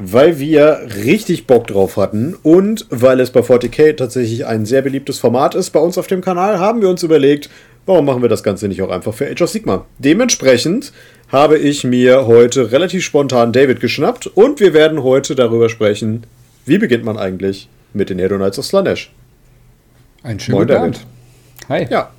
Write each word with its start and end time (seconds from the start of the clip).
weil 0.00 0.38
wir 0.38 0.86
richtig 1.04 1.48
Bock 1.48 1.66
drauf 1.66 1.96
hatten 1.96 2.36
und 2.44 2.86
weil 2.88 3.18
es 3.18 3.32
bei 3.32 3.40
40k 3.40 3.96
tatsächlich 3.96 4.46
ein 4.46 4.64
sehr 4.64 4.80
beliebtes 4.80 5.18
Format 5.18 5.56
ist 5.56 5.70
bei 5.70 5.80
uns 5.80 5.98
auf 5.98 6.06
dem 6.06 6.20
Kanal, 6.20 6.60
haben 6.60 6.80
wir 6.80 6.88
uns 6.88 7.02
überlegt, 7.02 7.50
warum 7.84 8.04
machen 8.04 8.22
wir 8.22 8.28
das 8.28 8.44
Ganze 8.44 8.68
nicht 8.68 8.80
auch 8.80 8.90
einfach 8.90 9.12
für 9.12 9.28
Age 9.28 9.42
of 9.42 9.50
Sigma? 9.50 9.86
Dementsprechend 9.98 10.92
habe 11.32 11.58
ich 11.58 11.82
mir 11.82 12.28
heute 12.28 12.70
relativ 12.70 13.04
spontan 13.04 13.52
David 13.52 13.80
geschnappt 13.80 14.28
und 14.28 14.60
wir 14.60 14.72
werden 14.72 15.02
heute 15.02 15.34
darüber 15.34 15.68
sprechen, 15.68 16.22
wie 16.64 16.78
beginnt 16.78 17.04
man 17.04 17.18
eigentlich 17.18 17.68
mit 17.92 18.08
den 18.08 18.20
Hero 18.20 18.36
Knights 18.36 18.60
of 18.60 18.66
Slanesh. 18.66 19.12
Ein 20.22 20.38
schöner 20.38 20.64
David. 20.64 21.00
Hi. 21.68 21.88
Ja. 21.90 22.12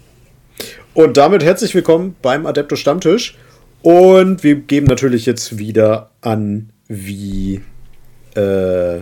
Und 0.94 1.16
damit 1.16 1.46
herzlich 1.46 1.74
willkommen 1.74 2.16
beim 2.22 2.46
Adepto 2.46 2.76
Stammtisch. 2.76 3.38
Und 3.82 4.44
wir 4.44 4.56
geben 4.56 4.88
natürlich 4.88 5.26
jetzt 5.26 5.58
wieder 5.58 6.10
an, 6.20 6.72
wie 6.90 7.62
äh, 8.36 9.00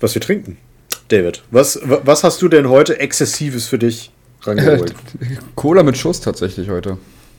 was 0.00 0.14
wir 0.14 0.22
trinken. 0.22 0.58
David, 1.08 1.42
was, 1.50 1.80
was 1.82 2.24
hast 2.24 2.40
du 2.42 2.48
denn 2.48 2.68
heute 2.68 2.98
Exzessives 2.98 3.66
für 3.66 3.78
dich 3.78 4.12
rangeholt? 4.42 4.94
Cola 5.54 5.82
mit 5.82 5.96
Schuss 5.96 6.20
tatsächlich 6.20 6.70
heute. 6.70 6.98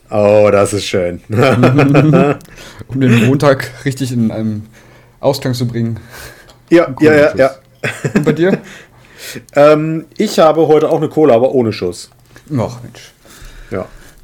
Oh, 0.09 0.49
das 0.51 0.73
ist 0.73 0.85
schön. 0.85 1.21
um 1.29 3.01
den 3.01 3.25
Montag 3.25 3.71
richtig 3.85 4.11
in 4.11 4.31
einem 4.31 4.63
Ausklang 5.19 5.53
zu 5.53 5.65
bringen. 5.65 5.99
Ja, 6.69 6.93
ja, 6.99 7.15
ja, 7.15 7.35
ja. 7.35 7.55
Und 8.13 8.23
bei 8.23 8.33
dir? 8.33 8.59
ähm, 9.55 10.05
ich 10.17 10.37
habe 10.37 10.67
heute 10.67 10.89
auch 10.89 10.97
eine 10.97 11.09
Cola, 11.09 11.33
aber 11.33 11.51
ohne 11.51 11.73
Schuss. 11.73 12.11
Ach, 12.57 12.81
Mensch. 12.83 13.14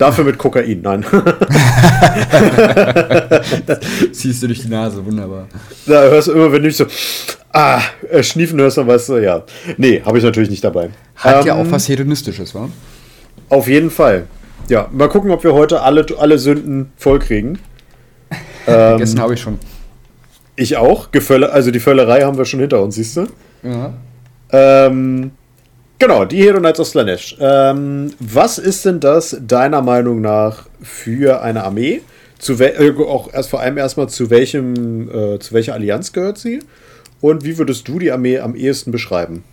Dafür 0.01 0.23
mit 0.23 0.39
Kokain, 0.39 0.81
nein. 0.81 1.05
Ziehst 4.11 4.41
du 4.41 4.47
durch 4.47 4.63
die 4.63 4.67
Nase, 4.67 5.05
wunderbar. 5.05 5.47
Da 5.85 6.01
hörst 6.01 6.27
du 6.27 6.31
immer, 6.31 6.51
wenn 6.51 6.63
du 6.63 6.71
so, 6.71 6.87
ah, 7.53 7.79
äh, 8.09 8.23
schniefen 8.23 8.59
hörst, 8.59 8.79
dann 8.79 8.87
weißt 8.87 9.09
du, 9.09 9.17
ja. 9.17 9.43
Nee, 9.77 10.01
habe 10.03 10.17
ich 10.17 10.23
natürlich 10.23 10.49
nicht 10.49 10.63
dabei. 10.63 10.89
Hat 11.17 11.41
ähm, 11.41 11.45
ja 11.45 11.53
auch 11.53 11.69
was 11.69 11.87
Hedonistisches, 11.87 12.55
wa? 12.55 12.67
Auf 13.49 13.67
jeden 13.67 13.91
Fall. 13.91 14.25
Ja, 14.69 14.89
mal 14.91 15.07
gucken, 15.07 15.29
ob 15.29 15.43
wir 15.43 15.53
heute 15.53 15.81
alle, 15.81 16.03
alle 16.17 16.39
Sünden 16.39 16.91
vollkriegen. 16.97 17.59
Ähm, 18.67 19.19
habe 19.19 19.33
ich 19.33 19.41
schon. 19.41 19.57
Ich 20.55 20.77
auch. 20.77 21.11
Gefölle, 21.11 21.51
also 21.51 21.71
die 21.71 21.79
Völlerei 21.79 22.21
haben 22.21 22.37
wir 22.37 22.45
schon 22.45 22.59
hinter 22.59 22.83
uns, 22.83 22.93
siehst 22.93 23.17
du? 23.17 23.25
Ja. 23.63 23.93
Ähm, 24.51 25.31
genau, 26.01 26.25
die 26.25 26.41
Hero 26.41 26.59
Knights 26.59 26.79
of 26.79 26.87
Slanesh. 26.87 27.37
Ähm, 27.39 28.13
was 28.19 28.57
ist 28.57 28.83
denn 28.85 28.99
das 28.99 29.37
deiner 29.39 29.81
Meinung 29.81 30.19
nach 30.19 30.65
für 30.81 31.41
eine 31.41 31.63
Armee? 31.63 32.01
Zu 32.39 32.53
äh, 32.59 32.91
auch 32.97 33.31
erst 33.31 33.51
vor 33.51 33.61
allem 33.61 33.77
erstmal 33.77 34.09
zu 34.09 34.29
welchem, 34.29 35.09
äh, 35.09 35.39
zu 35.39 35.53
welcher 35.53 35.73
Allianz 35.75 36.11
gehört 36.11 36.39
sie? 36.39 36.59
Und 37.21 37.43
wie 37.45 37.57
würdest 37.59 37.87
du 37.87 37.99
die 37.99 38.11
Armee 38.11 38.39
am 38.39 38.55
ehesten 38.55 38.91
beschreiben? 38.91 39.43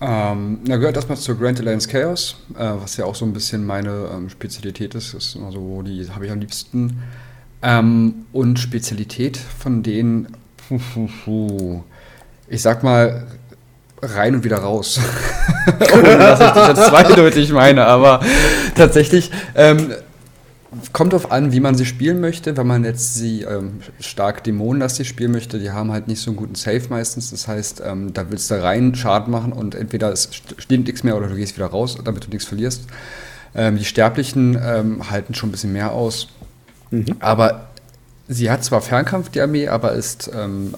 Ähm, 0.00 0.58
na, 0.66 0.76
gehört 0.76 0.96
erstmal 0.96 1.16
zur 1.16 1.38
Grand 1.38 1.60
Alliance 1.60 1.88
Chaos, 1.88 2.36
äh, 2.56 2.72
was 2.80 2.96
ja 2.96 3.04
auch 3.04 3.14
so 3.14 3.24
ein 3.24 3.32
bisschen 3.32 3.64
meine 3.64 4.10
ähm, 4.12 4.28
Spezialität 4.28 4.96
ist. 4.96 5.14
Das 5.14 5.26
ist 5.26 5.36
immer 5.36 5.52
so, 5.52 5.82
die 5.82 6.08
habe 6.10 6.26
ich 6.26 6.32
am 6.32 6.40
liebsten. 6.40 7.02
Ähm, 7.62 8.26
und 8.32 8.58
Spezialität 8.58 9.36
von 9.36 9.84
denen, 9.84 10.28
ich 12.48 12.62
sag 12.62 12.82
mal, 12.82 13.26
rein 14.02 14.34
und 14.34 14.44
wieder 14.44 14.58
raus. 14.58 15.00
Ohne 15.94 16.18
dass 16.18 16.40
ich 16.40 16.46
das 16.46 16.68
jetzt 16.68 16.88
zweideutig 16.88 17.52
meine, 17.52 17.86
aber 17.86 18.20
tatsächlich 18.74 19.30
ähm, 19.54 19.92
kommt 20.92 21.12
darauf 21.12 21.32
an, 21.32 21.52
wie 21.52 21.60
man 21.60 21.74
sie 21.74 21.86
spielen 21.86 22.20
möchte. 22.20 22.56
Wenn 22.56 22.66
man 22.66 22.84
jetzt 22.84 23.14
sie 23.14 23.42
ähm, 23.42 23.80
stark 24.00 24.44
dämonenlastig 24.44 25.08
spielen 25.08 25.32
möchte, 25.32 25.58
die 25.58 25.70
haben 25.70 25.92
halt 25.92 26.08
nicht 26.08 26.20
so 26.20 26.30
einen 26.30 26.36
guten 26.36 26.54
Safe 26.54 26.82
meistens. 26.90 27.30
Das 27.30 27.48
heißt, 27.48 27.82
ähm, 27.84 28.12
da 28.12 28.30
willst 28.30 28.50
du 28.50 28.62
rein 28.62 28.94
Schaden 28.94 29.30
machen 29.30 29.52
und 29.52 29.74
entweder 29.74 30.12
es 30.12 30.28
steht 30.32 30.86
nichts 30.86 31.04
mehr 31.04 31.16
oder 31.16 31.28
du 31.28 31.36
gehst 31.36 31.56
wieder 31.56 31.66
raus, 31.66 31.98
damit 32.04 32.26
du 32.26 32.30
nichts 32.30 32.46
verlierst. 32.46 32.82
Ähm, 33.54 33.78
die 33.78 33.84
Sterblichen 33.84 34.58
ähm, 34.62 35.10
halten 35.10 35.34
schon 35.34 35.48
ein 35.48 35.52
bisschen 35.52 35.72
mehr 35.72 35.92
aus. 35.92 36.28
Mhm. 36.90 37.16
Aber 37.20 37.68
sie 38.28 38.50
hat 38.50 38.62
zwar 38.62 38.82
Fernkampf, 38.82 39.30
die 39.30 39.40
Armee, 39.40 39.68
aber 39.68 39.92
ist 39.92 40.30
ähm, 40.34 40.74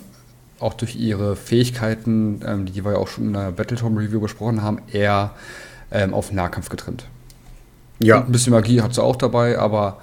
auch 0.60 0.74
durch 0.74 0.96
ihre 0.96 1.36
Fähigkeiten, 1.36 2.40
ähm, 2.46 2.66
die 2.66 2.84
wir 2.84 2.92
ja 2.92 2.98
auch 2.98 3.08
schon 3.08 3.28
in 3.28 3.32
der 3.32 3.52
Battletome 3.52 4.00
Review 4.00 4.20
besprochen 4.20 4.62
haben, 4.62 4.82
eher 4.92 5.32
ähm, 5.90 6.14
auf 6.14 6.32
Nahkampf 6.32 6.68
getrimmt. 6.68 7.06
Ja. 7.98 8.18
Und 8.18 8.28
ein 8.28 8.32
bisschen 8.32 8.52
Magie 8.52 8.80
hat 8.80 8.94
sie 8.94 9.02
auch 9.02 9.16
dabei, 9.16 9.58
aber 9.58 9.98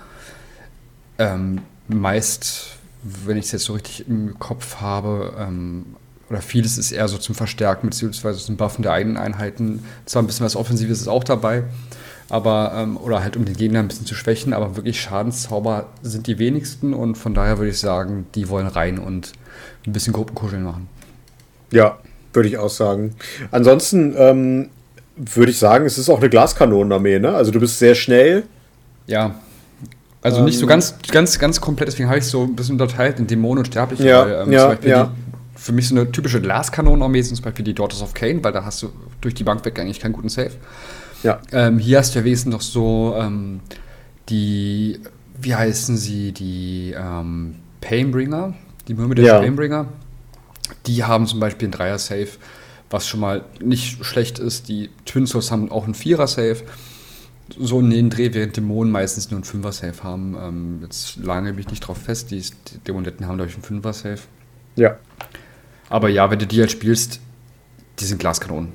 ähm, 1.18 1.62
meist, 1.88 2.78
wenn 3.04 3.38
ich 3.38 3.46
es 3.46 3.52
jetzt 3.52 3.66
so 3.66 3.74
richtig 3.74 4.08
im 4.08 4.38
Kopf 4.40 4.82
habe, 4.82 5.34
ähm, 5.40 5.86
oder 6.30 6.42
vieles 6.42 6.78
ist 6.78 6.92
eher 6.92 7.08
so 7.08 7.18
zum 7.18 7.36
Verstärken 7.36 7.90
beziehungsweise 7.90 8.40
zum 8.40 8.58
Buffen 8.58 8.82
der 8.82 8.92
eigenen 8.92 9.18
Einheiten. 9.18 9.86
Zwar 10.06 10.22
ein 10.22 10.28
bisschen 10.28 10.46
was 10.46 10.58
Offensives 10.58 11.00
ist 11.00 11.08
auch 11.08 11.24
dabei, 11.24 11.64
aber 12.30 12.74
ähm, 12.76 12.98
oder 12.98 13.24
halt 13.24 13.38
um 13.38 13.46
den 13.46 13.56
Gegner 13.56 13.80
ein 13.80 13.88
bisschen 13.88 14.06
zu 14.06 14.16
schwächen, 14.16 14.54
aber 14.54 14.76
wirklich 14.76 15.00
Schadenszauber 15.00 15.88
sind 16.02 16.28
die 16.28 16.38
wenigsten 16.38 16.94
und 16.94 17.16
von 17.16 17.34
daher 17.34 17.58
würde 17.58 17.72
ich 17.72 17.80
sagen, 17.80 18.28
die 18.36 18.50
wollen 18.50 18.68
rein 18.68 19.00
und 19.00 19.32
ein 19.86 19.94
bisschen 19.94 20.14
Gruppenkuscheln 20.14 20.64
machen. 20.64 20.88
Ja, 21.72 21.98
würde 22.34 22.50
ich 22.50 22.58
auch 22.58 22.70
sagen. 22.70 23.16
Ansonsten 23.52 24.16
ähm, 24.18 24.70
würde 25.16 25.52
ich 25.52 25.60
sagen, 25.60 25.86
es 25.86 25.98
ist 25.98 26.10
auch 26.10 26.20
eine 26.20 26.30
Glaskanonenarmee, 26.30 27.20
ne? 27.20 27.34
Also 27.34 27.52
du 27.52 27.60
bist 27.60 27.80
sehr 27.80 27.96
schnell. 27.96 28.44
Ja. 29.08 29.36
Also 30.22 30.40
ähm, 30.40 30.46
nicht 30.46 30.58
so 30.58 30.64
ähm, 30.64 30.70
ganz, 30.70 30.96
ganz, 31.12 31.40
ganz 31.40 31.62
komplett, 31.62 31.88
deswegen 31.88 32.10
habe 32.10 32.20
ich 32.20 32.26
es 32.26 32.32
so 32.32 32.44
ein 32.44 32.56
bisschen 32.56 32.74
unterteilt 32.74 33.20
in 33.20 33.28
Dämonen 33.28 33.60
und 33.60 33.66
Sterbliche. 33.66 34.08
Ja, 34.08 34.26
weil, 34.26 34.44
ähm, 34.44 34.52
ja, 34.52 34.78
ja. 34.84 35.04
Die, 35.06 35.12
für 35.60 35.72
mich 35.72 35.88
so 35.88 35.96
eine 35.96 36.12
typische 36.12 36.40
Glaskanonenarmee 36.40 37.22
sind 37.22 37.36
zum 37.36 37.46
Beispiel 37.46 37.66
die 37.66 37.74
Daughters 37.74 38.02
of 38.02 38.14
Cain, 38.14 38.44
weil 38.44 38.54
da 38.54 38.64
hast 38.64 38.84
du 38.84 38.90
durch 39.22 39.34
die 39.34 39.44
Bank 39.44 39.66
weg 39.66 39.80
eigentlich 39.80 40.00
keinen 40.00 40.14
guten 40.14 40.30
Safe. 40.30 40.52
Ja. 41.24 41.40
Ähm, 41.52 41.80
hier 41.80 41.98
hast 41.98 42.14
du 42.14 42.20
ja 42.20 42.26
wesentlich 42.26 42.54
noch 42.54 42.62
so 42.62 43.16
ähm, 43.18 43.62
die, 44.30 45.00
wie 45.42 45.56
heißen 45.56 45.98
sie, 45.98 46.32
die 46.32 46.94
ähm, 46.96 47.56
Painbringer, 47.82 48.54
die 48.88 48.94
Myrmidon 48.94 49.26
ja. 49.26 49.40
Painbringer. 49.40 49.88
Die 50.86 51.04
haben 51.04 51.28
zum 51.28 51.40
Beispiel 51.40 51.68
einen 51.68 51.74
Dreier-Safe, 51.74 52.30
was 52.90 53.08
schon 53.08 53.20
mal 53.20 53.44
nicht 53.62 54.04
schlecht 54.06 54.40
ist. 54.40 54.68
Die 54.70 54.90
Twin 55.06 55.28
Souls 55.28 55.52
haben 55.52 55.72
auch 55.72 55.86
einen 55.86 55.94
Vierer-Safe. 55.94 56.58
So 57.58 57.80
in 57.80 57.90
den 57.90 58.10
Dreh, 58.10 58.34
während 58.34 58.58
Dämonen 58.58 58.92
meistens 58.92 59.32
nur 59.32 59.38
einen 59.38 59.46
Fünfer-Safe 59.46 60.04
haben. 60.04 60.36
Ähm, 60.40 60.80
jetzt 60.84 61.18
lange 61.18 61.54
mich 61.54 61.70
nicht 61.70 61.80
drauf 61.80 61.98
fest. 61.98 62.32
Die, 62.32 62.42
die 62.42 62.78
Dämonetten 62.86 63.26
haben, 63.26 63.38
glaube 63.38 63.50
ich, 63.50 63.56
einen 63.56 63.64
Fünfer-Safe. 63.64 64.20
Ja. 64.76 64.98
Aber 65.90 66.10
ja, 66.10 66.30
wenn 66.30 66.40
du 66.40 66.46
die 66.46 66.60
halt 66.60 66.72
spielst, 66.72 67.22
die 68.00 68.06
sind 68.06 68.20
Glaskanonen. 68.20 68.74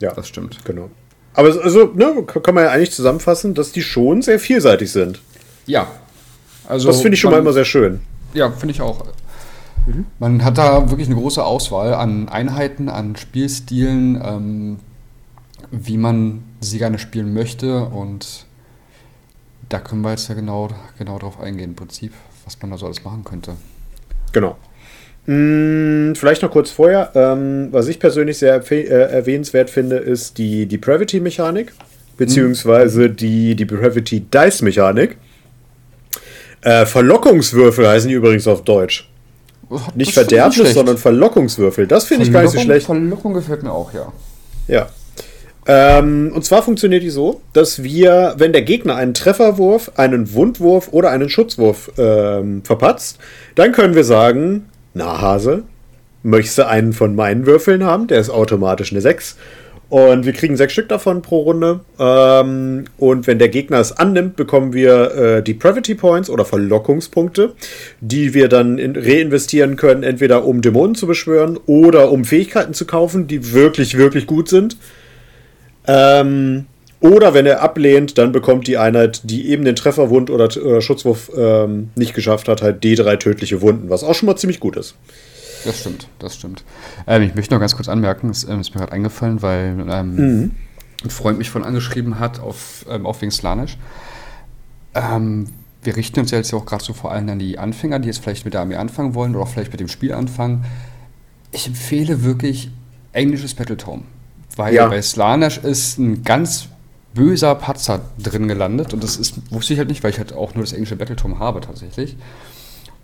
Ja. 0.00 0.12
Das 0.12 0.26
stimmt. 0.26 0.64
Genau. 0.64 0.90
Aber 1.34 1.48
also, 1.62 1.92
ne, 1.94 2.24
kann 2.24 2.54
man 2.54 2.64
ja 2.64 2.70
eigentlich 2.70 2.92
zusammenfassen, 2.92 3.54
dass 3.54 3.70
die 3.70 3.82
schon 3.82 4.22
sehr 4.22 4.40
vielseitig 4.40 4.90
sind. 4.90 5.20
Ja. 5.66 5.88
Also 6.66 6.88
das 6.88 7.00
finde 7.00 7.14
ich 7.14 7.20
schon 7.20 7.30
man, 7.30 7.38
mal 7.38 7.42
immer 7.42 7.52
sehr 7.52 7.64
schön. 7.64 8.00
Ja, 8.36 8.50
finde 8.50 8.74
ich 8.74 8.82
auch. 8.82 9.06
Mhm. 9.86 10.04
Man 10.18 10.44
hat 10.44 10.58
da 10.58 10.90
wirklich 10.90 11.08
eine 11.08 11.16
große 11.16 11.42
Auswahl 11.42 11.94
an 11.94 12.28
Einheiten, 12.28 12.90
an 12.90 13.16
Spielstilen, 13.16 14.20
ähm, 14.22 14.76
wie 15.70 15.96
man 15.96 16.44
sie 16.60 16.76
gerne 16.76 16.98
spielen 16.98 17.32
möchte. 17.32 17.80
Und 17.86 18.44
da 19.70 19.78
können 19.78 20.02
wir 20.02 20.10
jetzt 20.10 20.28
ja 20.28 20.34
genau, 20.34 20.68
genau 20.98 21.18
drauf 21.18 21.40
eingehen, 21.40 21.70
im 21.70 21.76
Prinzip, 21.76 22.12
was 22.44 22.60
man 22.60 22.70
da 22.70 22.76
so 22.76 22.84
alles 22.84 23.02
machen 23.04 23.24
könnte. 23.24 23.52
Genau. 24.32 24.56
Hm, 25.24 26.12
vielleicht 26.14 26.42
noch 26.42 26.50
kurz 26.50 26.70
vorher, 26.70 27.12
ähm, 27.14 27.68
was 27.70 27.88
ich 27.88 27.98
persönlich 27.98 28.36
sehr 28.36 28.62
äh, 28.70 28.84
erwähnenswert 28.84 29.70
finde, 29.70 29.96
ist 29.96 30.36
die 30.36 30.66
Depravity-Mechanik, 30.66 31.72
beziehungsweise 32.18 33.08
mhm. 33.08 33.16
die 33.16 33.56
Depravity-Dice-Mechanik. 33.56 35.16
Äh, 36.66 36.84
Verlockungswürfel 36.84 37.86
heißen 37.86 38.08
die 38.08 38.16
übrigens 38.16 38.48
auf 38.48 38.64
Deutsch. 38.64 39.08
Hat 39.70 39.96
nicht 39.96 40.12
Verderbnis, 40.12 40.74
sondern 40.74 40.98
Verlockungswürfel. 40.98 41.86
Das 41.86 42.06
finde 42.06 42.24
ich 42.24 42.32
gar 42.32 42.42
nicht 42.42 42.50
so 42.50 42.58
schlecht. 42.58 42.86
Verlockung 42.86 43.34
gefällt 43.34 43.62
mir 43.62 43.70
auch, 43.70 43.94
ja. 43.94 44.12
Ja. 44.66 44.88
Ähm, 45.68 46.32
und 46.34 46.44
zwar 46.44 46.64
funktioniert 46.64 47.04
die 47.04 47.10
so, 47.10 47.40
dass 47.52 47.84
wir, 47.84 48.34
wenn 48.38 48.52
der 48.52 48.62
Gegner 48.62 48.96
einen 48.96 49.14
Trefferwurf, 49.14 49.92
einen 49.94 50.32
Wundwurf 50.32 50.88
oder 50.90 51.10
einen 51.10 51.28
Schutzwurf 51.28 51.92
ähm, 51.98 52.62
verpatzt, 52.64 53.18
dann 53.54 53.70
können 53.70 53.94
wir 53.94 54.04
sagen, 54.04 54.66
na 54.92 55.20
Hase, 55.20 55.62
möchtest 56.24 56.58
du 56.58 56.66
einen 56.66 56.92
von 56.92 57.14
meinen 57.14 57.46
Würfeln 57.46 57.84
haben? 57.84 58.08
Der 58.08 58.18
ist 58.18 58.30
automatisch 58.30 58.90
eine 58.90 59.00
6. 59.00 59.36
Und 59.88 60.26
wir 60.26 60.32
kriegen 60.32 60.56
sechs 60.56 60.72
Stück 60.72 60.88
davon 60.88 61.22
pro 61.22 61.42
Runde. 61.42 61.80
Ähm, 61.98 62.86
und 62.98 63.26
wenn 63.26 63.38
der 63.38 63.48
Gegner 63.48 63.78
es 63.78 63.92
annimmt, 63.92 64.34
bekommen 64.34 64.72
wir 64.72 65.14
äh, 65.14 65.42
die 65.42 65.54
Pravity 65.54 65.94
Points 65.94 66.28
oder 66.28 66.44
Verlockungspunkte, 66.44 67.52
die 68.00 68.34
wir 68.34 68.48
dann 68.48 68.78
in, 68.78 68.96
reinvestieren 68.96 69.76
können, 69.76 70.02
entweder 70.02 70.44
um 70.44 70.60
Dämonen 70.60 70.96
zu 70.96 71.06
beschwören 71.06 71.58
oder 71.66 72.10
um 72.10 72.24
Fähigkeiten 72.24 72.74
zu 72.74 72.84
kaufen, 72.84 73.28
die 73.28 73.52
wirklich, 73.52 73.96
wirklich 73.96 74.26
gut 74.26 74.48
sind. 74.48 74.76
Ähm, 75.86 76.66
oder 76.98 77.34
wenn 77.34 77.46
er 77.46 77.62
ablehnt, 77.62 78.18
dann 78.18 78.32
bekommt 78.32 78.66
die 78.66 78.78
Einheit, 78.78 79.20
die 79.24 79.50
eben 79.50 79.64
den 79.64 79.76
Trefferwund 79.76 80.30
oder, 80.30 80.48
oder 80.56 80.80
Schutzwurf 80.80 81.30
ähm, 81.36 81.90
nicht 81.94 82.14
geschafft 82.14 82.48
hat, 82.48 82.62
halt 82.62 82.82
D3 82.82 83.18
tödliche 83.18 83.60
Wunden, 83.60 83.88
was 83.88 84.02
auch 84.02 84.14
schon 84.14 84.26
mal 84.26 84.36
ziemlich 84.36 84.58
gut 84.58 84.76
ist. 84.76 84.96
Das 85.66 85.80
stimmt, 85.80 86.08
das 86.18 86.36
stimmt. 86.36 86.64
Ähm, 87.06 87.22
ich 87.22 87.34
möchte 87.34 87.54
noch 87.54 87.60
ganz 87.60 87.74
kurz 87.74 87.88
anmerken, 87.88 88.30
es 88.30 88.44
ähm, 88.44 88.60
ist 88.60 88.74
mir 88.74 88.80
gerade 88.80 88.92
eingefallen, 88.92 89.42
weil 89.42 89.84
ähm, 89.88 90.14
mhm. 90.14 90.50
ein 91.04 91.10
Freund 91.10 91.38
mich 91.38 91.50
von 91.50 91.64
angeschrieben 91.64 92.18
hat 92.18 92.40
auf, 92.40 92.86
ähm, 92.88 93.04
auf 93.04 93.20
wegen 93.20 93.32
Slanisch. 93.32 93.76
Ähm, 94.94 95.48
wir 95.82 95.96
richten 95.96 96.20
uns 96.20 96.30
ja 96.30 96.38
jetzt 96.38 96.52
auch 96.54 96.66
gerade 96.66 96.84
so 96.84 96.92
vor 96.92 97.12
allem 97.12 97.28
an 97.28 97.38
die 97.38 97.58
Anfänger, 97.58 97.98
die 97.98 98.08
jetzt 98.08 98.18
vielleicht 98.18 98.44
mit 98.44 98.54
der 98.54 98.62
Armee 98.62 98.76
anfangen 98.76 99.14
wollen 99.14 99.34
oder 99.34 99.44
auch 99.44 99.48
vielleicht 99.48 99.72
mit 99.72 99.80
dem 99.80 99.88
Spiel 99.88 100.12
anfangen. 100.12 100.64
Ich 101.52 101.66
empfehle 101.66 102.22
wirklich 102.22 102.70
englisches 103.12 103.54
Battletome, 103.54 104.02
weil 104.56 104.74
ja. 104.74 104.86
bei 104.88 105.00
Slanisch 105.00 105.58
ist 105.58 105.98
ein 105.98 106.22
ganz 106.22 106.68
böser 107.14 107.54
Patzer 107.54 108.02
drin 108.18 108.46
gelandet 108.46 108.92
und 108.92 109.02
das 109.02 109.16
ist, 109.16 109.50
wusste 109.50 109.72
ich 109.72 109.78
halt 109.78 109.88
nicht, 109.88 110.04
weil 110.04 110.10
ich 110.10 110.18
halt 110.18 110.32
auch 110.32 110.54
nur 110.54 110.64
das 110.64 110.72
englische 110.72 110.96
Battletome 110.96 111.38
habe 111.38 111.60
tatsächlich. 111.60 112.16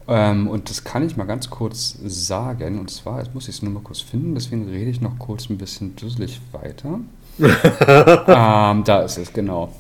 Ähm, 0.08 0.48
und 0.48 0.68
das 0.68 0.84
kann 0.84 1.06
ich 1.06 1.16
mal 1.16 1.24
ganz 1.24 1.50
kurz 1.50 1.96
sagen. 2.04 2.78
Und 2.78 2.90
zwar, 2.90 3.20
jetzt 3.20 3.34
muss 3.34 3.48
ich 3.48 3.56
es 3.56 3.62
nur 3.62 3.72
mal 3.72 3.82
kurz 3.82 4.00
finden, 4.00 4.34
deswegen 4.34 4.68
rede 4.68 4.90
ich 4.90 5.00
noch 5.00 5.18
kurz 5.18 5.48
ein 5.48 5.58
bisschen 5.58 5.96
dusselig 5.96 6.40
weiter. 6.52 7.00
ähm, 7.38 8.84
da 8.84 9.02
ist 9.04 9.18
es, 9.18 9.32
genau. 9.32 9.72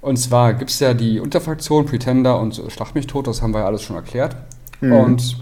Und 0.00 0.16
zwar 0.16 0.54
gibt 0.54 0.70
es 0.70 0.80
ja 0.80 0.94
die 0.94 1.20
Unterfraktion, 1.20 1.86
Pretender 1.86 2.40
und 2.40 2.62
Schlag 2.68 2.94
mich 2.94 3.06
tot, 3.06 3.26
das 3.26 3.42
haben 3.42 3.52
wir 3.52 3.60
ja 3.60 3.66
alles 3.66 3.82
schon 3.82 3.96
erklärt. 3.96 4.36
Mhm. 4.80 4.92
Und 4.92 5.36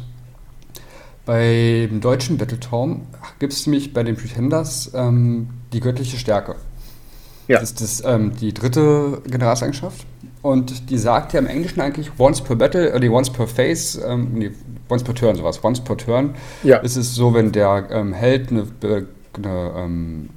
beim 1.27 2.01
deutschen 2.01 2.39
Battletorm 2.39 3.03
gibt 3.39 3.53
es 3.53 3.67
nämlich 3.67 3.93
bei 3.93 4.03
den 4.03 4.17
Pretenders 4.17 4.91
ähm, 4.95 5.51
die 5.73 5.81
göttliche 5.81 6.17
Stärke. 6.17 6.57
Ja. 7.49 7.61
Das 7.61 7.71
ist 7.71 7.81
das, 7.81 8.05
ähm, 8.05 8.33
die 8.37 8.53
dritte 8.53 9.23
Generalseigenschaft. 9.27 10.07
Und 10.43 10.91
die 10.91 10.99
sagt 10.99 11.33
ja 11.33 11.41
im 11.41 11.47
Englischen 11.47 11.81
eigentlich 11.81 12.13
once 12.19 12.41
per 12.41 12.57
battle, 12.57 12.95
oder 12.95 13.11
once 13.11 13.31
per 13.31 13.47
phase, 13.47 14.01
ähm, 14.07 14.29
nee, 14.35 14.51
once 14.89 15.03
per 15.03 15.15
turn, 15.15 15.37
sowas. 15.37 15.63
Once 15.65 15.81
per 15.81 15.97
turn 15.97 16.35
ja. 16.63 16.79
ist 16.79 16.97
es 16.97 17.15
so, 17.15 17.35
wenn 17.35 17.53
der 17.53 17.89
ähm, 17.91 18.13
Held 18.13 18.51
eine, 18.51 18.67
eine 19.37 19.73
ähm, 19.77 20.31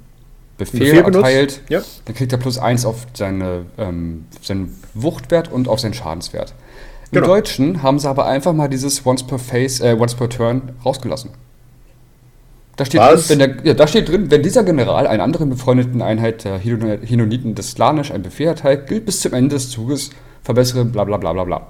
Befehl, 0.58 0.80
Befehl 0.80 1.14
erteilt, 1.14 1.60
ja. 1.68 1.82
dann 2.04 2.14
kriegt 2.14 2.32
er 2.32 2.38
plus 2.38 2.58
eins 2.58 2.84
auf 2.84 3.06
seine, 3.14 3.66
ähm, 3.78 4.26
seinen 4.42 4.76
Wuchtwert 4.94 5.50
und 5.50 5.68
auf 5.68 5.80
seinen 5.80 5.94
Schadenswert. 5.94 6.54
Im 7.10 7.16
genau. 7.20 7.34
Deutschen 7.34 7.82
haben 7.82 7.98
sie 7.98 8.08
aber 8.08 8.26
einfach 8.26 8.52
mal 8.52 8.68
dieses 8.68 9.04
once 9.06 9.22
per 9.22 9.38
phase, 9.38 9.86
äh, 9.86 9.94
once 9.94 10.14
per 10.14 10.28
turn 10.28 10.72
rausgelassen. 10.84 11.30
Da 12.76 12.86
steht, 12.86 13.00
drin, 13.00 13.24
wenn 13.28 13.38
der, 13.38 13.56
ja, 13.64 13.74
da 13.74 13.86
steht 13.86 14.08
drin, 14.08 14.30
wenn 14.30 14.42
dieser 14.42 14.64
General 14.64 15.06
einer 15.06 15.22
anderen 15.22 15.50
befreundeten 15.50 16.00
Einheit 16.00 16.44
der 16.44 16.58
Hinoniten 16.58 17.54
des 17.54 17.72
Slanisch 17.72 18.10
ein 18.10 18.22
Befehl 18.22 18.46
erteilt, 18.46 18.86
gilt 18.86 19.04
bis 19.04 19.20
zum 19.20 19.34
Ende 19.34 19.56
des 19.56 19.70
Zuges 19.70 20.10
verbessere 20.42 20.84
bla 20.84 21.04
bla 21.04 21.18
bla 21.18 21.32
bla 21.32 21.44
bla. 21.44 21.66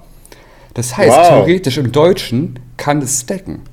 Das 0.73 0.95
heißt, 0.95 1.15
wow. 1.15 1.27
theoretisch 1.27 1.77
im 1.77 1.91
Deutschen 1.91 2.59
kann 2.77 3.01
es 3.01 3.21
stacken. 3.21 3.63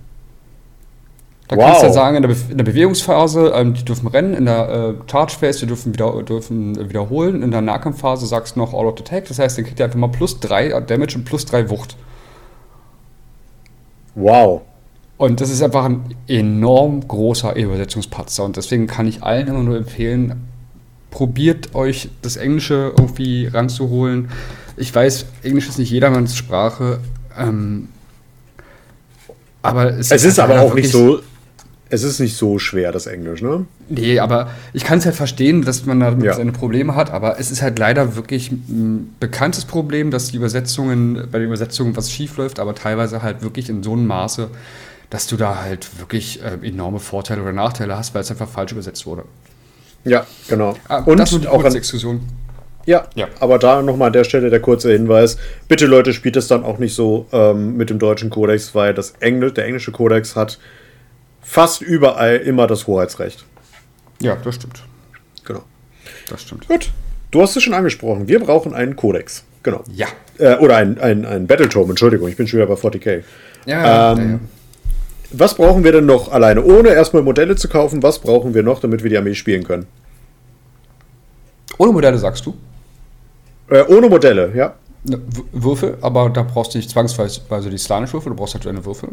Da 1.47 1.57
wow. 1.57 1.65
kannst 1.65 1.83
du 1.83 1.87
ja 1.87 1.93
sagen, 1.93 2.17
in 2.17 2.23
der, 2.23 2.29
Be 2.29 2.37
in 2.51 2.59
der 2.59 2.65
Bewegungsphase, 2.65 3.53
ähm, 3.57 3.75
die 3.75 3.85
dürfen 3.85 4.07
rennen, 4.09 4.35
in 4.35 4.45
der 4.45 4.69
äh, 4.69 5.11
Charge 5.11 5.35
Phase, 5.39 5.61
die 5.61 5.67
dürfen, 5.67 5.93
wieder, 5.93 6.23
dürfen 6.23 6.89
wiederholen, 6.89 7.43
in 7.43 7.51
der 7.51 7.61
Nahkampfphase 7.61 8.27
sagst 8.27 8.57
du 8.57 8.61
noch 8.61 8.75
All 8.75 8.87
of 8.87 9.01
Attack, 9.01 9.27
das 9.29 9.39
heißt, 9.39 9.59
dann 9.59 9.65
kriegt 9.65 9.81
er 9.81 9.87
einfach 9.87 9.99
mal 9.99 10.09
plus 10.09 10.39
3 10.41 10.81
Damage 10.81 11.17
und 11.17 11.25
plus 11.25 11.47
3 11.47 11.71
Wucht. 11.71 11.97
Wow. 14.15 14.63
Und 15.21 15.43
das 15.43 15.51
ist 15.51 15.63
einfach 15.63 15.85
ein 15.85 16.15
enorm 16.29 17.07
großer 17.07 17.55
Übersetzungspatzer. 17.55 18.43
Und 18.43 18.57
deswegen 18.57 18.87
kann 18.87 19.07
ich 19.07 19.23
allen 19.23 19.49
immer 19.49 19.63
nur 19.63 19.77
empfehlen, 19.77 20.49
probiert 21.11 21.75
euch 21.75 22.09
das 22.23 22.39
Englische 22.39 22.95
irgendwie 22.97 23.47
ranzuholen. 23.47 24.31
Ich 24.79 24.95
weiß, 24.95 25.27
Englisch 25.43 25.69
ist 25.69 25.79
nicht 25.79 25.91
jedermanns 25.91 26.39
Sprache. 26.39 27.01
Ähm, 27.39 27.89
aber 29.61 29.99
es, 29.99 30.11
es 30.11 30.25
ist, 30.25 30.39
aber 30.39 30.63
auch 30.63 30.73
nicht 30.73 30.91
so. 30.91 31.21
Es 31.91 32.03
ist 32.03 32.19
nicht 32.19 32.39
so 32.39 32.59
schwer, 32.59 32.91
das 32.91 33.07
Englisch, 33.07 33.43
ne? 33.43 33.67
Nee, 33.91 34.21
aber 34.21 34.49
ich 34.73 34.85
kann 34.85 35.01
es 35.01 35.05
halt 35.05 35.17
verstehen, 35.17 35.67
dass 35.67 35.85
man 35.85 36.01
da 36.01 36.17
ja. 36.23 36.33
seine 36.33 36.53
Probleme 36.53 36.95
hat, 36.95 37.11
aber 37.11 37.39
es 37.39 37.51
ist 37.51 37.61
halt 37.61 37.79
leider 37.79 38.17
wirklich 38.17 38.51
ein 38.53 39.15
bekanntes 39.21 39.67
Problem, 39.67 40.11
dass 40.11 40.31
die 40.31 40.39
Übersetzungen, 40.39 41.29
bei 41.31 41.41
den 41.41 41.49
Übersetzungen 41.49 41.95
was 41.95 42.11
schief 42.11 42.39
läuft, 42.39 42.59
aber 42.59 42.75
teilweise 42.75 43.23
halt 43.23 43.43
wirklich 43.43 43.69
in 43.69 43.83
so 43.83 43.93
einem 43.93 44.07
Maße, 44.07 44.49
dass 45.11 45.27
du 45.27 45.37
da 45.37 45.61
halt 45.61 45.99
wirklich 45.99 46.41
äh, 46.43 46.67
enorme 46.67 47.01
Vorteile 47.01 47.43
oder 47.43 47.53
Nachteile 47.53 47.97
hast, 47.97 48.15
weil 48.15 48.23
es 48.23 48.31
einfach 48.31 48.49
falsch 48.49 48.73
übersetzt 48.73 49.07
wurde. 49.07 49.25
Ja, 50.05 50.27
genau. 50.49 50.77
Ah, 50.89 51.01
und 51.01 51.19
das 51.19 51.35
auch 51.47 51.65
eine 51.65 51.77
Exkursion. 51.77 52.21
Ja, 52.87 53.09
ja, 53.15 53.29
aber 53.41 53.59
da 53.59 53.83
nochmal 53.83 54.07
an 54.07 54.13
der 54.15 54.25
Stelle 54.25 54.49
der 54.49 54.61
kurze 54.61 54.93
Hinweis. 54.93 55.37
Bitte 55.69 55.87
Leute, 55.87 56.15
spielt 56.15 56.37
es 56.37 56.49
dann 56.49 56.65
auch 56.65 56.79
nicht 56.79 56.95
so 56.95 57.27
ähm, 57.33 57.77
mit 57.77 57.91
dem 57.91 57.99
deutschen 57.99 58.31
Kodex, 58.31 58.75
weil 58.75 58.95
das 58.95 59.15
Engl 59.21 59.53
der 59.53 59.67
englische 59.67 59.93
Kodex 59.93 60.35
hat 60.35 60.59
fast 61.43 61.83
überall 61.83 62.37
immer 62.37 62.67
das 62.67 62.87
Hoheitsrecht. 62.87 63.45
Ja, 64.21 64.37
das 64.37 64.55
stimmt. 64.55 64.83
Genau. 65.45 65.63
Das 66.29 66.43
stimmt. 66.43 66.69
Gut. 66.69 66.91
Du 67.31 67.43
hast 67.43 67.57
es 67.57 67.63
schon 67.63 67.75
angesprochen. 67.75 68.29
Wir 68.29 68.41
brauchen 68.41 68.75
einen 68.75 68.97
Kodex. 68.97 69.45
Genau. 69.63 69.85
Ja. 69.93 70.09
Äh, 70.39 70.57
oder 70.57 70.77
ein, 70.77 70.99
ein, 70.99 71.27
ein 71.27 71.47
Battletome, 71.47 71.91
Entschuldigung, 71.91 72.29
ich 72.29 72.37
bin 72.37 72.47
schon 72.47 72.61
wieder 72.61 72.67
bei 72.67 72.81
40k. 72.81 73.23
Ja, 73.67 74.13
ähm, 74.13 74.19
ja, 74.19 74.25
ja. 74.25 74.39
Was 75.33 75.55
brauchen 75.55 75.85
wir 75.85 75.93
denn 75.93 76.07
noch 76.07 76.33
alleine? 76.33 76.63
Ohne 76.65 76.91
erstmal 76.91 77.23
Modelle 77.23 77.57
zu 77.57 77.69
kaufen, 77.69 78.03
was 78.03 78.19
brauchen 78.19 78.55
wir 78.55 78.63
noch, 78.63 78.81
damit 78.81 79.03
wir 79.03 79.11
die 79.11 79.19
Armee 79.19 79.35
spielen 79.35 79.65
können? 79.65 79.87
Ohne 81.79 81.93
Modelle, 81.93 82.19
sagst 82.19 82.45
du? 82.47 82.55
Äh, 83.69 83.85
ohne 83.85 84.09
Modelle, 84.09 84.53
ja. 84.55 84.75
Ne, 85.05 85.21
Würfel, 85.53 85.97
aber 86.03 86.29
da 86.29 86.43
brauchst 86.43 86.75
du 86.75 86.79
nicht 86.79 86.91
zwangsweise 86.91 87.71
die 87.71 87.79
Slanisch-Würfel, 87.79 88.31
du 88.31 88.37
brauchst 88.37 88.55
halt 88.55 88.67
eine 88.67 88.85
Würfel. 88.85 89.11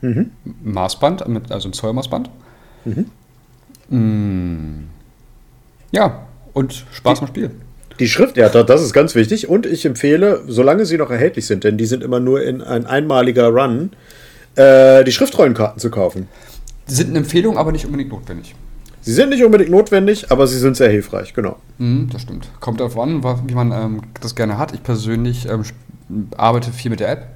Mhm. 0.00 0.30
Maßband, 0.62 1.24
also 1.50 1.68
ein 1.68 1.72
Zollmaßband. 1.72 2.30
Mhm. 2.84 3.06
Mm. 3.88 4.88
Ja, 5.92 6.26
und 6.52 6.84
Spaß 6.92 7.20
beim 7.20 7.28
Spiel. 7.28 7.50
Die 7.98 8.08
Schrift, 8.08 8.36
ja, 8.36 8.48
das 8.48 8.82
ist 8.82 8.92
ganz 8.92 9.14
wichtig. 9.14 9.48
Und 9.48 9.66
ich 9.66 9.86
empfehle, 9.86 10.42
solange 10.46 10.84
sie 10.84 10.98
noch 10.98 11.10
erhältlich 11.10 11.46
sind, 11.46 11.64
denn 11.64 11.78
die 11.78 11.86
sind 11.86 12.02
immer 12.02 12.20
nur 12.20 12.42
in 12.42 12.60
ein 12.60 12.86
einmaliger 12.86 13.48
Run, 13.48 13.90
äh, 14.56 15.04
die 15.04 15.12
Schriftrollenkarten 15.12 15.78
zu 15.80 15.90
kaufen. 15.90 16.28
Sind 16.86 17.10
eine 17.10 17.18
Empfehlung, 17.18 17.56
aber 17.56 17.72
nicht 17.72 17.86
unbedingt 17.86 18.10
notwendig. 18.10 18.54
Sie 19.00 19.12
sind 19.12 19.30
nicht 19.30 19.44
unbedingt 19.44 19.70
notwendig, 19.70 20.30
aber 20.30 20.46
sie 20.46 20.58
sind 20.58 20.76
sehr 20.76 20.88
hilfreich, 20.88 21.34
genau. 21.34 21.56
Mhm, 21.78 22.08
das 22.10 22.22
stimmt. 22.22 22.48
Kommt 22.60 22.80
darauf 22.80 22.98
an, 22.98 23.22
wie 23.46 23.54
man 23.54 23.70
ähm, 23.72 24.00
das 24.20 24.34
gerne 24.34 24.56
hat. 24.56 24.72
Ich 24.72 24.82
persönlich 24.82 25.46
ähm, 25.46 25.64
arbeite 26.36 26.72
viel 26.72 26.90
mit 26.90 27.00
der 27.00 27.10
App. 27.10 27.26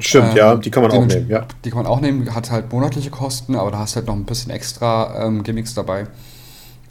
Stimmt, 0.00 0.30
ähm, 0.30 0.36
ja, 0.36 0.54
die 0.56 0.70
kann 0.70 0.82
man 0.82 0.92
auch 0.92 1.04
nehmen, 1.04 1.28
ja. 1.28 1.46
Die 1.64 1.70
kann 1.70 1.82
man 1.82 1.86
auch 1.86 2.00
nehmen, 2.00 2.34
hat 2.34 2.50
halt 2.50 2.72
monatliche 2.72 3.10
Kosten, 3.10 3.54
aber 3.54 3.70
da 3.70 3.78
hast 3.78 3.94
du 3.94 3.96
halt 3.96 4.06
noch 4.06 4.14
ein 4.14 4.24
bisschen 4.24 4.50
extra 4.50 5.26
ähm, 5.26 5.42
Gimmicks 5.42 5.74
dabei. 5.74 6.06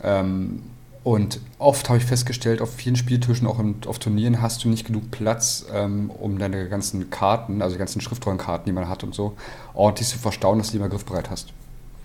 Ähm, 0.04 0.62
und 1.04 1.42
oft 1.60 1.90
habe 1.90 1.98
ich 1.98 2.06
festgestellt, 2.06 2.62
auf 2.62 2.74
vielen 2.74 2.96
Spieltischen, 2.96 3.46
auch 3.46 3.60
in, 3.60 3.76
auf 3.88 4.00
Turnieren, 4.00 4.42
hast 4.42 4.64
du 4.64 4.70
nicht 4.70 4.86
genug 4.86 5.12
Platz, 5.12 5.66
ähm, 5.74 6.10
um 6.10 6.40
deine 6.40 6.70
ganzen 6.70 7.10
Karten, 7.10 7.62
also 7.62 7.76
die 7.76 7.80
ganzen 7.80 8.00
Schriftrollenkarten, 8.00 8.66
die 8.66 8.72
man 8.72 8.88
hat 8.88 9.04
und 9.04 9.14
so, 9.14 9.34
ordentlich 9.74 10.08
zu 10.08 10.18
verstauen, 10.18 10.60
dass 10.60 10.68
du 10.68 10.74
die 10.74 10.78
immer 10.78 10.90
griffbereit 10.90 11.30
hast. 11.30 11.54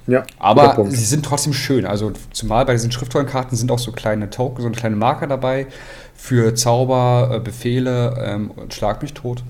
Ja, 0.09 0.25
aber 0.39 0.87
sie 0.91 1.05
sind 1.05 1.25
trotzdem 1.25 1.53
schön. 1.53 1.85
Also 1.85 2.13
zumal 2.33 2.65
bei 2.65 2.73
diesen 2.73 2.91
Schriftrollenkarten 2.91 3.57
sind 3.57 3.71
auch 3.71 3.79
so 3.79 3.93
kleine 3.93 4.31
Token, 4.31 4.63
so 4.63 4.71
kleine 4.71 4.97
Marker 4.97 5.27
dabei 5.27 5.67
für 6.15 6.55
Zauber, 6.55 7.31
äh, 7.35 7.41
Befehle 7.41 8.15
ähm, 8.19 8.51
und 8.51 8.73
Schlag 8.73 9.03
mich 9.03 9.13
tot. 9.13 9.45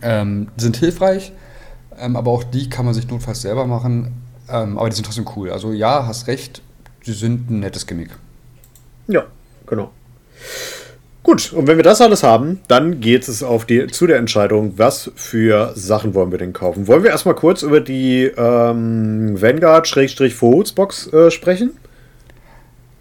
Ähm, 0.00 0.48
sind 0.56 0.76
hilfreich, 0.78 1.32
ähm, 1.98 2.16
aber 2.16 2.30
auch 2.30 2.42
die 2.42 2.70
kann 2.70 2.86
man 2.86 2.94
sich 2.94 3.06
notfalls 3.08 3.42
selber 3.42 3.66
machen. 3.66 4.22
Ähm, 4.48 4.78
aber 4.78 4.88
die 4.88 4.96
sind 4.96 5.04
trotzdem 5.04 5.28
cool. 5.36 5.50
Also 5.50 5.72
ja, 5.72 6.06
hast 6.06 6.26
recht, 6.26 6.62
sie 7.02 7.12
sind 7.12 7.50
ein 7.50 7.60
nettes 7.60 7.86
Gimmick. 7.86 8.10
Ja, 9.10 9.26
genau. 9.66 9.90
Gut, 11.22 11.52
und 11.52 11.66
wenn 11.66 11.76
wir 11.76 11.84
das 11.84 12.00
alles 12.00 12.22
haben, 12.22 12.60
dann 12.66 13.00
geht 13.00 13.28
es 13.28 13.42
auf 13.42 13.66
die, 13.66 13.86
zu 13.88 14.06
der 14.06 14.16
Entscheidung, 14.16 14.78
was 14.78 15.10
für 15.16 15.72
Sachen 15.74 16.14
wollen 16.14 16.30
wir 16.30 16.38
denn 16.38 16.54
kaufen. 16.54 16.88
Wollen 16.88 17.02
wir 17.02 17.10
erstmal 17.10 17.34
kurz 17.34 17.62
über 17.62 17.80
die 17.80 18.24
ähm, 18.24 19.40
Vanguard-Box 19.40 21.12
äh, 21.12 21.30
sprechen? 21.30 21.72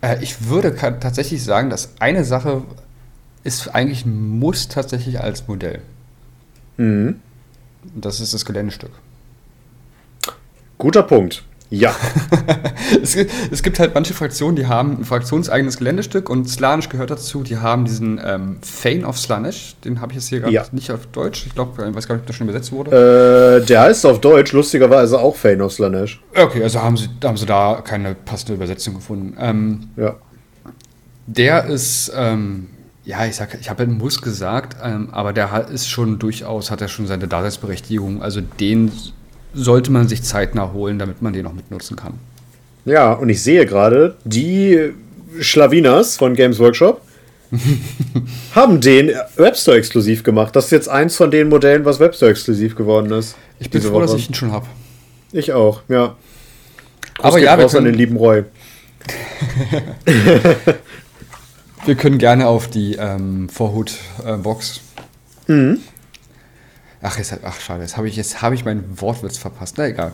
Äh, 0.01 0.21
ich 0.21 0.49
würde 0.49 0.75
tatsächlich 0.75 1.43
sagen, 1.43 1.69
dass 1.69 1.93
eine 1.99 2.25
Sache 2.25 2.63
ist 3.43 3.69
eigentlich 3.73 4.05
muss 4.05 4.67
tatsächlich 4.67 5.21
als 5.21 5.47
Modell. 5.47 5.81
Mhm. 6.77 7.21
Das 7.95 8.19
ist 8.19 8.33
das 8.33 8.43
Geländestück. 8.43 8.91
Guter 10.77 11.03
Punkt. 11.03 11.43
Ja. 11.71 11.95
es, 13.03 13.15
es, 13.15 13.61
gibt 13.61 13.77
halt 13.77 13.93
manche 13.93 14.15
Fraktionen, 14.15 14.55
die 14.55 14.65
haben 14.65 14.97
ein 14.99 15.05
fraktionseigenes 15.05 15.77
Geländestück 15.77 16.29
und 16.29 16.49
Slanisch 16.49 16.89
gehört 16.89 17.11
dazu. 17.11 17.43
Die 17.43 17.57
haben 17.57 17.85
diesen 17.85 18.19
ähm, 18.23 18.57
Fane 18.61 19.05
of 19.05 19.19
Slanish, 19.19 19.75
den 19.85 20.01
habe 20.01 20.11
ich 20.11 20.17
jetzt 20.17 20.29
hier 20.29 20.39
gerade 20.39 20.53
ja. 20.53 20.65
nicht 20.71 20.91
auf 20.91 21.05
Deutsch. 21.07 21.45
Ich 21.45 21.53
glaube, 21.53 21.87
ich 21.87 21.95
weiß 21.95 22.07
gar 22.07 22.15
nicht, 22.15 22.23
ob 22.23 22.27
das 22.27 22.35
schon 22.35 22.49
übersetzt 22.49 22.71
wurde. 22.71 23.61
Äh, 23.61 23.65
der 23.65 23.81
heißt 23.81 24.05
auf 24.07 24.19
Deutsch 24.19 24.51
lustigerweise 24.51 25.19
auch 25.19 25.35
Fane 25.35 25.63
of 25.63 25.71
Slanish. 25.71 26.19
Okay, 26.35 26.63
also 26.63 26.81
haben 26.81 26.97
sie, 26.97 27.07
haben 27.23 27.37
sie 27.37 27.45
da 27.45 27.81
keine 27.83 28.15
passende 28.15 28.55
Übersetzung 28.55 28.95
gefunden. 28.95 29.37
Ähm, 29.39 29.89
ja. 29.95 30.15
Der 31.27 31.65
ist, 31.65 32.11
ähm, 32.15 32.69
ja, 33.05 33.27
ich 33.27 33.35
sag, 33.35 33.55
ich 33.61 33.69
habe 33.69 33.85
halt 33.85 33.95
Muss 33.95 34.23
gesagt, 34.23 34.77
ähm, 34.83 35.09
aber 35.11 35.33
der 35.33 35.67
ist 35.67 35.87
schon 35.87 36.17
durchaus, 36.17 36.71
hat 36.71 36.81
er 36.81 36.87
schon 36.87 37.05
seine 37.05 37.27
Daseinsberechtigung. 37.27 38.23
Also 38.23 38.41
den 38.41 38.91
sollte 39.53 39.91
man 39.91 40.07
sich 40.07 40.23
zeitnah 40.23 40.73
holen, 40.73 40.99
damit 40.99 41.21
man 41.21 41.33
den 41.33 41.45
auch 41.45 41.53
mitnutzen 41.53 41.95
kann. 41.97 42.13
Ja, 42.85 43.13
und 43.13 43.29
ich 43.29 43.43
sehe 43.43 43.65
gerade, 43.65 44.15
die 44.23 44.93
Schlawinas 45.39 46.17
von 46.17 46.35
Games 46.35 46.59
Workshop 46.59 47.01
haben 48.55 48.79
den 48.81 49.11
Webstore 49.35 49.77
exklusiv 49.77 50.23
gemacht. 50.23 50.55
Das 50.55 50.65
ist 50.65 50.71
jetzt 50.71 50.89
eins 50.89 51.15
von 51.15 51.31
den 51.31 51.49
Modellen, 51.49 51.85
was 51.85 51.99
Webstore 51.99 52.31
exklusiv 52.31 52.75
geworden 52.75 53.11
ist. 53.11 53.35
Ich 53.59 53.69
bin 53.69 53.81
froh, 53.81 53.93
Woche. 53.93 54.01
dass 54.01 54.13
ich 54.15 54.29
ihn 54.29 54.35
schon 54.35 54.51
habe. 54.51 54.67
Ich 55.31 55.53
auch, 55.53 55.81
ja. 55.87 56.15
Groß 57.15 57.25
Aber 57.25 57.39
ja, 57.39 57.57
wir 57.57 57.67
können, 57.67 57.77
an 57.77 57.85
den 57.85 57.95
lieben 57.95 58.17
Roy. 58.17 58.43
wir 61.85 61.95
können 61.95 62.17
gerne 62.17 62.47
auf 62.47 62.67
die 62.67 62.95
ähm, 62.95 63.49
Vorhut-Box. 63.49 64.81
Äh, 65.47 65.51
mhm. 65.51 65.79
Ach, 67.01 67.17
jetzt, 67.17 67.33
ach 67.43 67.59
schade, 67.61 67.81
jetzt 67.81 67.95
habe 67.95 68.09
ich, 68.09 68.17
hab 68.41 68.51
ich 68.53 68.65
meinen 68.65 68.83
Wortwitz 68.97 69.37
verpasst. 69.37 69.75
Na 69.77 69.87
egal. 69.87 70.11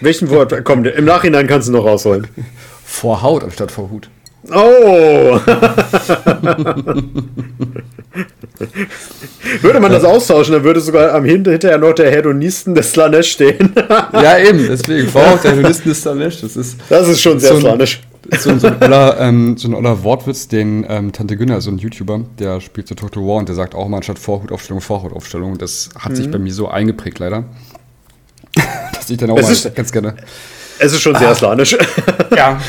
Welchen 0.00 0.30
Wort? 0.30 0.54
Komm, 0.64 0.84
im 0.84 1.04
Nachhinein 1.04 1.48
kannst 1.48 1.68
du 1.68 1.72
noch 1.72 1.84
rausholen. 1.84 2.28
Vorhaut 2.84 3.42
anstatt 3.42 3.72
Vorhut. 3.72 4.08
Oh! 4.50 4.54
würde 9.60 9.80
man 9.80 9.92
das 9.92 10.02
austauschen, 10.04 10.54
dann 10.54 10.64
würde 10.64 10.80
sogar 10.80 11.14
am 11.14 11.24
hinterher 11.24 11.78
noch 11.78 11.92
der 11.92 12.10
Hedonisten 12.10 12.74
des 12.74 12.90
Slanesh 12.90 13.30
stehen. 13.32 13.72
ja, 14.12 14.38
eben, 14.38 14.66
deswegen. 14.68 15.08
Vorhaut 15.08 15.44
der 15.44 15.52
Hedonisten 15.52 15.90
des 15.90 16.02
Slanesh. 16.02 16.40
Das 16.40 16.56
ist, 16.56 16.76
das 16.88 17.08
ist 17.08 17.20
schon 17.20 17.38
sehr 17.38 17.56
so 17.56 17.76
Slanesh. 18.30 18.42
So, 18.42 18.58
so, 18.58 18.66
ein 18.68 18.82
oller, 18.82 19.20
ähm, 19.20 19.56
so 19.56 19.68
ein 19.68 19.74
oller 19.74 20.02
Wortwitz, 20.04 20.48
den 20.48 20.86
ähm, 20.88 21.12
Tante 21.12 21.36
Günner, 21.36 21.60
so 21.60 21.70
ein 21.70 21.78
YouTuber, 21.78 22.20
der 22.38 22.60
spielt 22.60 22.88
so 22.88 22.94
Total 22.94 23.22
War 23.22 23.36
und 23.36 23.48
der 23.48 23.56
sagt 23.56 23.74
auch 23.74 23.88
mal 23.88 23.98
anstatt 23.98 24.18
Vorhutaufstellung 24.18 24.80
Vorhautaufstellung. 24.80 25.58
Das 25.58 25.90
hat 25.98 26.12
mhm. 26.12 26.16
sich 26.16 26.30
bei 26.30 26.38
mir 26.38 26.52
so 26.52 26.68
eingeprägt, 26.68 27.18
leider. 27.18 27.44
Dass 28.92 29.10
ich 29.10 29.18
dann 29.18 29.30
auch 29.30 29.38
es 29.38 29.46
mal 29.46 29.52
ist, 29.52 29.74
ganz 29.74 29.92
gerne. 29.92 30.14
Es 30.78 30.92
ist 30.92 31.00
schon 31.00 31.16
sehr 31.16 31.30
ah. 31.30 31.34
slanisch. 31.34 31.76
ja. 32.36 32.60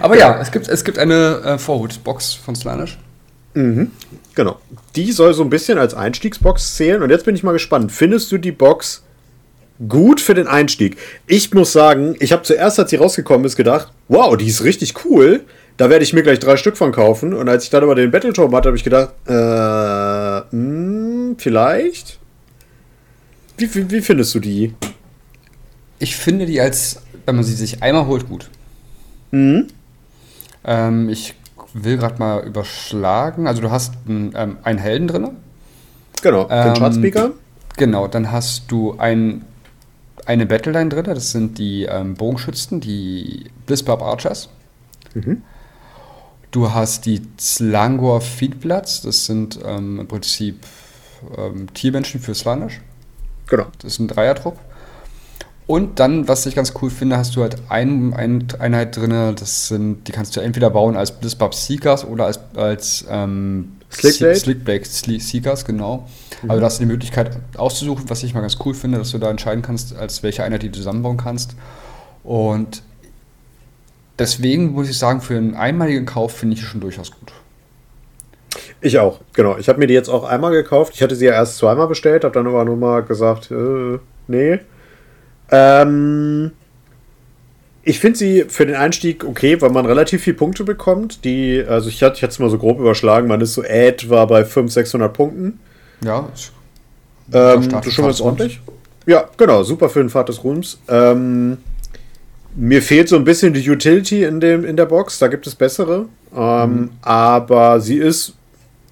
Aber 0.00 0.18
ja, 0.18 0.40
es 0.40 0.50
gibt, 0.50 0.68
es 0.68 0.84
gibt 0.84 0.98
eine 0.98 1.40
äh, 1.44 1.58
Vorhutbox 1.58 2.34
von 2.34 2.54
Slanish. 2.54 2.98
Mhm. 3.54 3.90
Genau. 4.34 4.58
Die 4.96 5.12
soll 5.12 5.32
so 5.34 5.42
ein 5.42 5.50
bisschen 5.50 5.78
als 5.78 5.94
Einstiegsbox 5.94 6.74
zählen. 6.74 7.02
Und 7.02 7.10
jetzt 7.10 7.24
bin 7.24 7.34
ich 7.34 7.42
mal 7.42 7.52
gespannt. 7.52 7.92
Findest 7.92 8.32
du 8.32 8.38
die 8.38 8.52
Box 8.52 9.03
gut 9.88 10.20
für 10.20 10.34
den 10.34 10.46
Einstieg? 10.46 10.96
Ich 11.26 11.52
muss 11.52 11.72
sagen, 11.72 12.16
ich 12.20 12.32
habe 12.32 12.42
zuerst, 12.42 12.78
als 12.78 12.90
sie 12.90 12.96
rausgekommen 12.96 13.44
ist, 13.44 13.56
gedacht, 13.56 13.92
wow, 14.08 14.36
die 14.36 14.46
ist 14.46 14.64
richtig 14.64 15.04
cool. 15.04 15.44
Da 15.76 15.90
werde 15.90 16.04
ich 16.04 16.12
mir 16.12 16.22
gleich 16.22 16.38
drei 16.38 16.56
Stück 16.56 16.76
von 16.76 16.92
kaufen. 16.92 17.34
Und 17.34 17.48
als 17.48 17.64
ich 17.64 17.70
dann 17.70 17.82
aber 17.82 17.94
den 17.94 18.10
Battleturm 18.10 18.54
hatte, 18.54 18.68
habe 18.68 18.76
ich 18.76 18.84
gedacht, 18.84 19.10
äh, 19.26 19.32
mh, 19.32 20.46
hm, 20.50 21.36
vielleicht? 21.38 22.18
Wie, 23.56 23.74
wie, 23.74 23.90
wie 23.90 24.00
findest 24.00 24.34
du 24.34 24.40
die? 24.40 24.74
Ich 25.98 26.16
finde 26.16 26.46
die 26.46 26.60
als, 26.60 27.02
wenn 27.26 27.36
man 27.36 27.44
sie 27.44 27.54
sich 27.54 27.82
einmal 27.82 28.06
holt, 28.06 28.28
gut. 28.28 28.50
Mhm. 29.30 29.68
Ähm, 30.64 31.08
ich 31.08 31.34
will 31.72 31.96
gerade 31.96 32.18
mal 32.18 32.44
überschlagen. 32.44 33.46
Also 33.46 33.60
du 33.60 33.70
hast 33.70 33.94
einen, 34.08 34.32
ähm, 34.36 34.58
einen 34.62 34.78
Helden 34.78 35.08
drin. 35.08 35.28
Genau, 36.22 36.44
den 36.44 36.68
ähm, 36.68 36.74
Chartspeaker. 36.74 37.30
Genau, 37.76 38.06
dann 38.06 38.30
hast 38.30 38.70
du 38.70 38.96
ein, 38.98 39.44
eine 40.26 40.46
Battleline 40.46 40.88
drin. 40.88 41.04
Das 41.04 41.30
sind 41.30 41.58
die 41.58 41.84
ähm, 41.84 42.14
Bogenschützen, 42.14 42.80
die 42.80 43.50
Blizzbarb 43.66 44.02
Archers. 44.02 44.48
Mhm. 45.14 45.42
Du 46.50 46.72
hast 46.72 47.06
die 47.06 47.22
Slangor 47.38 48.20
Feedbloods. 48.20 49.02
Das 49.02 49.26
sind 49.26 49.58
ähm, 49.64 50.00
im 50.00 50.08
Prinzip 50.08 50.64
ähm, 51.36 51.72
Tiermenschen 51.74 52.20
für 52.20 52.34
Slanisch. 52.34 52.80
Genau. 53.46 53.66
Das 53.78 53.94
ist 53.94 53.98
ein 53.98 54.08
Dreiertrupp. 54.08 54.58
Und 55.66 55.98
dann, 55.98 56.28
was 56.28 56.44
ich 56.44 56.54
ganz 56.54 56.74
cool 56.82 56.90
finde, 56.90 57.16
hast 57.16 57.36
du 57.36 57.42
halt 57.42 57.56
ein, 57.70 58.12
eine 58.12 58.44
Einheit 58.58 58.96
drin, 58.96 59.34
das 59.34 59.68
sind, 59.68 60.06
die 60.06 60.12
kannst 60.12 60.36
du 60.36 60.40
entweder 60.40 60.68
bauen 60.68 60.94
als 60.94 61.12
Blizzbub 61.12 61.54
Seekers 61.54 62.04
oder 62.04 62.26
als, 62.26 62.38
als 62.54 63.06
ähm, 63.08 63.76
Slickblade? 63.94 64.36
Slickblade 64.36 64.84
Seekers, 64.84 65.64
genau. 65.64 66.08
Mhm. 66.42 66.50
Also 66.50 66.60
da 66.60 66.66
hast 66.66 66.78
du 66.78 66.84
die 66.84 66.90
Möglichkeit 66.90 67.38
auszusuchen, 67.56 68.08
was 68.08 68.22
ich 68.22 68.34
mal 68.34 68.40
ganz 68.40 68.58
cool 68.64 68.74
finde, 68.74 68.98
dass 68.98 69.10
du 69.10 69.18
da 69.18 69.30
entscheiden 69.30 69.62
kannst, 69.62 69.96
als 69.96 70.22
welche 70.22 70.44
Einheit 70.44 70.62
die 70.62 70.70
du 70.70 70.78
zusammenbauen 70.78 71.16
kannst. 71.16 71.54
Und 72.22 72.82
deswegen 74.18 74.72
muss 74.72 74.88
ich 74.88 74.98
sagen, 74.98 75.20
für 75.20 75.36
einen 75.36 75.54
einmaligen 75.54 76.06
Kauf 76.06 76.32
finde 76.32 76.56
ich 76.56 76.62
schon 76.62 76.80
durchaus 76.80 77.10
gut. 77.10 77.32
Ich 78.80 78.98
auch, 78.98 79.20
genau. 79.32 79.56
Ich 79.56 79.68
habe 79.68 79.78
mir 79.78 79.86
die 79.86 79.94
jetzt 79.94 80.08
auch 80.08 80.24
einmal 80.24 80.52
gekauft. 80.52 80.92
Ich 80.94 81.02
hatte 81.02 81.16
sie 81.16 81.26
ja 81.26 81.32
erst 81.32 81.56
zweimal 81.56 81.88
bestellt, 81.88 82.24
habe 82.24 82.34
dann 82.34 82.46
aber 82.46 82.64
nur 82.64 82.76
mal 82.76 83.02
gesagt, 83.02 83.50
äh, 83.50 83.98
nee. 84.26 84.58
Ähm, 85.50 86.52
ich 87.84 88.00
finde 88.00 88.18
sie 88.18 88.44
für 88.48 88.66
den 88.66 88.76
Einstieg 88.76 89.24
okay, 89.24 89.60
weil 89.60 89.70
man 89.70 89.86
relativ 89.86 90.22
viele 90.22 90.36
Punkte 90.36 90.64
bekommt. 90.64 91.24
Die, 91.24 91.62
also 91.66 91.88
ich 91.88 92.02
hatte 92.02 92.26
es 92.26 92.38
mal 92.38 92.50
so 92.50 92.58
grob 92.58 92.80
überschlagen, 92.80 93.28
man 93.28 93.40
ist 93.40 93.54
so 93.54 93.62
etwa 93.62 94.24
bei 94.24 94.44
500, 94.44 94.72
600 94.72 95.12
Punkten. 95.12 95.60
Ja, 96.02 96.28
ähm, 97.32 97.62
ist 97.62 97.92
schon 97.92 98.04
ganz 98.04 98.20
ordentlich. 98.20 98.60
Ja, 99.06 99.28
genau, 99.36 99.62
super 99.62 99.88
für 99.88 100.00
den 100.00 100.08
Pfad 100.08 100.28
des 100.28 100.42
Ruhms. 100.44 100.78
Ähm, 100.88 101.58
mir 102.54 102.82
fehlt 102.82 103.08
so 103.08 103.16
ein 103.16 103.24
bisschen 103.24 103.52
die 103.52 103.68
Utility 103.68 104.24
in, 104.24 104.40
dem, 104.40 104.64
in 104.64 104.76
der 104.76 104.86
Box, 104.86 105.18
da 105.18 105.28
gibt 105.28 105.46
es 105.46 105.54
bessere. 105.54 106.06
Ähm, 106.34 106.70
mhm. 106.70 106.90
Aber 107.02 107.80
sie 107.80 107.96
ist 107.96 108.34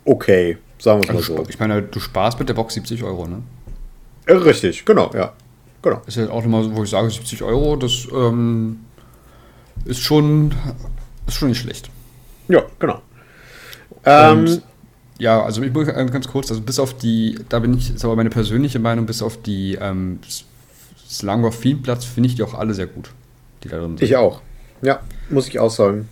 okay, 0.05 0.59
sagen 0.79 1.03
wir 1.03 1.09
es 1.09 1.15
mal 1.15 1.23
so. 1.23 1.47
Ich 1.49 1.59
meine, 1.59 1.83
du 1.83 1.99
sparst 2.01 2.39
mit 2.39 2.49
der 2.49 2.55
Box 2.55 2.75
70 2.75 3.03
Euro, 3.05 3.27
ne? 3.27 3.43
Richtig, 4.29 4.85
genau, 4.85 5.11
ja. 5.15 5.33
Genau. 5.83 6.01
Ist 6.07 6.17
ja 6.17 6.31
auch 6.31 6.43
nochmal, 6.43 6.75
wo 6.75 6.85
ich 6.85 6.91
sage, 6.91 7.11
70 7.11 7.43
Euro, 7.43 7.77
das 7.77 8.07
ähm, 8.15 8.81
ist, 9.85 10.01
schon, 10.01 10.55
ist 11.27 11.37
schon 11.37 11.49
nicht 11.49 11.59
schlecht. 11.59 11.91
Ja, 12.49 12.62
genau. 12.79 13.03
Ähm, 14.05 14.62
ja, 15.19 15.43
also 15.43 15.62
ich 15.62 15.73
muss 15.73 15.87
ganz 15.87 16.29
kurz, 16.29 16.51
also 16.51 16.62
bis 16.62 16.79
auf 16.79 16.95
die, 16.95 17.39
da 17.49 17.59
bin 17.59 17.75
ich, 17.75 17.95
ist 17.95 18.05
aber 18.05 18.17
meine 18.17 18.31
persönliche 18.31 18.79
Meinung, 18.79 19.07
bis 19.07 19.23
auf 19.23 19.41
die 19.43 19.77
ähm, 19.81 20.21
Slangor 21.09 21.53
Fiendplatz 21.53 22.05
finde 22.05 22.29
ich 22.29 22.37
die 22.37 22.43
auch 22.43 22.55
alle 22.55 22.75
sehr 22.75 22.87
gut, 22.87 23.11
die 23.62 23.69
da 23.69 23.79
drin 23.79 23.99
sind. 23.99 24.03
Ich 24.03 24.17
auch. 24.17 24.41
Ja, 24.83 25.01
muss 25.31 25.49
ich 25.49 25.59
auch 25.59 25.71
sagen. 25.71 26.09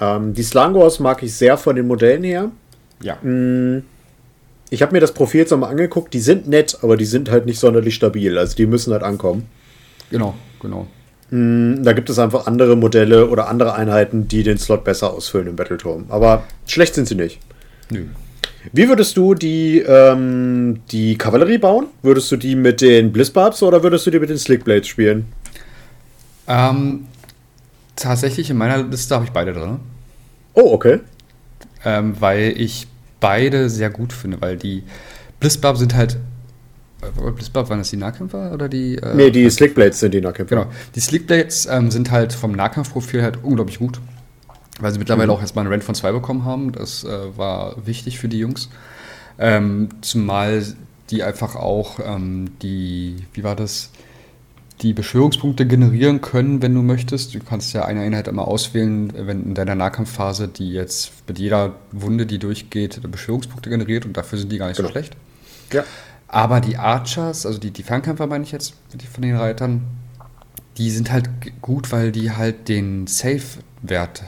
Ähm, 0.00 0.34
die 0.34 0.42
Slangors 0.42 0.98
mag 0.98 1.22
ich 1.22 1.34
sehr 1.34 1.56
von 1.56 1.76
den 1.76 1.86
Modellen 1.86 2.24
her. 2.24 2.50
Ja. 3.02 3.16
Mm, 3.22 3.84
ich 4.70 4.82
habe 4.82 4.92
mir 4.92 5.00
das 5.00 5.12
Profil 5.12 5.40
jetzt 5.40 5.50
nochmal 5.50 5.70
angeguckt, 5.70 6.14
die 6.14 6.20
sind 6.20 6.48
nett, 6.48 6.78
aber 6.82 6.96
die 6.96 7.04
sind 7.04 7.30
halt 7.30 7.44
nicht 7.44 7.58
sonderlich 7.58 7.96
stabil. 7.96 8.38
Also 8.38 8.56
die 8.56 8.66
müssen 8.66 8.92
halt 8.92 9.02
ankommen. 9.02 9.46
Genau, 10.10 10.34
genau. 10.60 10.86
Mm, 11.30 11.82
da 11.82 11.92
gibt 11.92 12.08
es 12.08 12.18
einfach 12.18 12.46
andere 12.46 12.76
Modelle 12.76 13.28
oder 13.28 13.48
andere 13.48 13.74
Einheiten, 13.74 14.28
die 14.28 14.44
den 14.44 14.58
Slot 14.58 14.84
besser 14.84 15.12
ausfüllen 15.12 15.48
im 15.48 15.56
Battleturm. 15.56 16.06
Aber 16.08 16.44
schlecht 16.66 16.94
sind 16.94 17.08
sie 17.08 17.16
nicht. 17.16 17.40
Nö. 17.90 18.04
Wie 18.72 18.88
würdest 18.88 19.16
du 19.16 19.34
die, 19.34 19.78
ähm, 19.78 20.82
die 20.92 21.16
Kavallerie 21.16 21.58
bauen? 21.58 21.86
Würdest 22.02 22.30
du 22.30 22.36
die 22.36 22.54
mit 22.54 22.80
den 22.80 23.10
Blizzbarbs 23.10 23.62
oder 23.62 23.82
würdest 23.82 24.06
du 24.06 24.10
die 24.10 24.20
mit 24.20 24.30
den 24.30 24.38
Slickblades 24.38 24.86
spielen? 24.86 25.26
Ähm, 26.46 27.06
tatsächlich 27.96 28.50
in 28.50 28.58
meiner 28.58 28.82
Liste 28.82 29.14
habe 29.14 29.24
ich 29.24 29.32
beide 29.32 29.52
drin. 29.52 29.78
Oh, 30.54 30.72
okay. 30.72 31.00
Ähm, 31.84 32.14
weil 32.20 32.54
ich 32.60 32.86
beide 33.20 33.70
sehr 33.70 33.90
gut 33.90 34.12
finde, 34.12 34.40
weil 34.40 34.56
die 34.56 34.82
Blitzbarb 35.38 35.76
sind 35.76 35.94
halt. 35.94 36.18
Äh, 37.02 37.30
Blitzbarb, 37.30 37.70
waren 37.70 37.78
das 37.78 37.90
die 37.90 37.96
Nahkämpfer 37.96 38.52
oder 38.52 38.68
die. 38.68 38.96
Äh, 38.96 39.14
nee, 39.14 39.30
die 39.30 39.48
Slickblades 39.48 40.00
sind 40.00 40.12
die 40.12 40.20
Nahkämpfer. 40.20 40.56
Genau. 40.56 40.70
Die 40.94 41.00
Slickblades 41.00 41.66
ähm, 41.66 41.90
sind 41.90 42.10
halt 42.10 42.32
vom 42.32 42.52
Nahkampfprofil 42.52 43.22
halt 43.22 43.38
unglaublich 43.42 43.78
gut. 43.78 44.00
Weil 44.80 44.92
sie 44.92 44.98
mittlerweile 44.98 45.28
mhm. 45.28 45.32
auch 45.34 45.40
erstmal 45.40 45.64
einen 45.64 45.72
Rent 45.72 45.84
von 45.84 45.94
2 45.94 46.12
bekommen 46.12 46.44
haben. 46.44 46.72
Das 46.72 47.04
äh, 47.04 47.36
war 47.36 47.86
wichtig 47.86 48.18
für 48.18 48.28
die 48.28 48.38
Jungs. 48.38 48.70
Ähm, 49.38 49.88
zumal 50.00 50.64
die 51.10 51.22
einfach 51.22 51.56
auch 51.56 51.98
ähm, 52.04 52.52
die, 52.62 53.16
wie 53.32 53.42
war 53.44 53.56
das? 53.56 53.90
Die 54.80 54.92
Beschwörungspunkte 54.94 55.66
generieren 55.66 56.20
können, 56.20 56.62
wenn 56.62 56.74
du 56.74 56.82
möchtest. 56.82 57.34
Du 57.34 57.40
kannst 57.40 57.72
ja 57.72 57.84
eine 57.84 58.00
Einheit 58.00 58.28
immer 58.28 58.48
auswählen, 58.48 59.12
wenn 59.14 59.44
in 59.44 59.54
deiner 59.54 59.74
Nahkampfphase, 59.74 60.48
die 60.48 60.72
jetzt 60.72 61.12
mit 61.28 61.38
jeder 61.38 61.74
Wunde, 61.92 62.26
die 62.26 62.38
durchgeht, 62.38 63.00
Beschwörungspunkte 63.10 63.68
generiert 63.68 64.06
und 64.06 64.16
dafür 64.16 64.38
sind 64.38 64.50
die 64.50 64.58
gar 64.58 64.68
nicht 64.68 64.76
genau. 64.76 64.88
so 64.88 64.92
schlecht. 64.92 65.16
Ja. 65.72 65.84
Aber 66.28 66.60
die 66.60 66.76
Archers, 66.76 67.44
also 67.44 67.58
die, 67.58 67.72
die 67.72 67.82
Fernkämpfer 67.82 68.26
meine 68.26 68.44
ich 68.44 68.52
jetzt, 68.52 68.74
von 69.12 69.22
den 69.22 69.36
Reitern, 69.36 69.82
die 70.78 70.90
sind 70.90 71.10
halt 71.10 71.28
gut, 71.60 71.92
weil 71.92 72.12
die 72.12 72.30
halt 72.30 72.68
den 72.68 73.06
Safe-Wert 73.06 74.22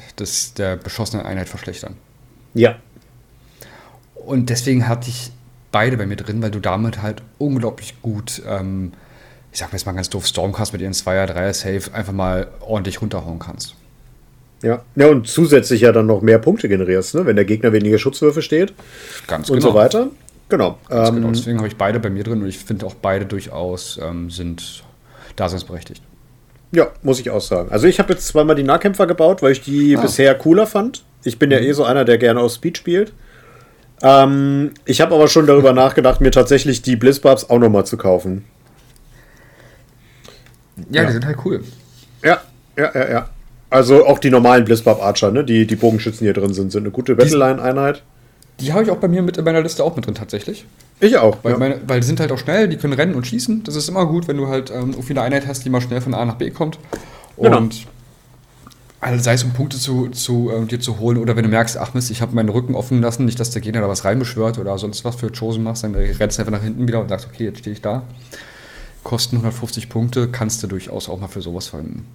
der 0.59 0.77
beschossenen 0.77 1.25
Einheit 1.25 1.49
verschlechtern. 1.49 1.95
Ja. 2.55 2.77
Und 4.15 4.51
deswegen 4.51 4.87
hatte 4.87 5.09
ich 5.09 5.33
beide 5.71 5.97
bei 5.97 6.07
mir 6.07 6.17
drin, 6.17 6.43
weil 6.43 6.51
du 6.51 6.61
damit 6.61 7.01
halt 7.01 7.23
unglaublich 7.39 8.03
gut 8.03 8.43
ähm, 8.47 8.93
ich 9.53 9.59
sag 9.59 9.73
jetzt 9.73 9.87
mal 9.87 9.93
ganz 9.93 10.09
doof, 10.09 10.27
Stormcast 10.27 10.73
mit 10.73 10.83
ihren 10.83 10.95
2er, 10.95 11.27
3er 11.27 11.53
Safe 11.53 11.95
einfach 11.95 12.13
mal 12.13 12.49
ordentlich 12.61 13.01
runterhauen 13.03 13.39
kannst. 13.39 13.75
Ja. 14.63 14.83
ja, 14.95 15.09
und 15.09 15.27
zusätzlich 15.27 15.81
ja 15.81 15.93
dann 15.93 16.07
noch 16.07 16.23
mehr 16.23 16.39
Punkte 16.39 16.69
generierst, 16.69 17.17
ne? 17.17 17.27
wenn 17.27 17.37
der 17.37 17.45
Gegner 17.45 17.73
weniger 17.73 17.99
Schutzwürfe 17.99 18.43
steht. 18.43 18.73
Ganz 19.27 19.51
und 19.51 19.59
genau. 19.59 19.71
so 19.71 19.75
weiter. 19.75 20.09
Genau. 20.49 20.79
Ganz 20.89 20.89
genau. 20.89 21.09
ähm, 21.09 21.15
genau. 21.17 21.29
Deswegen 21.33 21.59
habe 21.59 21.69
ich 21.69 21.77
beide 21.77 21.99
bei 21.99 22.11
mir 22.11 22.23
drin 22.23 22.43
und 22.43 22.49
ich 22.49 22.59
finde 22.59 22.87
auch 22.87 22.95
beide 22.95 23.27
durchaus 23.27 23.99
ähm, 24.03 24.31
sind. 24.31 24.85
daseinsberechtigt. 25.37 26.03
Ja, 26.71 26.89
muss 27.03 27.21
ich 27.21 27.29
auch 27.31 27.41
sagen. 27.41 27.71
Also 27.71 27.87
ich 27.87 27.99
habe 27.99 28.13
jetzt 28.13 28.27
zweimal 28.29 28.57
die 28.57 28.63
Nahkämpfer 28.63 29.07
gebaut, 29.07 29.43
weil 29.43 29.53
ich 29.53 29.61
die 29.61 29.97
ah. 29.97 30.01
bisher 30.01 30.35
cooler 30.37 30.67
fand. 30.67 31.05
Ich 31.25 31.39
bin 31.39 31.51
ja 31.51 31.59
mhm. 31.61 31.67
eh 31.67 31.73
so 31.73 31.85
einer, 31.85 32.05
der 32.05 32.19
gerne 32.19 32.41
aus 32.41 32.55
Speed 32.55 32.79
spielt. 32.79 33.13
Ähm, 34.01 34.71
ich 34.85 35.01
habe 35.01 35.15
aber 35.15 35.29
schon 35.29 35.47
darüber 35.47 35.73
nachgedacht, 35.75 36.21
mir 36.21 36.31
tatsächlich 36.31 36.83
die 36.83 36.97
Blizzbubs 36.97 37.51
auch 37.51 37.59
nochmal 37.59 37.85
zu 37.85 37.97
kaufen. 37.97 38.45
Ja, 40.91 41.03
ja, 41.03 41.07
die 41.07 41.12
sind 41.12 41.27
halt 41.27 41.39
cool. 41.45 41.62
Ja, 42.23 42.41
ja, 42.77 42.91
ja, 42.95 43.11
ja. 43.11 43.29
Also 43.71 44.07
auch 44.07 44.19
die 44.19 44.31
normalen 44.31 44.65
Blizzbub 44.65 45.03
Archer, 45.03 45.31
ne? 45.31 45.45
die, 45.45 45.67
die 45.67 45.77
Bogenschützen 45.77 46.25
hier 46.25 46.35
drin 46.35 46.53
sind, 46.53 46.73
sind 46.73 46.83
eine 46.83 46.91
gute 46.91 47.17
Battleline-Einheit. 47.17 48.03
Die 48.61 48.73
habe 48.73 48.83
ich 48.83 48.91
auch 48.91 48.99
bei 48.99 49.09
mir 49.09 49.23
mit 49.23 49.39
in 49.39 49.45
meiner 49.45 49.62
Liste 49.62 49.83
auch 49.83 49.97
mit 49.97 50.07
drin 50.07 50.15
tatsächlich. 50.15 50.67
Ich 51.01 51.17
auch. 51.17 51.39
Weil, 51.43 51.53
ja. 51.53 51.59
meine, 51.59 51.81
weil 51.87 52.01
die 52.01 52.07
sind 52.07 52.21
halt 52.21 52.31
auch 52.33 52.39
schnell, 52.39 52.69
die 52.69 52.77
können 52.77 52.93
rennen 52.93 53.15
und 53.15 53.27
schießen. 53.27 53.65
Das 53.65 53.75
ist 53.75 53.89
immer 53.89 54.07
gut, 54.07 54.29
wenn 54.29 54.37
du 54.37 54.49
halt 54.49 54.71
ähm, 54.71 54.91
irgendwie 54.91 55.12
eine 55.12 55.23
Einheit 55.23 55.47
hast, 55.47 55.65
die 55.65 55.71
mal 55.71 55.81
schnell 55.81 56.03
von 56.03 56.12
A 56.12 56.25
nach 56.25 56.35
B 56.35 56.51
kommt. 56.51 56.79
Genau. 57.39 57.57
Und 57.57 57.71
genau. 57.71 57.91
also 59.01 59.25
sei 59.25 59.33
es 59.33 59.43
um 59.43 59.53
Punkte 59.53 59.79
zu, 59.79 60.09
zu 60.09 60.51
äh, 60.51 60.67
dir 60.67 60.79
zu 60.79 61.01
holen 61.01 61.17
oder 61.17 61.35
wenn 61.35 61.45
du 61.45 61.49
merkst, 61.49 61.79
ach 61.79 61.95
Mist, 61.95 62.11
ich 62.11 62.21
habe 62.21 62.35
meinen 62.35 62.51
Rücken 62.51 62.75
offen 62.75 63.01
lassen, 63.01 63.25
nicht, 63.25 63.41
dass 63.41 63.51
der 63.51 63.62
Gegner 63.62 63.81
da 63.81 63.89
was 63.89 64.05
reinbeschwört 64.05 64.59
oder 64.59 64.77
sonst 64.77 65.05
was 65.05 65.17
für 65.17 65.33
Chosen 65.33 65.62
machst, 65.65 65.83
dann 65.83 65.95
rennst 65.95 66.39
du 66.39 66.43
einfach 66.43 66.53
nach 66.53 66.62
hinten 66.62 66.87
wieder 66.87 67.01
und 67.01 67.09
sagst, 67.09 67.27
okay, 67.33 67.45
jetzt 67.45 67.61
stehe 67.61 67.73
ich 67.73 67.81
da. 67.81 68.03
Kosten 69.03 69.37
150 69.37 69.89
Punkte, 69.89 70.29
kannst 70.29 70.63
du 70.63 70.67
durchaus 70.67 71.09
auch 71.09 71.21
mal 71.21 71.29
für 71.29 71.41
sowas 71.41 71.69
verwenden. 71.69 72.07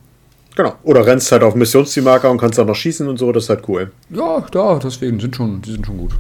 Genau. 0.56 0.74
Oder 0.84 1.06
rennst 1.06 1.32
halt 1.32 1.44
auf 1.44 1.54
Missionszielmarker 1.54 2.32
und 2.32 2.40
kannst 2.40 2.58
dann 2.58 2.68
noch 2.68 2.76
schießen 2.76 3.08
und 3.08 3.18
so, 3.18 3.32
das 3.32 3.44
ist 3.44 3.50
halt 3.50 3.68
cool. 3.68 3.92
Ja, 4.10 4.44
da, 4.52 4.80
deswegen 4.80 5.20
sind 5.20 5.36
schon, 5.36 5.62
die 5.62 5.72
sind 5.72 5.86
schon 5.86 5.98
gut. 5.98 6.16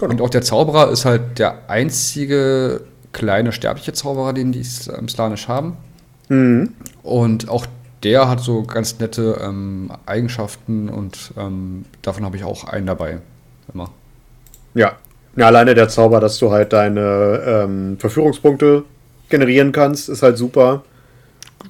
Genau. 0.00 0.10
Und 0.10 0.20
auch 0.20 0.30
der 0.30 0.42
Zauberer 0.42 0.90
ist 0.90 1.04
halt 1.04 1.38
der 1.38 1.70
einzige 1.70 2.80
kleine 3.12 3.52
sterbliche 3.52 3.92
Zauberer, 3.92 4.32
den 4.32 4.52
die 4.52 4.64
ähm, 4.96 5.08
Slanisch 5.08 5.48
haben. 5.48 5.76
Mhm. 6.28 6.74
Und 7.02 7.48
auch 7.48 7.66
der 8.02 8.28
hat 8.28 8.40
so 8.40 8.62
ganz 8.62 8.98
nette 8.98 9.40
ähm, 9.42 9.90
Eigenschaften 10.06 10.88
und 10.88 11.32
ähm, 11.36 11.84
davon 12.02 12.24
habe 12.24 12.36
ich 12.36 12.44
auch 12.44 12.64
einen 12.64 12.86
dabei. 12.86 13.18
Immer. 13.72 13.90
Ja. 14.74 14.92
ja. 15.36 15.46
Alleine 15.46 15.74
der 15.74 15.88
Zauber, 15.88 16.20
dass 16.20 16.38
du 16.38 16.50
halt 16.50 16.72
deine 16.72 17.42
ähm, 17.46 17.96
Verführungspunkte 17.98 18.84
generieren 19.28 19.72
kannst, 19.72 20.08
ist 20.08 20.22
halt 20.22 20.38
super. 20.38 20.84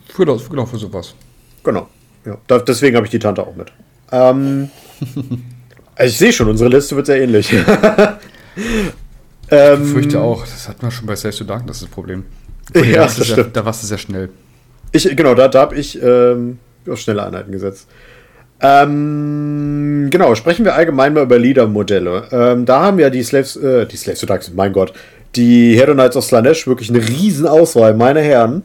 Für 0.08 0.24
das, 0.24 0.48
genau, 0.48 0.66
für 0.66 0.78
sowas. 0.78 1.14
Genau. 1.62 1.88
Ja, 2.24 2.38
da, 2.46 2.58
deswegen 2.58 2.96
habe 2.96 3.06
ich 3.06 3.10
die 3.10 3.18
Tante 3.18 3.46
auch 3.46 3.54
mit. 3.54 3.72
Ähm, 4.12 4.70
also 5.94 6.10
ich 6.10 6.18
sehe 6.18 6.32
schon, 6.32 6.48
unsere 6.48 6.70
Liste 6.70 6.96
wird 6.96 7.06
sehr 7.06 7.22
ähnlich. 7.22 7.52
ähm, 9.50 9.82
ich 9.82 9.92
fürchte 9.92 10.20
auch, 10.20 10.42
das 10.42 10.68
hat 10.68 10.82
man 10.82 10.90
schon 10.90 11.06
bei 11.06 11.16
Safe 11.16 11.36
to 11.36 11.44
Dark, 11.44 11.66
das 11.66 11.76
ist 11.76 11.82
das 11.84 11.90
Problem. 11.90 12.24
ja, 12.74 13.04
das 13.04 13.14
stimmt. 13.14 13.28
Sehr, 13.28 13.44
da 13.44 13.64
warst 13.64 13.82
du 13.82 13.86
sehr 13.86 13.98
schnell. 13.98 14.30
Ich, 14.92 15.04
genau, 15.16 15.34
da, 15.34 15.48
da 15.48 15.60
habe 15.60 15.76
ich 15.76 16.00
ähm, 16.02 16.58
auf 16.88 16.98
schnelle 16.98 17.24
Einheiten 17.24 17.52
gesetzt. 17.52 17.88
Ähm, 18.60 20.08
genau, 20.10 20.34
sprechen 20.34 20.64
wir 20.64 20.74
allgemein 20.74 21.14
mal 21.14 21.22
über 21.22 21.38
Leader-Modelle. 21.38 22.24
Ähm, 22.32 22.64
da 22.64 22.80
haben 22.82 22.98
ja 22.98 23.08
die 23.08 23.22
Slaves, 23.22 23.56
äh, 23.56 23.86
die 23.86 23.96
Slaves 23.96 24.20
to 24.20 24.26
Dark, 24.26 24.42
mein 24.54 24.72
Gott, 24.72 24.92
die 25.36 25.76
Hero 25.76 25.92
Knights 25.92 26.16
of 26.16 26.24
Slanesh 26.24 26.66
wirklich 26.66 26.90
eine 26.90 27.06
riesen 27.06 27.46
Auswahl, 27.46 27.94
meine 27.94 28.20
Herren. 28.20 28.62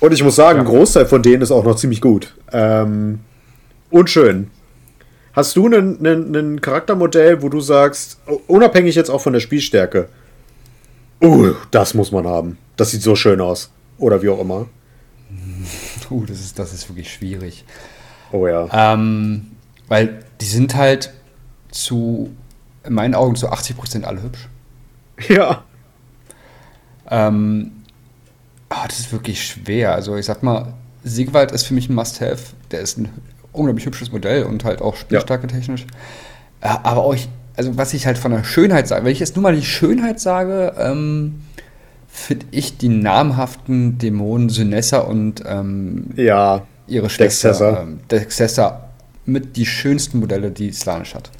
Und 0.00 0.12
ich 0.12 0.22
muss 0.22 0.36
sagen, 0.36 0.58
ja. 0.58 0.64
ein 0.64 0.68
Großteil 0.70 1.06
von 1.06 1.22
denen 1.22 1.42
ist 1.42 1.50
auch 1.50 1.64
noch 1.64 1.76
ziemlich 1.76 2.00
gut. 2.00 2.34
Ähm, 2.52 3.20
und 3.90 4.08
schön. 4.08 4.50
Hast 5.32 5.56
du 5.56 5.68
ein 5.68 6.60
Charaktermodell, 6.60 7.42
wo 7.42 7.48
du 7.48 7.60
sagst, 7.60 8.18
unabhängig 8.46 8.94
jetzt 8.94 9.10
auch 9.10 9.20
von 9.20 9.32
der 9.32 9.40
Spielstärke, 9.40 10.08
uh, 11.22 11.52
das 11.70 11.94
muss 11.94 12.10
man 12.10 12.26
haben. 12.26 12.58
Das 12.76 12.90
sieht 12.90 13.02
so 13.02 13.14
schön 13.14 13.40
aus. 13.40 13.70
Oder 13.98 14.22
wie 14.22 14.28
auch 14.28 14.40
immer. 14.40 14.66
Uh, 16.10 16.24
das 16.26 16.40
ist, 16.40 16.58
das 16.58 16.72
ist 16.72 16.88
wirklich 16.88 17.12
schwierig. 17.12 17.64
Oh 18.32 18.48
ja. 18.48 18.66
Ähm, 18.72 19.52
weil 19.86 20.24
die 20.40 20.46
sind 20.46 20.74
halt 20.74 21.12
zu, 21.70 22.30
in 22.84 22.94
meinen 22.94 23.14
Augen 23.14 23.36
zu 23.36 23.48
80% 23.48 24.02
alle 24.02 24.20
hübsch. 24.20 24.48
Ja. 25.28 25.64
Ähm, 27.10 27.72
oh, 28.70 28.86
das 28.86 29.00
ist 29.00 29.12
wirklich 29.12 29.44
schwer. 29.44 29.94
Also 29.94 30.16
ich 30.16 30.26
sag 30.26 30.42
mal, 30.42 30.74
Siegwald 31.02 31.52
ist 31.52 31.64
für 31.64 31.74
mich 31.74 31.88
ein 31.88 31.94
Must-Have. 31.94 32.54
Der 32.70 32.80
ist 32.80 32.98
ein 32.98 33.08
unglaublich 33.52 33.86
hübsches 33.86 34.12
Modell 34.12 34.44
und 34.44 34.64
halt 34.64 34.80
auch 34.80 34.96
spielstärke 34.96 35.46
ja. 35.48 35.54
technisch. 35.54 35.86
Äh, 36.60 36.68
aber 36.82 37.04
auch, 37.04 37.16
also 37.56 37.76
was 37.76 37.94
ich 37.94 38.06
halt 38.06 38.18
von 38.18 38.32
der 38.32 38.44
Schönheit 38.44 38.88
sage, 38.88 39.04
wenn 39.04 39.12
ich 39.12 39.20
jetzt 39.20 39.36
nur 39.36 39.42
mal 39.42 39.54
die 39.54 39.64
Schönheit 39.64 40.20
sage, 40.20 40.74
ähm, 40.78 41.40
finde 42.08 42.46
ich 42.50 42.76
die 42.76 42.88
namhaften 42.88 43.98
Dämonen 43.98 44.48
Synessa 44.48 44.98
und 44.98 45.42
ähm, 45.46 46.06
ja, 46.16 46.62
ihre 46.86 47.08
Schwester 47.08 47.82
ähm, 47.82 48.00
Dexessa 48.10 48.90
mit 49.24 49.56
die 49.56 49.66
schönsten 49.66 50.18
Modelle, 50.18 50.50
die 50.50 50.72
Slanisch 50.72 51.14
hat. 51.14 51.30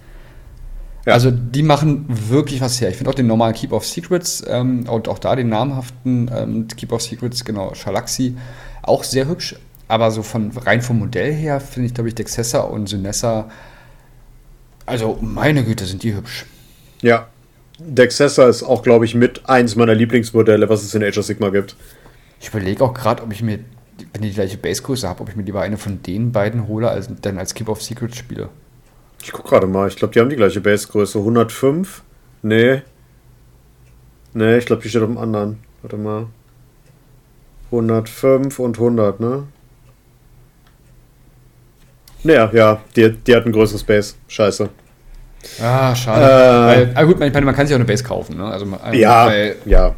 Ja. 1.11 1.15
Also 1.15 1.33
die 1.33 1.65
machen 1.65 2.07
wirklich 2.09 2.61
was 2.61 2.81
her. 2.81 2.89
Ich 2.89 2.97
finde 2.97 3.11
auch 3.11 3.15
den 3.17 3.27
normalen 3.27 3.53
Keep 3.53 3.73
of 3.73 3.85
Secrets 3.85 4.45
ähm, 4.47 4.89
und 4.89 5.09
auch 5.09 5.19
da 5.19 5.35
den 5.35 5.49
namhaften 5.49 6.31
ähm, 6.33 6.69
Keep 6.69 6.93
of 6.93 7.03
Secrets, 7.03 7.45
genau, 7.45 7.75
Shalaxi, 7.75 8.37
auch 8.83 9.03
sehr 9.03 9.27
hübsch. 9.27 9.57
Aber 9.89 10.13
so 10.13 10.23
von 10.23 10.53
rein 10.53 10.83
vom 10.83 11.01
Modell 11.01 11.33
her 11.33 11.59
finde 11.59 11.89
ich, 11.89 11.95
glaube 11.95 12.09
ich, 12.09 12.15
Dexessa 12.15 12.61
und 12.61 12.89
Synessa, 12.89 13.51
also 14.87 15.19
meine 15.21 15.65
Güte, 15.65 15.85
sind 15.85 16.05
die 16.05 16.15
hübsch. 16.15 16.47
Ja. 17.03 17.27
Dexessa 17.81 18.49
ist 18.49 18.63
auch, 18.63 18.85
glaube 18.85 19.05
ich, 19.05 19.17
mit 19.17 19.49
eins 19.49 19.75
meiner 19.75 19.97
Lieblingsmodelle, 19.97 20.69
was 20.69 20.85
es 20.85 20.95
in 20.95 21.03
Age 21.03 21.19
of 21.19 21.25
Sigma 21.25 21.49
gibt. 21.49 21.75
Ich 22.41 22.51
überlege 22.51 22.85
auch 22.85 22.95
gerade, 22.95 23.25
ob 23.25 23.33
ich 23.33 23.43
mir, 23.43 23.59
wenn 24.13 24.23
ich 24.23 24.31
die 24.31 24.35
gleiche 24.37 24.59
Basegröße 24.59 25.09
habe, 25.09 25.23
ob 25.23 25.29
ich 25.29 25.35
mir 25.35 25.43
lieber 25.43 25.63
eine 25.63 25.77
von 25.77 26.05
den 26.05 26.31
beiden 26.31 26.69
hole, 26.69 26.89
als 26.89 27.09
dann 27.21 27.39
als 27.39 27.55
Keep 27.55 27.69
of 27.69 27.83
Secrets 27.83 28.17
spiele. 28.17 28.49
Ich 29.23 29.33
gucke 29.33 29.49
gerade 29.49 29.67
mal. 29.67 29.89
Ich 29.89 29.97
glaube, 29.97 30.13
die 30.15 30.21
haben 30.21 30.31
die 30.31 30.37
gleiche 30.37 30.61
Basegröße. 30.61 31.19
105? 31.19 32.03
Nee. 32.43 32.83
Nee, 34.33 34.59
ich 34.59 34.67
glaube, 34.67 34.83
die 34.83 34.89
steht 34.89 35.03
auf 35.03 35.09
dem 35.09 35.19
anderen. 35.19 35.59
Warte 35.83 35.97
mal. 35.97 36.27
105 37.67 38.59
und 38.59 38.79
100, 38.79 39.21
ne? 39.21 39.45
Naja, 42.23 42.51
ja, 42.53 42.81
die, 42.97 43.13
die 43.13 43.35
hat 43.35 43.47
ein 43.47 43.53
größeres 43.53 43.85
Base. 43.85 44.15
Scheiße. 44.29 44.69
Ah, 45.63 45.95
schade. 45.95 46.25
Äh, 46.25 46.67
weil, 46.67 46.93
ah 46.95 47.03
gut, 47.05 47.19
man, 47.19 47.33
man 47.45 47.55
kann 47.55 47.67
sich 47.67 47.75
auch 47.75 47.79
eine 47.79 47.87
Base 47.87 48.05
kaufen, 48.05 48.37
ne? 48.37 48.45
Also, 48.45 48.67
ja, 48.93 49.27
weil, 49.27 49.57
ja. 49.65 49.95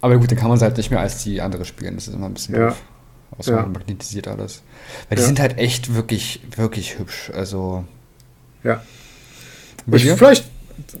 Aber 0.00 0.18
gut, 0.18 0.30
dann 0.30 0.38
kann 0.38 0.48
man 0.48 0.56
es 0.56 0.62
halt 0.62 0.76
nicht 0.76 0.90
mehr 0.90 1.00
als 1.00 1.22
die 1.24 1.40
andere 1.40 1.64
spielen. 1.64 1.94
Das 1.94 2.08
ist 2.08 2.14
immer 2.14 2.26
ein 2.26 2.34
bisschen 2.34 2.54
ja. 2.54 2.74
Außer 3.36 3.56
ja. 3.56 3.66
magnetisiert 3.66 4.28
alles. 4.28 4.62
Weil 5.08 5.16
die 5.16 5.22
ja. 5.22 5.26
sind 5.26 5.40
halt 5.40 5.58
echt 5.58 5.94
wirklich, 5.94 6.40
wirklich 6.56 6.98
hübsch. 6.98 7.30
Also. 7.34 7.84
Ja. 8.64 8.82
Ich, 9.90 10.10
vielleicht, 10.10 10.44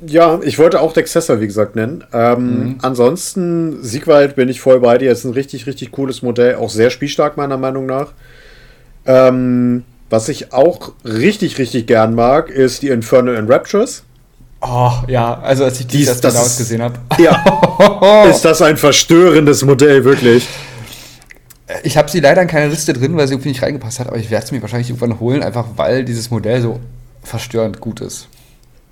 ja, 0.06 0.40
ich 0.42 0.58
wollte 0.58 0.80
auch 0.80 0.92
Dexessa, 0.92 1.40
wie 1.40 1.46
gesagt, 1.46 1.76
nennen. 1.76 2.04
Ähm, 2.12 2.60
mhm. 2.60 2.78
Ansonsten, 2.82 3.82
Siegwald 3.82 4.36
bin 4.36 4.48
ich 4.48 4.60
voll 4.60 4.80
bei 4.80 4.98
dir. 4.98 5.12
Ist 5.12 5.24
ein 5.24 5.32
richtig, 5.32 5.66
richtig 5.66 5.92
cooles 5.92 6.22
Modell. 6.22 6.56
Auch 6.56 6.70
sehr 6.70 6.90
spielstark, 6.90 7.36
meiner 7.36 7.56
Meinung 7.56 7.86
nach. 7.86 8.12
Ähm, 9.06 9.84
was 10.10 10.28
ich 10.28 10.52
auch 10.52 10.92
richtig, 11.04 11.58
richtig 11.58 11.86
gern 11.86 12.14
mag, 12.14 12.48
ist 12.48 12.82
die 12.82 12.88
Infernal 12.88 13.36
Enraptures. 13.36 14.04
Oh, 14.60 14.92
ja, 15.06 15.38
also 15.40 15.64
als 15.64 15.78
ich 15.80 15.86
die 15.86 16.04
das 16.04 16.20
damals 16.20 16.56
gesehen 16.56 16.82
habe. 16.82 16.98
Ja. 17.18 18.24
ist 18.30 18.44
das 18.44 18.60
ein 18.62 18.76
verstörendes 18.76 19.64
Modell, 19.64 20.04
wirklich. 20.04 20.48
Ich 21.84 21.96
habe 21.96 22.10
sie 22.10 22.20
leider 22.20 22.42
in 22.42 22.48
keiner 22.48 22.68
Liste 22.68 22.92
drin, 22.92 23.16
weil 23.16 23.28
sie 23.28 23.34
irgendwie 23.34 23.50
nicht 23.50 23.62
reingepasst 23.62 24.00
hat, 24.00 24.08
aber 24.08 24.16
ich 24.16 24.30
werde 24.30 24.46
es 24.46 24.52
mir 24.52 24.60
wahrscheinlich 24.62 24.88
irgendwann 24.88 25.20
holen, 25.20 25.42
einfach 25.42 25.66
weil 25.76 26.04
dieses 26.04 26.30
Modell 26.30 26.60
so 26.62 26.80
verstörend 27.22 27.80
gut 27.80 28.00
ist. 28.00 28.28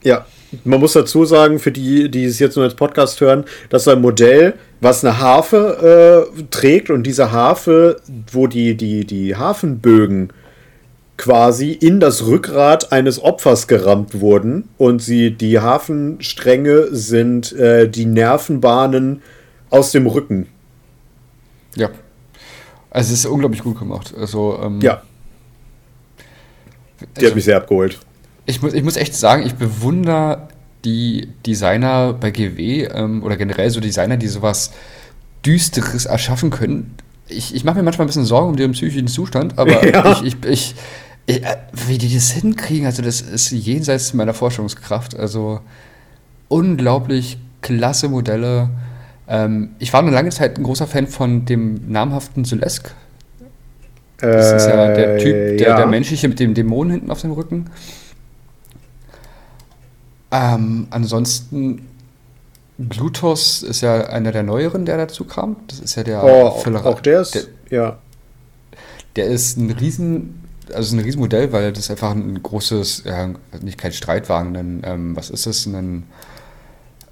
Ja, 0.03 0.27
man 0.65 0.81
muss 0.81 0.93
dazu 0.93 1.25
sagen, 1.25 1.59
für 1.59 1.73
die, 1.73 2.11
die 2.11 2.25
es 2.25 2.39
jetzt 2.39 2.57
nur 2.57 2.65
als 2.65 2.75
Podcast 2.75 3.21
hören, 3.21 3.45
das 3.71 3.83
ist 3.83 3.89
ein 3.89 4.01
Modell, 4.01 4.55
was 4.81 5.05
eine 5.05 5.19
Harfe 5.19 6.29
äh, 6.39 6.43
trägt 6.51 6.91
und 6.91 7.03
diese 7.05 7.33
Harfe, 7.33 8.01
wo 8.31 8.47
die, 8.47 8.77
die, 8.77 9.05
die 9.05 9.37
Hafenbögen 9.37 10.33
quasi 11.17 11.73
in 11.73 11.99
das 11.99 12.27
Rückgrat 12.27 12.93
eines 12.93 13.23
Opfers 13.23 13.67
gerammt 13.67 14.21
wurden 14.21 14.69
und 14.77 15.01
sie, 15.01 15.31
die 15.31 15.61
Hafenstränge 15.61 16.89
sind 16.91 17.53
äh, 17.55 17.89
die 17.89 18.05
Nervenbahnen 18.05 19.23
aus 19.71 19.93
dem 19.93 20.07
Rücken. 20.07 20.47
Ja. 21.75 21.89
Also 22.91 23.13
es 23.13 23.21
ist 23.21 23.27
unglaublich 23.27 23.63
gut 23.63 23.79
gemacht. 23.79 24.15
Also, 24.17 24.61
ähm, 24.63 24.81
ja. 24.81 25.03
Die 27.01 27.07
also, 27.17 27.29
hat 27.29 27.35
mich 27.35 27.45
sehr 27.45 27.57
abgeholt 27.57 27.99
ich 28.47 28.63
muss, 28.63 28.73
ich 28.75 28.83
muss 28.83 28.97
echt 28.97 29.15
sagen, 29.15 29.45
ich 29.45 29.55
bewundere 29.55 30.49
die 30.85 31.29
Designer 31.45 32.13
bei 32.13 32.31
GW 32.31 32.85
ähm, 32.85 33.23
oder 33.23 33.37
generell 33.37 33.71
so 33.71 33.81
Designer, 33.81 34.17
die 34.17 34.29
sowas 34.29 34.73
Düsteres 35.45 36.07
erschaffen 36.07 36.51
können. 36.51 36.95
Ich, 37.29 37.55
ich 37.55 37.65
mache 37.65 37.77
mir 37.77 37.83
manchmal 37.83 38.07
ein 38.07 38.09
bisschen 38.09 38.25
Sorgen 38.25 38.51
um 38.51 38.59
ihren 38.59 38.73
psychischen 38.73 39.09
Zustand, 39.09 39.59
aber 39.59 39.87
ja. 39.93 40.13
ich, 40.13 40.23
ich, 40.23 40.37
ich, 40.47 40.75
äh, 41.27 41.57
wie 41.89 41.99
die 41.99 42.13
das 42.15 42.31
hinkriegen, 42.31 42.87
also 42.87 43.03
das 43.03 43.21
ist 43.21 43.51
jenseits 43.51 44.15
meiner 44.15 44.35
Forschungskraft. 44.35 45.19
Also 45.19 45.61
unglaublich 46.49 47.39
klasse 47.63 48.09
Modelle. 48.09 48.71
Ähm, 49.29 49.71
ich 49.81 49.93
war 49.93 50.01
eine 50.01 50.13
lange 50.13 50.31
Zeit 50.31 50.57
ein 50.57 50.63
großer 50.63 50.87
Fan 50.87 51.09
von 51.09 51.45
dem 51.45 51.91
namhaften 51.91 52.45
Sylesk. 52.45 52.95
Das 54.19 54.63
ist 54.63 54.69
ja 54.69 54.95
der 54.95 55.19
Typ, 55.19 55.33
der, 55.33 55.53
Äh, 55.53 55.63
ja. 55.63 55.77
der 55.77 55.87
menschliche 55.87 56.29
mit 56.29 56.41
dem 56.41 56.55
Dämonen 56.55 56.93
hinten 56.93 57.11
auf 57.11 57.21
dem 57.21 57.33
Rücken. 57.33 57.67
Ähm, 60.55 60.87
ansonsten, 60.91 61.87
Glutos 62.79 63.63
ist 63.63 63.81
ja 63.81 64.07
einer 64.09 64.33
der 64.33 64.43
neueren, 64.43 64.85
der 64.85 64.99
dazu 64.99 65.25
kam. 65.25 65.57
Das 65.69 65.79
ist 65.81 65.95
ja 65.97 66.03
der 66.05 66.23
Oh, 66.23 66.51
Völlerer- 66.63 66.85
auch 66.87 67.01
der 67.01 67.23
ist, 67.23 67.35
Der, 67.35 67.43
ja. 67.71 67.99
der 69.17 69.27
ist 69.27 69.57
ein 69.57 69.71
Riesen, 69.71 70.43
also 70.75 70.95
ein 70.97 71.01
Riesenmodell, 71.01 71.53
weil 71.53 71.73
das 71.73 71.91
einfach 71.91 72.11
ein 72.11 72.43
großes, 72.43 73.05
ja, 73.07 73.31
nicht 73.63 73.79
kein 73.79 73.93
Streitwagen, 73.93 74.57
ein, 74.57 74.83
ähm, 74.85 75.17
was 75.17 75.31
ist 75.31 75.47
das? 75.47 75.65
Ein, 75.67 76.05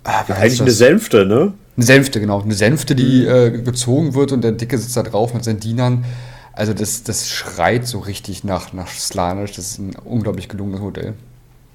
ah, 0.04 0.24
Eigentlich 0.28 0.60
eine? 0.60 0.70
Sänfte, 0.70 1.24
ne? 1.24 1.54
Eine 1.76 1.86
Sänfte, 1.86 2.20
genau. 2.20 2.42
Eine 2.42 2.54
Sänfte, 2.54 2.94
Mhm. 2.94 2.98
die 2.98 3.24
äh, 3.26 3.50
gezogen 3.62 4.14
wird 4.14 4.32
und 4.32 4.42
der 4.44 4.52
Dicke 4.52 4.76
sitzt 4.76 4.96
da 4.96 5.02
drauf 5.02 5.32
mit 5.32 5.44
seinen 5.44 5.60
Dienern. 5.60 6.04
Also 6.52 6.72
das, 6.74 7.02
das 7.04 7.28
schreit 7.28 7.86
so 7.86 7.98
richtig 8.00 8.44
nach, 8.44 8.72
nach 8.74 8.88
Slanisch. 8.88 9.52
Das 9.52 9.70
ist 9.70 9.78
ein 9.78 9.96
unglaublich 10.04 10.48
gelungenes 10.48 10.80
Modell. 10.82 11.14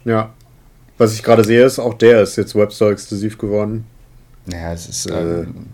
Ja. 0.05 0.29
Was 0.99 1.13
ich 1.15 1.23
gerade 1.23 1.43
sehe, 1.43 1.63
ist, 1.63 1.79
auch 1.79 1.95
der 1.95 2.21
ist 2.21 2.35
jetzt 2.35 2.53
Webstore 2.55 2.91
exklusiv 2.91 3.37
geworden. 3.39 3.85
Naja, 4.45 4.73
es 4.73 4.87
ist, 4.87 5.09
Äh. 5.09 5.13
ähm, 5.41 5.65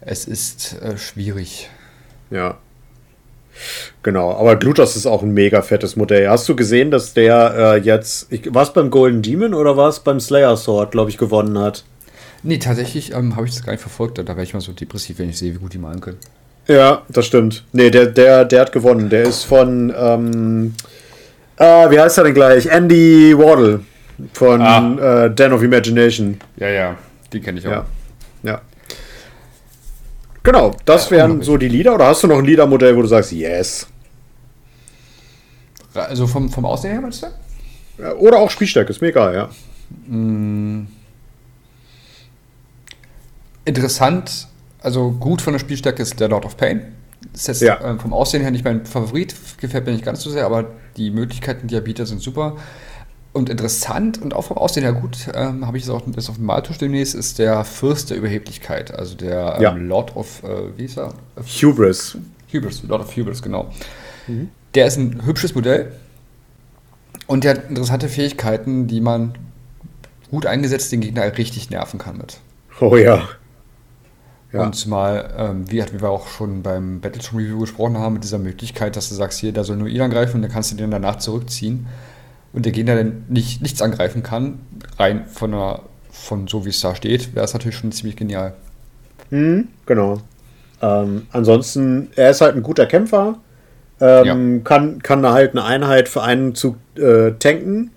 es 0.00 0.24
ist 0.24 0.76
äh, 0.82 0.96
schwierig. 0.98 1.68
Ja. 2.30 2.56
Genau, 4.02 4.32
aber 4.32 4.56
Glutos 4.56 4.96
ist 4.96 5.06
auch 5.06 5.22
ein 5.22 5.34
mega 5.34 5.62
fettes 5.62 5.96
Modell. 5.96 6.28
Hast 6.28 6.48
du 6.48 6.56
gesehen, 6.56 6.90
dass 6.90 7.12
der 7.12 7.54
äh, 7.56 7.78
jetzt, 7.78 8.28
war 8.54 8.62
es 8.62 8.72
beim 8.72 8.90
Golden 8.90 9.20
Demon 9.20 9.52
oder 9.52 9.76
war 9.76 9.88
es 9.88 10.00
beim 10.00 10.20
Slayer 10.20 10.56
Sword, 10.56 10.92
glaube 10.92 11.10
ich, 11.10 11.18
gewonnen 11.18 11.58
hat? 11.58 11.84
Nee, 12.42 12.58
tatsächlich 12.58 13.12
ähm, 13.12 13.34
habe 13.36 13.46
ich 13.46 13.54
das 13.54 13.64
gar 13.64 13.72
nicht 13.72 13.82
verfolgt. 13.82 14.18
Da 14.18 14.26
wäre 14.26 14.42
ich 14.42 14.54
mal 14.54 14.60
so 14.60 14.72
depressiv, 14.72 15.18
wenn 15.18 15.28
ich 15.28 15.38
sehe, 15.38 15.52
wie 15.54 15.58
gut 15.58 15.74
die 15.74 15.78
malen 15.78 16.00
können. 16.00 16.18
Ja, 16.68 17.02
das 17.08 17.26
stimmt. 17.26 17.64
Nee, 17.72 17.90
der, 17.90 18.06
der, 18.06 18.44
der 18.44 18.60
hat 18.60 18.72
gewonnen. 18.72 19.10
Der 19.10 19.24
ist 19.24 19.42
von, 19.44 19.92
ähm, 19.96 20.74
äh, 21.56 21.90
wie 21.90 21.98
heißt 21.98 22.16
er 22.18 22.24
denn 22.24 22.34
gleich? 22.34 22.66
Andy 22.66 23.36
Wardle 23.36 23.80
von 24.32 24.60
Ah. 24.60 25.24
äh, 25.26 25.34
Den 25.34 25.52
of 25.52 25.62
Imagination. 25.62 26.38
Ja, 26.56 26.68
ja, 26.68 26.96
die 27.32 27.40
kenne 27.40 27.58
ich 27.58 27.66
auch. 27.66 27.70
Ja. 27.72 27.86
Ja. 28.42 28.60
Genau, 30.42 30.74
das 30.84 31.06
Ja, 31.10 31.16
wären 31.18 31.42
so 31.42 31.56
die 31.56 31.68
Lieder. 31.68 31.94
Oder 31.94 32.06
hast 32.06 32.22
du 32.22 32.26
noch 32.26 32.38
ein 32.38 32.44
Liedermodell, 32.44 32.96
wo 32.96 33.02
du 33.02 33.08
sagst, 33.08 33.32
yes? 33.32 33.86
Also 35.94 36.26
vom, 36.26 36.48
vom 36.50 36.64
Aussehen 36.64 36.92
her, 36.92 37.00
meinst 37.00 37.22
du? 37.98 38.16
Oder 38.18 38.38
auch 38.38 38.50
Spielstärke, 38.50 38.90
ist 38.90 39.00
mir 39.00 39.08
egal, 39.08 39.34
ja. 39.34 39.48
Interessant, 43.64 44.48
also 44.80 45.10
gut 45.10 45.42
von 45.42 45.52
der 45.52 45.58
Spielstärke 45.60 46.02
ist 46.02 46.18
der 46.20 46.28
Lord 46.28 46.44
of 46.44 46.56
Pain. 46.56 46.92
Das 47.32 47.42
ist 47.42 47.46
jetzt 47.48 47.60
Ja. 47.62 47.80
ähm, 47.84 47.98
vom 48.00 48.12
Aussehen 48.12 48.42
her 48.42 48.50
nicht 48.50 48.64
mein 48.64 48.86
Favorit, 48.86 49.34
gefällt 49.60 49.86
mir 49.86 49.92
nicht 49.92 50.04
ganz 50.04 50.22
so 50.22 50.30
sehr, 50.30 50.46
aber 50.46 50.66
die 50.96 51.10
Möglichkeiten, 51.10 51.66
die 51.66 51.74
er 51.74 51.80
bietet, 51.80 52.06
sind 52.08 52.22
super. 52.22 52.56
Und 53.38 53.48
interessant 53.48 54.20
und 54.20 54.34
auch 54.34 54.42
vom 54.42 54.58
Aussehen 54.58 54.82
her 54.82 54.92
gut, 54.92 55.28
ähm, 55.32 55.64
habe 55.64 55.78
ich 55.78 55.84
es 55.84 55.90
auch 55.90 56.02
jetzt 56.04 56.28
auf 56.28 56.34
dem 56.34 56.46
Maltisch 56.46 56.76
demnächst, 56.76 57.14
ist 57.14 57.38
der 57.38 57.62
Fürst 57.62 58.10
der 58.10 58.16
Überheblichkeit, 58.16 58.92
also 58.92 59.14
der 59.14 59.54
ähm, 59.58 59.62
Ja. 59.62 59.70
Lord 59.74 60.16
of, 60.16 60.42
äh, 60.42 60.76
wie 60.76 60.86
ist 60.86 60.98
er? 60.98 61.14
Hubris. 61.36 62.18
Hubris, 62.52 62.82
Lord 62.82 63.02
of 63.02 63.16
Hubris, 63.16 63.40
genau. 63.40 63.70
Der 64.74 64.86
ist 64.86 64.96
ein 64.96 65.24
hübsches 65.24 65.54
Modell 65.54 65.92
und 67.28 67.44
der 67.44 67.54
hat 67.54 67.70
interessante 67.70 68.08
Fähigkeiten, 68.08 68.88
die 68.88 69.00
man 69.00 69.34
gut 70.32 70.44
eingesetzt 70.44 70.90
den 70.90 71.00
Gegner 71.00 71.38
richtig 71.38 71.70
nerven 71.70 72.00
kann 72.00 72.18
mit. 72.18 72.38
Oh 72.80 72.96
ja. 72.96 73.22
Ja. 74.52 74.62
Und 74.64 74.74
zumal, 74.74 75.32
ähm, 75.38 75.70
wie, 75.70 75.76
wie 75.92 76.00
wir 76.02 76.10
auch 76.10 76.26
schon 76.26 76.64
beim 76.64 77.00
Battletron 77.00 77.38
Review 77.38 77.60
gesprochen 77.60 77.98
haben, 77.98 78.14
mit 78.14 78.24
dieser 78.24 78.38
Möglichkeit, 78.38 78.96
dass 78.96 79.10
du 79.10 79.14
sagst, 79.14 79.38
hier, 79.38 79.52
da 79.52 79.62
soll 79.62 79.76
nur 79.76 79.86
ihn 79.86 80.00
angreifen 80.00 80.36
und 80.36 80.42
dann 80.42 80.50
kannst 80.50 80.72
du 80.72 80.76
den 80.76 80.90
danach 80.90 81.18
zurückziehen 81.18 81.86
und 82.52 82.64
der 82.64 82.72
Gegner 82.72 82.96
dann 82.96 83.24
nicht, 83.28 83.62
nichts 83.62 83.82
angreifen 83.82 84.22
kann, 84.22 84.60
rein 84.98 85.26
von, 85.26 85.52
der, 85.52 85.80
von 86.10 86.46
so 86.46 86.64
wie 86.64 86.70
es 86.70 86.80
da 86.80 86.94
steht, 86.94 87.34
wäre 87.34 87.44
es 87.44 87.52
natürlich 87.52 87.76
schon 87.76 87.92
ziemlich 87.92 88.16
genial. 88.16 88.54
Mhm, 89.30 89.68
genau. 89.86 90.18
Ähm, 90.80 91.26
ansonsten, 91.32 92.08
er 92.16 92.30
ist 92.30 92.40
halt 92.40 92.56
ein 92.56 92.62
guter 92.62 92.86
Kämpfer. 92.86 93.38
Ähm, 94.00 94.62
kann, 94.62 95.02
kann 95.02 95.26
halt 95.26 95.52
eine 95.52 95.64
Einheit 95.64 96.08
für 96.08 96.22
einen 96.22 96.54
Zug 96.54 96.76
äh, 96.96 97.32
tanken, 97.32 97.90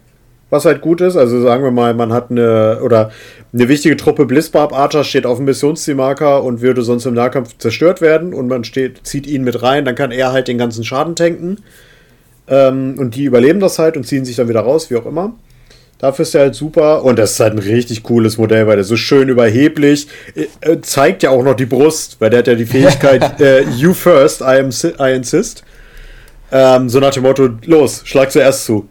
was 0.49 0.65
halt 0.65 0.81
gut 0.81 0.99
ist. 0.99 1.15
Also 1.15 1.39
sagen 1.41 1.63
wir 1.63 1.69
mal, 1.69 1.93
man 1.93 2.11
hat 2.11 2.31
eine 2.31 2.79
oder 2.81 3.11
eine 3.53 3.69
wichtige 3.69 3.97
Truppe 3.97 4.25
Blitzbarb 4.25 4.73
Archer 4.73 5.03
steht 5.03 5.27
auf 5.27 5.37
dem 5.37 5.45
Missionszielmarker 5.45 6.43
und 6.43 6.61
würde 6.61 6.81
sonst 6.81 7.05
im 7.05 7.13
Nahkampf 7.13 7.55
zerstört 7.59 8.01
werden 8.01 8.33
und 8.33 8.47
man 8.47 8.63
steht, 8.63 9.05
zieht 9.05 9.27
ihn 9.27 9.43
mit 9.43 9.61
rein, 9.61 9.85
dann 9.85 9.93
kann 9.93 10.11
er 10.11 10.31
halt 10.31 10.47
den 10.47 10.57
ganzen 10.57 10.83
Schaden 10.83 11.15
tanken. 11.15 11.59
Ähm, 12.47 12.95
und 12.97 13.15
die 13.15 13.25
überleben 13.25 13.59
das 13.59 13.79
halt 13.79 13.97
und 13.97 14.05
ziehen 14.05 14.25
sich 14.25 14.35
dann 14.35 14.49
wieder 14.49 14.61
raus, 14.61 14.89
wie 14.89 14.97
auch 14.97 15.05
immer. 15.05 15.33
Dafür 16.01 16.23
ist 16.23 16.33
er 16.33 16.41
halt 16.41 16.55
super 16.55 17.03
und 17.03 17.19
das 17.19 17.33
ist 17.33 17.39
halt 17.39 17.53
ein 17.53 17.59
richtig 17.59 18.01
cooles 18.01 18.39
Modell, 18.39 18.65
weil 18.65 18.75
der 18.75 18.83
so 18.83 18.97
schön 18.97 19.29
überheblich 19.29 20.07
äh, 20.33 20.47
äh, 20.61 20.81
zeigt 20.81 21.21
ja 21.21 21.29
auch 21.29 21.43
noch 21.43 21.53
die 21.53 21.67
Brust, 21.67 22.17
weil 22.19 22.31
der 22.31 22.39
hat 22.39 22.47
ja 22.47 22.55
die 22.55 22.65
Fähigkeit 22.65 23.39
äh, 23.39 23.61
You 23.69 23.93
first, 23.93 24.41
I, 24.41 24.59
am, 24.59 24.69
I 24.99 25.15
insist. 25.15 25.63
Ähm, 26.51 26.89
so 26.89 26.99
nach 26.99 27.11
dem 27.11 27.21
Motto, 27.21 27.49
los, 27.65 28.01
schlag 28.03 28.31
zuerst 28.31 28.65
zu. 28.65 28.89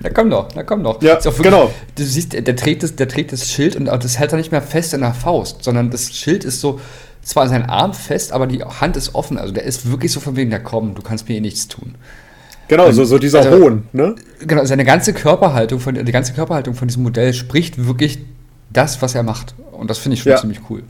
Na 0.00 0.10
komm 0.10 0.30
doch, 0.30 0.48
na 0.54 0.62
komm 0.62 0.84
doch. 0.84 1.02
Ja, 1.02 1.18
auch 1.18 1.38
genau. 1.38 1.72
Du 1.96 2.04
siehst, 2.04 2.32
der, 2.32 2.42
der, 2.42 2.54
trägt 2.54 2.84
das, 2.84 2.94
der 2.94 3.08
trägt 3.08 3.32
das 3.32 3.50
Schild 3.50 3.74
und 3.74 3.86
das 3.86 4.20
hält 4.20 4.30
er 4.30 4.38
nicht 4.38 4.52
mehr 4.52 4.62
fest 4.62 4.94
in 4.94 5.00
der 5.00 5.14
Faust, 5.14 5.64
sondern 5.64 5.90
das 5.90 6.14
Schild 6.14 6.44
ist 6.44 6.60
so, 6.60 6.80
zwar 7.22 7.44
an 7.44 7.48
seinem 7.48 7.70
Arm 7.70 7.94
fest, 7.94 8.32
aber 8.32 8.46
die 8.46 8.62
Hand 8.62 8.96
ist 8.96 9.14
offen. 9.14 9.38
Also 9.38 9.52
der 9.52 9.64
ist 9.64 9.90
wirklich 9.90 10.12
so 10.12 10.20
von 10.20 10.36
wegen, 10.36 10.50
der 10.50 10.60
komm, 10.60 10.94
du 10.94 11.02
kannst 11.02 11.28
mir 11.28 11.36
eh 11.36 11.40
nichts 11.40 11.68
tun. 11.68 11.94
Genau, 12.68 12.90
so, 12.92 13.04
so 13.04 13.18
dieser 13.18 13.40
also- 13.40 13.52
Hohn, 13.64 13.84
ne? 13.92 14.14
Genau, 14.40 14.64
seine 14.64 14.84
ganze 14.84 15.12
Körperhaltung 15.12 15.78
von, 15.80 15.94
die 15.94 16.12
ganze 16.12 16.32
Körperhaltung 16.32 16.74
von 16.74 16.88
diesem 16.88 17.02
Modell 17.02 17.32
spricht 17.34 17.86
wirklich 17.86 18.18
das, 18.70 19.02
was 19.02 19.14
er 19.14 19.22
macht. 19.22 19.54
Und 19.72 19.90
das 19.90 19.98
finde 19.98 20.14
ich 20.14 20.22
schon 20.22 20.32
Ja. 20.32 20.38
ziemlich 20.38 20.60
cool. 20.70 20.82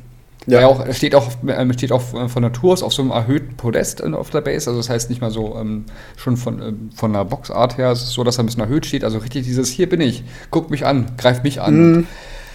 Ja. 0.47 0.61
Er, 0.61 0.69
auch, 0.69 0.85
er 0.85 0.93
steht 0.93 1.15
auch, 1.15 1.29
äh, 1.47 1.73
steht 1.73 1.93
auch 1.93 2.03
äh, 2.15 2.29
von 2.29 2.43
Natur 2.43 2.73
aus 2.73 2.83
auf 2.83 2.93
so 2.93 3.03
einem 3.03 3.11
erhöhten 3.13 3.57
Podest 3.57 4.01
in- 4.01 4.15
auf 4.15 4.31
der 4.31 4.41
Base. 4.41 4.69
Also 4.71 4.81
das 4.81 4.89
heißt 4.91 5.09
nicht 5.09 5.21
mal 5.21 5.31
so 5.31 5.57
ähm, 5.57 5.85
schon 6.17 6.37
von, 6.37 6.61
ähm, 6.61 6.91
von 6.95 7.13
der 7.13 7.25
Boxart 7.25 7.79
her 7.79 7.93
ist 7.93 8.03
es 8.03 8.11
so, 8.11 8.25
dass 8.25 8.39
er 8.39 8.43
ein 8.43 8.47
bisschen 8.47 8.63
erhöht 8.63 8.87
steht. 8.87 9.05
Also 9.05 9.19
richtig 9.19 9.45
dieses, 9.47 9.69
hier 9.69 9.89
bin 9.89 10.01
ich, 10.01 10.25
guck 10.51 10.71
mich 10.71 10.85
an, 10.85 11.07
greif 11.17 11.43
mich 11.45 11.61
an. 11.61 11.93
Mhm. 11.93 12.07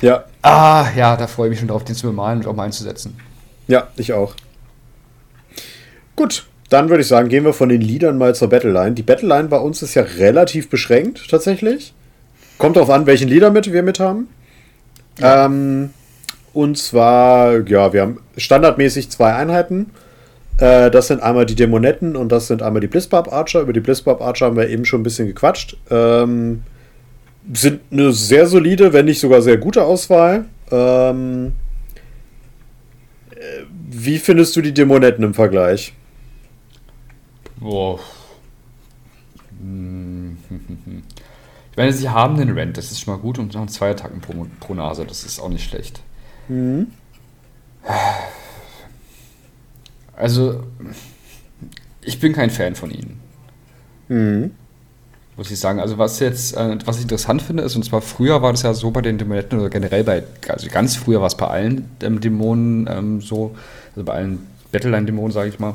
Ja, 0.02 0.26
Ah, 0.42 0.86
ja, 0.96 1.16
da 1.18 1.28
freue 1.28 1.48
ich 1.48 1.52
mich 1.52 1.60
schon 1.60 1.70
drauf, 1.70 1.84
den 1.84 1.96
zu 1.96 2.08
bemalen 2.08 2.40
und 2.40 2.48
auch 2.48 2.56
mal 2.56 2.64
einzusetzen. 2.64 3.18
Ja, 3.68 3.88
ich 3.98 4.14
auch. 4.14 4.36
Gut, 6.16 6.46
dann 6.70 6.90
würde 6.90 7.02
ich 7.02 7.08
sagen, 7.08 7.30
gehen 7.30 7.46
wir 7.46 7.54
von 7.54 7.70
den 7.70 7.82
Liedern 7.82 8.18
mal 8.18 8.36
zur 8.36 8.50
Battleline. 8.50 8.94
Die 8.94 9.04
Battleline 9.04 9.48
bei 9.48 9.58
uns 9.58 9.82
ist 9.82 9.94
ja 9.94 10.02
relativ 10.02 10.70
beschränkt, 10.70 11.30
tatsächlich. 11.30 11.94
Kommt 12.58 12.76
darauf 12.76 12.90
an, 12.90 13.06
welchen 13.06 13.30
Lieder 13.30 13.52
mit 13.52 13.72
wir 13.72 13.84
mit 13.84 14.00
haben. 14.00 14.28
Ähm, 15.22 15.92
und 16.54 16.78
zwar, 16.78 17.68
ja, 17.68 17.94
wir 17.94 18.02
haben 18.02 18.20
standardmäßig 18.36 19.10
zwei 19.10 19.34
Einheiten. 19.34 19.92
Äh, 20.58 20.90
das 20.92 21.08
sind 21.08 21.22
einmal 21.22 21.46
die 21.46 21.56
Dämonetten 21.56 22.16
und 22.16 22.32
das 22.32 22.48
sind 22.48 22.62
einmal 22.64 22.82
die 22.82 22.88
Blitzbarb 22.88 23.32
Archer. 23.32 23.62
Über 23.62 23.74
die 23.74 23.80
Blitzbarb 23.80 24.22
Archer 24.22 24.48
haben 24.48 24.58
wir 24.58 24.70
eben 24.70 24.86
schon 24.86 25.02
ein 25.02 25.04
bisschen 25.04 25.28
gequatscht. 25.28 25.78
Ähm, 25.90 26.64
sind 27.54 27.82
eine 27.92 28.12
sehr 28.12 28.48
solide, 28.48 28.92
wenn 28.92 29.06
nicht 29.06 29.20
sogar 29.20 29.42
sehr 29.42 29.58
gute 29.58 29.84
Auswahl. 29.84 30.46
Ähm, 30.72 31.48
äh, 31.48 31.67
wie 33.90 34.20
findest 34.20 34.56
du 34.56 34.62
die 34.62 34.74
Dämonetten 34.74 35.24
im 35.24 35.34
Vergleich? 35.34 35.94
Boah. 37.60 38.00
Ich 41.72 41.78
meine, 41.78 41.94
sie 41.94 42.10
haben 42.10 42.40
einen 42.40 42.52
Rent, 42.58 42.78
das 42.78 42.92
ist 42.92 43.02
schon 43.02 43.14
mal 43.14 43.20
gut 43.20 43.40
und 43.40 43.56
haben 43.56 43.68
zwei 43.68 43.92
Attacken 43.92 44.22
pro, 44.22 44.46
pro 44.60 44.74
Nase, 44.74 45.06
das 45.06 45.24
ist 45.24 45.40
auch 45.40 45.50
nicht 45.50 45.68
schlecht. 45.70 46.02
Also, 50.16 50.64
ich 52.02 52.20
bin 52.20 52.34
kein 52.34 52.50
Fan 52.50 52.76
von 52.76 52.92
ihnen, 52.92 53.20
Mhm. 54.10 54.52
muss 55.36 55.52
ich 55.52 55.60
sagen. 55.60 55.80
Also, 55.80 55.98
was 55.98 56.20
jetzt, 56.20 56.56
äh, 56.56 56.78
was 56.86 56.98
ich 56.98 57.04
interessant 57.04 57.42
finde, 57.42 57.64
ist, 57.64 57.76
und 57.76 57.84
zwar 57.84 58.02
früher 58.02 58.42
war 58.42 58.52
das 58.52 58.64
ja 58.64 58.74
so 58.74 58.90
bei 58.92 59.02
den 59.02 59.18
Dämonetten 59.18 59.60
oder 59.60 59.70
generell 59.70 60.04
bei, 60.04 60.24
also 60.48 60.68
ganz 60.70 60.96
früher 60.96 61.20
war 61.20 61.28
es 61.28 61.36
bei 61.36 61.48
allen 61.48 61.90
ähm, 62.02 62.20
Dämonen 62.22 62.88
ähm, 62.90 63.22
so, 63.22 63.56
also 63.98 64.06
bei 64.06 64.14
allen 64.14 64.46
Battleline-Dämonen, 64.72 65.32
sage 65.32 65.50
ich 65.50 65.60
mal, 65.60 65.74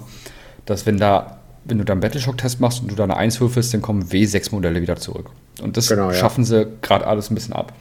dass 0.65 0.87
wenn 0.87 0.97
da, 0.97 1.39
wenn 1.65 1.79
du 1.79 1.85
da 1.85 1.93
einen 1.93 2.01
Battleshock-Test 2.01 2.61
machst 2.61 2.81
und 2.81 2.91
du 2.91 2.95
da 2.95 3.03
eine 3.03 3.17
1 3.17 3.41
würfelst, 3.41 3.75
dann 3.75 3.83
kommen 3.83 4.05
W6-Modelle 4.09 4.81
wieder 4.81 4.97
zurück. 4.97 5.31
Und 5.61 5.77
das 5.77 5.89
Genau, 5.89 6.11
ja. 6.11 6.15
schaffen 6.15 6.45
sie 6.45 6.69
gerade 6.83 7.05
alles 7.07 7.31
ein 7.31 7.35
bisschen 7.35 7.53
ab. 7.53 7.73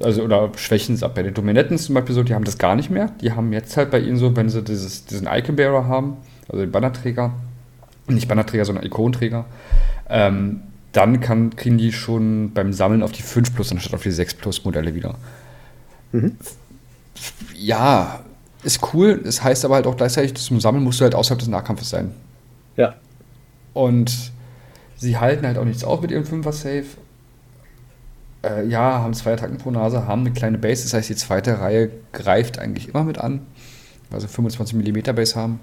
Also, 0.00 0.22
oder 0.22 0.50
schwächen 0.56 0.94
es 0.94 1.02
ab. 1.02 1.14
Bei 1.14 1.22
den 1.22 1.34
Dominetten 1.34 1.76
zum 1.78 1.94
Beispiel 1.94 2.14
so, 2.14 2.22
die 2.22 2.34
haben 2.34 2.44
das 2.44 2.56
gar 2.56 2.74
nicht 2.74 2.90
mehr. 2.90 3.12
Die 3.20 3.32
haben 3.32 3.52
jetzt 3.52 3.76
halt 3.76 3.90
bei 3.90 4.00
ihnen 4.00 4.16
so, 4.16 4.34
wenn 4.34 4.48
sie 4.48 4.62
dieses, 4.62 5.04
diesen 5.04 5.28
Icon-Bearer 5.30 5.86
haben, 5.86 6.16
also 6.48 6.62
den 6.62 6.72
Bannerträger, 6.72 7.34
nicht 8.08 8.26
Bannerträger, 8.26 8.64
sondern 8.64 8.84
Ikonträger, 8.86 9.44
ähm, 10.08 10.62
dann 10.92 11.20
kann, 11.20 11.54
kriegen 11.54 11.76
die 11.76 11.92
schon 11.92 12.52
beim 12.54 12.72
Sammeln 12.72 13.02
auf 13.02 13.12
die 13.12 13.22
5 13.22 13.54
Plus 13.54 13.72
anstatt 13.72 13.94
auf 13.94 14.02
die 14.02 14.10
6 14.10 14.34
Plus 14.34 14.64
Modelle 14.64 14.94
wieder. 14.94 15.16
ja, 17.54 18.20
ist 18.64 18.94
cool. 18.94 19.20
Es 19.24 19.36
das 19.36 19.44
heißt 19.44 19.64
aber 19.64 19.76
halt 19.76 19.86
auch 19.86 19.96
gleichzeitig, 19.96 20.34
zum 20.34 20.60
Sammeln 20.60 20.84
musst 20.84 21.00
du 21.00 21.04
halt 21.04 21.14
außerhalb 21.14 21.38
des 21.38 21.48
Nahkampfes 21.48 21.90
sein. 21.90 22.12
Ja. 22.76 22.94
Und 23.72 24.32
sie 24.96 25.18
halten 25.18 25.46
halt 25.46 25.58
auch 25.58 25.64
nichts 25.64 25.84
auf 25.84 26.00
mit 26.00 26.10
ihrem 26.10 26.24
5er 26.24 26.52
Safe. 26.52 26.84
Äh, 28.42 28.66
ja, 28.66 28.98
haben 29.00 29.14
zwei 29.14 29.32
Attacken 29.32 29.58
pro 29.58 29.70
Nase, 29.70 30.06
haben 30.06 30.20
eine 30.20 30.32
kleine 30.32 30.58
Base, 30.58 30.82
das 30.82 30.92
heißt, 30.92 31.08
die 31.08 31.16
zweite 31.16 31.60
Reihe 31.60 31.90
greift 32.12 32.58
eigentlich 32.58 32.88
immer 32.88 33.02
mit 33.02 33.18
an, 33.18 33.46
weil 34.10 34.20
sie 34.20 34.28
25 34.28 34.74
mm 34.76 35.14
Base 35.14 35.34
haben. 35.34 35.60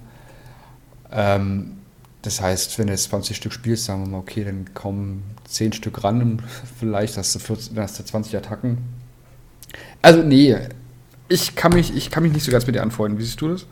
Ähm, 1.12 1.76
das 2.22 2.40
heißt, 2.40 2.78
wenn 2.78 2.86
du 2.86 2.92
jetzt 2.92 3.04
20 3.04 3.36
Stück 3.36 3.52
spielst, 3.52 3.84
sagen 3.84 4.04
wir 4.04 4.10
mal, 4.10 4.18
okay, 4.18 4.44
dann 4.44 4.74
kommen 4.74 5.22
10 5.44 5.74
Stück 5.74 6.02
ran, 6.02 6.42
vielleicht 6.78 7.16
hast 7.16 7.34
du, 7.34 7.38
14, 7.38 7.74
dann 7.74 7.84
hast 7.84 7.98
du 7.98 8.04
20 8.04 8.36
Attacken. 8.36 8.78
Also, 10.02 10.22
nee, 10.22 10.56
ich 11.32 11.56
kann, 11.56 11.72
mich, 11.72 11.96
ich 11.96 12.10
kann 12.10 12.22
mich 12.22 12.32
nicht 12.32 12.44
so 12.44 12.52
ganz 12.52 12.66
mit 12.66 12.76
dir 12.76 12.82
anfreunden. 12.82 13.18
Wie 13.18 13.24
siehst 13.24 13.40
du 13.40 13.48
das? 13.48 13.66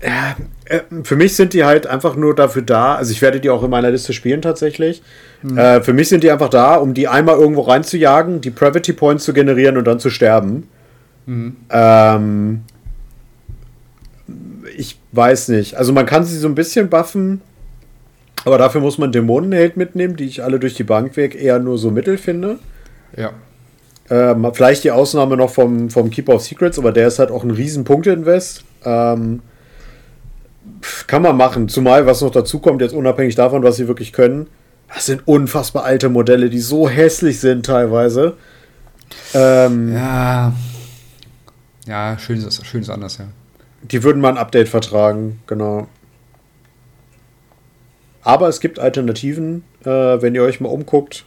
Äh, 0.00 0.80
für 1.04 1.16
mich 1.16 1.36
sind 1.36 1.54
die 1.54 1.64
halt 1.64 1.86
einfach 1.86 2.16
nur 2.16 2.34
dafür 2.34 2.62
da, 2.62 2.96
also 2.96 3.12
ich 3.12 3.22
werde 3.22 3.40
die 3.40 3.50
auch 3.50 3.62
in 3.62 3.70
meiner 3.70 3.90
Liste 3.90 4.12
spielen 4.12 4.42
tatsächlich. 4.42 5.02
Mhm. 5.42 5.58
Äh, 5.58 5.82
für 5.82 5.92
mich 5.92 6.08
sind 6.08 6.22
die 6.22 6.30
einfach 6.30 6.48
da, 6.48 6.76
um 6.76 6.92
die 6.92 7.08
einmal 7.08 7.36
irgendwo 7.38 7.62
reinzujagen, 7.62 8.40
die 8.40 8.50
Pravity 8.50 8.92
Points 8.92 9.24
zu 9.24 9.32
generieren 9.32 9.76
und 9.76 9.84
dann 9.86 9.98
zu 9.98 10.10
sterben. 10.10 10.68
Mhm. 11.24 11.56
Ähm, 11.70 12.62
ich 14.76 14.98
weiß 15.12 15.48
nicht. 15.48 15.76
Also 15.76 15.92
man 15.92 16.04
kann 16.06 16.24
sie 16.24 16.38
so 16.38 16.48
ein 16.48 16.54
bisschen 16.54 16.90
buffen, 16.90 17.40
aber 18.44 18.58
dafür 18.58 18.80
muss 18.80 18.98
man 18.98 19.12
Dämonenheld 19.12 19.76
mitnehmen, 19.76 20.16
die 20.16 20.26
ich 20.26 20.44
alle 20.44 20.60
durch 20.60 20.74
die 20.74 20.84
Bank 20.84 21.16
weg 21.16 21.34
eher 21.34 21.58
nur 21.58 21.78
so 21.78 21.90
mittel 21.90 22.18
finde. 22.18 22.58
Ja. 23.16 23.32
Ähm, 24.08 24.48
vielleicht 24.52 24.84
die 24.84 24.90
Ausnahme 24.90 25.36
noch 25.36 25.50
vom, 25.50 25.90
vom 25.90 26.10
Keeper 26.10 26.34
of 26.34 26.42
Secrets, 26.42 26.78
aber 26.78 26.92
der 26.92 27.08
ist 27.08 27.18
halt 27.18 27.30
auch 27.30 27.42
ein 27.42 27.50
riesen 27.50 27.84
Punkte-Invest. 27.84 28.64
Ähm, 28.84 29.42
kann 31.06 31.22
man 31.22 31.36
machen, 31.36 31.68
zumal 31.68 32.06
was 32.06 32.20
noch 32.20 32.30
dazu 32.30 32.60
kommt, 32.60 32.82
jetzt 32.82 32.94
unabhängig 32.94 33.34
davon, 33.34 33.62
was 33.62 33.76
sie 33.76 33.88
wirklich 33.88 34.12
können. 34.12 34.48
Das 34.94 35.06
sind 35.06 35.26
unfassbar 35.26 35.84
alte 35.84 36.08
Modelle, 36.08 36.50
die 36.50 36.60
so 36.60 36.88
hässlich 36.88 37.40
sind 37.40 37.66
teilweise. 37.66 38.36
Ähm, 39.34 39.94
ja. 39.94 40.52
Ja, 41.86 42.18
schön 42.18 42.38
ist, 42.38 42.64
schön 42.66 42.82
ist 42.82 42.90
anders, 42.90 43.18
ja. 43.18 43.26
Die 43.82 44.02
würden 44.02 44.20
mal 44.20 44.30
ein 44.30 44.38
Update 44.38 44.68
vertragen, 44.68 45.40
genau. 45.46 45.88
Aber 48.22 48.48
es 48.48 48.60
gibt 48.60 48.78
Alternativen, 48.78 49.64
äh, 49.84 49.88
wenn 49.88 50.34
ihr 50.34 50.42
euch 50.42 50.60
mal 50.60 50.68
umguckt 50.68 51.24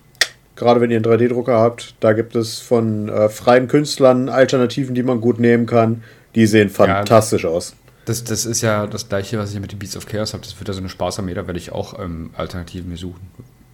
gerade 0.59 0.81
wenn 0.81 0.91
ihr 0.91 0.97
einen 0.97 1.05
3D-Drucker 1.05 1.57
habt, 1.57 1.95
da 2.01 2.13
gibt 2.13 2.35
es 2.35 2.59
von 2.59 3.09
äh, 3.09 3.29
freien 3.29 3.67
Künstlern 3.67 4.29
Alternativen, 4.29 4.93
die 4.93 5.03
man 5.03 5.21
gut 5.21 5.39
nehmen 5.39 5.65
kann. 5.65 6.03
Die 6.35 6.45
sehen 6.45 6.69
fantastisch 6.69 7.43
ja, 7.43 7.49
aus. 7.49 7.73
Das, 8.05 8.23
das 8.23 8.45
ist 8.45 8.61
ja 8.61 8.85
das 8.85 9.09
gleiche, 9.09 9.39
was 9.39 9.53
ich 9.53 9.59
mit 9.59 9.71
den 9.71 9.79
Beats 9.79 9.97
of 9.97 10.05
Chaos 10.05 10.33
habe. 10.33 10.43
Das 10.43 10.59
wird 10.59 10.67
ja 10.67 10.73
so 10.73 10.81
eine 10.81 10.89
Spaßarmee, 10.89 11.33
da 11.33 11.47
werde 11.47 11.57
ich 11.57 11.71
auch 11.71 11.97
ähm, 11.97 12.31
Alternativen 12.35 12.89
mir 12.89 12.97
suchen. 12.97 13.21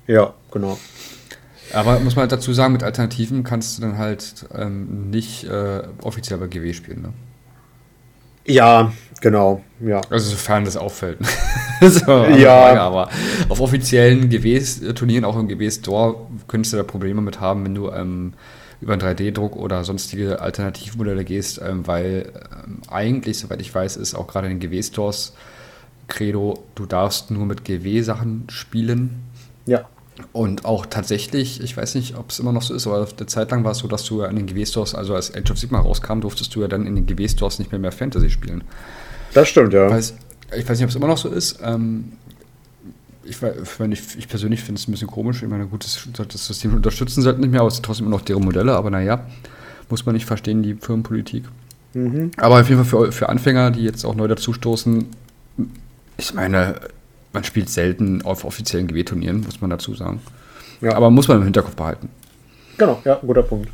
Ja, 0.08 0.34
genau. 0.52 0.78
Aber 1.74 2.00
muss 2.00 2.16
man 2.16 2.24
halt 2.24 2.32
dazu 2.32 2.54
sagen, 2.54 2.74
mit 2.74 2.84
Alternativen 2.84 3.44
kannst 3.44 3.78
du 3.78 3.82
dann 3.82 3.98
halt 3.98 4.46
ähm, 4.56 5.10
nicht 5.10 5.46
äh, 5.46 5.82
offiziell 6.04 6.40
bei 6.40 6.48
GW 6.48 6.74
spielen, 6.74 7.02
ne? 7.02 7.14
Ja, 8.48 8.94
genau, 9.22 9.64
ja. 9.80 10.02
Also 10.12 10.30
sofern 10.30 10.66
das 10.66 10.78
auffällt. 10.78 11.18
so, 11.90 12.12
ja. 12.26 12.68
Frage, 12.68 12.82
aber 12.82 13.10
auf 13.50 13.60
offiziellen 13.60 14.30
GW-Turnieren, 14.30 15.26
auch 15.26 15.38
im 15.38 15.48
GW-Store, 15.48 16.16
könntest 16.48 16.74
du 16.74 16.78
da 16.78 16.84
Probleme 16.84 17.22
mit 17.22 17.40
haben, 17.40 17.66
wenn 17.66 17.76
du 17.76 17.92
ähm, 17.92 18.34
über 18.82 18.94
einen 18.94 19.02
3D-Druck 19.02 19.56
oder 19.56 19.84
sonstige 19.84 20.42
Alternativmodelle 20.42 21.26
gehst, 21.26 21.62
ähm, 21.62 21.88
weil 21.88 22.32
ähm, 22.66 22.82
eigentlich, 22.88 23.40
soweit 23.40 23.62
ich 23.62 23.74
weiß, 23.74 23.98
ist 23.98 24.16
auch 24.16 24.28
gerade 24.28 24.48
in 24.48 24.60
den 24.60 24.70
GW-Stores 24.70 25.34
Credo, 26.08 26.64
du 26.76 26.86
darfst 26.86 27.32
nur 27.32 27.46
mit 27.46 27.66
GW-Sachen 27.66 28.46
spielen. 28.50 29.24
Ja. 29.66 29.86
Und 30.32 30.64
auch 30.64 30.86
tatsächlich, 30.86 31.62
ich 31.62 31.76
weiß 31.76 31.96
nicht, 31.96 32.16
ob 32.16 32.30
es 32.30 32.40
immer 32.40 32.54
noch 32.54 32.62
so 32.62 32.74
ist, 32.74 32.88
aber 32.88 33.02
auf 33.02 33.14
der 33.14 33.28
Zeit 33.28 33.52
lang 33.52 33.64
war 33.64 33.72
es 33.72 33.80
so, 33.80 33.88
dass 33.88 34.06
du 34.06 34.22
ja 34.22 34.28
in 34.28 34.38
den 34.38 34.46
GW-Stores, 34.46 34.96
also 34.96 35.16
als 35.16 35.34
Age 35.34 35.52
of 35.52 35.60
Sigma 35.60 35.80
rauskam, 35.80 36.22
durftest 36.22 36.56
du 36.56 36.62
ja 36.62 36.68
dann 36.68 36.88
in 36.88 36.96
den 36.96 37.06
GW-Stores 37.06 37.60
nicht 37.60 37.72
mehr 37.72 37.80
mehr 37.80 37.92
Fantasy 37.92 38.30
spielen. 38.30 38.64
Das 39.34 39.50
stimmt, 39.50 39.74
ja. 39.74 39.90
Weiß, 39.90 40.14
ich 40.56 40.68
weiß 40.68 40.78
nicht, 40.78 40.84
ob 40.84 40.90
es 40.90 40.96
immer 40.96 41.08
noch 41.08 41.18
so 41.18 41.30
ist. 41.30 41.60
Ähm, 41.64 42.14
ich, 43.24 43.42
ich, 43.42 44.18
ich, 44.18 44.28
persönlich 44.28 44.62
finde 44.62 44.80
es 44.80 44.88
ein 44.88 44.92
bisschen 44.92 45.08
komisch. 45.08 45.42
Ich 45.42 45.50
meine, 45.50 45.66
gut, 45.66 45.84
das, 45.84 46.08
das 46.28 46.46
System 46.46 46.76
unterstützen 46.76 47.22
sollten 47.22 47.42
nicht 47.42 47.52
mehr, 47.52 47.62
aber 47.62 47.70
es 47.70 47.76
sind 47.76 47.86
trotzdem 47.86 48.06
immer 48.06 48.18
noch 48.18 48.24
deren 48.26 48.44
Modelle. 48.44 48.76
Aber 48.76 48.92
naja, 48.92 49.26
muss 49.90 50.06
man 50.06 50.14
nicht 50.14 50.26
verstehen, 50.26 50.62
die 50.62 50.76
Firmenpolitik. 50.76 51.46
Mhm. 51.94 52.32
Aber 52.38 52.60
auf 52.60 52.70
jeden 52.70 52.84
Fall 52.84 53.06
für, 53.06 53.12
für 53.12 53.30
Anfänger, 53.30 53.72
die 53.72 53.82
jetzt 53.82 54.06
auch 54.06 54.16
neu 54.16 54.28
dazustoßen, 54.28 55.06
ich 56.18 56.34
meine, 56.34 56.76
man 57.34 57.44
spielt 57.44 57.70
selten 57.70 58.22
auf 58.22 58.46
offiziellen 58.46 58.88
GW-Turnieren, 58.88 59.42
muss 59.42 59.62
man 59.62 59.70
dazu 59.70 59.94
sagen. 59.96 60.22
Ja. 60.82 60.96
Aber 60.96 61.10
muss 61.10 61.28
man 61.28 61.38
im 61.38 61.44
Hinterkopf 61.44 61.76
behalten. 61.76 62.10
Genau, 62.78 63.02
ja, 63.06 63.16
guter 63.16 63.44
Punkt. 63.44 63.70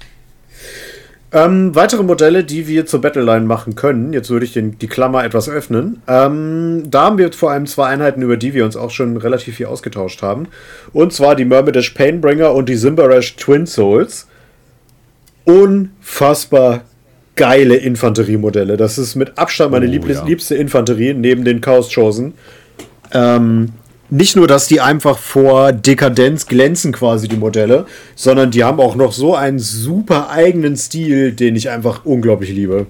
Ähm, 1.33 1.73
weitere 1.75 2.03
Modelle, 2.03 2.43
die 2.43 2.67
wir 2.67 2.85
zur 2.85 2.99
Battleline 2.99 3.45
machen 3.45 3.75
können, 3.75 4.11
jetzt 4.11 4.29
würde 4.29 4.45
ich 4.45 4.51
den, 4.51 4.77
die 4.79 4.87
Klammer 4.87 5.23
etwas 5.23 5.47
öffnen. 5.47 6.01
Ähm, 6.07 6.83
da 6.91 7.03
haben 7.03 7.17
wir 7.17 7.31
vor 7.31 7.51
allem 7.51 7.67
zwei 7.67 7.87
Einheiten, 7.87 8.21
über 8.21 8.35
die 8.35 8.53
wir 8.53 8.65
uns 8.65 8.75
auch 8.75 8.91
schon 8.91 9.15
relativ 9.15 9.55
viel 9.55 9.67
ausgetauscht 9.67 10.21
haben. 10.21 10.47
Und 10.91 11.13
zwar 11.13 11.35
die 11.35 11.45
Myrmidish 11.45 11.91
Painbringer 11.91 12.53
und 12.53 12.67
die 12.67 12.75
Zimbarash 12.75 13.37
Twin 13.37 13.65
Souls. 13.65 14.27
Unfassbar 15.45 16.81
geile 17.37 17.77
Infanteriemodelle. 17.77 18.75
Das 18.75 18.97
ist 18.97 19.15
mit 19.15 19.37
Abstand 19.37 19.71
meine 19.71 19.87
oh, 19.87 19.89
liebste, 19.89 20.13
ja. 20.13 20.25
liebste 20.25 20.55
Infanterie 20.55 21.13
neben 21.13 21.45
den 21.45 21.61
Chaos 21.61 21.93
Chosen. 21.93 22.33
Ähm, 23.13 23.69
nicht 24.11 24.35
nur, 24.35 24.45
dass 24.45 24.67
die 24.67 24.81
einfach 24.81 25.17
vor 25.17 25.71
Dekadenz 25.71 26.45
glänzen, 26.45 26.91
quasi 26.91 27.29
die 27.29 27.37
Modelle, 27.37 27.85
sondern 28.15 28.51
die 28.51 28.63
haben 28.63 28.79
auch 28.81 28.95
noch 28.95 29.13
so 29.13 29.35
einen 29.35 29.57
super 29.57 30.29
eigenen 30.29 30.75
Stil, 30.75 31.31
den 31.31 31.55
ich 31.55 31.69
einfach 31.69 32.05
unglaublich 32.05 32.51
liebe. 32.51 32.87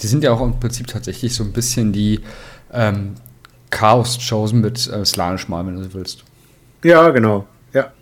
Die 0.00 0.08
sind 0.08 0.24
ja 0.24 0.32
auch 0.32 0.42
im 0.42 0.58
Prinzip 0.58 0.88
tatsächlich 0.88 1.32
so 1.32 1.44
ein 1.44 1.52
bisschen 1.52 1.92
die 1.92 2.20
ähm, 2.72 3.14
Chaos-Chosen 3.70 4.60
mit 4.60 4.88
äh, 4.88 5.04
Slanisch 5.04 5.48
mal, 5.48 5.64
wenn 5.64 5.76
du 5.76 5.94
willst. 5.94 6.24
Ja, 6.82 7.10
genau. 7.10 7.46
Ja. 7.72 7.92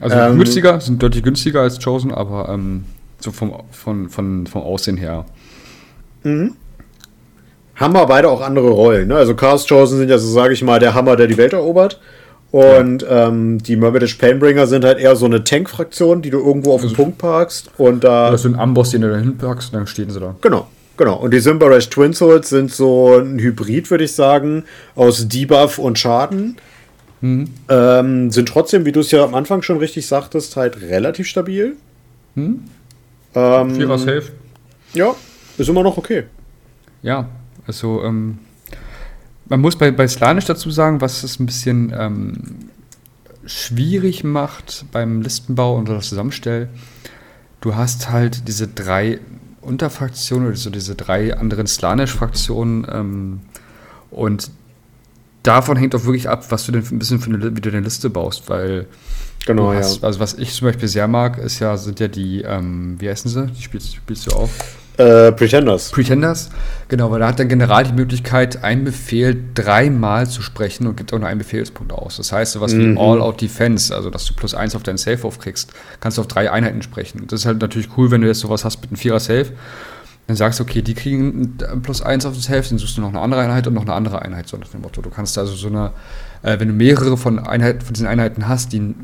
Also 0.00 0.16
ähm, 0.16 0.38
günstiger, 0.38 0.80
sind 0.80 1.02
deutlich 1.02 1.24
günstiger 1.24 1.62
als 1.62 1.84
Chosen, 1.84 2.12
aber 2.12 2.50
ähm, 2.50 2.84
so 3.18 3.32
vom, 3.32 3.52
von, 3.72 4.08
von, 4.08 4.46
vom 4.46 4.62
Aussehen 4.62 4.96
her. 4.96 5.26
Mhm 6.22 6.54
haben 7.82 7.94
wir 7.94 8.06
beide 8.06 8.30
auch 8.30 8.40
andere 8.40 8.70
Rollen. 8.70 9.08
Ne? 9.08 9.16
Also 9.16 9.34
Chaos 9.34 9.66
Chosen 9.66 9.98
sind 9.98 10.08
ja 10.08 10.18
so, 10.18 10.28
sage 10.28 10.54
ich 10.54 10.62
mal, 10.62 10.78
der 10.78 10.94
Hammer, 10.94 11.16
der 11.16 11.26
die 11.26 11.36
Welt 11.36 11.52
erobert. 11.52 12.00
Und 12.52 13.02
ja. 13.02 13.28
ähm, 13.28 13.62
die 13.62 13.76
Myrmidish 13.76 14.14
Painbringer 14.16 14.66
sind 14.66 14.84
halt 14.84 14.98
eher 14.98 15.16
so 15.16 15.24
eine 15.24 15.42
Tank-Fraktion, 15.42 16.20
die 16.20 16.28
du 16.28 16.38
irgendwo 16.38 16.74
auf 16.74 16.82
also, 16.82 16.94
den 16.94 16.96
Punkt 16.96 17.18
parkst. 17.18 17.70
Und 17.78 18.04
da. 18.04 18.30
Das 18.30 18.44
ist 18.44 18.46
ein 18.46 18.58
Amboss, 18.58 18.90
den 18.90 19.00
du 19.00 19.10
da 19.10 19.16
hinpackst, 19.16 19.72
und 19.72 19.78
dann 19.78 19.86
stehen 19.86 20.10
sie 20.10 20.20
da. 20.20 20.36
Genau, 20.42 20.68
genau. 20.98 21.16
Und 21.16 21.32
die 21.32 21.40
Symbarash 21.40 21.88
Twin 21.88 22.12
Souls 22.12 22.50
sind 22.50 22.70
so 22.70 23.16
ein 23.18 23.38
Hybrid, 23.38 23.90
würde 23.90 24.04
ich 24.04 24.12
sagen, 24.12 24.64
aus 24.94 25.28
Debuff 25.28 25.78
und 25.78 25.98
Schaden. 25.98 26.58
Mhm. 27.22 27.48
Ähm, 27.70 28.30
sind 28.30 28.48
trotzdem, 28.48 28.84
wie 28.84 28.92
du 28.92 29.00
es 29.00 29.10
ja 29.12 29.24
am 29.24 29.34
Anfang 29.34 29.62
schon 29.62 29.78
richtig 29.78 30.06
sagtest, 30.06 30.56
halt 30.56 30.82
relativ 30.82 31.28
stabil. 31.28 31.76
Mhm. 32.34 32.64
Ähm, 33.34 33.74
Vierer 33.76 33.98
Safe. 33.98 34.24
Ja, 34.92 35.14
ist 35.56 35.70
immer 35.70 35.82
noch 35.82 35.96
okay. 35.96 36.24
Ja, 37.02 37.28
also 37.66 38.02
ähm, 38.04 38.38
man 39.46 39.60
muss 39.60 39.76
bei, 39.76 39.90
bei 39.90 40.08
Slanisch 40.08 40.46
dazu 40.46 40.70
sagen, 40.70 41.00
was 41.00 41.22
es 41.24 41.38
ein 41.38 41.46
bisschen 41.46 41.92
ähm, 41.96 42.70
schwierig 43.44 44.24
macht 44.24 44.84
beim 44.92 45.20
Listenbau 45.20 45.76
und 45.76 45.88
das 45.88 46.08
Zusammenstellen. 46.08 46.68
Du 47.60 47.76
hast 47.76 48.10
halt 48.10 48.48
diese 48.48 48.68
drei 48.68 49.20
Unterfraktionen 49.60 50.48
oder 50.48 50.56
so 50.56 50.70
diese 50.70 50.94
drei 50.94 51.36
anderen 51.36 51.66
Slanisch-Fraktionen 51.66 52.86
ähm, 52.90 53.40
und 54.10 54.50
davon 55.42 55.76
hängt 55.76 55.94
auch 55.94 56.04
wirklich 56.04 56.28
ab, 56.28 56.50
was 56.50 56.66
du 56.66 56.72
denn 56.72 56.84
ein 56.90 56.98
bisschen 56.98 57.20
für 57.20 57.30
eine, 57.30 57.56
wie 57.56 57.60
du 57.60 57.70
deine 57.70 57.84
Liste 57.84 58.10
baust, 58.10 58.48
weil 58.48 58.86
genau, 59.46 59.72
hast, 59.72 60.02
ja. 60.02 60.06
also 60.08 60.20
was 60.20 60.34
ich 60.34 60.52
zum 60.52 60.68
Beispiel 60.68 60.88
sehr 60.88 61.08
mag, 61.08 61.38
ist 61.38 61.60
ja, 61.60 61.76
sind 61.76 62.00
ja 62.00 62.08
die, 62.08 62.42
ähm, 62.42 62.96
wie 62.98 63.08
heißen 63.08 63.30
sie? 63.30 63.46
Die 63.46 63.62
spielst, 63.62 63.94
spielst 63.94 64.26
du 64.26 64.36
auch? 64.36 64.50
Äh, 64.98 65.32
Pretenders. 65.32 65.90
Pretenders, 65.90 66.50
genau, 66.88 67.10
weil 67.10 67.20
da 67.20 67.28
hat 67.28 67.38
der 67.38 67.46
General 67.46 67.82
die 67.84 67.94
Möglichkeit, 67.94 68.62
einen 68.62 68.84
Befehl 68.84 69.42
dreimal 69.54 70.26
zu 70.26 70.42
sprechen 70.42 70.86
und 70.86 70.96
gibt 70.96 71.14
auch 71.14 71.18
nur 71.18 71.28
einen 71.28 71.38
Befehlspunkt 71.38 71.92
aus. 71.92 72.18
Das 72.18 72.30
heißt, 72.30 72.52
sowas 72.52 72.74
mhm. 72.74 72.96
wie 72.96 73.00
All-Out-Defense, 73.00 73.94
also 73.94 74.10
dass 74.10 74.26
du 74.26 74.34
plus 74.34 74.54
eins 74.54 74.74
auf 74.76 74.82
deinen 74.82 74.98
Safe 74.98 75.26
aufkriegst, 75.26 75.72
kannst 76.00 76.18
du 76.18 76.22
auf 76.22 76.28
drei 76.28 76.50
Einheiten 76.50 76.82
sprechen. 76.82 77.26
Das 77.26 77.40
ist 77.40 77.46
halt 77.46 77.60
natürlich 77.60 77.88
cool, 77.96 78.10
wenn 78.10 78.20
du 78.20 78.26
jetzt 78.26 78.40
sowas 78.40 78.64
hast 78.64 78.82
mit 78.82 78.90
einem 78.90 78.98
Vierer-Safe. 78.98 79.52
Dann 80.26 80.36
sagst 80.36 80.60
du, 80.60 80.64
okay, 80.64 80.82
die 80.82 80.94
kriegen 80.94 81.56
plus 81.82 82.00
eins 82.02 82.26
auf 82.26 82.34
das 82.34 82.44
Safe, 82.44 82.62
dann 82.68 82.78
suchst 82.78 82.96
du 82.96 83.00
noch 83.00 83.08
eine 83.08 83.20
andere 83.20 83.40
Einheit 83.40 83.66
und 83.66 83.74
noch 83.74 83.82
eine 83.82 83.94
andere 83.94 84.22
Einheit, 84.22 84.46
so 84.46 84.56
nach 84.56 84.68
dem 84.68 84.82
Motto. 84.82 85.02
Du 85.02 85.10
kannst 85.10 85.36
also 85.36 85.54
so 85.54 85.68
eine, 85.68 85.92
äh, 86.42 86.60
wenn 86.60 86.68
du 86.68 86.74
mehrere 86.74 87.16
von, 87.16 87.38
Einheiten, 87.38 87.80
von 87.80 87.94
diesen 87.94 88.06
Einheiten 88.06 88.46
hast, 88.46 88.72
die 88.72 88.94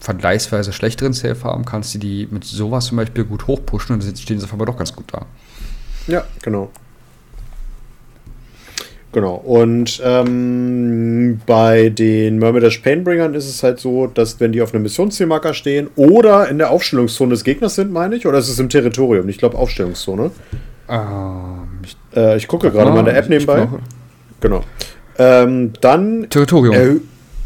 vergleichsweise 0.00 0.72
schlechteren 0.72 1.12
Safe 1.12 1.42
haben, 1.44 1.64
kannst 1.64 1.94
du 1.94 1.98
die 1.98 2.28
mit 2.30 2.44
sowas 2.44 2.86
zum 2.86 2.96
Beispiel 2.96 3.24
gut 3.24 3.46
hochpushen 3.46 3.94
und 3.94 4.04
dann 4.04 4.16
stehen 4.16 4.38
sie 4.38 4.46
aber 4.50 4.66
doch 4.66 4.76
ganz 4.76 4.94
gut 4.94 5.06
da. 5.12 5.26
Ja, 6.06 6.24
genau. 6.42 6.70
Genau. 9.14 9.34
Und 9.36 10.02
ähm, 10.04 11.40
bei 11.46 11.88
den 11.88 12.38
Myrmidish 12.38 12.78
Painbringern 12.78 13.34
ist 13.34 13.48
es 13.48 13.62
halt 13.62 13.78
so, 13.78 14.08
dass 14.08 14.40
wenn 14.40 14.50
die 14.50 14.60
auf 14.60 14.74
einem 14.74 14.82
Missionszielmarker 14.82 15.54
stehen 15.54 15.88
oder 15.94 16.48
in 16.48 16.58
der 16.58 16.70
Aufstellungszone 16.70 17.30
des 17.30 17.44
Gegners 17.44 17.76
sind, 17.76 17.92
meine 17.92 18.16
ich, 18.16 18.26
oder 18.26 18.38
ist 18.38 18.48
es 18.48 18.58
im 18.58 18.68
Territorium? 18.68 19.28
Ich 19.28 19.38
glaube 19.38 19.56
Aufstellungszone. 19.56 20.32
Ähm, 20.88 21.68
ich, 21.84 21.96
äh, 22.16 22.36
ich 22.36 22.48
gucke 22.48 22.72
gerade 22.72 22.90
mal 22.90 22.98
in 22.98 23.04
der 23.04 23.16
App 23.16 23.28
nebenbei. 23.28 23.68
Genau. 24.40 24.64
Ähm, 25.16 25.72
dann. 25.80 26.28
Territorium. 26.28 26.74
Äh, 26.74 27.00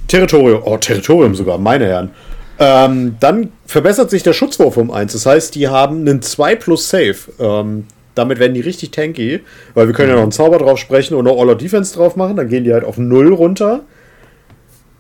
Territorium. 0.09 0.63
Oh, 0.65 0.79
Territorium 0.79 1.35
sogar, 1.35 1.59
meine 1.59 1.85
Herren. 1.85 2.11
Ähm, 2.59 3.17
dann 3.21 3.53
verbessert 3.67 4.11
sich 4.11 4.23
der 4.23 4.33
Schutzwurf 4.33 4.77
um 4.77 4.91
1. 4.91 5.13
Das 5.13 5.27
heißt, 5.27 5.55
die 5.55 5.69
haben 5.69 6.01
einen 6.01 6.23
2 6.23 6.57
plus 6.57 6.89
Save. 6.89 7.17
Ähm, 7.39 7.87
damit 8.15 8.41
werden 8.41 8.55
die 8.55 8.61
richtig 8.61 8.91
tanky, 8.91 9.41
weil 9.75 9.87
wir 9.87 9.95
können 9.95 10.09
ja 10.09 10.17
noch 10.17 10.23
einen 10.23 10.33
Zauber 10.33 10.59
drauf 10.59 10.79
sprechen 10.79 11.15
und 11.15 11.25
noch 11.25 11.39
All 11.39 11.51
Out 11.51 11.61
Defense 11.63 11.95
drauf 11.95 12.17
machen. 12.17 12.37
Dann 12.37 12.49
gehen 12.49 12.65
die 12.65 12.73
halt 12.73 12.85
auf 12.85 12.99
0 12.99 13.33
runter. 13.33 13.83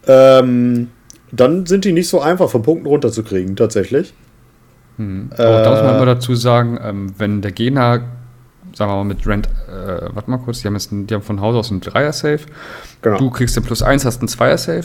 Ähm, 0.07 0.88
dann 1.33 1.66
sind 1.66 1.85
die 1.85 1.92
nicht 1.92 2.09
so 2.09 2.21
einfach 2.21 2.49
von 2.49 2.62
Punkten 2.62 2.87
runterzukriegen, 2.87 3.57
tatsächlich. 3.57 4.14
Hm. 4.97 5.31
Äh, 5.37 5.42
Aber 5.42 5.62
da 5.62 5.71
muss 5.71 5.83
man 5.83 5.97
immer 5.97 6.07
dazu 6.07 6.35
sagen, 6.37 6.79
ähm, 6.83 7.12
wenn 7.18 7.42
der 7.42 7.53
Gegner, 7.53 8.03
sagen 8.75 8.90
wir 8.90 8.97
mal 8.97 9.05
mit 9.05 9.27
Rent, 9.27 9.49
äh, 9.68 10.14
warte 10.14 10.31
mal 10.31 10.38
kurz, 10.38 10.61
die 10.61 10.68
haben, 10.68 10.75
jetzt 10.75 10.90
die 10.92 11.12
haben 11.12 11.23
von 11.23 11.40
Haus 11.40 11.57
aus 11.57 11.71
einen 11.71 11.81
Dreier-Safe. 11.81 12.40
Genau. 13.03 13.18
Du 13.18 13.31
kriegst 13.31 13.57
den 13.57 13.64
plus 13.64 13.83
1, 13.83 14.05
hast 14.05 14.21
einen 14.21 14.29
Zweier-Safe. 14.29 14.85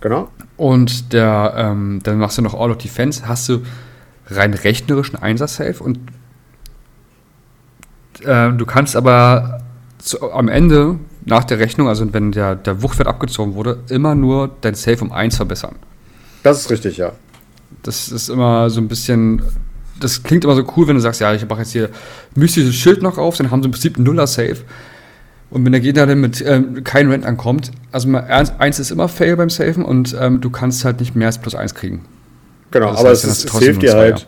Genau. 0.00 0.28
Und 0.56 1.12
der, 1.12 1.54
ähm, 1.56 2.00
dann 2.02 2.18
machst 2.18 2.38
du 2.38 2.42
noch 2.42 2.54
All 2.54 2.70
of 2.70 2.78
Defense, 2.78 3.26
hast 3.26 3.48
du 3.48 3.62
rein 4.28 4.54
rechnerischen 4.54 5.16
Einser-Safe 5.16 5.82
und 5.82 5.98
äh, 8.22 8.52
du 8.52 8.66
kannst 8.66 8.96
aber 8.96 9.60
zu, 9.98 10.32
am 10.32 10.48
Ende, 10.48 10.98
nach 11.24 11.44
der 11.44 11.58
Rechnung, 11.58 11.88
also 11.88 12.12
wenn 12.12 12.32
der, 12.32 12.54
der 12.54 12.82
Wuchtwert 12.82 13.08
abgezogen 13.08 13.54
wurde, 13.54 13.78
immer 13.88 14.14
nur 14.14 14.50
dein 14.60 14.74
Safe 14.74 15.02
um 15.02 15.12
1 15.12 15.36
verbessern. 15.36 15.76
Das 16.42 16.60
ist 16.60 16.70
richtig, 16.70 16.96
ja. 16.96 17.12
Das 17.82 18.08
ist 18.08 18.28
immer 18.28 18.70
so 18.70 18.80
ein 18.80 18.88
bisschen. 18.88 19.42
Das 19.98 20.22
klingt 20.22 20.44
immer 20.44 20.54
so 20.54 20.64
cool, 20.76 20.86
wenn 20.86 20.94
du 20.94 21.00
sagst, 21.00 21.20
ja, 21.20 21.34
ich 21.34 21.48
mache 21.48 21.60
jetzt 21.60 21.72
hier 21.72 21.88
mystisches 22.34 22.74
Schild 22.74 23.02
noch 23.02 23.18
auf, 23.18 23.36
dann 23.36 23.50
haben 23.50 23.62
sie 23.62 23.66
im 23.66 23.72
Prinzip 23.72 23.96
einen 23.96 24.04
Nuller-Safe. 24.04 24.58
Und 25.50 25.64
wenn 25.64 25.72
der 25.72 25.80
Gegner 25.80 26.06
dann 26.06 26.20
mit 26.20 26.44
ähm, 26.44 26.82
kein 26.82 27.08
Rent 27.10 27.24
ankommt, 27.24 27.70
also 27.92 28.08
mal, 28.08 28.24
eins 28.24 28.78
ist 28.78 28.90
immer 28.90 29.08
fail 29.08 29.36
beim 29.36 29.48
Safen 29.48 29.84
und 29.84 30.16
ähm, 30.20 30.40
du 30.40 30.50
kannst 30.50 30.84
halt 30.84 31.00
nicht 31.00 31.14
mehr 31.14 31.28
als 31.28 31.38
plus 31.38 31.54
1 31.54 31.74
kriegen. 31.74 32.04
Genau, 32.72 32.88
also 32.88 33.00
aber 33.00 33.10
heißt, 33.10 33.24
es, 33.24 33.44
es 33.44 33.58
hilft 33.58 33.82
dir 33.82 33.94
halt. 33.94 34.26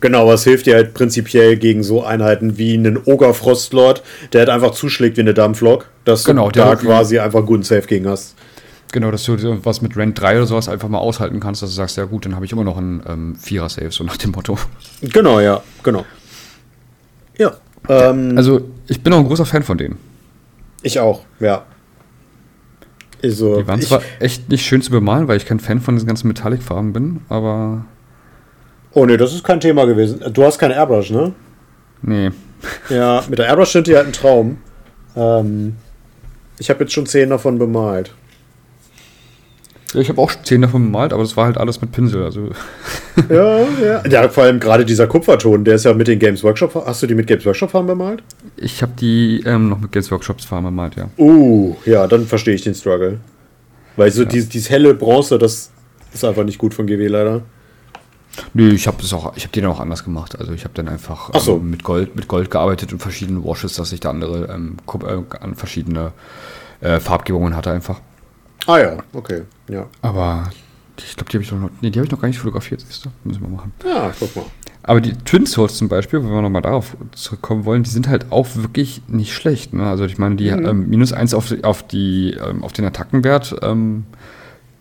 Genau, 0.00 0.26
was 0.26 0.44
hilft 0.44 0.66
dir 0.66 0.74
halt 0.74 0.94
prinzipiell 0.94 1.56
gegen 1.56 1.82
so 1.82 2.02
Einheiten 2.02 2.56
wie 2.56 2.72
einen 2.72 2.98
Ogre 3.04 3.34
Frostlord, 3.34 4.02
der 4.32 4.40
halt 4.40 4.48
einfach 4.48 4.70
zuschlägt 4.72 5.18
wie 5.18 5.20
eine 5.20 5.34
Dampflok, 5.34 5.86
dass 6.04 6.24
genau, 6.24 6.50
du 6.50 6.58
da 6.58 6.74
quasi 6.74 7.18
einfach 7.18 7.44
guten 7.44 7.62
Safe 7.62 7.86
gegen 7.86 8.08
hast. 8.08 8.34
Genau, 8.92 9.10
dass 9.10 9.24
du 9.24 9.64
was 9.64 9.82
mit 9.82 9.96
Rent 9.96 10.18
3 10.18 10.38
oder 10.38 10.46
sowas 10.46 10.68
einfach 10.68 10.88
mal 10.88 10.98
aushalten 10.98 11.38
kannst, 11.38 11.62
dass 11.62 11.70
du 11.70 11.76
sagst, 11.76 11.96
ja 11.96 12.06
gut, 12.06 12.24
dann 12.24 12.34
habe 12.34 12.44
ich 12.44 12.52
immer 12.52 12.64
noch 12.64 12.78
einen 12.78 13.02
ähm, 13.06 13.36
Vierer-Safe, 13.36 13.90
so 13.90 14.02
nach 14.02 14.16
dem 14.16 14.32
Motto. 14.32 14.58
Genau, 15.02 15.38
ja, 15.38 15.62
genau. 15.82 16.04
Ja. 17.38 17.52
Ähm, 17.88 18.34
also, 18.36 18.62
ich 18.88 19.02
bin 19.02 19.12
auch 19.12 19.18
ein 19.18 19.26
großer 19.26 19.46
Fan 19.46 19.62
von 19.62 19.78
denen. 19.78 19.98
Ich 20.82 20.98
auch, 20.98 21.24
ja. 21.40 21.64
Also, 23.22 23.60
die 23.60 23.66
waren 23.68 23.82
zwar 23.82 24.00
echt 24.18 24.48
nicht 24.48 24.64
schön 24.64 24.80
zu 24.80 24.90
bemalen, 24.90 25.28
weil 25.28 25.36
ich 25.36 25.44
kein 25.44 25.60
Fan 25.60 25.80
von 25.80 25.94
diesen 25.94 26.06
ganzen 26.06 26.28
Metallic-Farben 26.28 26.92
bin, 26.92 27.20
aber 27.28 27.84
Oh 28.92 29.04
ne, 29.06 29.16
das 29.16 29.34
ist 29.34 29.44
kein 29.44 29.60
Thema 29.60 29.84
gewesen. 29.84 30.20
Du 30.32 30.44
hast 30.44 30.58
keine 30.58 30.74
Airbrush, 30.74 31.10
ne? 31.10 31.32
Nee. 32.02 32.30
Ja, 32.88 33.22
mit 33.28 33.38
der 33.38 33.46
Airbrush 33.46 33.70
sind 33.72 33.86
die 33.86 33.94
halt 33.96 34.06
ein 34.06 34.12
Traum. 34.12 34.58
Ähm, 35.16 35.76
ich 36.58 36.70
habe 36.70 36.80
jetzt 36.80 36.92
schon 36.92 37.06
zehn 37.06 37.30
davon 37.30 37.58
bemalt. 37.58 38.14
Ja, 39.94 40.00
ich 40.00 40.08
habe 40.08 40.20
auch 40.20 40.30
zehn 40.44 40.62
davon 40.62 40.84
bemalt, 40.84 41.12
aber 41.12 41.22
das 41.22 41.36
war 41.36 41.46
halt 41.46 41.58
alles 41.58 41.80
mit 41.80 41.90
Pinsel. 41.90 42.22
Also. 42.22 42.50
ja, 43.28 43.60
ja. 43.82 44.02
Ja, 44.10 44.28
vor 44.28 44.44
allem 44.44 44.60
gerade 44.60 44.84
dieser 44.84 45.06
Kupferton, 45.06 45.64
der 45.64 45.74
ist 45.74 45.84
ja 45.84 45.94
mit 45.94 46.06
den 46.06 46.18
Games 46.18 46.44
Workshop. 46.44 46.74
Hast 46.86 47.02
du 47.02 47.06
die 47.06 47.14
mit 47.14 47.26
Games 47.26 47.44
Workshop 47.44 47.70
Farben 47.70 47.88
bemalt? 47.88 48.22
Ich 48.56 48.82
habe 48.82 48.92
die 48.98 49.42
ähm, 49.44 49.68
noch 49.68 49.80
mit 49.80 49.90
Games 49.90 50.10
Workshops 50.10 50.44
Farben 50.44 50.66
bemalt, 50.66 50.94
ja. 50.96 51.08
Uh, 51.18 51.74
ja, 51.84 52.06
dann 52.06 52.26
verstehe 52.26 52.54
ich 52.54 52.62
den 52.62 52.74
Struggle. 52.74 53.18
Weil 53.96 54.12
so 54.12 54.22
ja. 54.22 54.28
dieses, 54.28 54.48
dieses 54.48 54.70
helle 54.70 54.94
Bronze, 54.94 55.38
das 55.38 55.70
ist 56.12 56.24
einfach 56.24 56.44
nicht 56.44 56.58
gut 56.58 56.72
von 56.72 56.86
GW 56.86 57.06
leider. 57.08 57.42
Nö, 58.54 58.72
ich 58.72 58.86
habe 58.86 59.02
es 59.02 59.12
auch, 59.12 59.36
ich 59.36 59.42
habe 59.42 59.52
den 59.52 59.66
auch 59.66 59.80
anders 59.80 60.04
gemacht. 60.04 60.38
Also 60.38 60.52
ich 60.52 60.64
habe 60.64 60.74
dann 60.74 60.88
einfach 60.88 61.30
so. 61.40 61.56
ähm, 61.56 61.70
mit 61.70 61.82
Gold, 61.82 62.14
mit 62.16 62.28
Gold 62.28 62.50
gearbeitet 62.50 62.92
und 62.92 63.00
verschiedene 63.00 63.44
Washes, 63.44 63.74
dass 63.74 63.92
ich 63.92 64.00
da 64.00 64.10
andere 64.10 64.46
ähm, 64.52 64.76
äh, 64.86 65.54
verschiedene 65.54 66.12
äh, 66.80 67.00
Farbgebungen 67.00 67.56
hatte 67.56 67.72
einfach. 67.72 68.00
Ah 68.66 68.78
ja, 68.78 68.96
okay, 69.14 69.42
ja. 69.70 69.86
Aber 70.02 70.50
ich 70.98 71.16
glaube, 71.16 71.30
die 71.30 71.36
habe 71.36 71.44
ich 71.44 71.52
noch, 71.52 71.70
nee, 71.80 71.90
die 71.90 71.98
habe 71.98 72.06
ich 72.06 72.12
noch 72.12 72.20
gar 72.20 72.28
nicht 72.28 72.38
fotografiert, 72.38 72.80
siehst 72.86 73.04
du? 73.04 73.10
Müssen 73.24 73.42
wir 73.42 73.48
machen. 73.48 73.72
Ja, 73.84 74.12
guck 74.18 74.36
mal. 74.36 74.44
Aber 74.82 75.00
die 75.00 75.12
Twin 75.12 75.46
Souls 75.46 75.76
zum 75.76 75.88
Beispiel, 75.88 76.22
wenn 76.22 76.30
wir 76.30 76.42
nochmal 76.42 76.62
darauf 76.62 76.96
zurückkommen 77.12 77.64
wollen, 77.64 77.82
die 77.82 77.90
sind 77.90 78.08
halt 78.08 78.32
auch 78.32 78.48
wirklich 78.54 79.02
nicht 79.08 79.34
schlecht. 79.34 79.74
Ne? 79.74 79.86
Also 79.86 80.04
ich 80.04 80.18
meine, 80.18 80.36
die 80.36 80.50
mhm. 80.50 80.66
ähm, 80.66 80.88
minus 80.88 81.12
eins 81.12 81.34
auf, 81.34 81.52
auf, 81.62 81.86
die, 81.86 82.32
ähm, 82.32 82.62
auf 82.62 82.72
den 82.72 82.84
Attackenwert 82.86 83.56
ähm, 83.62 84.04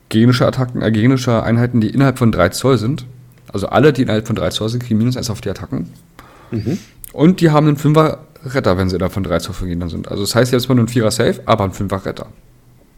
gegnerische 0.07 0.47
Attacken, 0.47 0.81
äh, 0.81 0.91
gegnerische 0.91 1.43
Einheiten, 1.43 1.81
die 1.81 1.89
innerhalb 1.89 2.17
von 2.17 2.31
3 2.31 2.49
Zoll 2.49 2.77
sind. 2.77 3.05
Also 3.51 3.67
alle, 3.67 3.91
die 3.91 4.03
innerhalb 4.03 4.25
von 4.25 4.35
3 4.35 4.49
Zoll 4.49 4.69
sind, 4.69 4.83
kriegen 4.83 4.97
minus 4.97 5.17
1 5.17 5.29
auf 5.29 5.41
die 5.41 5.49
Attacken. 5.49 5.89
Mhm. 6.51 6.77
Und 7.11 7.41
die 7.41 7.49
haben 7.51 7.67
einen 7.67 7.77
5er 7.77 8.19
Retter, 8.45 8.77
wenn 8.77 8.89
sie 8.89 8.95
innerhalb 8.95 9.13
von 9.13 9.23
3 9.23 9.39
Zoll 9.39 9.53
vergehen 9.53 9.87
sind. 9.89 10.07
Also 10.07 10.23
das 10.23 10.33
heißt 10.33 10.53
jetzt 10.53 10.69
mal 10.69 10.75
nur 10.75 10.85
ein 10.85 10.89
4er 10.89 11.11
Safe, 11.11 11.41
aber 11.45 11.65
ein 11.65 11.71
5er 11.71 12.05
Retter. 12.05 12.27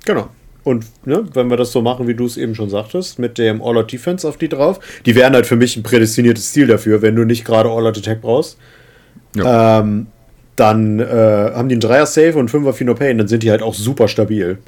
Genau. 0.06 0.30
Und 0.64 0.86
ne, 1.06 1.24
wenn 1.34 1.50
wir 1.50 1.58
das 1.58 1.72
so 1.72 1.82
machen, 1.82 2.08
wie 2.08 2.14
du 2.14 2.26
es 2.26 2.38
eben 2.38 2.54
schon 2.54 2.70
sagtest, 2.70 3.18
mit 3.18 3.38
dem 3.38 3.62
All-Out 3.62 3.92
Defense 3.92 4.28
auf 4.28 4.38
die 4.38 4.50
drauf, 4.50 4.80
die 5.06 5.16
wären 5.16 5.34
halt 5.34 5.48
für 5.48 5.56
mich 5.56 5.76
ein 5.76 5.84
prädestiniertes 5.84 6.52
Ziel 6.54 6.68
dafür, 6.68 7.02
wenn 7.02 7.16
du 7.16 7.26
nicht 7.26 7.46
gerade 7.46 7.70
All-Out 7.70 7.98
Attack 7.98 8.22
brauchst. 8.22 8.58
Ja. 9.36 9.80
Ähm, 9.80 10.08
dann 10.56 11.00
äh, 11.00 11.06
haben 11.56 11.70
die 11.70 11.76
einen 11.76 11.82
Dreier 11.82 12.06
Safe 12.06 12.38
und 12.38 12.52
5er 12.52 12.74
Fino 12.74 12.94
Pain, 12.94 13.18
dann 13.18 13.28
sind 13.28 13.42
die 13.42 13.50
halt 13.50 13.64
auch 13.64 13.74
super 13.74 14.08
stabil. 14.08 14.60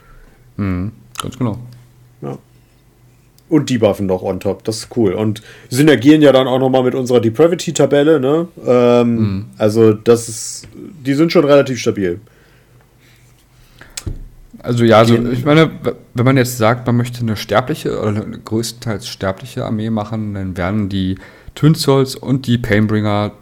Mhm, 0.58 0.92
ganz 1.22 1.38
genau. 1.38 1.60
Ja. 2.22 2.38
Und 3.50 3.70
die 3.70 3.78
buffen 3.78 4.08
noch 4.08 4.24
on 4.24 4.40
top. 4.40 4.64
Das 4.64 4.78
ist 4.78 4.98
cool. 4.98 5.14
Und 5.14 5.44
synergieren 5.70 6.24
ja 6.24 6.32
dann 6.32 6.48
auch 6.48 6.58
nochmal 6.58 6.84
mit 6.84 6.96
unserer 6.96 7.20
Depravity-Tabelle, 7.20 8.20
ne? 8.20 8.48
Ähm, 8.66 9.16
mhm. 9.16 9.46
Also, 9.60 9.94
das 9.94 10.28
ist. 10.30 10.68
Die 11.06 11.14
sind 11.14 11.32
schon 11.32 11.46
relativ 11.46 11.78
stabil. 11.78 12.20
Also 14.64 14.84
ja, 14.84 14.98
also 14.98 15.16
ich 15.16 15.46
meine, 15.46 15.70
wenn 16.14 16.26
man 16.26 16.38
jetzt 16.38 16.58
sagt, 16.58 16.88
man 16.88 16.98
möchte 16.98 17.22
eine 17.22 17.36
sterbliche 17.36 18.00
oder 18.00 18.10
eine 18.24 18.40
größtenteils 18.40 19.08
sterbliche 19.08 19.66
Armee 19.66 19.90
machen, 19.90 20.34
dann 20.34 20.58
werden 20.58 20.90
die 20.90 21.18
Twin 21.54 21.76
Souls 21.76 22.16
und 22.16 22.48
die 22.48 22.58
Painbringer 22.58 23.34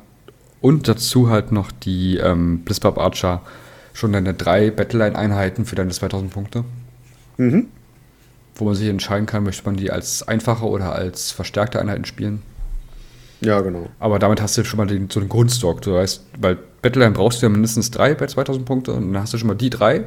und 0.59 0.87
dazu 0.87 1.29
halt 1.29 1.51
noch 1.51 1.71
die 1.71 2.17
ähm, 2.17 2.59
Blitzbub 2.59 2.97
Archer 2.97 3.41
schon 3.93 4.13
deine 4.13 4.33
drei 4.33 4.71
Battleline-Einheiten 4.71 5.65
für 5.65 5.75
deine 5.75 5.91
2000 5.91 6.33
Punkte. 6.33 6.65
Mhm 7.37 7.67
wo 8.61 8.65
man 8.65 8.75
sich 8.75 8.87
entscheiden 8.87 9.25
kann, 9.25 9.43
möchte 9.43 9.65
man 9.65 9.75
die 9.75 9.91
als 9.91 10.25
einfache 10.27 10.65
oder 10.65 10.93
als 10.93 11.31
verstärkte 11.31 11.79
Einheiten 11.79 12.05
spielen. 12.05 12.41
Ja, 13.41 13.59
genau. 13.61 13.87
Aber 13.99 14.19
damit 14.19 14.39
hast 14.39 14.57
du 14.57 14.63
schon 14.63 14.77
mal 14.77 14.85
den, 14.85 15.09
so 15.09 15.19
einen 15.19 15.29
Grundstock. 15.29 15.81
Du 15.81 15.93
weißt, 15.93 16.39
bei 16.39 16.55
Battleline 16.81 17.13
brauchst 17.13 17.41
du 17.41 17.47
ja 17.47 17.49
mindestens 17.49 17.89
drei 17.89 18.13
bei 18.13 18.27
2000 18.27 18.65
Punkte 18.65 18.93
und 18.93 19.13
dann 19.13 19.21
hast 19.23 19.33
du 19.33 19.37
schon 19.39 19.47
mal 19.47 19.55
die 19.55 19.71
drei. 19.71 20.03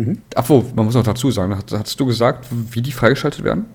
Mhm. 0.00 0.18
Obwohl, 0.34 0.64
man 0.74 0.86
muss 0.86 0.94
noch 0.94 1.02
dazu 1.02 1.30
sagen, 1.30 1.54
hattest 1.54 2.00
du 2.00 2.06
gesagt, 2.06 2.46
wie 2.50 2.80
die 2.80 2.92
freigeschaltet 2.92 3.44
werden? 3.44 3.66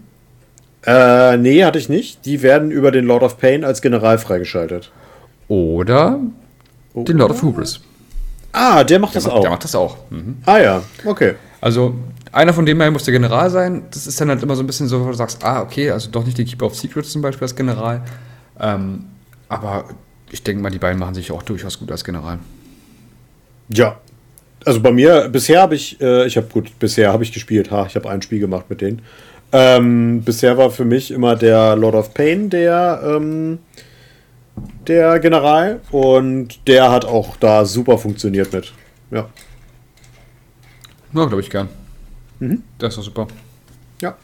Äh, 0.86 1.38
nee, 1.38 1.64
hatte 1.64 1.78
ich 1.80 1.90
nicht. 1.90 2.26
Die 2.26 2.42
werden 2.42 2.72
über 2.72 2.92
den 2.92 3.06
Lord 3.06 3.24
of 3.24 3.38
Pain 3.38 3.64
als 3.64 3.82
General 3.82 4.18
freigeschaltet. 4.18 4.92
Oder 5.48 6.20
oh. 6.94 7.04
den 7.04 7.18
Lord 7.18 7.32
of 7.32 7.42
Hubris. 7.42 7.80
Ah, 8.52 8.84
der 8.84 9.00
macht 9.00 9.14
der 9.14 9.22
das 9.22 9.28
macht, 9.28 9.38
auch. 9.38 9.42
Der 9.42 9.50
macht 9.52 9.64
das 9.64 9.76
auch. 9.76 9.98
Mhm. 10.10 10.38
Ah 10.46 10.58
ja, 10.58 10.82
okay. 11.06 11.36
Also 11.62 11.96
einer 12.32 12.54
von 12.54 12.66
denen 12.66 12.94
muss 12.94 13.04
der 13.04 13.14
General 13.14 13.50
sein. 13.50 13.84
Das 13.92 14.08
ist 14.08 14.20
dann 14.20 14.30
halt 14.30 14.42
immer 14.42 14.56
so 14.56 14.64
ein 14.64 14.68
bisschen 14.68 14.88
so, 14.88 15.04
wo 15.04 15.08
du 15.08 15.14
sagst, 15.14 15.44
ah, 15.44 15.62
okay, 15.62 15.92
also 15.92 16.10
doch 16.10 16.26
nicht 16.26 16.38
die 16.38 16.46
Keeper 16.46 16.68
of 16.68 16.76
Secrets 16.76 17.12
zum 17.12 17.22
Beispiel 17.22 17.46
als 17.46 17.56
General. 17.56 18.02
Ähm, 18.60 19.06
aber 19.50 19.86
ich 20.32 20.44
denke 20.44 20.62
mal, 20.62 20.72
die 20.72 20.80
beiden 20.80 21.00
machen 21.00 21.16
sich 21.16 21.32
auch 21.32 21.44
durchaus 21.44 21.80
gut 21.80 21.92
als 21.92 22.04
General. 22.04 22.40
Ja. 23.70 23.98
Also 24.66 24.82
bei 24.82 24.92
mir, 24.92 25.30
bisher 25.30 25.62
habe 25.62 25.76
ich, 25.76 26.02
äh, 26.02 26.26
ich 26.26 26.38
habe 26.38 26.48
gut, 26.48 26.78
bisher 26.80 27.14
habe 27.14 27.24
ich 27.24 27.32
gespielt, 27.32 27.70
ha, 27.70 27.86
ich 27.88 27.96
habe 27.96 28.10
ein 28.10 28.22
Spiel 28.24 28.40
gemacht 28.40 28.66
mit 28.70 28.82
denen. 28.82 29.04
Ähm, 29.52 30.24
bisher 30.24 30.58
war 30.58 30.72
für 30.72 30.86
mich 30.86 31.12
immer 31.12 31.36
der 31.36 31.76
Lord 31.76 31.94
of 31.96 32.14
Pain 32.16 32.50
der, 32.50 33.00
ähm, 33.06 33.60
der 34.88 35.20
General 35.20 35.82
und 35.92 36.68
der 36.68 36.92
hat 36.92 37.06
auch 37.06 37.38
da 37.38 37.64
super 37.64 38.00
funktioniert 38.00 38.52
mit. 38.52 38.74
Ja. 39.12 39.30
Ja, 41.14 41.26
glaube 41.26 41.42
ich 41.42 41.50
gern. 41.50 41.70
Mhm. 42.40 42.64
Das 42.80 42.94
ist 42.94 42.98
doch 42.98 43.04
super. 43.04 43.28
Ja. 44.02 44.18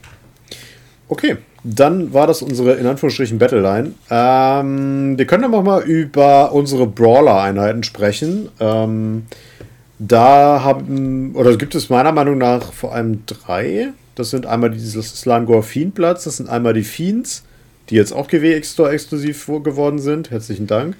Okay, 1.07 1.37
dann 1.63 2.13
war 2.13 2.25
das 2.25 2.41
unsere 2.41 2.73
in 2.73 2.87
Anführungsstrichen 2.87 3.37
Battleline. 3.37 3.93
Ähm, 4.09 5.17
wir 5.17 5.27
können 5.27 5.43
aber 5.43 5.61
mal 5.61 5.83
über 5.83 6.51
unsere 6.51 6.87
Brawler-Einheiten 6.87 7.83
sprechen. 7.83 8.49
Ähm, 8.59 9.27
da 10.07 10.63
haben, 10.63 11.35
oder 11.35 11.55
gibt 11.57 11.75
es 11.75 11.89
meiner 11.89 12.11
Meinung 12.11 12.37
nach 12.39 12.73
vor 12.73 12.93
allem 12.93 13.23
drei. 13.27 13.89
Das 14.15 14.31
sind 14.31 14.45
einmal 14.45 14.71
dieses 14.71 15.19
Slangor 15.19 15.63
Fiendplatz, 15.63 16.23
das 16.23 16.37
sind 16.37 16.49
einmal 16.49 16.73
die 16.73 16.83
Fiends, 16.83 17.43
die 17.89 17.95
jetzt 17.95 18.11
auch 18.11 18.27
GWX 18.27 18.73
Store 18.73 18.89
exklusiv 18.91 19.45
geworden 19.45 19.99
sind. 19.99 20.31
Herzlichen 20.31 20.65
Dank. 20.65 20.95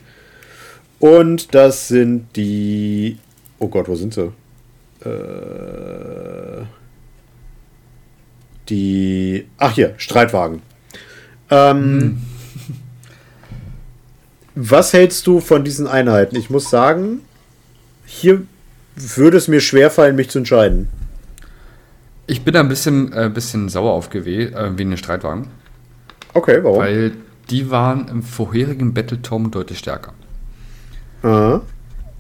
Und 1.00 1.56
das 1.56 1.88
sind 1.88 2.28
die. 2.36 3.18
Oh 3.58 3.68
Gott, 3.68 3.88
wo 3.88 3.96
sind 3.96 4.14
sie? 4.14 4.32
Äh, 5.04 6.64
die. 8.70 9.48
Ach 9.58 9.74
hier, 9.74 9.96
Streitwagen. 9.98 10.62
Ähm, 11.50 11.98
mhm. 11.98 12.22
Was 14.54 14.94
hältst 14.94 15.26
du 15.26 15.40
von 15.40 15.64
diesen 15.64 15.88
Einheiten? 15.88 16.36
Ich 16.36 16.52
muss 16.52 16.70
sagen, 16.70 17.22
hier 18.06 18.44
würde 18.96 19.38
es 19.38 19.48
mir 19.48 19.62
schwerfallen, 19.62 20.16
mich 20.16 20.30
zu 20.30 20.40
entscheiden. 20.40 20.90
Ich 22.28 22.44
bin 22.44 22.54
da 22.54 22.60
ein 22.60 22.70
bisschen, 22.70 23.12
äh, 23.14 23.30
bisschen 23.34 23.70
sauer 23.70 23.92
auf 23.92 24.10
GW 24.10 24.46
äh, 24.46 24.78
wegen 24.78 24.92
den 24.92 24.98
Streitwagen. 24.98 25.48
Okay, 26.34 26.64
warum? 26.64 26.80
Weil 26.80 27.14
die 27.50 27.70
waren 27.70 28.08
im 28.08 28.24
vorherigen 28.24 28.94
Battletome 28.94 29.50
deutlich 29.50 29.80
stärker. 29.80 30.14
Aha. 31.24 31.62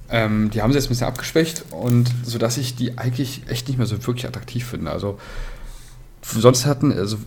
Ähm, 0.09 0.49
die 0.49 0.61
haben 0.61 0.72
sie 0.72 0.78
jetzt 0.78 0.88
ein 0.88 0.89
bisschen 0.89 1.07
abgeschwächt 1.07 1.63
und 1.72 2.11
sodass 2.24 2.57
ich 2.57 2.76
die 2.76 2.97
eigentlich 2.97 3.43
echt 3.47 3.69
nicht 3.69 3.78
mehr 3.78 3.88
so 3.88 4.05
wirklich 4.05 4.28
attraktiv 4.28 4.65
finde. 4.65 4.91
Also 4.91 5.17
sonst 6.22 6.65
hatten, 6.65 6.91
also 6.91 7.17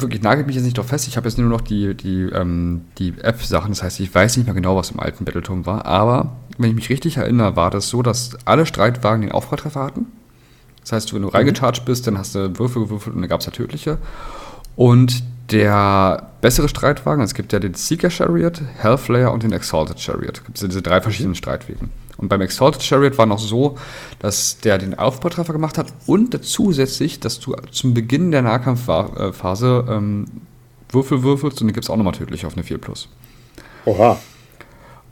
wirklich 0.00 0.22
nagelt 0.22 0.46
mich 0.46 0.56
jetzt 0.56 0.64
nicht 0.64 0.78
doch 0.78 0.84
fest. 0.84 1.08
Ich 1.08 1.16
habe 1.16 1.28
jetzt 1.28 1.38
nur 1.38 1.48
noch 1.48 1.60
die, 1.60 1.94
die, 1.94 2.22
ähm, 2.32 2.82
die 2.98 3.14
App-Sachen. 3.20 3.70
Das 3.70 3.82
heißt, 3.82 4.00
ich 4.00 4.14
weiß 4.14 4.36
nicht 4.36 4.46
mehr 4.46 4.54
genau, 4.54 4.76
was 4.76 4.90
im 4.90 5.00
alten 5.00 5.24
Battletome 5.24 5.66
war. 5.66 5.86
Aber 5.86 6.36
wenn 6.58 6.70
ich 6.70 6.76
mich 6.76 6.90
richtig 6.90 7.16
erinnere, 7.16 7.56
war 7.56 7.70
das 7.70 7.88
so, 7.88 8.02
dass 8.02 8.36
alle 8.44 8.66
Streitwagen 8.66 9.22
den 9.22 9.32
Aufpralltreffer 9.32 9.82
hatten. 9.82 10.06
Das 10.82 10.92
heißt, 10.92 11.14
wenn 11.14 11.22
du 11.22 11.28
mhm. 11.28 11.34
reingecharged 11.34 11.84
bist, 11.84 12.06
dann 12.06 12.18
hast 12.18 12.34
du 12.34 12.58
Würfel 12.58 12.82
gewürfelt 12.82 13.14
und 13.14 13.22
dann 13.22 13.28
gab 13.28 13.40
es 13.40 13.46
ja 13.46 13.52
tödliche. 13.52 13.98
Und 14.76 15.22
der 15.50 16.30
bessere 16.40 16.68
Streitwagen, 16.68 17.22
es 17.22 17.34
gibt 17.34 17.52
ja 17.52 17.58
den 17.58 17.74
Seeker 17.74 18.10
Chariot, 18.10 18.60
Hellflayer 18.78 19.32
und 19.32 19.42
den 19.42 19.52
Exalted 19.52 20.00
Chariot. 20.00 20.38
Es 20.38 20.44
gibt 20.44 20.60
ja 20.60 20.68
diese 20.68 20.82
drei 20.82 21.00
verschiedenen 21.00 21.34
Streitwegen. 21.34 21.90
Und 22.24 22.28
beim 22.30 22.40
Exalted 22.40 22.82
Chariot 22.82 23.18
war 23.18 23.26
noch 23.26 23.38
so, 23.38 23.76
dass 24.18 24.56
der 24.58 24.78
den 24.78 24.98
Aufbautreffer 24.98 25.52
gemacht 25.52 25.76
hat 25.76 25.92
und 26.06 26.42
zusätzlich, 26.42 27.20
dass 27.20 27.38
du 27.38 27.54
zum 27.70 27.92
Beginn 27.92 28.30
der 28.30 28.40
Nahkampfphase 28.40 29.84
ähm, 29.86 30.26
Würfel 30.88 31.22
würfelst 31.22 31.60
und 31.60 31.66
den 31.66 31.74
gibt 31.74 31.84
es 31.84 31.90
auch 31.90 31.98
nochmal 31.98 32.14
tödlich 32.14 32.46
auf 32.46 32.54
eine 32.54 32.62
4 32.62 32.78
Plus. 32.78 33.10
Oha. 33.84 34.18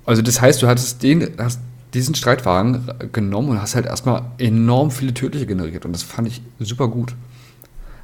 Also 0.07 0.23
das 0.23 0.41
heißt, 0.41 0.63
du 0.63 0.69
hattest 0.69 1.03
den, 1.03 1.35
hast 1.37 1.61
diesen 1.93 2.15
Streitwagen 2.15 2.91
genommen 3.13 3.51
und 3.51 3.61
hast 3.61 3.75
halt 3.75 3.85
erstmal 3.85 4.23
enorm 4.39 4.91
viele 4.91 5.13
tödliche 5.13 5.45
generiert 5.45 5.85
und 5.85 5.93
das 5.93 6.03
fand 6.03 6.29
ich 6.29 6.41
super 6.61 6.89
gut. 6.89 7.15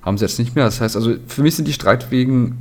Haben 0.03 0.19
sie 0.19 0.27
jetzt 0.27 0.39
nicht 0.39 0.55
mehr. 0.55 0.67
Das 0.67 0.83
heißt, 0.83 0.97
also 0.97 1.15
für 1.27 1.43
mich 1.43 1.57
sind 1.57 1.67
die 1.67 1.73
Streitwegen 1.73 2.59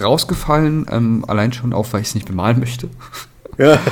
rausgefallen, 0.00 0.86
ähm, 0.92 1.24
allein 1.26 1.52
schon 1.52 1.72
auch, 1.72 1.92
weil 1.92 2.02
ich 2.02 2.08
es 2.08 2.14
nicht 2.14 2.28
bemalen 2.28 2.60
möchte. 2.60 2.88
Ja. 3.58 3.80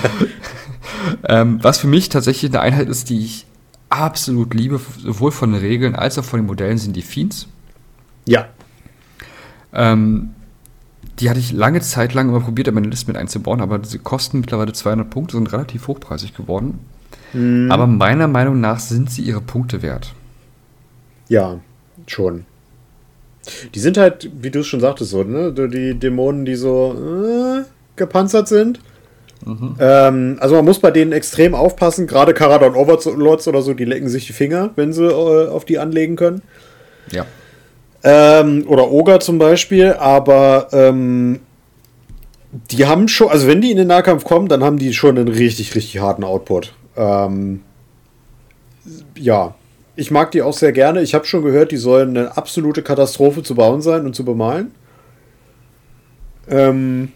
ähm, 1.28 1.58
was 1.62 1.78
für 1.78 1.86
mich 1.86 2.08
tatsächlich 2.08 2.50
eine 2.50 2.60
Einheit 2.60 2.88
ist, 2.88 3.10
die 3.10 3.20
ich 3.24 3.46
absolut 3.88 4.54
liebe, 4.54 4.80
sowohl 4.98 5.30
von 5.30 5.52
den 5.52 5.60
Regeln 5.60 5.94
als 5.94 6.18
auch 6.18 6.24
von 6.24 6.40
den 6.40 6.46
Modellen, 6.46 6.78
sind 6.78 6.96
die 6.96 7.02
Fiends. 7.02 7.48
Ja. 8.26 8.48
Ähm, 9.72 10.30
die 11.20 11.30
hatte 11.30 11.38
ich 11.38 11.52
lange 11.52 11.80
Zeit 11.80 12.14
lang 12.14 12.28
immer 12.28 12.40
probiert, 12.40 12.72
meine 12.72 12.88
Liste 12.88 13.06
mit 13.06 13.16
einzubauen, 13.16 13.60
aber 13.60 13.84
sie 13.84 13.98
kosten 13.98 14.40
mittlerweile 14.40 14.72
200 14.72 15.08
Punkte, 15.08 15.36
sind 15.36 15.52
relativ 15.52 15.86
hochpreisig 15.86 16.34
geworden. 16.34 16.80
Mhm. 17.32 17.70
Aber 17.70 17.86
meiner 17.86 18.26
Meinung 18.26 18.60
nach 18.60 18.80
sind 18.80 19.10
sie 19.10 19.22
ihre 19.22 19.40
Punkte 19.40 19.82
wert. 19.82 20.12
Ja, 21.28 21.60
schon. 22.06 22.46
Die 23.74 23.78
sind 23.78 23.96
halt, 23.96 24.30
wie 24.40 24.50
du 24.50 24.60
es 24.60 24.66
schon 24.66 24.80
sagtest, 24.80 25.10
so, 25.10 25.22
ne? 25.22 25.52
Die 25.52 25.94
Dämonen, 25.98 26.44
die 26.44 26.54
so 26.54 26.94
äh, 26.94 27.64
gepanzert 27.96 28.48
sind. 28.48 28.80
Mhm. 29.44 29.76
Ähm, 29.78 30.36
also 30.40 30.56
man 30.56 30.64
muss 30.64 30.78
bei 30.78 30.90
denen 30.90 31.12
extrem 31.12 31.54
aufpassen. 31.54 32.06
Gerade 32.06 32.34
Karadon 32.34 32.74
Overlords 32.74 33.46
oder 33.46 33.62
so, 33.62 33.74
die 33.74 33.84
lecken 33.84 34.08
sich 34.08 34.26
die 34.26 34.32
Finger, 34.32 34.70
wenn 34.76 34.92
sie 34.92 35.04
äh, 35.04 35.48
auf 35.48 35.64
die 35.64 35.78
anlegen 35.78 36.16
können. 36.16 36.42
Ja. 37.10 37.26
Ähm, 38.02 38.64
oder 38.68 38.90
Oger 38.90 39.20
zum 39.20 39.38
Beispiel, 39.38 39.94
aber 39.94 40.68
ähm, 40.72 41.40
die 42.70 42.86
haben 42.86 43.08
schon, 43.08 43.28
also 43.28 43.46
wenn 43.46 43.60
die 43.60 43.70
in 43.70 43.78
den 43.78 43.88
Nahkampf 43.88 44.24
kommen, 44.24 44.48
dann 44.48 44.62
haben 44.62 44.78
die 44.78 44.92
schon 44.92 45.18
einen 45.18 45.28
richtig, 45.28 45.74
richtig 45.74 46.00
harten 46.00 46.22
Output. 46.22 46.74
Ähm, 46.96 47.62
ja, 49.16 49.54
ich 49.96 50.10
mag 50.10 50.30
die 50.32 50.42
auch 50.42 50.52
sehr 50.52 50.72
gerne. 50.72 51.02
Ich 51.02 51.14
habe 51.14 51.24
schon 51.24 51.42
gehört, 51.42 51.70
die 51.72 51.76
sollen 51.76 52.16
eine 52.16 52.36
absolute 52.36 52.82
Katastrophe 52.82 53.42
zu 53.42 53.54
bauen 53.54 53.80
sein 53.80 54.04
und 54.04 54.14
zu 54.14 54.24
bemalen. 54.24 54.72
Ähm, 56.48 57.12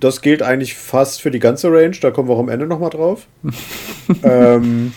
das 0.00 0.22
gilt 0.22 0.42
eigentlich 0.42 0.74
fast 0.74 1.20
für 1.20 1.30
die 1.30 1.38
ganze 1.38 1.68
Range. 1.68 1.96
Da 2.00 2.10
kommen 2.10 2.28
wir 2.28 2.34
auch 2.34 2.40
am 2.40 2.48
Ende 2.48 2.66
nochmal 2.66 2.90
drauf. 2.90 3.26
ähm, 4.22 4.92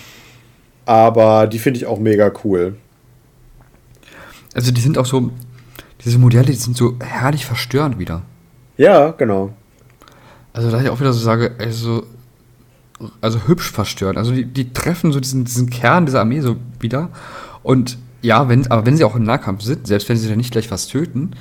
aber 0.86 1.48
die 1.48 1.60
finde 1.60 1.80
ich 1.80 1.86
auch 1.86 2.00
mega 2.00 2.32
cool. 2.44 2.76
Also 4.54 4.72
die 4.72 4.82
sind 4.82 4.98
auch 4.98 5.06
so, 5.06 5.32
diese 6.04 6.20
Modelle, 6.20 6.46
die 6.46 6.54
sind 6.54 6.78
so 6.78 6.96
herrlich 7.00 7.46
verstörend 7.46 8.00
wieder. 8.00 8.22
Ja, 8.78 9.12
genau. 9.12 9.54
Also 10.54 10.72
da 10.72 10.82
ich 10.82 10.90
auch 10.90 11.00
wieder 11.00 11.14
so 11.14 11.20
sage, 11.20 11.56
also 11.60 12.06
also 13.22 13.48
hübsch 13.48 13.72
verstört. 13.72 14.18
Also 14.18 14.32
die, 14.32 14.46
die 14.46 14.74
treffen 14.74 15.12
so 15.12 15.20
diesen, 15.20 15.46
diesen 15.46 15.70
Kern 15.70 16.06
dieser 16.06 16.22
Armee 16.22 16.40
so 16.40 16.56
wieder. 16.80 17.10
Und 17.64 17.98
ja, 18.22 18.48
wenn, 18.50 18.70
aber 18.72 18.86
wenn 18.86 18.98
sie 18.98 19.04
auch 19.04 19.16
im 19.16 19.24
Nahkampf 19.24 19.62
sind, 19.62 19.88
selbst 19.88 20.10
wenn 20.10 20.18
sie 20.18 20.28
dann 20.28 20.38
nicht 20.38 20.52
gleich 20.52 20.72
was 20.72 20.88
töten, 20.88 21.32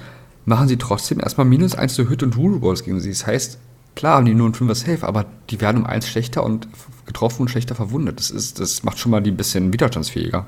machen 0.45 0.69
sie 0.69 0.77
trotzdem 0.77 1.21
erstmal 1.21 1.47
minus 1.47 1.75
1 1.75 1.95
zu 1.95 2.09
Hit 2.09 2.23
und 2.23 2.37
Rule 2.37 2.59
Balls 2.59 2.85
gegen 2.85 3.01
sie. 3.01 3.11
Das 3.11 3.27
heißt, 3.27 3.59
klar 3.95 4.17
haben 4.17 4.27
die 4.27 4.35
nur 4.35 4.49
ein 4.49 4.55
5er 4.55 4.75
Safe, 4.75 5.07
aber 5.07 5.27
die 5.51 5.61
werden 5.61 5.83
um 5.83 5.87
1 5.87 6.09
schlechter 6.09 6.45
und 6.45 6.69
getroffen 7.07 7.43
und 7.43 7.49
schlechter 7.49 7.75
verwundet. 7.75 8.19
Das, 8.19 8.31
ist, 8.31 8.61
das 8.61 8.83
macht 8.83 8.99
schon 8.99 9.11
mal 9.11 9.21
die 9.21 9.31
ein 9.31 9.37
bisschen 9.37 9.73
widerstandsfähiger. 9.73 10.47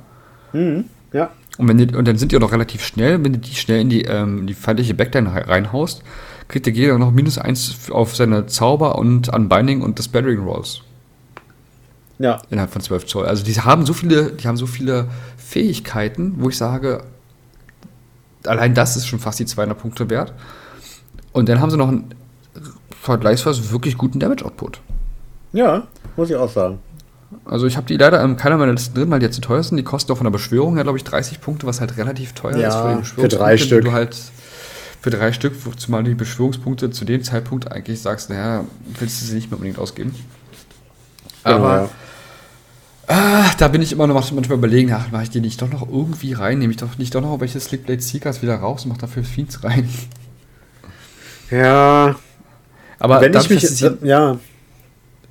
Mhm, 0.52 0.84
ja. 1.12 1.30
Und, 1.58 1.68
wenn 1.68 1.78
die, 1.78 1.94
und 1.94 2.06
dann 2.06 2.18
sind 2.18 2.32
die 2.32 2.36
auch 2.36 2.40
noch 2.40 2.52
relativ 2.52 2.84
schnell, 2.84 3.22
wenn 3.24 3.32
du 3.32 3.38
die 3.38 3.54
schnell 3.54 3.80
in 3.80 3.88
die, 3.88 4.02
ähm, 4.02 4.46
die 4.46 4.54
feindliche 4.54 4.94
Backline 4.94 5.32
reinhaust, 5.48 6.02
kriegt 6.48 6.66
der 6.66 6.72
Gegner 6.72 6.98
noch 6.98 7.10
minus 7.10 7.38
1 7.38 7.90
auf 7.90 8.14
seine 8.14 8.46
Zauber 8.46 8.98
und 8.98 9.28
Unbinding 9.28 9.80
und 9.80 9.98
das 9.98 10.08
Battering 10.08 10.40
Rolls. 10.40 10.82
Ja. 12.18 12.40
Innerhalb 12.50 12.72
von 12.72 12.82
12 12.82 13.06
Zoll. 13.06 13.26
Also 13.26 13.44
die 13.44 13.54
haben 13.54 13.84
so 13.84 13.92
viele, 13.92 14.32
die 14.32 14.46
haben 14.46 14.56
so 14.56 14.66
viele 14.66 15.08
Fähigkeiten, 15.36 16.34
wo 16.38 16.48
ich 16.48 16.56
sage, 16.56 17.04
allein 18.46 18.74
das 18.74 18.96
ist 18.96 19.06
schon 19.06 19.18
fast 19.18 19.38
die 19.38 19.46
200 19.46 19.78
Punkte 19.78 20.10
wert. 20.10 20.32
Und 21.32 21.48
dann 21.48 21.60
haben 21.60 21.70
sie 21.70 21.76
noch 21.76 21.88
einen 21.88 22.14
vergleichsweise 23.00 23.70
wirklich 23.70 23.98
guten 23.98 24.18
Damage-Output. 24.18 24.80
Ja, 25.52 25.86
muss 26.16 26.30
ich 26.30 26.36
auch 26.36 26.50
sagen. 26.50 26.78
Also 27.44 27.66
ich 27.66 27.76
habe 27.76 27.86
die 27.86 27.96
leider 27.96 28.22
in 28.22 28.36
keiner 28.36 28.56
meiner 28.56 28.72
Listen 28.72 28.94
drin, 28.94 29.10
weil 29.10 29.18
die 29.18 29.26
jetzt 29.26 29.34
zu 29.34 29.40
teuer 29.40 29.62
sind. 29.62 29.76
Die 29.76 29.82
kosten 29.82 30.12
auch 30.12 30.16
von 30.16 30.24
der 30.24 30.30
Beschwörung 30.30 30.74
her, 30.74 30.84
glaube 30.84 30.98
ich, 30.98 31.04
30 31.04 31.40
Punkte, 31.40 31.66
was 31.66 31.80
halt 31.80 31.96
relativ 31.96 32.32
teuer 32.32 32.56
ja, 32.56 32.98
ist 32.98 33.10
für, 33.10 33.22
für 33.22 33.28
drei 33.28 33.56
Stück. 33.56 33.84
Du 33.84 33.92
halt 33.92 34.16
für 35.00 35.10
drei 35.10 35.32
Stück, 35.32 35.54
zumal 35.76 36.04
die 36.04 36.14
Beschwörungspunkte 36.14 36.90
zu 36.90 37.04
dem 37.04 37.22
Zeitpunkt 37.22 37.70
eigentlich 37.70 38.00
sagst, 38.00 38.30
naja, 38.30 38.64
willst 38.98 39.20
du 39.20 39.26
sie 39.26 39.34
nicht 39.34 39.50
mehr 39.50 39.58
unbedingt 39.58 39.78
ausgeben. 39.78 40.14
Genau, 41.44 41.56
Aber. 41.56 41.90
Ah, 43.08 43.50
da 43.58 43.68
bin 43.68 43.82
ich 43.82 43.92
immer 43.92 44.06
noch 44.06 44.14
manchmal 44.14 44.58
überlegen, 44.58 44.92
ach, 44.92 45.12
mache 45.12 45.24
ich 45.24 45.30
die 45.30 45.40
nicht 45.40 45.62
doch 45.62 45.70
noch 45.70 45.88
irgendwie 45.88 46.32
rein? 46.32 46.58
Nehme 46.58 46.72
ich 46.72 46.76
doch 46.76 46.98
nicht 46.98 47.14
doch 47.14 47.20
noch 47.20 47.40
welche 47.40 47.60
Slickblade 47.60 48.02
Seekers 48.02 48.42
wieder 48.42 48.56
raus 48.56 48.84
und 48.84 48.88
mache 48.90 49.00
dafür 49.00 49.22
Fiends 49.22 49.62
rein? 49.62 49.88
Ja. 51.50 52.16
Aber 52.98 53.20
wenn 53.20 53.32
dadurch, 53.32 53.50
ich 53.50 53.62
mich, 53.62 53.70
sie, 53.70 53.98
ja. 54.02 54.38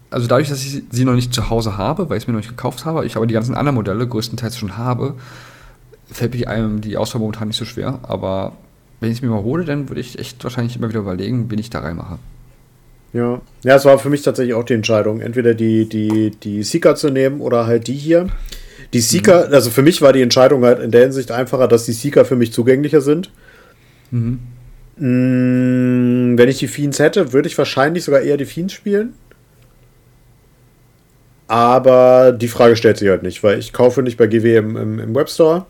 Also 0.10 0.28
dadurch, 0.28 0.48
dass 0.48 0.64
ich 0.64 0.84
sie 0.90 1.04
noch 1.04 1.16
nicht 1.16 1.34
zu 1.34 1.50
Hause 1.50 1.78
habe, 1.78 2.10
weil 2.10 2.18
ich 2.18 2.24
es 2.24 2.28
mir 2.28 2.34
noch 2.34 2.40
nicht 2.40 2.50
gekauft 2.50 2.86
habe, 2.86 3.06
ich 3.06 3.18
aber 3.18 3.28
die 3.28 3.34
ganzen 3.34 3.56
anderen 3.56 3.76
Modelle 3.76 4.08
größtenteils 4.08 4.58
schon 4.58 4.78
habe, 4.78 5.16
fällt 6.10 6.34
mir 6.34 6.50
einem 6.50 6.80
die 6.80 6.96
Auswahl 6.96 7.20
momentan 7.20 7.50
nicht 7.50 7.58
so 7.58 7.66
schwer. 7.66 8.00
Aber 8.04 8.54
wenn 9.02 9.12
ich 9.12 9.18
es 9.18 9.22
mir 9.22 9.30
mal 9.30 9.44
hole, 9.44 9.66
dann 9.66 9.90
würde 9.90 10.00
ich 10.00 10.18
echt 10.18 10.42
wahrscheinlich 10.44 10.78
immer 10.78 10.88
wieder 10.88 11.02
überlegen, 11.02 11.52
wen 11.52 11.60
ich 11.60 11.70
da 11.70 11.80
reinmache. 11.80 12.20
Ja. 13.16 13.42
ja, 13.64 13.76
es 13.78 13.86
war 13.86 13.98
für 13.98 14.10
mich 14.10 14.24
tatsächlich 14.24 14.56
auch 14.56 14.66
die 14.66 14.74
Entscheidung, 14.74 15.22
entweder 15.22 15.54
die, 15.54 15.88
die, 15.88 16.32
die 16.32 16.64
Seeker 16.64 16.96
zu 16.96 17.10
nehmen 17.10 17.40
oder 17.40 17.66
halt 17.66 17.88
die 17.88 17.94
hier. 17.94 18.28
Die 18.92 19.00
Seeker, 19.00 19.48
mhm. 19.48 19.54
also 19.54 19.70
für 19.70 19.84
mich 19.84 20.02
war 20.02 20.12
die 20.12 20.22
Entscheidung 20.22 20.66
halt 20.66 20.82
in 20.82 20.92
der 20.92 21.04
Hinsicht 21.04 21.32
einfacher, 21.32 21.70
dass 21.70 21.86
die 21.86 21.94
Seeker 21.94 22.26
für 22.26 22.36
mich 22.36 22.52
zugänglicher 22.52 23.00
sind. 23.00 23.32
Mhm. 24.12 24.40
Mm, 24.98 26.38
wenn 26.38 26.50
ich 26.50 26.60
die 26.60 26.68
Fiends 26.68 27.00
hätte, 27.00 27.32
würde 27.32 27.48
ich 27.48 27.58
wahrscheinlich 27.58 28.04
sogar 28.04 28.20
eher 28.20 28.36
die 28.36 28.44
Fiends 28.44 28.74
spielen. 28.74 29.14
Aber 31.48 32.34
die 32.34 32.50
Frage 32.50 32.76
stellt 32.76 32.98
sich 32.98 33.08
halt 33.08 33.24
nicht, 33.24 33.44
weil 33.44 33.60
ich 33.60 33.72
kaufe 33.72 34.04
nicht 34.04 34.18
bei 34.18 34.28
GW 34.28 34.58
im, 34.58 34.76
im, 34.76 35.00
im 35.00 35.16
Webstore. 35.16 35.66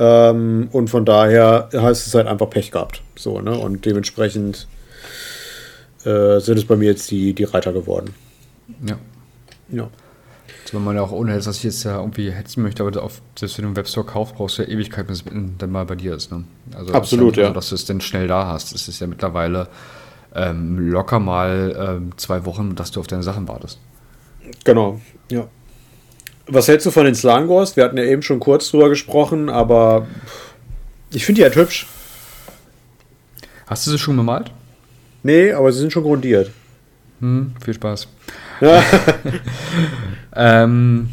Ähm, 0.00 0.66
und 0.72 0.90
von 0.90 1.04
daher 1.04 1.68
heißt 1.72 2.08
es 2.08 2.14
halt 2.16 2.26
einfach 2.26 2.50
Pech 2.50 2.72
gehabt. 2.72 3.02
So, 3.14 3.40
ne? 3.40 3.56
Und 3.56 3.86
dementsprechend 3.86 4.66
äh, 6.04 6.38
sind 6.40 6.58
es 6.58 6.64
bei 6.64 6.76
mir 6.76 6.90
jetzt 6.90 7.10
die, 7.10 7.32
die 7.32 7.44
Reiter 7.44 7.72
geworden. 7.72 8.14
Ja. 8.86 8.98
Ja. 9.70 9.88
Zumal 10.64 10.84
man 10.84 10.96
ja 10.96 11.02
auch 11.02 11.12
ohne, 11.12 11.38
dass 11.38 11.56
ich 11.56 11.64
jetzt 11.64 11.84
ja 11.84 11.98
irgendwie 11.98 12.30
hetzen 12.30 12.62
möchte, 12.62 12.82
aber 12.82 13.02
auf, 13.02 13.20
selbst 13.38 13.58
wenn 13.58 13.64
du 13.64 13.68
einen 13.68 13.76
Webstore 13.76 14.06
kaufst, 14.06 14.34
brauchst 14.34 14.58
du 14.58 14.62
ja 14.62 14.68
Ewigkeit, 14.68 15.06
bis 15.06 15.22
es 15.22 15.24
dann 15.58 15.70
mal 15.70 15.84
bei 15.84 15.94
dir 15.94 16.14
ist. 16.14 16.30
Ne? 16.30 16.44
Also 16.74 16.92
Absolut, 16.92 17.36
ja. 17.36 17.48
So, 17.48 17.52
dass 17.52 17.68
du 17.68 17.74
es 17.74 17.84
dann 17.84 18.00
schnell 18.00 18.28
da 18.28 18.46
hast. 18.46 18.74
Es 18.74 18.88
ist 18.88 19.00
ja 19.00 19.06
mittlerweile 19.06 19.68
ähm, 20.34 20.78
locker 20.78 21.20
mal 21.20 21.76
ähm, 21.78 22.12
zwei 22.16 22.44
Wochen, 22.44 22.74
dass 22.74 22.90
du 22.90 23.00
auf 23.00 23.06
deine 23.06 23.22
Sachen 23.22 23.46
wartest. 23.46 23.78
Genau, 24.64 25.00
ja. 25.30 25.46
Was 26.46 26.68
hältst 26.68 26.86
du 26.86 26.90
von 26.90 27.04
den 27.04 27.14
Slangors? 27.14 27.76
Wir 27.76 27.84
hatten 27.84 27.96
ja 27.96 28.04
eben 28.04 28.22
schon 28.22 28.40
kurz 28.40 28.70
drüber 28.70 28.88
gesprochen, 28.88 29.48
aber 29.48 30.06
ich 31.10 31.24
finde 31.24 31.40
die 31.40 31.44
halt 31.44 31.56
hübsch. 31.56 31.86
Hast 33.66 33.86
du 33.86 33.90
sie 33.90 33.98
schon 33.98 34.16
bemalt? 34.16 34.50
Nee, 35.24 35.52
aber 35.52 35.72
sie 35.72 35.80
sind 35.80 35.92
schon 35.92 36.04
grundiert. 36.04 36.50
Hm, 37.20 37.54
viel 37.64 37.74
Spaß. 37.74 38.06
Ja. 38.60 38.82
ähm, 40.36 41.08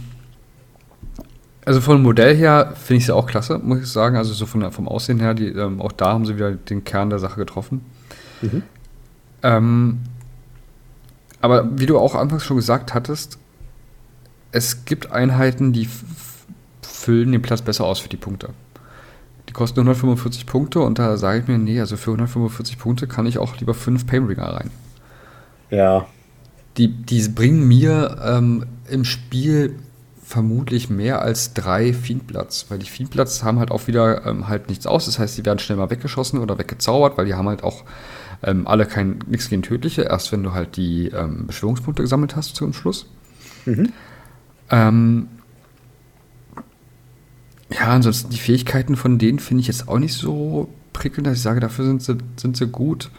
also 1.64 1.80
vom 1.80 2.04
Modell 2.04 2.36
her 2.36 2.74
finde 2.76 2.98
ich 2.98 3.06
sie 3.06 3.16
auch 3.16 3.26
klasse, 3.26 3.58
muss 3.58 3.80
ich 3.80 3.88
sagen. 3.88 4.18
Also 4.18 4.34
so 4.34 4.46
von, 4.46 4.70
vom 4.72 4.88
Aussehen 4.88 5.22
her, 5.22 5.34
die, 5.34 5.48
ähm, 5.48 5.82
auch 5.82 5.94
da 5.94 6.08
haben 6.12 6.26
sie 6.26 6.36
wieder 6.36 6.52
den 6.52 6.84
Kern 6.84 7.10
der 7.10 7.20
Sache 7.20 7.38
getroffen. 7.38 7.86
Mhm. 8.42 8.64
Ähm, 9.44 10.00
aber 11.40 11.80
wie 11.80 11.86
du 11.86 11.98
auch 11.98 12.14
anfangs 12.14 12.44
schon 12.44 12.58
gesagt 12.58 12.94
hattest, 12.94 13.40
es 14.52 14.84
gibt 14.84 15.12
Einheiten, 15.12 15.72
die 15.72 15.88
füllen 16.82 17.32
den 17.32 17.42
Platz 17.42 17.62
besser 17.62 17.86
aus 17.86 18.00
für 18.00 18.10
die 18.10 18.18
Punkte. 18.18 18.50
Die 19.52 19.54
kosten 19.54 19.82
145 19.82 20.46
Punkte 20.46 20.80
und 20.80 20.98
da 20.98 21.18
sage 21.18 21.40
ich 21.40 21.48
mir, 21.50 21.58
nee, 21.58 21.78
also 21.78 21.98
für 21.98 22.12
145 22.12 22.80
Punkte 22.80 23.06
kann 23.06 23.26
ich 23.26 23.38
auch 23.38 23.58
lieber 23.58 23.74
fünf 23.74 24.08
Painbringer 24.08 24.46
rein. 24.46 24.72
Ja. 25.70 26.06
Die, 26.78 26.88
die 26.88 27.28
bringen 27.28 27.68
mir 27.68 28.18
ähm, 28.24 28.66
im 28.90 29.04
Spiel 29.04 29.76
vermutlich 30.24 30.90
mehr 30.90 31.22
als 31.22 31.54
drei 31.54 31.92
Fiendplatz, 31.92 32.68
weil 32.70 32.80
die 32.80 32.86
Fiendplatz 32.86 33.44
haben 33.44 33.60
halt 33.60 33.72
auch 33.72 33.88
wieder 33.88 34.26
ähm, 34.26 34.48
halt 34.48 34.70
nichts 34.70 34.88
aus. 34.88 35.04
Das 35.04 35.20
heißt, 35.20 35.38
die 35.38 35.46
werden 35.46 35.60
schnell 35.60 35.78
mal 35.78 35.90
weggeschossen 35.90 36.40
oder 36.40 36.58
weggezaubert, 36.58 37.18
weil 37.18 37.26
die 37.26 37.34
haben 37.34 37.50
halt 37.50 37.62
auch 37.62 37.84
ähm, 38.44 38.68
alle 38.68 38.86
kein 38.86 39.20
nichts 39.28 39.50
gegen 39.50 39.64
Tödliche, 39.64 40.04
erst 40.04 40.32
wenn 40.32 40.44
du 40.44 40.54
halt 40.54 40.78
die 40.78 41.08
ähm, 41.10 41.48
Beschwörungspunkte 41.48 42.04
gesammelt 42.04 42.38
hast 42.38 42.56
zum 42.56 42.72
Schluss. 42.72 43.06
Mhm. 43.66 43.92
Ja, 47.74 47.88
ansonsten 47.88 48.30
die 48.30 48.38
Fähigkeiten 48.38 48.96
von 48.96 49.18
denen 49.18 49.40
finde 49.40 49.62
ich 49.62 49.68
jetzt 49.68 49.88
auch 49.88 50.00
nicht 50.00 50.14
so 50.14 50.70
prickelnd, 50.94 51.28
dass 51.28 51.38
ich 51.38 51.42
sage, 51.42 51.60
dafür 51.60 51.86
sind 51.86 52.04
sie, 52.04 52.18
sind 52.36 52.58
sie 52.58 52.68
gut. 52.68 53.10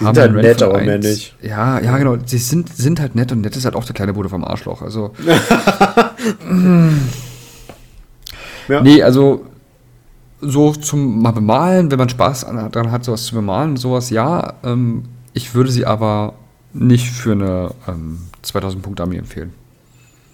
Die 0.00 0.04
sind 0.04 0.18
halt 0.18 0.32
nett, 0.34 0.62
aber 0.62 0.80
mehr 0.80 0.98
nicht. 0.98 1.36
Ja, 1.42 1.78
ja, 1.80 1.98
genau. 1.98 2.16
Sie 2.24 2.38
sind, 2.38 2.74
sind 2.74 3.00
halt 3.00 3.14
nett 3.14 3.30
und 3.32 3.42
nett 3.42 3.56
ist 3.56 3.64
halt 3.64 3.74
auch 3.74 3.84
der 3.84 3.94
kleine 3.94 4.14
Bruder 4.14 4.28
vom 4.28 4.44
Arschloch. 4.44 4.82
Also. 4.82 5.12
ja. 8.68 8.82
Nee, 8.82 9.02
also 9.02 9.44
so 10.40 10.72
zum 10.72 11.20
mal 11.20 11.32
bemalen, 11.32 11.90
wenn 11.90 11.98
man 11.98 12.08
Spaß 12.08 12.46
daran 12.70 12.90
hat, 12.90 13.04
sowas 13.04 13.24
zu 13.24 13.34
bemalen, 13.34 13.76
sowas 13.76 14.10
ja. 14.10 14.54
Ähm, 14.64 15.04
ich 15.34 15.54
würde 15.54 15.70
sie 15.70 15.84
aber 15.84 16.34
nicht 16.72 17.10
für 17.10 17.32
eine 17.32 17.70
ähm, 17.88 18.20
2000 18.42 18.82
Punkte 18.82 19.02
Armee 19.02 19.18
empfehlen. 19.18 19.52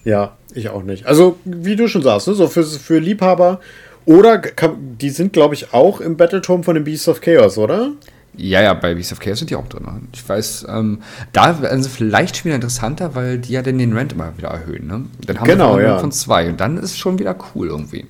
Ja, 0.04 0.37
ich 0.54 0.68
auch 0.70 0.82
nicht. 0.82 1.06
Also, 1.06 1.38
wie 1.44 1.76
du 1.76 1.88
schon 1.88 2.02
sagst, 2.02 2.28
ne, 2.28 2.34
so 2.34 2.46
für, 2.48 2.64
für 2.64 2.98
Liebhaber 2.98 3.60
oder 4.04 4.38
kann, 4.38 4.96
die 4.98 5.10
sind, 5.10 5.32
glaube 5.32 5.54
ich, 5.54 5.74
auch 5.74 6.00
im 6.00 6.16
Battletome 6.16 6.62
von 6.62 6.74
den 6.74 6.84
Beasts 6.84 7.08
of 7.08 7.20
Chaos, 7.20 7.58
oder? 7.58 7.92
Ja, 8.36 8.62
ja, 8.62 8.72
bei 8.74 8.94
Beasts 8.94 9.12
of 9.12 9.20
Chaos 9.20 9.38
sind 9.38 9.50
die 9.50 9.56
auch 9.56 9.68
drin. 9.68 9.84
Ich 10.14 10.26
weiß, 10.26 10.66
ähm, 10.68 11.02
da 11.32 11.60
werden 11.60 11.82
sie 11.82 11.90
vielleicht 11.90 12.36
schon 12.36 12.46
wieder 12.46 12.54
interessanter, 12.54 13.14
weil 13.14 13.38
die 13.38 13.52
ja 13.52 13.62
dann 13.62 13.78
den 13.78 13.92
Rent 13.92 14.12
immer 14.12 14.32
wieder 14.36 14.48
erhöhen. 14.48 14.86
Ne? 14.86 15.04
Dann 15.26 15.40
haben 15.40 15.46
genau, 15.46 15.76
wir 15.76 15.84
ja. 15.84 15.98
von 15.98 16.12
zwei 16.12 16.48
und 16.48 16.60
dann 16.60 16.76
ist 16.76 16.92
es 16.92 16.98
schon 16.98 17.18
wieder 17.18 17.36
cool 17.54 17.68
irgendwie. 17.68 18.06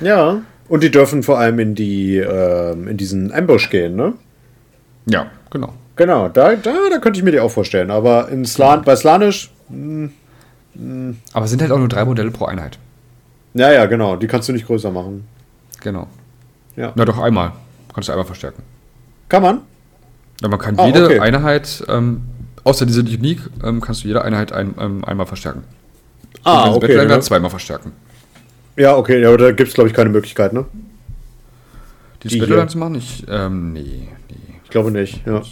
Ja, 0.00 0.42
und 0.68 0.82
die 0.82 0.90
dürfen 0.90 1.22
vor 1.22 1.38
allem 1.38 1.58
in 1.58 1.74
die 1.74 2.16
äh, 2.16 2.72
in 2.72 2.96
diesen 2.96 3.32
Ambush 3.32 3.70
gehen, 3.70 3.96
ne? 3.96 4.14
Ja, 5.06 5.30
genau. 5.50 5.74
Genau, 5.94 6.28
da, 6.28 6.56
da, 6.56 6.74
da 6.90 6.98
könnte 6.98 7.18
ich 7.18 7.24
mir 7.24 7.30
die 7.30 7.40
auch 7.40 7.50
vorstellen. 7.50 7.90
Aber 7.90 8.28
in 8.28 8.44
Slan, 8.44 8.82
bei 8.82 8.96
Slanisch. 8.96 9.50
Mh, 9.68 10.06
mh. 10.06 10.10
Aber 11.32 11.44
es 11.44 11.50
sind 11.50 11.62
halt 11.62 11.72
auch 11.72 11.78
nur 11.78 11.88
drei 11.88 12.04
Modelle 12.04 12.30
pro 12.30 12.46
Einheit. 12.46 12.78
Ja, 13.54 13.72
ja, 13.72 13.86
genau. 13.86 14.16
Die 14.16 14.26
kannst 14.26 14.48
du 14.48 14.52
nicht 14.52 14.66
größer 14.66 14.90
machen. 14.90 15.26
Genau. 15.80 16.06
Ja. 16.76 16.92
Na 16.94 17.04
doch, 17.04 17.18
einmal. 17.18 17.52
Kannst 17.94 18.08
du 18.08 18.12
einmal 18.12 18.26
verstärken. 18.26 18.62
Kann 19.28 19.42
man? 19.42 19.60
Ja, 20.42 20.48
man 20.48 20.58
kann 20.58 20.78
oh, 20.78 20.86
jede 20.86 21.06
okay. 21.06 21.20
Einheit, 21.20 21.82
ähm, 21.88 22.22
außer 22.64 22.84
diese 22.84 23.00
Unique, 23.00 23.40
ähm, 23.64 23.80
kannst 23.80 24.04
du 24.04 24.08
jede 24.08 24.22
Einheit 24.22 24.52
ein, 24.52 24.74
ähm, 24.78 25.04
einmal 25.04 25.26
verstärken. 25.26 25.64
Ah, 26.44 26.68
okay. 26.70 26.80
Battleline 26.80 27.10
ja. 27.10 27.20
zweimal 27.20 27.50
verstärken. 27.50 27.92
Ja, 28.76 28.96
okay, 28.96 29.22
ja, 29.22 29.28
aber 29.28 29.38
da 29.38 29.52
gibt 29.52 29.68
es, 29.68 29.74
glaube 29.74 29.88
ich, 29.88 29.94
keine 29.94 30.10
Möglichkeit, 30.10 30.52
ne? 30.52 30.66
Die, 32.22 32.28
die 32.28 32.38
Battleline 32.40 32.68
zu 32.68 32.78
machen? 32.78 32.96
Ich, 32.96 33.24
ähm, 33.28 33.72
nee, 33.72 34.08
nee. 34.28 34.60
Ich 34.62 34.70
glaube 34.70 34.90
nicht, 34.90 35.26
ja. 35.26 35.42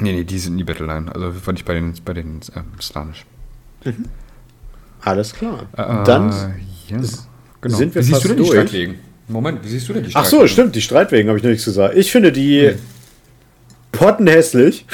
Nee, 0.00 0.12
nee, 0.12 0.24
die 0.24 0.38
sind 0.38 0.56
nie 0.56 0.64
Battleline. 0.64 1.14
Also 1.14 1.46
war 1.46 1.52
nicht 1.52 1.64
bei 1.64 1.74
den, 1.74 1.94
bei 2.04 2.12
den 2.12 2.40
ähm, 2.56 2.64
Slanisch. 2.80 3.24
Mhm. 3.84 4.06
Alles 5.02 5.32
klar. 5.32 5.66
Äh, 5.76 6.04
Dann 6.04 6.30
ja. 6.88 6.98
genau. 7.60 7.76
sind 7.76 7.94
wir 7.94 8.06
Wie 8.06 8.10
fast 8.10 8.22
siehst 8.22 8.24
du 8.24 8.28
denn 8.28 8.36
durch. 8.38 8.50
die 8.50 8.56
Streitwegen? 8.56 8.94
Moment, 9.28 9.64
wie 9.64 9.68
siehst 9.68 9.88
du 9.88 9.92
denn 9.92 10.04
die 10.04 10.10
Streitwegen? 10.10 10.38
Ach 10.38 10.42
so, 10.42 10.46
stimmt, 10.46 10.74
die 10.74 10.82
Streitwegen 10.82 11.28
habe 11.28 11.38
ich 11.38 11.44
noch 11.44 11.50
nichts 11.50 11.64
gesagt. 11.64 11.96
Ich 11.96 12.10
finde 12.10 12.32
die 12.32 12.62
nee. 12.62 12.74
pottenhässlich. 13.92 14.86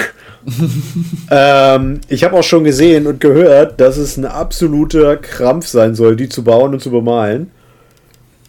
ähm, 1.31 2.01
ich 2.09 2.23
habe 2.23 2.37
auch 2.37 2.45
schon 2.45 2.65
gesehen 2.65 3.07
und 3.07 3.21
gehört, 3.21 3.81
dass 3.81 3.97
es 3.97 4.17
ein 4.17 4.25
absoluter 4.25 5.17
Krampf 5.17 5.67
sein 5.67 5.95
soll, 5.95 6.17
die 6.17 6.29
zu 6.29 6.45
bauen 6.45 6.75
und 6.75 6.81
zu 6.81 6.91
bemalen. 6.91 7.51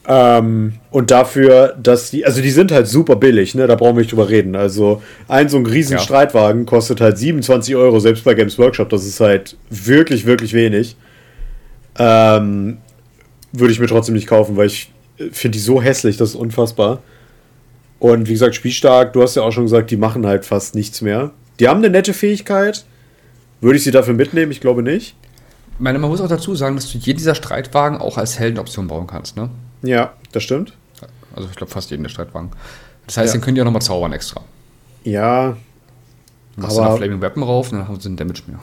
Ähm, 0.09 0.73
und 0.89 1.11
dafür, 1.11 1.75
dass 1.81 2.11
die, 2.11 2.25
also 2.25 2.41
die 2.41 2.49
sind 2.49 2.71
halt 2.71 2.87
super 2.87 3.17
billig, 3.17 3.55
ne? 3.55 3.67
Da 3.67 3.75
brauchen 3.75 3.97
wir 3.97 4.01
nicht 4.01 4.11
drüber 4.13 4.29
reden. 4.29 4.55
Also 4.55 5.01
ein 5.27 5.49
so 5.49 5.57
ein 5.57 5.65
riesen 5.65 5.93
ja. 5.93 5.99
Streitwagen 5.99 6.65
kostet 6.65 7.01
halt 7.01 7.17
27 7.17 7.75
Euro, 7.75 7.99
selbst 7.99 8.23
bei 8.23 8.33
Games 8.33 8.57
Workshop. 8.57 8.87
Das 8.89 9.05
ist 9.05 9.19
halt 9.19 9.57
wirklich, 9.69 10.25
wirklich 10.25 10.53
wenig. 10.53 10.95
Ähm, 11.99 12.77
würde 13.51 13.73
ich 13.73 13.79
mir 13.81 13.87
trotzdem 13.87 14.15
nicht 14.15 14.27
kaufen, 14.27 14.55
weil 14.55 14.67
ich 14.67 14.93
finde 15.31 15.57
die 15.57 15.63
so 15.63 15.81
hässlich, 15.81 16.15
das 16.15 16.29
ist 16.29 16.35
unfassbar. 16.35 17.01
Und 17.99 18.29
wie 18.29 18.33
gesagt, 18.33 18.55
spielstark, 18.55 19.11
du 19.11 19.23
hast 19.23 19.35
ja 19.35 19.41
auch 19.41 19.51
schon 19.51 19.63
gesagt, 19.65 19.91
die 19.91 19.97
machen 19.97 20.25
halt 20.25 20.45
fast 20.45 20.73
nichts 20.73 21.01
mehr. 21.01 21.31
Die 21.59 21.67
haben 21.67 21.79
eine 21.79 21.89
nette 21.89 22.13
Fähigkeit. 22.13 22.85
Würde 23.59 23.77
ich 23.77 23.83
sie 23.83 23.91
dafür 23.91 24.13
mitnehmen? 24.13 24.51
Ich 24.51 24.61
glaube 24.61 24.83
nicht. 24.83 25.15
Ich 25.73 25.79
meine, 25.79 25.99
man 25.99 26.09
muss 26.09 26.21
auch 26.21 26.29
dazu 26.29 26.55
sagen, 26.55 26.75
dass 26.75 26.89
du 26.91 26.97
jeden 26.97 27.17
dieser 27.17 27.35
Streitwagen 27.35 27.97
auch 27.97 28.17
als 28.17 28.39
Heldenoption 28.39 28.87
bauen 28.87 29.07
kannst, 29.07 29.35
ne? 29.35 29.49
Ja, 29.81 30.13
das 30.31 30.43
stimmt. 30.43 30.73
Also 31.35 31.49
ich 31.49 31.55
glaube 31.55 31.71
fast 31.71 31.91
jeden 31.91 32.03
der 32.03 32.09
Streitwagen. 32.09 32.51
Das 33.05 33.17
heißt, 33.17 33.33
ja. 33.33 33.39
den 33.39 33.43
könnt 33.43 33.57
ihr 33.57 33.63
auch 33.63 33.65
nochmal 33.65 33.81
zaubern 33.81 34.11
extra. 34.13 34.41
Ja. 35.03 35.55
Du 36.55 36.61
machst 36.61 36.77
aber, 36.77 36.89
dann 36.89 36.97
Flaming 36.97 37.21
Weapon 37.21 37.43
rauf 37.43 37.71
und 37.71 37.79
dann 37.79 37.87
haben 37.87 37.99
sie 37.99 38.09
einen 38.09 38.17
Damage 38.17 38.41
mehr. 38.47 38.59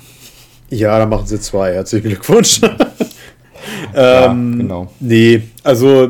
Ja, 0.70 0.98
dann 0.98 1.08
machen 1.08 1.26
sie 1.26 1.40
zwei. 1.40 1.72
Herzlichen 1.74 2.08
Glückwunsch. 2.08 2.60
ja, 2.60 2.76
ähm, 4.26 4.58
genau. 4.58 4.92
Nee, 4.98 5.42
also 5.62 6.08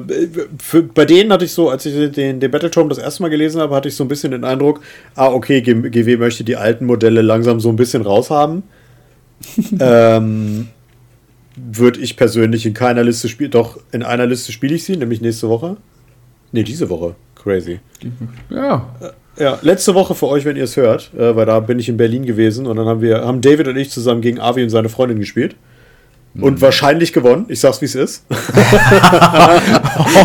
für, 0.59 0.83
bei 0.83 1.05
denen 1.05 1.33
hatte 1.33 1.45
ich 1.45 1.53
so, 1.53 1.69
als 1.69 1.85
ich 1.85 2.11
den, 2.13 2.41
den 2.41 2.51
Battletome 2.51 2.89
das 2.89 2.99
erste 2.99 3.23
Mal 3.23 3.29
gelesen 3.29 3.61
habe, 3.61 3.75
hatte 3.75 3.89
ich 3.89 3.97
so 3.97 4.05
ein 4.05 4.09
bisschen 4.09 4.31
den 4.31 4.45
Eindruck, 4.45 4.81
ah, 5.15 5.29
okay, 5.29 5.61
GW 5.61 6.17
möchte 6.17 6.45
die 6.45 6.57
alten 6.57 6.87
Modelle 6.87 7.21
langsam 7.21 7.61
so 7.61 7.69
ein 7.69 7.77
bisschen 7.77 8.03
raushaben. 8.03 8.63
ähm, 9.81 10.69
Würde 11.57 12.01
ich 12.01 12.17
persönlich 12.17 12.67
in 12.67 12.75
keiner 12.75 13.05
Liste 13.05 13.29
spielen, 13.29 13.51
doch 13.51 13.79
in 13.93 14.03
einer 14.03 14.27
Liste 14.27 14.53
spiele 14.53 14.75
ich 14.75 14.85
sie, 14.85 14.97
nämlich 14.97 15.21
nächste 15.21 15.49
Woche. 15.49 15.77
Ne, 16.53 16.65
diese 16.65 16.89
Woche. 16.89 17.15
Crazy. 17.35 17.81
Ja. 18.51 18.95
Äh, 19.01 19.43
ja, 19.43 19.59
letzte 19.63 19.95
Woche 19.95 20.15
für 20.15 20.29
euch, 20.29 20.45
wenn 20.45 20.57
ihr 20.57 20.65
es 20.65 20.77
hört, 20.77 21.13
äh, 21.15 21.35
weil 21.35 21.47
da 21.47 21.59
bin 21.61 21.79
ich 21.79 21.89
in 21.89 21.97
Berlin 21.97 22.25
gewesen 22.25 22.67
und 22.67 22.77
dann 22.77 22.87
haben 22.87 23.01
wir, 23.01 23.25
haben 23.25 23.41
David 23.41 23.69
und 23.69 23.77
ich 23.77 23.91
zusammen 23.91 24.21
gegen 24.21 24.41
Avi 24.41 24.63
und 24.63 24.71
seine 24.71 24.89
Freundin 24.89 25.19
gespielt. 25.19 25.57
Und 26.41 26.61
wahrscheinlich 26.61 27.13
gewonnen. 27.13 27.45
Ich 27.49 27.61
sag's, 27.61 27.81
wie 27.81 27.85
es 27.85 27.95
ist. 27.95 28.25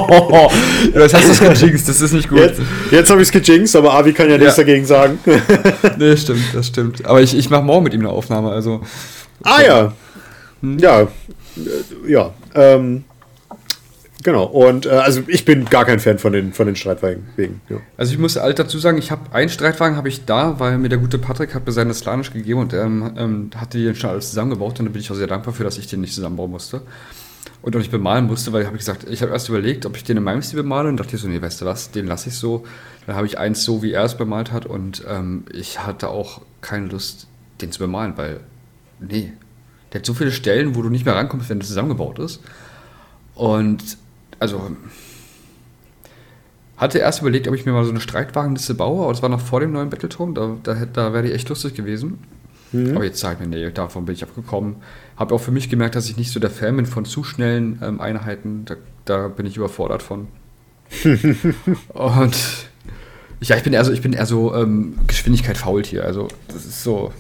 oh, 0.10 0.50
das 0.92 1.14
heißt, 1.14 1.30
das 1.30 1.40
gejinxt, 1.40 1.88
das 1.88 2.02
ist 2.02 2.14
nicht 2.14 2.28
gut. 2.30 2.40
Jetzt, 2.40 2.62
jetzt 2.90 3.12
habe 3.12 3.22
ich 3.22 3.32
es 3.32 3.32
gejinxt, 3.32 3.76
aber 3.76 3.94
Avi 3.94 4.12
kann 4.14 4.28
ja 4.28 4.40
nichts 4.40 4.58
ja. 4.58 4.64
dagegen 4.64 4.86
sagen. 4.86 5.20
nee, 6.00 6.18
stimmt, 6.18 6.42
das 6.54 6.66
stimmt. 6.66 7.06
Aber 7.06 7.22
ich, 7.22 7.38
ich 7.38 7.52
mache 7.52 7.62
morgen 7.62 7.84
mit 7.84 7.94
ihm 7.94 8.00
eine 8.00 8.10
Aufnahme, 8.10 8.50
also. 8.50 8.82
Ah 9.44 9.62
ja. 9.62 9.94
Hm? 10.62 10.80
Ja. 10.80 11.08
Ja. 12.08 12.34
Ähm, 12.56 13.04
Genau, 14.22 14.44
und 14.44 14.86
äh, 14.86 14.90
also 14.90 15.22
ich 15.28 15.46
bin 15.46 15.64
gar 15.66 15.86
kein 15.86 16.00
Fan 16.00 16.20
von 16.20 16.34
den, 16.34 16.52
von 16.52 16.66
den 16.66 16.76
Streitwagen. 16.76 17.30
Wegen, 17.38 17.62
ja. 17.70 17.78
Also 17.96 18.12
ich 18.12 18.20
muss 18.20 18.36
alt 18.36 18.60
dazu 18.60 18.78
sagen, 18.78 18.98
ich 18.98 19.12
habe 19.12 19.34
einen 19.34 19.50
Streitwagen 19.50 19.96
habe 19.96 20.10
ich 20.10 20.26
da, 20.26 20.60
weil 20.60 20.78
mir 20.78 20.90
der 20.90 20.98
gute 20.98 21.18
Patrick 21.18 21.56
hat 21.56 21.66
mir 21.66 21.72
seine 21.72 21.94
Slanisch 21.94 22.34
gegeben 22.34 22.60
und 22.60 22.74
ähm, 22.74 23.14
ähm, 23.18 23.50
hatte 23.56 23.78
die 23.78 23.96
schon 23.96 24.10
alles 24.10 24.30
zusammengebaut 24.30 24.78
und 24.80 24.88
da 24.88 24.92
bin 24.92 25.02
ich 25.02 25.10
auch 25.10 25.16
sehr 25.16 25.28
dankbar 25.28 25.54
für, 25.54 25.64
dass 25.64 25.78
ich 25.78 25.88
den 25.88 26.02
nicht 26.02 26.14
zusammenbauen 26.14 26.52
musste. 26.52 26.82
und 27.62 27.76
auch 27.76 27.80
nicht 27.80 27.92
bemalen 27.92 28.26
musste, 28.26 28.52
weil 28.52 28.62
ich 28.62 28.68
habe 28.68 28.78
gesagt, 28.78 29.06
ich 29.10 29.22
habe 29.22 29.32
erst 29.32 29.50
überlegt, 29.50 29.86
ob 29.86 29.96
ich 29.96 30.04
den 30.04 30.18
in 30.18 30.24
meinem 30.24 30.42
Stil 30.42 30.58
bemale 30.64 30.90
und 30.90 30.98
dachte 31.00 31.18
so, 31.18 31.28
nee, 31.28 31.42
weißt 31.42 31.62
du 31.62 31.66
was, 31.66 31.92
den 31.92 32.06
lasse 32.08 32.30
ich 32.30 32.36
so. 32.36 32.66
Dann 33.06 33.16
habe 33.16 33.26
ich 33.26 33.38
eins 33.38 33.64
so, 33.64 33.82
wie 33.84 33.94
er 33.94 34.04
es 34.04 34.16
bemalt 34.18 34.52
hat 34.52 34.66
und 34.66 35.04
ähm, 35.08 35.46
ich 35.54 35.86
hatte 35.86 36.10
auch 36.10 36.42
keine 36.62 36.88
Lust, 36.88 37.28
den 37.62 37.72
zu 37.72 37.80
bemalen, 37.80 38.14
weil, 38.18 38.42
nee, 39.00 39.32
der 39.92 40.00
hat 40.00 40.06
so 40.06 40.14
viele 40.14 40.32
Stellen, 40.32 40.76
wo 40.76 40.82
du 40.82 40.90
nicht 40.90 41.06
mehr 41.06 41.16
rankommst, 41.16 41.50
wenn 41.50 41.60
es 41.60 41.68
zusammengebaut 41.68 42.20
ist. 42.20 42.42
Und, 43.36 43.98
also, 44.40 44.72
hatte 46.78 47.00
erst 47.00 47.22
überlegt, 47.22 47.48
ob 47.48 47.56
ich 47.56 47.66
mir 47.66 47.74
mal 47.74 47.84
so 47.84 47.90
eine 47.90 48.00
Streitwagenliste 48.00 48.74
baue, 48.74 49.04
aber 49.04 49.12
das 49.12 49.22
war 49.22 49.30
noch 49.30 49.42
vor 49.42 49.60
dem 49.60 49.72
neuen 49.72 49.90
Battleturm, 49.90 50.34
da, 50.34 50.58
da, 50.64 50.86
da 50.86 51.14
wäre 51.14 51.24
die 51.24 51.34
echt 51.34 51.50
lustig 51.50 51.74
gewesen. 51.74 52.20
Mhm. 52.72 52.96
Aber 52.96 53.04
jetzt 53.04 53.20
sage 53.20 53.38
ich 53.42 53.48
mir, 53.48 53.56
nee, 53.56 53.72
davon 53.72 54.06
bin 54.06 54.16
ich 54.16 54.24
abgekommen. 54.24 54.78
Habe 55.18 55.36
auch 55.36 55.42
für 55.42 55.52
mich 55.52 55.70
gemerkt, 55.70 55.96
dass 55.96 56.10
ich 56.10 56.18
nicht 56.18 56.32
so 56.32 56.40
der 56.40 56.50
Fan 56.50 56.76
bin 56.76 56.86
von 56.86 57.06
zu 57.06 57.24
schnellen 57.24 57.80
ähm, 57.82 58.00
Einheiten. 58.00 58.66
Da, 58.66 58.76
da, 59.06 59.28
bin 59.28 59.46
ich 59.46 59.58
überfordert 59.58 60.04
von. 60.04 60.28
und 61.90 62.38
ja, 63.42 63.56
ich 63.56 63.64
bin 63.64 63.74
eher 63.74 63.86
so, 63.86 63.92
ich 63.92 64.02
bin 64.02 64.14
eher 64.14 64.26
so 64.26 64.56
ähm, 64.56 64.96
Geschwindigkeit 65.08 65.58
fault 65.58 65.88
hier. 65.88 66.04
Also, 66.06 66.28
das 66.48 66.66
ist 66.66 66.84
so 66.84 67.12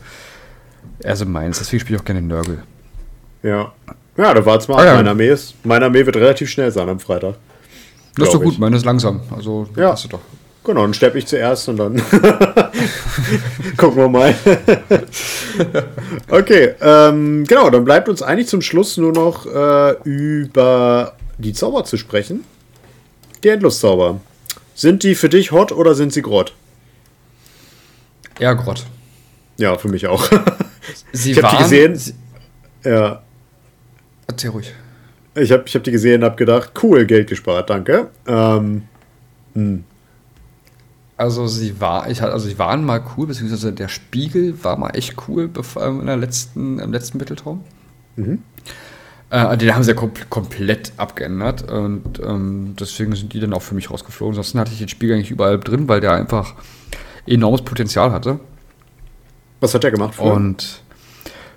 eher 1.02 1.16
so 1.16 1.26
meins. 1.26 1.60
Deswegen 1.60 1.80
spiele 1.82 1.98
ich 1.98 2.02
auch 2.02 2.06
gerne 2.06 2.22
Nörgel. 2.22 2.64
Ja. 3.44 3.74
Ja, 4.18 4.34
da 4.34 4.46
war 4.46 4.58
es 4.58 4.68
mal. 4.68 4.80
Ah, 4.80 4.86
ja. 4.86 4.96
Meine, 4.96 5.12
Armee 5.12 5.30
ist, 5.30 5.54
meine 5.64 5.86
Armee 5.86 6.06
wird 6.06 6.18
relativ 6.18 6.50
schnell 6.50 6.72
sein 6.72 6.90
am 6.90 7.00
Freitag. 7.00 7.36
Das 8.16 8.28
ist 8.28 8.34
doch 8.34 8.42
gut, 8.42 8.54
ich. 8.54 8.60
meine 8.60 8.76
ist 8.76 8.86
langsam. 8.86 9.22
Also, 9.34 9.68
ja. 9.78 9.92
hast 9.92 10.06
du 10.06 10.10
doch. 10.10 10.20
Genau, 10.66 10.82
dann 10.82 10.94
sterbe 10.94 11.18
ich 11.18 11.26
zuerst 11.26 11.70
und 11.70 11.78
dann 11.78 11.96
gucken 13.78 13.98
wir 13.98 14.10
mal. 14.10 14.36
okay, 16.30 16.76
ähm, 16.82 17.46
genau, 17.46 17.70
dann 17.70 17.86
bleibt 17.86 18.10
uns 18.10 18.22
eigentlich 18.22 18.50
zum 18.50 18.62
Schluss 18.62 18.98
nur 18.98 19.14
noch 19.14 19.46
äh, 19.46 19.96
über 20.04 21.14
die 21.38 21.54
Zauber 21.54 21.86
zu 21.86 21.96
sprechen. 21.98 22.44
Die 23.44 23.50
Endluszauber. 23.50 24.20
Sind 24.76 25.04
die 25.04 25.16
für 25.16 25.30
dich 25.30 25.52
hot 25.52 25.72
oder 25.72 25.96
sind 25.96 26.12
sie 26.12 26.22
grott? 26.22 26.54
Eher 28.38 28.56
grott. 28.56 28.86
Ja, 29.58 29.78
für 29.78 29.88
mich 29.88 30.08
auch. 30.08 30.30
Sie 31.12 31.32
ich 31.32 31.44
habe 31.44 31.56
die 31.56 31.64
gesehen. 31.64 31.96
Sie, 31.96 32.14
ja. 32.84 33.22
Erzähl 34.28 34.52
ruhig. 34.52 34.74
Ich 35.36 35.52
habe 35.52 35.64
ich 35.66 35.76
hab 35.76 35.84
die 35.84 35.92
gesehen 35.92 36.22
und 36.22 36.26
habe 36.26 36.36
gedacht, 36.36 36.72
cool, 36.84 37.06
Geld 37.06 37.28
gespart, 37.28 37.70
danke. 37.70 38.10
Ähm, 38.28 38.84
hm. 39.54 39.84
Also 41.18 41.48
sie 41.48 41.82
war, 41.82 42.10
ich 42.10 42.22
also 42.22 42.48
sie 42.48 42.58
waren 42.58 42.86
mal 42.86 43.04
cool, 43.18 43.28
beziehungsweise 43.28 43.74
der 43.74 43.90
Spiegel 43.90 44.64
war 44.64 44.78
mal 44.78 44.92
echt 44.92 45.16
cool 45.28 45.50
bevor, 45.50 45.86
in 45.86 46.06
der 46.06 46.16
letzten, 46.16 46.80
im 46.80 46.94
letzten 46.94 47.18
Mitteltraum. 47.18 47.64
Mhm. 48.16 48.42
Äh, 49.30 49.58
den 49.58 49.76
haben 49.76 49.84
sie 49.84 49.92
ja 49.92 49.96
kom 49.96 50.12
komplett 50.30 50.94
abgeändert 50.98 51.70
und 51.70 52.20
ähm, 52.26 52.74
deswegen 52.80 53.16
sind 53.16 53.34
die 53.34 53.40
dann 53.40 53.54
auch 53.54 53.62
für 53.62 53.76
mich 53.76 53.92
rausgeflogen. 53.92 54.32
Ansonsten 54.32 54.60
hatte 54.60 54.72
ich 54.72 54.80
den 54.80 54.88
Spiegel 54.88 55.16
eigentlich 55.16 55.32
überall 55.32 55.60
drin, 55.60 55.90
weil 55.90 56.00
der 56.00 56.14
einfach 56.14 56.56
enormes 57.28 57.64
Potenzial 57.64 58.12
hatte. 58.12 58.40
Was 59.60 59.74
hat 59.74 59.84
der 59.84 59.92
gemacht 59.92 60.16
früher? 60.16 60.34
Und 60.34 60.82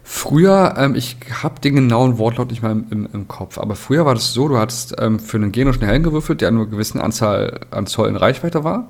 früher, 0.02 0.74
ähm, 0.76 0.94
ich 0.94 1.16
habe 1.42 1.60
den 1.60 1.74
genauen 1.74 2.18
Wortlaut 2.18 2.50
nicht 2.50 2.62
mal 2.62 2.72
im, 2.72 2.86
im, 2.90 3.08
im, 3.12 3.28
Kopf, 3.28 3.58
aber 3.58 3.76
früher 3.76 4.04
war 4.04 4.14
das 4.14 4.32
so, 4.32 4.48
du 4.48 4.58
hattest 4.58 4.94
ähm, 4.98 5.18
für 5.18 5.36
einen 5.36 5.52
genischen 5.52 5.84
Helm 5.84 6.02
gewürfelt, 6.02 6.40
der 6.40 6.50
nur 6.50 6.62
eine 6.62 6.70
gewisse 6.70 7.02
Anzahl 7.02 7.60
an 7.70 7.86
Zoll 7.86 8.08
in 8.08 8.16
Reichweite 8.16 8.64
war. 8.64 8.88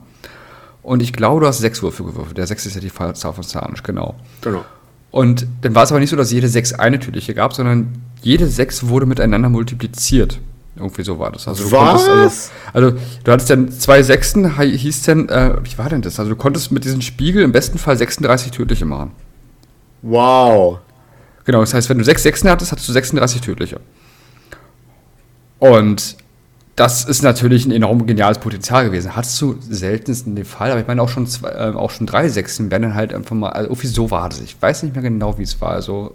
Und 0.82 1.00
ich 1.00 1.12
glaube, 1.12 1.40
du 1.40 1.46
hast 1.46 1.58
sechs 1.58 1.82
Würfel 1.82 2.06
gewürfelt. 2.06 2.36
Der 2.38 2.46
sechs 2.46 2.66
ist 2.66 2.74
ja 2.74 2.80
die 2.80 2.92
Zahl 2.92 3.32
von 3.32 3.44
Zanisch, 3.44 3.84
genau. 3.84 4.16
Genau. 4.40 4.64
Und 5.12 5.46
dann 5.60 5.74
war 5.74 5.84
es 5.84 5.92
aber 5.92 6.00
nicht 6.00 6.10
so, 6.10 6.16
dass 6.16 6.32
jede 6.32 6.48
sechs 6.48 6.72
eine 6.72 6.98
tödliche 6.98 7.34
gab, 7.34 7.52
sondern 7.52 8.02
jede 8.22 8.48
sechs 8.48 8.88
wurde 8.88 9.06
miteinander 9.06 9.48
multipliziert. 9.48 10.40
Irgendwie 10.74 11.02
so 11.02 11.18
war 11.18 11.30
das. 11.30 11.46
Also 11.46 11.64
du 11.64 11.72
Was? 11.72 12.08
Also, 12.08 12.50
also, 12.72 12.98
du 13.24 13.32
hattest 13.32 13.50
dann 13.50 13.70
zwei 13.70 14.02
Sechsten, 14.02 14.58
hieß 14.58 15.02
denn, 15.02 15.28
äh, 15.28 15.56
wie 15.62 15.76
war 15.76 15.88
denn 15.90 16.00
das? 16.02 16.18
Also 16.18 16.30
du 16.30 16.36
konntest 16.36 16.72
mit 16.72 16.84
diesem 16.84 17.02
Spiegel 17.02 17.42
im 17.42 17.52
besten 17.52 17.78
Fall 17.78 17.96
36 17.96 18.52
tödliche 18.52 18.86
machen. 18.86 19.12
Wow. 20.00 20.78
Genau, 21.44 21.60
das 21.60 21.74
heißt, 21.74 21.88
wenn 21.90 21.98
du 21.98 22.04
sechs 22.04 22.22
Sechsten 22.22 22.48
hattest, 22.48 22.72
hattest 22.72 22.88
du 22.88 22.92
36 22.92 23.40
tödliche. 23.40 23.80
Und 25.58 26.16
das 26.76 27.04
ist 27.04 27.22
natürlich 27.22 27.66
ein 27.66 27.72
enorm 27.72 28.06
geniales 28.06 28.38
Potenzial 28.38 28.86
gewesen. 28.86 29.14
Hattest 29.14 29.40
du 29.42 29.56
seltenst 29.60 30.26
in 30.26 30.36
dem 30.36 30.46
Fall, 30.46 30.70
aber 30.70 30.80
ich 30.80 30.86
meine 30.86 31.02
auch 31.02 31.08
schon 31.08 31.26
zwei, 31.26 31.50
äh, 31.50 31.74
auch 31.74 31.90
schon 31.90 32.06
drei 32.06 32.28
Sechsen 32.28 32.70
werden 32.70 32.82
dann 32.82 32.94
halt 32.94 33.12
einfach 33.12 33.36
mal, 33.36 33.50
also 33.50 33.68
irgendwie 33.68 33.88
so 33.88 34.10
war 34.10 34.28
das. 34.28 34.40
Ich 34.40 34.56
weiß 34.60 34.84
nicht 34.84 34.94
mehr 34.94 35.02
genau, 35.02 35.38
wie 35.38 35.42
es 35.42 35.60
war. 35.60 35.70
Also 35.70 36.14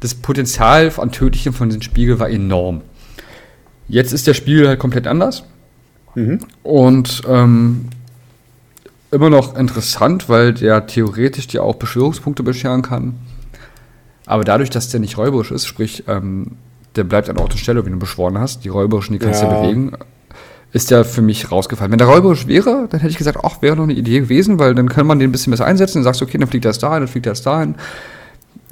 das 0.00 0.14
Potenzial 0.14 0.92
an 0.96 1.10
Tödlichen 1.10 1.52
von 1.52 1.68
diesem 1.68 1.82
Spiegel 1.82 2.18
war 2.20 2.30
enorm. 2.30 2.82
Jetzt 3.88 4.12
ist 4.12 4.26
der 4.26 4.34
Spiegel 4.34 4.68
halt 4.68 4.78
komplett 4.78 5.06
anders. 5.06 5.44
Mhm. 6.14 6.40
Und 6.62 7.22
ähm, 7.28 7.86
immer 9.10 9.30
noch 9.30 9.56
interessant, 9.56 10.28
weil 10.28 10.54
der 10.54 10.86
theoretisch 10.86 11.46
dir 11.46 11.62
auch 11.62 11.76
Beschwörungspunkte 11.76 12.42
bescheren 12.42 12.82
kann. 12.82 13.14
Aber 14.26 14.44
dadurch, 14.44 14.70
dass 14.70 14.88
der 14.88 15.00
nicht 15.00 15.18
räuberisch 15.18 15.50
ist, 15.50 15.66
sprich, 15.66 16.04
ähm, 16.08 16.52
der 16.96 17.04
bleibt 17.04 17.28
an 17.28 17.38
Ort 17.38 17.52
und 17.52 17.58
Stelle, 17.58 17.84
wenn 17.84 17.92
du 17.92 17.98
beschworen 17.98 18.38
hast. 18.38 18.64
Die 18.64 18.68
räuberischen, 18.68 19.12
die 19.12 19.18
kannst 19.18 19.42
du 19.42 19.46
ja. 19.46 19.60
bewegen. 19.60 19.92
Ist 20.72 20.90
ja 20.90 21.04
für 21.04 21.22
mich 21.22 21.52
rausgefallen. 21.52 21.92
Wenn 21.92 21.98
der 21.98 22.08
räuberisch 22.08 22.46
wäre, 22.46 22.88
dann 22.90 23.00
hätte 23.00 23.10
ich 23.10 23.18
gesagt, 23.18 23.38
ach, 23.44 23.62
wäre 23.62 23.76
noch 23.76 23.84
eine 23.84 23.92
Idee 23.92 24.20
gewesen, 24.20 24.58
weil 24.58 24.74
dann 24.74 24.88
kann 24.88 25.06
man 25.06 25.18
den 25.18 25.28
ein 25.28 25.32
bisschen 25.32 25.50
besser 25.52 25.66
einsetzen. 25.66 25.98
Dann 25.98 26.04
sagst 26.04 26.20
du, 26.20 26.24
okay, 26.24 26.38
dann 26.38 26.48
fliegt 26.48 26.64
erst 26.64 26.82
dahin, 26.82 27.00
dann 27.00 27.08
fliegt 27.08 27.26
erst 27.26 27.46
dahin. 27.46 27.76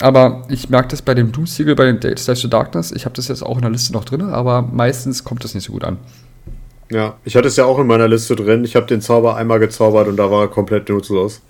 Aber 0.01 0.43
ich 0.49 0.69
merke 0.69 0.89
das 0.89 1.03
bei 1.03 1.15
dem 1.15 1.33
Doomsiegel, 1.33 1.75
bei 1.75 1.85
dem 1.85 2.01
Date 2.01 2.19
Slash 2.19 2.43
the 2.43 2.51
Darkness. 2.51 2.93
Ich 2.93 3.05
habe 3.05 3.15
das 3.15 3.29
jetzt 3.29 3.43
auch 3.43 3.57
in 3.57 3.63
der 3.63 3.71
Liste 3.71 3.93
noch 3.93 4.05
drin, 4.05 4.23
aber 4.23 4.63
meistens 4.63 5.23
kommt 5.23 5.45
das 5.45 5.55
nicht 5.55 5.65
so 5.65 5.73
gut 5.73 5.85
an. 5.85 5.99
Ja, 6.91 7.15
ich 7.25 7.37
hatte 7.37 7.49
es 7.49 7.57
ja 7.57 7.65
auch 7.65 7.79
in 7.79 7.87
meiner 7.87 8.09
Liste 8.09 8.37
drin. 8.37 8.65
Ich 8.65 8.77
habe 8.77 8.87
den 8.87 9.01
Zauber 9.01 9.37
einmal 9.37 9.59
gezaubert 9.59 10.09
und 10.09 10.17
da 10.17 10.31
war 10.31 10.43
er 10.43 10.49
komplett 10.49 10.89
nutzlos. 10.89 11.41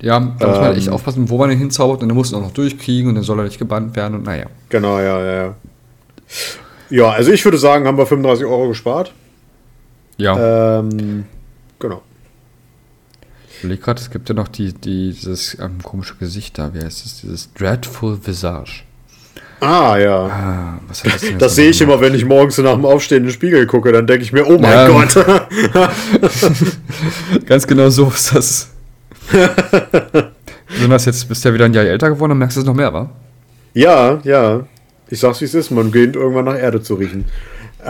Ja, 0.00 0.20
da 0.38 0.46
muss 0.46 0.58
man 0.58 0.76
echt 0.76 0.86
ähm. 0.86 0.92
aufpassen, 0.92 1.28
wo 1.30 1.38
man 1.38 1.48
den 1.48 1.58
hinzaubert 1.58 2.02
und 2.02 2.08
dann 2.08 2.16
muss 2.16 2.30
man 2.30 2.42
auch 2.42 2.46
noch 2.46 2.54
durchkriegen 2.54 3.08
und 3.08 3.14
dann 3.16 3.24
soll 3.24 3.38
er 3.40 3.44
nicht 3.44 3.58
gebannt 3.58 3.96
werden 3.96 4.14
und 4.14 4.24
naja. 4.24 4.46
Genau, 4.68 4.98
ja, 4.98 5.24
ja, 5.24 5.34
ja. 5.34 5.54
Ja, 6.90 7.10
also 7.10 7.32
ich 7.32 7.44
würde 7.44 7.58
sagen, 7.58 7.86
haben 7.86 7.98
wir 7.98 8.06
35 8.06 8.44
Euro 8.46 8.68
gespart. 8.68 9.12
Ja. 10.16 10.78
Ähm, 10.80 11.24
genau. 11.78 12.02
Ich 13.58 13.64
überlege 13.64 13.82
gerade, 13.82 14.00
es 14.00 14.08
gibt 14.08 14.28
ja 14.28 14.36
noch 14.36 14.46
die, 14.46 14.72
die, 14.72 15.12
dieses 15.12 15.58
ähm, 15.60 15.82
komische 15.82 16.14
Gesicht 16.14 16.56
da. 16.58 16.72
Wie 16.74 16.78
heißt 16.78 17.04
das? 17.04 17.20
Dieses 17.22 17.52
Dreadful 17.54 18.16
Visage. 18.24 18.84
Ah, 19.58 19.98
ja. 19.98 20.26
Ah, 20.26 20.80
was 20.86 21.02
das 21.02 21.24
das 21.36 21.56
sehe 21.56 21.70
ich 21.70 21.80
immer, 21.80 22.00
wenn 22.00 22.14
ich 22.14 22.24
morgens 22.24 22.56
nach 22.58 22.74
dem 22.74 22.84
Aufstehen 22.84 23.18
in 23.18 23.24
den 23.24 23.32
Spiegel 23.32 23.66
gucke. 23.66 23.90
Dann 23.90 24.06
denke 24.06 24.22
ich 24.22 24.32
mir, 24.32 24.46
oh 24.46 24.58
mein 24.58 24.70
ja. 24.70 24.86
Gott. 24.86 25.26
Ganz 27.46 27.66
genau 27.66 27.90
so 27.90 28.06
ist 28.14 28.32
das. 28.32 28.70
Besonders 30.68 31.06
jetzt 31.06 31.28
bist 31.28 31.44
du 31.44 31.48
ja 31.48 31.54
wieder 31.54 31.64
ein 31.64 31.74
Jahr 31.74 31.84
älter 31.84 32.10
geworden 32.10 32.30
und 32.30 32.38
merkst 32.38 32.58
du 32.58 32.60
es 32.60 32.66
noch 32.66 32.74
mehr, 32.74 32.92
wa? 32.92 33.10
Ja, 33.74 34.20
ja. 34.22 34.68
Ich 35.10 35.18
sag's 35.18 35.40
wie 35.40 35.46
es 35.46 35.54
ist, 35.54 35.72
man 35.72 35.90
geht 35.90 36.14
irgendwann 36.14 36.44
nach 36.44 36.56
Erde 36.56 36.80
zu 36.80 36.94
riechen. 36.94 37.24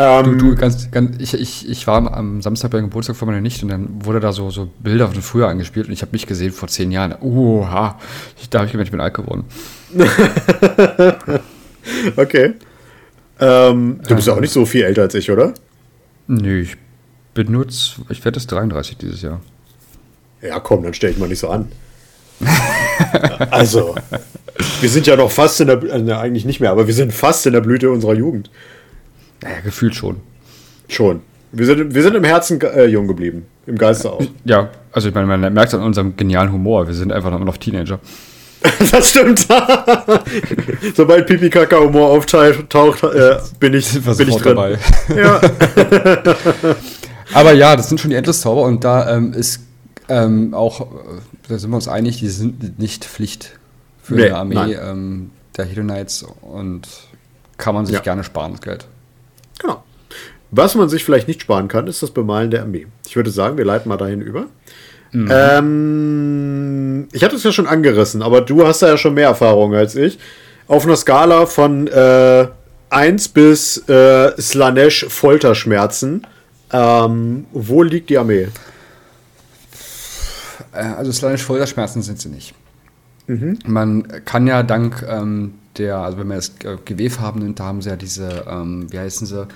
Ähm, 0.00 0.38
du, 0.38 0.50
du, 0.50 0.54
ganz, 0.54 0.92
ganz, 0.92 1.16
ich, 1.18 1.34
ich, 1.34 1.68
ich 1.68 1.86
war 1.88 2.14
am 2.14 2.40
Samstag 2.40 2.70
beim 2.70 2.84
Geburtstag 2.84 3.16
von 3.16 3.26
meiner 3.26 3.40
Nichte 3.40 3.64
und 3.64 3.72
dann 3.72 4.04
wurde 4.04 4.20
da 4.20 4.32
so, 4.32 4.48
so 4.48 4.70
Bilder 4.78 5.08
von 5.08 5.20
früher 5.22 5.48
angespielt 5.48 5.88
und 5.88 5.92
ich 5.92 6.02
habe 6.02 6.12
mich 6.12 6.24
gesehen 6.24 6.52
vor 6.52 6.68
zehn 6.68 6.92
Jahren. 6.92 7.16
Oha, 7.20 7.98
ich, 8.40 8.48
da 8.48 8.60
habe 8.60 8.66
ich 8.66 8.72
gemerkt, 8.72 8.88
ich 8.88 8.92
bin 8.92 9.00
alt 9.00 9.14
geworden. 9.14 9.44
okay. 12.16 12.54
Ähm, 13.40 14.00
du 14.06 14.14
bist 14.14 14.28
ja 14.28 14.34
auch 14.34 14.40
nicht 14.40 14.52
so 14.52 14.64
viel 14.64 14.84
älter 14.84 15.02
als 15.02 15.14
ich, 15.14 15.32
oder? 15.32 15.52
Nö, 16.28 16.60
ich 16.60 16.76
nur, 17.48 17.66
ich 18.08 18.24
werde 18.24 18.38
jetzt 18.38 18.50
33 18.52 18.98
dieses 18.98 19.22
Jahr. 19.22 19.40
Ja, 20.42 20.60
komm, 20.60 20.84
dann 20.84 20.94
stell 20.94 21.10
ich 21.10 21.18
mal 21.18 21.28
nicht 21.28 21.40
so 21.40 21.48
an. 21.48 21.72
also, 23.50 23.96
wir 24.80 24.88
sind 24.88 25.08
ja 25.08 25.16
noch 25.16 25.30
fast 25.30 25.60
in 25.60 25.66
der, 25.66 25.82
äh, 25.82 26.12
eigentlich 26.12 26.44
nicht 26.44 26.60
mehr, 26.60 26.70
aber 26.70 26.86
wir 26.86 26.94
sind 26.94 27.12
fast 27.12 27.46
in 27.46 27.52
der 27.52 27.60
Blüte 27.60 27.90
unserer 27.90 28.14
Jugend. 28.14 28.50
Naja, 29.42 29.60
gefühlt 29.60 29.94
schon. 29.94 30.20
Schon. 30.88 31.20
Wir 31.52 31.66
sind, 31.66 31.94
wir 31.94 32.02
sind 32.02 32.14
im 32.14 32.24
Herzen 32.24 32.60
äh, 32.60 32.86
jung 32.86 33.06
geblieben. 33.06 33.46
Im 33.66 33.78
Geiste 33.78 34.10
auch. 34.10 34.22
Ja, 34.44 34.70
also 34.92 35.08
ich 35.08 35.14
meine, 35.14 35.26
man 35.26 35.52
merkt 35.52 35.74
an 35.74 35.82
unserem 35.82 36.16
genialen 36.16 36.52
Humor. 36.52 36.86
Wir 36.86 36.94
sind 36.94 37.12
einfach 37.12 37.36
noch 37.38 37.56
Teenager. 37.56 38.00
das 38.90 39.10
stimmt. 39.10 39.46
Sobald 40.96 41.26
Pipi 41.26 41.48
Kaka 41.48 41.78
Humor 41.78 42.10
auftaucht, 42.10 43.02
äh, 43.04 43.36
bin 43.60 43.74
ich, 43.74 43.92
bin 44.02 44.28
ich 44.28 44.36
drin. 44.36 44.56
dabei. 44.56 44.78
Ja. 45.14 45.40
Aber 47.34 47.52
ja, 47.52 47.76
das 47.76 47.88
sind 47.88 48.00
schon 48.00 48.10
die 48.10 48.16
Endless-Zauber 48.16 48.62
und 48.62 48.84
da 48.84 49.16
ähm, 49.16 49.32
ist 49.32 49.60
ähm, 50.08 50.54
auch, 50.54 50.80
äh, 50.80 50.84
da 51.48 51.58
sind 51.58 51.70
wir 51.70 51.76
uns 51.76 51.88
einig, 51.88 52.18
die 52.18 52.28
sind 52.28 52.78
nicht 52.78 53.04
Pflicht 53.04 53.58
für 54.02 54.14
nee, 54.14 54.26
eine 54.26 54.36
Armee 54.36 54.72
ähm, 54.74 55.30
der 55.56 55.66
Hedonites 55.66 56.24
und 56.40 56.88
kann 57.58 57.74
man 57.74 57.86
sich 57.86 57.96
ja. 57.96 58.00
gerne 58.00 58.24
sparen, 58.24 58.52
das 58.52 58.62
Geld. 58.62 58.86
Genau. 59.58 59.84
Was 60.50 60.74
man 60.74 60.88
sich 60.88 61.04
vielleicht 61.04 61.28
nicht 61.28 61.42
sparen 61.42 61.68
kann, 61.68 61.86
ist 61.86 62.02
das 62.02 62.10
Bemalen 62.10 62.50
der 62.50 62.62
Armee. 62.62 62.86
Ich 63.06 63.16
würde 63.16 63.30
sagen, 63.30 63.58
wir 63.58 63.64
leiten 63.64 63.88
mal 63.88 63.98
dahin 63.98 64.22
über. 64.22 64.46
Mhm. 65.12 65.28
Ähm, 65.30 67.08
ich 67.12 67.22
hatte 67.24 67.36
es 67.36 67.42
ja 67.42 67.52
schon 67.52 67.66
angerissen, 67.66 68.22
aber 68.22 68.40
du 68.40 68.66
hast 68.66 68.82
da 68.82 68.88
ja 68.88 68.96
schon 68.96 69.14
mehr 69.14 69.28
Erfahrung 69.28 69.74
als 69.74 69.94
ich. 69.94 70.18
Auf 70.66 70.84
einer 70.84 70.96
Skala 70.96 71.46
von 71.46 71.86
äh, 71.86 72.48
1 72.90 73.28
bis 73.28 73.88
äh, 73.88 74.40
Slanesh 74.40 75.06
Folterschmerzen. 75.08 76.26
Ähm, 76.72 77.46
wo 77.52 77.82
liegt 77.82 78.10
die 78.10 78.18
Armee? 78.18 78.48
Äh, 80.72 80.78
also 80.78 81.12
Slanesh 81.12 81.42
Folterschmerzen 81.42 82.02
sind 82.02 82.20
sie 82.20 82.28
nicht. 82.28 82.54
Mhm. 83.26 83.58
Man 83.66 84.24
kann 84.24 84.46
ja 84.46 84.62
dank 84.62 85.04
ähm, 85.08 85.54
der, 85.78 85.98
also 85.98 86.18
wenn 86.18 86.28
man 86.28 86.36
das 86.38 86.52
GW-Farben 86.58 87.40
nimmt, 87.40 87.60
da 87.60 87.64
haben 87.64 87.82
sie 87.82 87.90
ja 87.90 87.96
diese, 87.96 88.44
ähm, 88.48 88.86
wie 88.90 88.98
heißen 88.98 89.26
sie? 89.26 89.46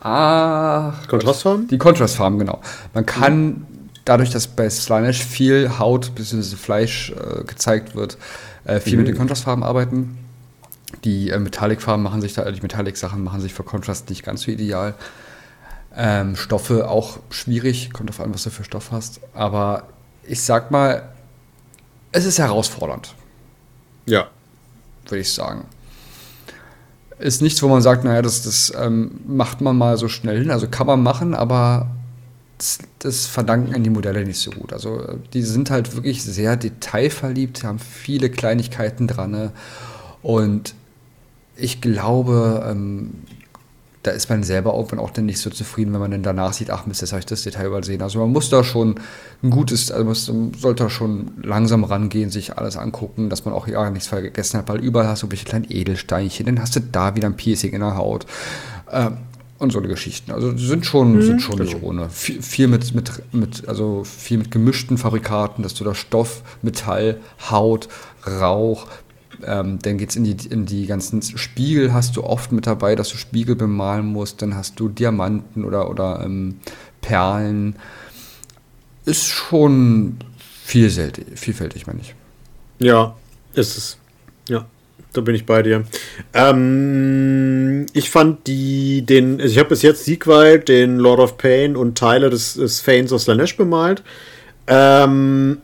Ah, 0.00 0.94
Kontrastfarben? 1.08 1.68
Die 1.68 1.78
Kontrastfarben, 1.78 2.38
genau. 2.38 2.60
Man 2.94 3.04
kann 3.04 3.66
dadurch, 4.04 4.30
dass 4.30 4.48
bei 4.48 4.68
Slanesh 4.68 5.24
viel 5.24 5.78
Haut 5.78 6.14
bzw. 6.14 6.56
Fleisch 6.56 7.10
äh, 7.12 7.44
gezeigt 7.44 7.94
wird, 7.94 8.16
äh, 8.64 8.80
viel 8.80 8.94
mhm. 8.94 9.00
mit 9.00 9.08
den 9.08 9.16
Kontrastfarben 9.16 9.62
arbeiten. 9.62 10.18
Die 11.04 11.30
äh, 11.30 11.38
Metallic-Farben 11.38 12.02
machen 12.02 12.20
sich 12.20 12.34
da, 12.34 12.50
die 12.50 12.60
Metallic-Sachen 12.60 13.22
machen 13.22 13.40
sich 13.40 13.54
für 13.54 13.62
Kontrast 13.62 14.08
nicht 14.10 14.24
ganz 14.24 14.42
so 14.42 14.50
ideal. 14.50 14.94
Ähm, 15.96 16.36
Stoffe 16.36 16.88
auch 16.88 17.18
schwierig, 17.30 17.92
kommt 17.92 18.10
auf 18.10 18.20
an, 18.20 18.32
was 18.32 18.44
du 18.44 18.50
für 18.50 18.64
Stoff 18.64 18.92
hast. 18.92 19.20
Aber 19.34 19.84
ich 20.24 20.42
sag 20.42 20.70
mal, 20.70 21.08
es 22.12 22.24
ist 22.24 22.38
herausfordernd. 22.38 23.14
Ja. 24.06 24.28
Würde 25.10 25.20
ich 25.20 25.32
sagen. 25.32 25.64
Ist 27.18 27.42
nichts, 27.42 27.62
wo 27.62 27.68
man 27.68 27.82
sagt, 27.82 28.04
naja, 28.04 28.22
das, 28.22 28.42
das 28.42 28.72
ähm, 28.80 29.20
macht 29.26 29.60
man 29.60 29.76
mal 29.76 29.98
so 29.98 30.08
schnell 30.08 30.38
hin. 30.38 30.50
Also 30.50 30.68
kann 30.68 30.86
man 30.86 31.02
machen, 31.02 31.34
aber 31.34 31.90
das, 32.56 32.78
das 32.98 33.26
verdanken 33.26 33.74
an 33.74 33.82
die 33.82 33.90
Modelle 33.90 34.24
nicht 34.24 34.38
so 34.38 34.50
gut. 34.50 34.72
Also 34.72 35.18
die 35.32 35.42
sind 35.42 35.70
halt 35.70 35.94
wirklich 35.94 36.22
sehr 36.22 36.56
detailverliebt, 36.56 37.64
haben 37.64 37.78
viele 37.78 38.30
Kleinigkeiten 38.30 39.06
dran. 39.06 39.30
Ne? 39.30 39.52
Und 40.22 40.74
ich 41.56 41.80
glaube, 41.80 42.66
ähm, 42.70 43.12
da 44.02 44.12
ist 44.12 44.30
man 44.30 44.42
selber 44.42 44.72
auch, 44.72 44.90
auch 44.94 45.10
dann 45.10 45.26
nicht 45.26 45.40
so 45.40 45.50
zufrieden, 45.50 45.92
wenn 45.92 46.00
man 46.00 46.10
dann 46.10 46.22
danach 46.22 46.54
sieht, 46.54 46.70
ach 46.70 46.86
Mist, 46.86 47.02
jetzt 47.02 47.12
habe 47.12 47.20
ich 47.20 47.26
das 47.26 47.42
Detail 47.42 47.66
übersehen. 47.66 48.00
Also 48.00 48.18
man 48.18 48.32
muss 48.32 48.48
da 48.48 48.64
schon 48.64 48.98
ein 49.42 49.50
gutes, 49.50 49.90
also 49.90 50.32
man 50.32 50.54
sollte 50.54 50.88
schon 50.88 51.32
langsam 51.42 51.84
rangehen, 51.84 52.30
sich 52.30 52.56
alles 52.56 52.78
angucken, 52.78 53.28
dass 53.28 53.44
man 53.44 53.52
auch 53.52 53.68
ja 53.68 53.90
nichts 53.90 54.08
vergessen 54.08 54.58
hat, 54.58 54.68
weil 54.68 54.80
überall 54.80 55.08
hast 55.08 55.22
du 55.22 55.30
welche 55.30 55.44
kleinen 55.44 55.66
Edelsteinchen, 55.68 56.46
dann 56.46 56.60
hast 56.60 56.76
du 56.76 56.80
da 56.80 57.14
wieder 57.14 57.26
ein 57.26 57.36
Piercing 57.36 57.72
in 57.72 57.80
der 57.80 57.96
Haut. 57.96 58.26
Ähm, 58.90 59.18
und 59.58 59.72
so 59.72 59.78
eine 59.78 59.88
Geschichten. 59.88 60.32
Also 60.32 60.56
sind 60.56 60.86
schon, 60.86 61.16
mhm. 61.16 61.22
sind 61.22 61.42
schon 61.42 61.58
nicht 61.58 61.74
genau. 61.74 61.88
ohne. 61.88 62.08
Viel, 62.08 62.40
viel, 62.40 62.66
mit, 62.66 62.94
mit, 62.94 63.10
mit, 63.32 63.68
also 63.68 64.04
viel 64.04 64.38
mit 64.38 64.50
gemischten 64.50 64.96
Fabrikaten, 64.96 65.62
dass 65.62 65.74
du 65.74 65.84
da 65.84 65.94
Stoff, 65.94 66.42
Metall, 66.62 67.20
Haut, 67.50 67.90
Rauch, 68.26 68.86
ähm, 69.46 69.78
dann 69.82 69.98
geht 69.98 70.10
es 70.10 70.16
in 70.16 70.24
die, 70.24 70.36
in 70.48 70.66
die 70.66 70.86
ganzen 70.86 71.22
Spiegel, 71.22 71.92
hast 71.92 72.16
du 72.16 72.24
oft 72.24 72.52
mit 72.52 72.66
dabei, 72.66 72.94
dass 72.94 73.10
du 73.10 73.16
Spiegel 73.16 73.56
bemalen 73.56 74.06
musst. 74.06 74.42
Dann 74.42 74.54
hast 74.54 74.78
du 74.80 74.88
Diamanten 74.88 75.64
oder, 75.64 75.90
oder 75.90 76.22
ähm, 76.24 76.60
Perlen. 77.00 77.76
Ist 79.04 79.26
schon 79.26 80.18
vielfältig, 80.64 81.26
vielfältig 81.34 81.86
meine 81.86 82.00
ich. 82.00 82.14
Ja, 82.78 83.16
ist 83.54 83.76
es. 83.76 83.98
Ja, 84.48 84.66
da 85.12 85.20
bin 85.20 85.34
ich 85.34 85.46
bei 85.46 85.62
dir. 85.62 85.84
Ähm, 86.32 87.86
ich 87.92 88.10
fand 88.10 88.46
die, 88.46 89.02
den, 89.02 89.40
also 89.40 89.52
ich 89.52 89.58
habe 89.58 89.70
bis 89.70 89.82
jetzt 89.82 90.04
Siegwald, 90.04 90.68
den 90.68 90.98
Lord 90.98 91.20
of 91.20 91.38
Pain 91.38 91.76
und 91.76 91.98
Teile 91.98 92.30
des, 92.30 92.54
des 92.54 92.80
Fanes 92.80 93.12
of 93.12 93.22
Slanesh 93.22 93.56
bemalt. 93.56 94.02
Ähm, 94.66 95.58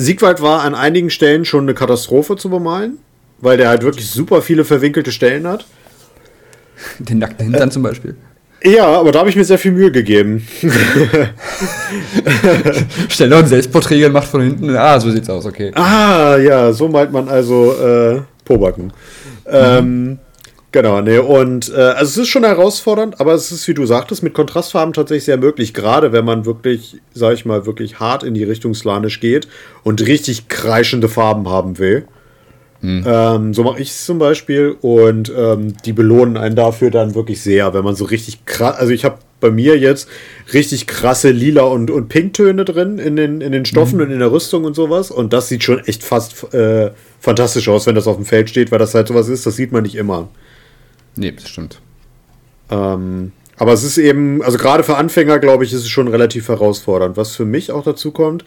Siegwald 0.00 0.40
war 0.40 0.62
an 0.62 0.74
einigen 0.74 1.10
Stellen 1.10 1.44
schon 1.44 1.64
eine 1.64 1.74
Katastrophe 1.74 2.36
zu 2.36 2.48
bemalen, 2.48 2.98
weil 3.38 3.58
der 3.58 3.68
halt 3.68 3.82
wirklich 3.82 4.08
super 4.08 4.40
viele 4.40 4.64
verwinkelte 4.64 5.12
Stellen 5.12 5.46
hat. 5.46 5.66
Den 6.98 7.18
nackten 7.18 7.44
Hintern 7.50 7.68
äh, 7.68 7.72
zum 7.72 7.82
Beispiel. 7.82 8.16
Ja, 8.64 8.86
aber 8.86 9.12
da 9.12 9.18
habe 9.20 9.28
ich 9.28 9.36
mir 9.36 9.44
sehr 9.44 9.58
viel 9.58 9.72
Mühe 9.72 9.92
gegeben. 9.92 10.46
Stell 13.08 13.28
doch 13.28 13.38
ein 13.38 13.46
Selbstporträt 13.46 14.00
gemacht 14.00 14.26
von 14.26 14.40
hinten. 14.40 14.74
Ah, 14.74 14.98
so 14.98 15.10
sieht's 15.10 15.28
aus, 15.28 15.44
okay. 15.44 15.70
Ah, 15.74 16.36
ja, 16.38 16.72
so 16.72 16.88
malt 16.88 17.12
man 17.12 17.28
also 17.28 17.74
äh, 17.74 18.22
Pobacken. 18.44 18.86
Mhm. 18.86 18.92
Ähm, 19.50 20.18
Genau, 20.72 21.00
ne, 21.00 21.20
und 21.20 21.68
äh, 21.70 21.80
also 21.80 22.04
es 22.04 22.16
ist 22.16 22.28
schon 22.28 22.44
herausfordernd, 22.44 23.20
aber 23.20 23.34
es 23.34 23.50
ist, 23.50 23.66
wie 23.66 23.74
du 23.74 23.86
sagtest, 23.86 24.22
mit 24.22 24.34
Kontrastfarben 24.34 24.92
tatsächlich 24.92 25.24
sehr 25.24 25.36
möglich, 25.36 25.74
gerade 25.74 26.12
wenn 26.12 26.24
man 26.24 26.46
wirklich, 26.46 26.98
sag 27.12 27.34
ich 27.34 27.44
mal, 27.44 27.66
wirklich 27.66 27.98
hart 27.98 28.22
in 28.22 28.34
die 28.34 28.44
Richtung 28.44 28.74
Slanisch 28.74 29.18
geht 29.18 29.48
und 29.82 30.06
richtig 30.06 30.46
kreischende 30.48 31.08
Farben 31.08 31.48
haben 31.48 31.78
will. 31.78 32.06
Hm. 32.82 33.04
Ähm, 33.04 33.52
so 33.52 33.64
mache 33.64 33.80
ich 33.80 33.90
es 33.90 34.06
zum 34.06 34.18
Beispiel 34.18 34.76
und 34.80 35.30
ähm, 35.36 35.74
die 35.84 35.92
belohnen 35.92 36.36
einen 36.36 36.54
dafür 36.54 36.90
dann 36.90 37.16
wirklich 37.16 37.42
sehr, 37.42 37.74
wenn 37.74 37.84
man 37.84 37.96
so 37.96 38.04
richtig 38.04 38.46
krass, 38.46 38.76
also 38.78 38.92
ich 38.92 39.04
habe 39.04 39.18
bei 39.40 39.50
mir 39.50 39.76
jetzt 39.76 40.08
richtig 40.54 40.86
krasse 40.86 41.30
Lila- 41.30 41.64
und, 41.64 41.90
und 41.90 42.08
Pinktöne 42.08 42.64
drin 42.64 42.98
in 42.98 43.16
den, 43.16 43.40
in 43.40 43.52
den 43.52 43.64
Stoffen 43.64 43.96
mhm. 43.96 44.04
und 44.04 44.10
in 44.12 44.18
der 44.20 44.30
Rüstung 44.32 44.64
und 44.64 44.74
sowas 44.74 45.10
und 45.10 45.32
das 45.32 45.48
sieht 45.48 45.64
schon 45.64 45.80
echt 45.80 46.04
fast 46.04 46.54
äh, 46.54 46.92
fantastisch 47.18 47.68
aus, 47.68 47.86
wenn 47.86 47.96
das 47.96 48.06
auf 48.06 48.16
dem 48.16 48.24
Feld 48.24 48.48
steht, 48.48 48.70
weil 48.70 48.78
das 48.78 48.94
halt 48.94 49.08
sowas 49.08 49.28
ist, 49.28 49.44
das 49.44 49.56
sieht 49.56 49.72
man 49.72 49.82
nicht 49.82 49.96
immer. 49.96 50.28
Nee, 51.16 51.32
das 51.32 51.48
stimmt. 51.48 51.80
Ähm, 52.70 53.32
aber 53.56 53.72
es 53.72 53.84
ist 53.84 53.98
eben, 53.98 54.42
also 54.42 54.58
gerade 54.58 54.84
für 54.84 54.96
Anfänger, 54.96 55.38
glaube 55.38 55.64
ich, 55.64 55.72
ist 55.72 55.80
es 55.80 55.88
schon 55.88 56.08
relativ 56.08 56.48
herausfordernd. 56.48 57.16
Was 57.16 57.36
für 57.36 57.44
mich 57.44 57.72
auch 57.72 57.84
dazu 57.84 58.10
kommt, 58.10 58.44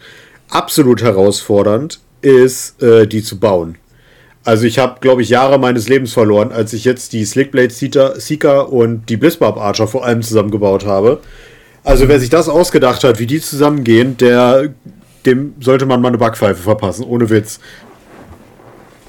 absolut 0.48 1.02
herausfordernd 1.02 2.00
ist, 2.20 2.82
äh, 2.82 3.06
die 3.06 3.22
zu 3.22 3.38
bauen. 3.38 3.76
Also 4.44 4.66
ich 4.66 4.78
habe, 4.78 5.00
glaube 5.00 5.22
ich, 5.22 5.30
Jahre 5.30 5.58
meines 5.58 5.88
Lebens 5.88 6.12
verloren, 6.12 6.52
als 6.52 6.72
ich 6.72 6.84
jetzt 6.84 7.12
die 7.12 7.24
Slickblade 7.24 7.72
Seeker 7.72 8.72
und 8.72 9.08
die 9.08 9.16
Blitzbarb 9.16 9.56
Archer 9.56 9.86
vor 9.86 10.04
allem 10.04 10.20
zusammengebaut 10.20 10.84
habe. 10.84 11.20
Also 11.82 12.08
wer 12.08 12.20
sich 12.20 12.30
das 12.30 12.48
ausgedacht 12.48 13.04
hat, 13.04 13.18
wie 13.18 13.26
die 13.26 13.40
zusammengehen, 13.40 14.16
der, 14.16 14.74
dem 15.24 15.54
sollte 15.60 15.86
man 15.86 16.00
mal 16.00 16.08
eine 16.08 16.18
Backpfeife 16.18 16.62
verpassen, 16.62 17.04
ohne 17.04 17.30
Witz. 17.30 17.60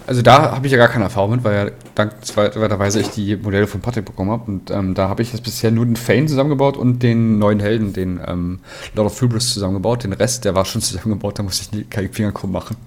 Also 0.07 0.21
da 0.21 0.51
habe 0.51 0.67
ich 0.67 0.71
ja 0.71 0.77
gar 0.77 0.87
keine 0.87 1.05
Erfahrung 1.05 1.31
mit, 1.31 1.43
weil 1.43 1.67
ja 1.67 1.71
dankenswerterweise 1.95 2.99
ich 2.99 3.09
die 3.09 3.35
Modelle 3.35 3.67
von 3.67 3.81
Patrick 3.81 4.05
bekommen 4.05 4.31
habe. 4.31 4.51
Und 4.51 4.69
ähm, 4.69 4.93
da 4.93 5.09
habe 5.09 5.23
ich 5.23 5.31
jetzt 5.31 5.43
bisher 5.43 5.71
nur 5.71 5.85
den 5.85 5.95
Fane 5.95 6.27
zusammengebaut 6.27 6.77
und 6.77 7.01
den 7.01 7.39
neuen 7.39 7.59
Helden, 7.59 7.93
den 7.93 8.19
ähm, 8.25 8.59
Lord 8.93 9.07
of 9.07 9.21
Hubris 9.21 9.53
zusammengebaut. 9.53 10.03
Den 10.03 10.13
Rest, 10.13 10.45
der 10.45 10.53
war 10.53 10.65
schon 10.65 10.81
zusammengebaut, 10.81 11.39
da 11.39 11.43
musste 11.43 11.77
ich 11.77 11.89
keine 11.89 12.09
Finger 12.09 12.31
krumm 12.31 12.51
machen. 12.51 12.77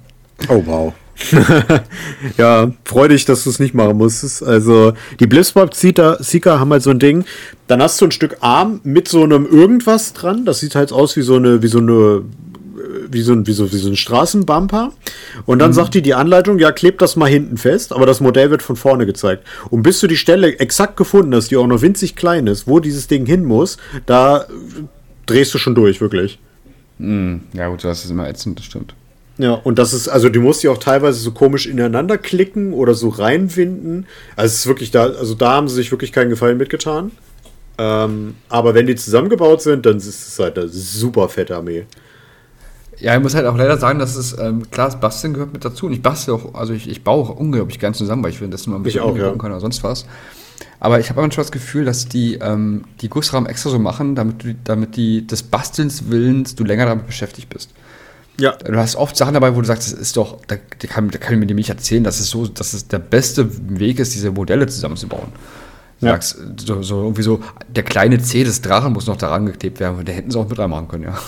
Oh 0.49 0.63
wow. 0.65 0.95
ja, 2.37 2.71
freu 2.85 3.09
dich, 3.09 3.25
dass 3.25 3.43
du 3.43 3.51
es 3.51 3.59
nicht 3.59 3.75
machen 3.75 3.97
musstest. 3.97 4.43
Also, 4.43 4.93
die 5.19 5.27
Blitzbob 5.27 5.75
Seeker 5.75 6.61
haben 6.61 6.71
halt 6.71 6.85
so 6.85 6.91
ein 6.91 7.01
Ding. 7.01 7.25
Dann 7.67 7.83
hast 7.83 8.01
du 8.01 8.05
ein 8.05 8.13
Stück 8.13 8.37
Arm 8.41 8.81
mit 8.85 9.09
so 9.09 9.25
einem 9.25 9.45
irgendwas 9.45 10.13
dran. 10.13 10.45
Das 10.45 10.61
sieht 10.61 10.77
halt 10.77 10.93
aus 10.93 11.17
wie 11.17 11.23
so 11.23 11.35
eine, 11.35 11.63
wie 11.63 11.67
so 11.67 11.79
eine 11.79 12.23
wie 13.11 13.23
so 13.23 13.33
ein, 13.33 13.47
wie 13.47 13.53
so, 13.53 13.73
wie 13.73 13.77
so 13.77 13.89
ein 13.89 13.97
Straßenbumper. 13.97 14.93
Und 15.47 15.59
dann 15.59 15.71
mhm. 15.71 15.75
sagt 15.75 15.95
die 15.95 16.03
die 16.03 16.15
Anleitung, 16.15 16.59
ja, 16.59 16.73
klebt 16.73 17.03
das 17.03 17.17
mal 17.17 17.29
hinten 17.29 17.57
fest, 17.57 17.93
aber 17.93 18.07
das 18.07 18.21
Modell 18.21 18.51
wird 18.51 18.63
von 18.63 18.77
vorne 18.77 19.07
gezeigt. 19.07 19.45
Und 19.71 19.83
bis 19.83 20.01
du 20.01 20.07
die 20.07 20.17
Stelle 20.17 20.59
exakt 20.59 20.97
gefunden 20.97 21.35
hast, 21.35 21.51
die 21.51 21.57
auch 21.57 21.67
noch 21.67 21.83
winzig 21.83 22.17
klein 22.17 22.47
ist, 22.47 22.67
wo 22.67 22.81
dieses 22.81 23.07
Ding 23.07 23.27
hin 23.27 23.45
muss, 23.45 23.77
da 24.07 24.47
drehst 25.27 25.53
du 25.55 25.59
schon 25.59 25.75
durch, 25.75 26.01
wirklich. 26.01 26.39
Mhm. 26.99 27.43
Ja, 27.53 27.69
gut, 27.69 27.85
das 27.85 28.05
ist 28.05 28.11
immer 28.11 28.29
ätzend, 28.29 28.59
das 28.59 28.67
stimmt. 28.67 28.95
Ja, 29.39 29.53
und 29.53 29.79
das 29.79 29.93
ist, 29.93 30.09
also 30.09 30.29
du 30.29 30.41
musst 30.41 30.65
die 30.65 30.69
auch 30.69 30.79
teilweise 30.79 31.21
so 31.21 31.31
komisch 31.31 31.67
ineinander 31.67 32.19
klicken 32.19 32.73
oder 32.73 32.95
so 32.95 33.09
reinwinden. 33.09 34.07
Also 34.35 34.53
es 34.53 34.59
ist 34.61 34.67
wirklich 34.67 34.91
da, 34.91 35.05
also 35.05 35.35
da 35.35 35.53
haben 35.53 35.69
sie 35.69 35.77
sich 35.77 35.93
wirklich 35.93 36.11
keinen 36.11 36.31
Gefallen 36.31 36.59
mitgetan. 36.59 37.13
Ähm, 37.79 38.35
aber 38.49 38.75
wenn 38.75 38.89
die 38.89 38.97
zusammengebaut 38.97 39.63
sind, 39.63 39.87
dann 39.87 39.99
ist 39.99 40.09
es 40.09 40.39
halt 40.41 40.59
eine 40.59 40.69
super 40.69 41.29
fette 41.29 41.55
Armee. 41.55 41.87
Ja, 43.01 43.17
ich 43.17 43.23
muss 43.23 43.35
halt 43.35 43.47
auch 43.47 43.57
leider 43.57 43.79
sagen, 43.79 43.99
dass 43.99 44.17
es, 44.17 44.37
ähm, 44.39 44.71
klar, 44.71 44.87
das 44.87 44.99
Basteln 44.99 45.33
gehört 45.33 45.53
mit 45.53 45.65
dazu. 45.65 45.87
Und 45.87 45.93
ich 45.93 46.03
bastel 46.03 46.35
auch, 46.35 46.55
also 46.55 46.73
ich, 46.73 46.89
ich 46.89 47.05
baue 47.05 47.25
auch 47.25 47.31
unglaublich 47.31 47.79
gern 47.79 47.95
zusammen, 47.95 48.23
weil 48.23 48.31
ich 48.31 48.41
will, 48.41 48.49
dass 48.49 48.67
man 48.67 48.81
ein 48.81 48.83
bisschen 48.83 49.03
auch, 49.03 49.17
ja. 49.17 49.31
kann 49.33 49.53
oder 49.53 49.61
sonst 49.61 49.85
was. 49.85 50.05
Aber 50.81 50.99
ich 50.99 51.11
habe 51.11 51.21
manchmal 51.21 51.45
das 51.45 51.53
Gefühl, 51.53 51.85
dass 51.85 52.09
die 52.09 52.35
ähm, 52.35 52.85
die 53.01 53.09
Gussrahmen 53.09 53.49
extra 53.49 53.71
so 53.71 53.79
machen, 53.79 54.15
damit 54.15 54.45
du, 54.45 54.55
damit 54.65 54.97
die 54.97 55.27
des 55.27 55.43
Bastelns 55.43 56.11
Willens 56.11 56.55
du 56.55 56.65
länger 56.65 56.87
damit 56.87 57.07
beschäftigt 57.07 57.49
bist. 57.49 57.71
Ja. 58.41 58.53
Du 58.53 58.77
hast 58.77 58.95
oft 58.95 59.17
Sachen 59.17 59.35
dabei, 59.35 59.55
wo 59.57 59.61
du 59.61 59.67
sagst, 59.67 59.93
das 59.93 59.99
ist 59.99 60.17
doch, 60.17 60.39
da, 60.47 60.57
da 60.57 60.89
kann, 60.89 61.11
da 61.11 61.19
kann 61.19 61.35
ich 61.35 61.47
mir 61.47 61.55
nicht 61.55 61.71
erzählen, 61.71 62.05
dass 62.05 62.21
es 62.21 62.31
so, 62.31 62.47
dass 62.47 62.73
es 62.73 62.87
der 62.87 63.01
beste 63.01 63.49
Weg 63.81 63.99
ist, 63.99 64.15
diese 64.15 64.31
Modelle 64.31 64.67
zusammenzubauen. 64.69 65.33
Du 66.01 66.07
ja. 66.07 66.13
sagst, 66.13 66.39
so, 66.65 66.83
so 66.83 67.03
irgendwie 67.03 67.23
so, 67.23 67.41
der 67.69 67.83
kleine 67.83 68.21
C 68.21 68.45
des 68.45 68.61
Drachen 68.61 68.93
muss 68.93 69.09
noch 69.09 69.17
daran 69.17 69.47
geklebt 69.47 69.81
werden, 69.81 70.05
da 70.05 70.13
hätten 70.13 70.31
sie 70.31 70.39
auch 70.39 70.49
mit 70.49 70.57
reinmachen 70.57 70.87
können, 70.87 71.05
ja. 71.05 71.19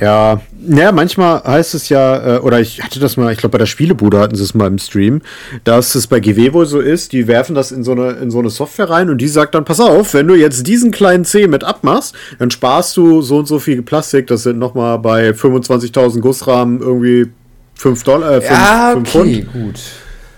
Ja, 0.00 0.40
ja, 0.68 0.92
manchmal 0.92 1.42
heißt 1.44 1.74
es 1.74 1.88
ja, 1.88 2.36
äh, 2.36 2.38
oder 2.40 2.60
ich 2.60 2.82
hatte 2.82 3.00
das 3.00 3.16
mal, 3.16 3.32
ich 3.32 3.38
glaube 3.38 3.52
bei 3.52 3.58
der 3.58 3.66
Spielebude 3.66 4.18
hatten 4.18 4.34
sie 4.34 4.42
es 4.42 4.54
mal 4.54 4.66
im 4.66 4.78
Stream, 4.78 5.22
dass 5.64 5.94
es 5.94 6.06
bei 6.06 6.20
GW 6.20 6.52
wohl 6.52 6.66
so 6.66 6.80
ist, 6.80 7.12
die 7.12 7.28
werfen 7.28 7.54
das 7.54 7.72
in 7.72 7.84
so, 7.84 7.92
eine, 7.92 8.10
in 8.12 8.30
so 8.30 8.38
eine 8.40 8.50
Software 8.50 8.90
rein 8.90 9.08
und 9.08 9.18
die 9.18 9.28
sagt 9.28 9.54
dann, 9.54 9.64
pass 9.64 9.80
auf, 9.80 10.12
wenn 10.14 10.26
du 10.26 10.34
jetzt 10.34 10.66
diesen 10.66 10.90
kleinen 10.90 11.24
C 11.24 11.46
mit 11.46 11.64
abmachst, 11.64 12.14
dann 12.38 12.50
sparst 12.50 12.96
du 12.96 13.22
so 13.22 13.38
und 13.38 13.46
so 13.46 13.58
viel 13.58 13.82
Plastik, 13.82 14.26
das 14.26 14.42
sind 14.42 14.58
nochmal 14.58 14.98
bei 14.98 15.30
25.000 15.30 16.20
Gussrahmen 16.20 16.80
irgendwie 16.80 17.26
5 17.76 18.02
Dollar, 18.02 18.36
äh, 18.36 18.40
5, 18.40 18.50
ja, 18.50 18.90
okay, 18.90 19.00
5 19.00 19.08
Pfund. 19.08 19.52
gut. 19.52 19.80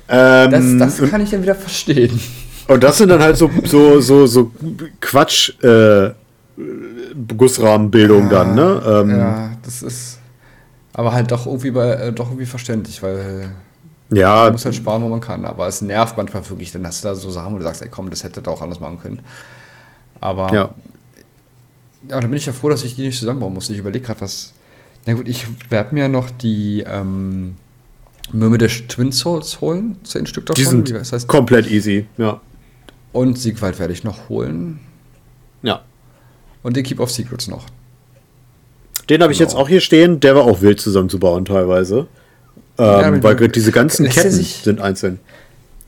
Ähm, 0.08 0.78
das, 0.78 0.98
das 0.98 1.10
kann 1.10 1.22
ich 1.22 1.30
dann 1.30 1.42
wieder 1.42 1.54
verstehen. 1.54 2.18
Und 2.68 2.84
das 2.84 2.98
sind 2.98 3.08
dann 3.08 3.20
halt 3.20 3.36
so, 3.36 3.50
so, 3.64 4.00
so, 4.00 4.26
so 4.26 4.52
Quatsch, 5.00 5.52
äh, 5.62 6.10
Gussrahmenbildung 7.36 8.28
dann, 8.28 8.54
ne? 8.54 8.82
Ähm, 8.86 9.10
ja, 9.10 9.50
das 9.62 9.82
ist 9.82 10.18
aber 10.92 11.12
halt 11.12 11.30
doch 11.30 11.46
irgendwie, 11.46 11.70
bei, 11.70 11.90
äh, 11.90 12.12
doch 12.12 12.26
irgendwie 12.26 12.46
verständlich, 12.46 13.02
weil 13.02 13.50
ja. 14.10 14.44
man 14.44 14.52
muss 14.52 14.64
halt 14.64 14.74
sparen, 14.74 15.02
wo 15.02 15.08
man 15.08 15.20
kann. 15.20 15.44
Aber 15.44 15.68
es 15.68 15.80
nervt 15.80 16.16
manchmal 16.16 16.48
wirklich, 16.48 16.72
dann 16.72 16.86
hast 16.86 17.04
du 17.04 17.08
da 17.08 17.14
so 17.14 17.30
Sachen, 17.30 17.54
wo 17.54 17.58
du 17.58 17.62
sagst, 17.62 17.82
ey 17.82 17.88
komm, 17.88 18.10
das 18.10 18.24
hätte 18.24 18.48
auch 18.50 18.62
anders 18.62 18.80
machen 18.80 19.00
können. 19.00 19.20
Aber 20.20 20.52
Ja. 20.52 20.74
Ja, 22.08 22.20
da 22.20 22.26
bin 22.26 22.36
ich 22.36 22.46
ja 22.46 22.52
froh, 22.52 22.68
dass 22.68 22.84
ich 22.84 22.94
die 22.94 23.02
nicht 23.02 23.18
zusammenbauen 23.18 23.52
muss. 23.52 23.68
Ich 23.70 23.78
überlege 23.78 24.06
gerade, 24.06 24.20
was. 24.20 24.52
Na 25.04 25.14
gut, 25.14 25.28
ich 25.28 25.46
werde 25.70 25.94
mir 25.94 26.08
noch 26.08 26.30
die 26.30 26.84
ähm, 26.86 27.56
Myrmidish 28.32 28.86
Twin 28.88 29.10
Souls 29.10 29.60
holen, 29.60 29.96
zehn 30.04 30.26
Stück 30.26 30.46
davon. 30.46 30.84
Die 30.84 30.92
sind 30.92 31.12
das 31.12 31.26
komplett 31.26 31.70
easy, 31.70 32.06
ja. 32.16 32.40
Und 33.12 33.38
Siegwald 33.38 33.78
werde 33.78 33.92
ich 33.92 34.04
noch 34.04 34.28
holen. 34.28 34.80
Ja. 36.62 36.68
Und 36.68 36.76
den 36.76 36.84
Keep 36.84 37.00
of 37.00 37.10
Secrets 37.10 37.48
noch. 37.48 37.64
Den 39.08 39.22
habe 39.22 39.32
ich 39.32 39.38
Genau. 39.38 39.50
jetzt 39.50 39.56
auch 39.56 39.68
hier 39.68 39.80
stehen, 39.80 40.20
der 40.20 40.36
war 40.36 40.42
auch 40.44 40.60
wild 40.60 40.80
zusammenzubauen 40.80 41.44
teilweise. 41.44 42.06
Ja, 42.78 43.06
Ähm, 43.06 43.14
mit- 43.14 43.22
weil 43.24 43.36
gerade 43.36 43.52
diese 43.52 43.72
ganzen 43.72 44.08
Ketten 44.08 44.30
sich- 44.30 44.60
sind 44.62 44.80
einzeln. 44.80 45.18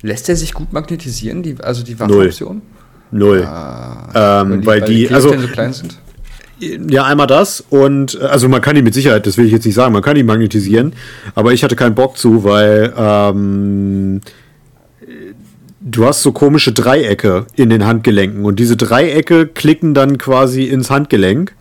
Lässt 0.02 0.28
er 0.28 0.36
sich 0.36 0.54
gut 0.54 0.72
magnetisieren, 0.72 1.42
die, 1.42 1.56
also 1.60 1.82
die 1.84 1.92
Null. 1.94 2.00
Waffenoption? 2.08 2.62
Null. 3.10 3.42
Ah, 3.44 4.40
Ähm, 4.42 4.64
weil 4.64 4.80
die- 4.80 5.08
also- 5.10 5.28
Klebestellen 5.28 5.40
so 5.42 5.48
klein 5.54 5.72
sind. 5.72 5.98
Ja, 6.92 7.04
einmal 7.04 7.26
das 7.26 7.62
und 7.70 8.18
äh, 8.20 8.24
also 8.24 8.46
man 8.48 8.60
kann 8.60 8.76
ihn 8.76 8.84
mit 8.84 8.92
Sicherheit, 8.92 9.26
das 9.26 9.38
will 9.38 9.46
ich 9.46 9.52
jetzt 9.52 9.64
nicht 9.64 9.74
sagen, 9.74 9.92
man 9.94 10.02
kann 10.02 10.16
ihn 10.16 10.26
magnetisieren, 10.26 10.92
aber 11.34 11.52
ich 11.54 11.64
hatte 11.64 11.74
keinen 11.74 11.94
Bock 11.94 12.18
zu, 12.18 12.44
weil 12.44 12.92
ähm, 12.96 14.20
du 15.80 16.06
hast 16.06 16.22
so 16.22 16.32
komische 16.32 16.72
Dreiecke 16.72 17.46
in 17.56 17.70
den 17.70 17.86
Handgelenken 17.86 18.44
und 18.44 18.58
diese 18.58 18.76
Dreiecke 18.76 19.46
klicken 19.46 19.94
dann 19.94 20.18
quasi 20.18 20.64
ins 20.64 20.90
Handgelenk, 20.90 21.54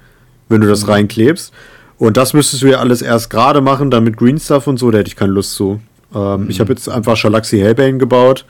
wenn 0.50 0.62
du 0.62 0.68
das 0.68 0.88
reinklebst. 0.88 1.54
Und 1.98 2.16
das 2.16 2.34
müsstest 2.34 2.64
du 2.64 2.68
ja 2.68 2.80
alles 2.80 3.02
erst 3.02 3.30
gerade 3.30 3.62
machen, 3.62 3.92
dann 3.92 4.04
mit 4.04 4.18
Green 4.18 4.40
Stuff 4.40 4.68
und 4.68 4.78
so, 4.78 4.90
da 4.90 5.00
hätte 5.00 5.10
ich 5.10 5.16
keine 5.16 5.34
Lust 5.34 5.54
zu. 5.56 5.82
Ähm, 6.16 6.50
Ich 6.50 6.60
habe 6.60 6.72
jetzt 6.72 6.88
einfach 6.88 7.18
Shalaxi 7.18 7.60
Hellbane 7.60 7.98
gebaut 7.98 8.46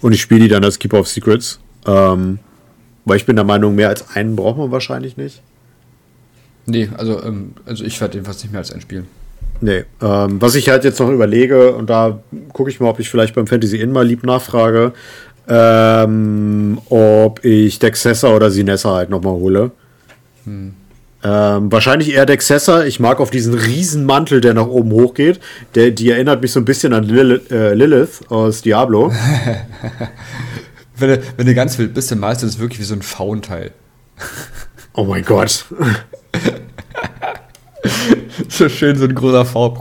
und 0.00 0.12
ich 0.12 0.20
spiele 0.20 0.42
die 0.42 0.48
dann 0.48 0.64
als 0.64 0.78
Keeper 0.78 1.00
of 1.00 1.08
Secrets. 1.08 1.58
Ähm, 1.86 2.38
weil 3.04 3.16
ich 3.16 3.26
bin 3.26 3.36
der 3.36 3.44
Meinung, 3.44 3.74
mehr 3.74 3.88
als 3.88 4.14
einen 4.14 4.36
braucht 4.36 4.58
man 4.58 4.70
wahrscheinlich 4.70 5.16
nicht. 5.16 5.42
Nee, 6.66 6.90
also, 6.96 7.22
ähm, 7.22 7.52
also 7.64 7.84
ich 7.84 8.00
werde 8.00 8.18
den 8.18 8.24
fast 8.24 8.42
nicht 8.42 8.52
mehr 8.52 8.60
als 8.60 8.72
einspielen. 8.72 9.06
Nee, 9.60 9.84
ähm, 10.00 10.40
was 10.40 10.54
ich 10.54 10.68
halt 10.68 10.84
jetzt 10.84 11.00
noch 11.00 11.10
überlege, 11.10 11.72
und 11.72 11.90
da 11.90 12.20
gucke 12.52 12.70
ich 12.70 12.80
mal, 12.80 12.88
ob 12.88 12.98
ich 12.98 13.10
vielleicht 13.10 13.34
beim 13.34 13.46
Fantasy 13.46 13.76
Inn 13.76 13.92
mal 13.92 14.06
lieb 14.06 14.24
nachfrage, 14.24 14.92
ähm, 15.48 16.78
ob 16.88 17.44
ich 17.44 17.78
Dexessa 17.78 18.34
oder 18.34 18.50
Sinessa 18.50 18.94
halt 18.94 19.10
nochmal 19.10 19.34
hole. 19.34 19.70
Ähm, 21.22 21.70
wahrscheinlich 21.70 22.14
eher 22.14 22.24
Dexessa. 22.24 22.84
Ich 22.84 23.00
mag 23.00 23.20
auf 23.20 23.30
diesen 23.30 23.54
riesen 23.54 24.04
Mantel, 24.04 24.40
der 24.40 24.54
nach 24.54 24.66
oben 24.66 24.92
hochgeht. 24.92 25.40
Der, 25.74 25.90
die 25.90 26.10
erinnert 26.10 26.40
mich 26.40 26.52
so 26.52 26.60
ein 26.60 26.64
bisschen 26.64 26.94
an 26.94 27.04
Lilith, 27.04 27.50
äh, 27.50 27.74
Lilith 27.74 28.20
aus 28.30 28.62
Diablo. 28.62 29.12
Wenn 30.96 31.08
du, 31.08 31.22
wenn 31.38 31.46
du 31.46 31.54
ganz 31.54 31.78
wild 31.78 31.94
bist, 31.94 32.10
dann 32.10 32.18
malst 32.18 32.42
du 32.42 32.46
das 32.46 32.58
wirklich 32.58 32.78
wie 32.78 32.84
so 32.84 32.94
ein 32.94 33.00
Faunteil. 33.00 33.70
Oh 34.92 35.04
mein 35.04 35.24
Gott. 35.24 35.64
So 38.48 38.68
schön, 38.68 38.96
so 38.96 39.04
ein 39.04 39.14
großer 39.14 39.44
Faun. 39.44 39.78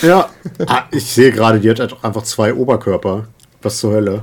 Ja. 0.00 0.28
Ah, 0.66 0.84
ich 0.90 1.04
sehe 1.04 1.32
gerade, 1.32 1.60
die 1.60 1.68
hat 1.70 1.80
halt 1.80 1.92
auch 1.92 2.02
einfach 2.02 2.22
zwei 2.22 2.54
Oberkörper. 2.54 3.26
Was 3.60 3.78
zur 3.78 3.92
Hölle. 3.92 4.22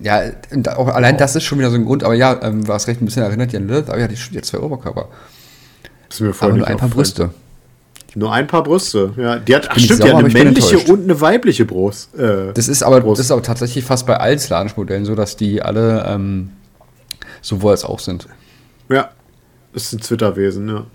Ja, 0.00 0.20
auch 0.76 0.88
allein 0.88 1.16
das 1.16 1.36
ist 1.36 1.44
schon 1.44 1.58
wieder 1.58 1.70
so 1.70 1.76
ein 1.76 1.84
Grund, 1.84 2.02
aber 2.02 2.14
ja, 2.14 2.40
ähm, 2.42 2.66
war 2.66 2.76
es 2.76 2.86
recht 2.88 3.00
ein 3.00 3.04
bisschen 3.04 3.22
erinnert 3.22 3.52
die 3.52 3.56
an 3.56 3.68
Lilith, 3.68 3.88
aber 3.88 4.00
ja, 4.00 4.08
die 4.08 4.16
die 4.16 4.36
hat 4.38 4.44
zwei 4.44 4.58
Oberkörper. 4.58 5.08
Das 6.08 6.16
ist 6.16 6.20
mir 6.20 6.28
Aber 6.28 6.34
vorhin 6.34 6.58
nur 6.58 6.66
ein 6.66 6.76
paar. 6.76 6.88
Brüste. 6.88 7.30
Nur 8.14 8.32
ein 8.32 8.46
paar 8.46 8.62
Brüste. 8.62 9.12
Ja, 9.16 9.38
die 9.38 9.54
hat 9.54 9.68
ach, 9.70 9.78
stimmt, 9.78 10.00
sauer, 10.00 10.08
ja 10.08 10.14
aber 10.14 10.24
eine 10.24 10.32
männliche 10.32 10.78
und 10.92 11.04
eine 11.04 11.20
weibliche 11.20 11.64
Brust. 11.64 12.14
Äh, 12.18 12.52
Das 12.52 12.68
ist 12.68 12.82
aber, 12.82 13.00
Brust. 13.00 13.20
das 13.20 13.26
ist 13.26 13.30
aber 13.32 13.42
tatsächlich 13.42 13.84
fast 13.84 14.06
bei 14.06 14.16
allen 14.16 14.38
Slanisch-Modellen 14.38 15.04
so, 15.04 15.14
dass 15.14 15.36
die 15.36 15.62
alle 15.62 16.04
ähm, 16.06 16.50
sowohl 17.40 17.70
als 17.72 17.84
auch 17.84 18.00
sind. 18.00 18.28
ja, 18.90 19.10
ist 19.74 19.92
ein 19.92 20.00
Zwitterwesen, 20.02 20.68
ja. 20.68 20.86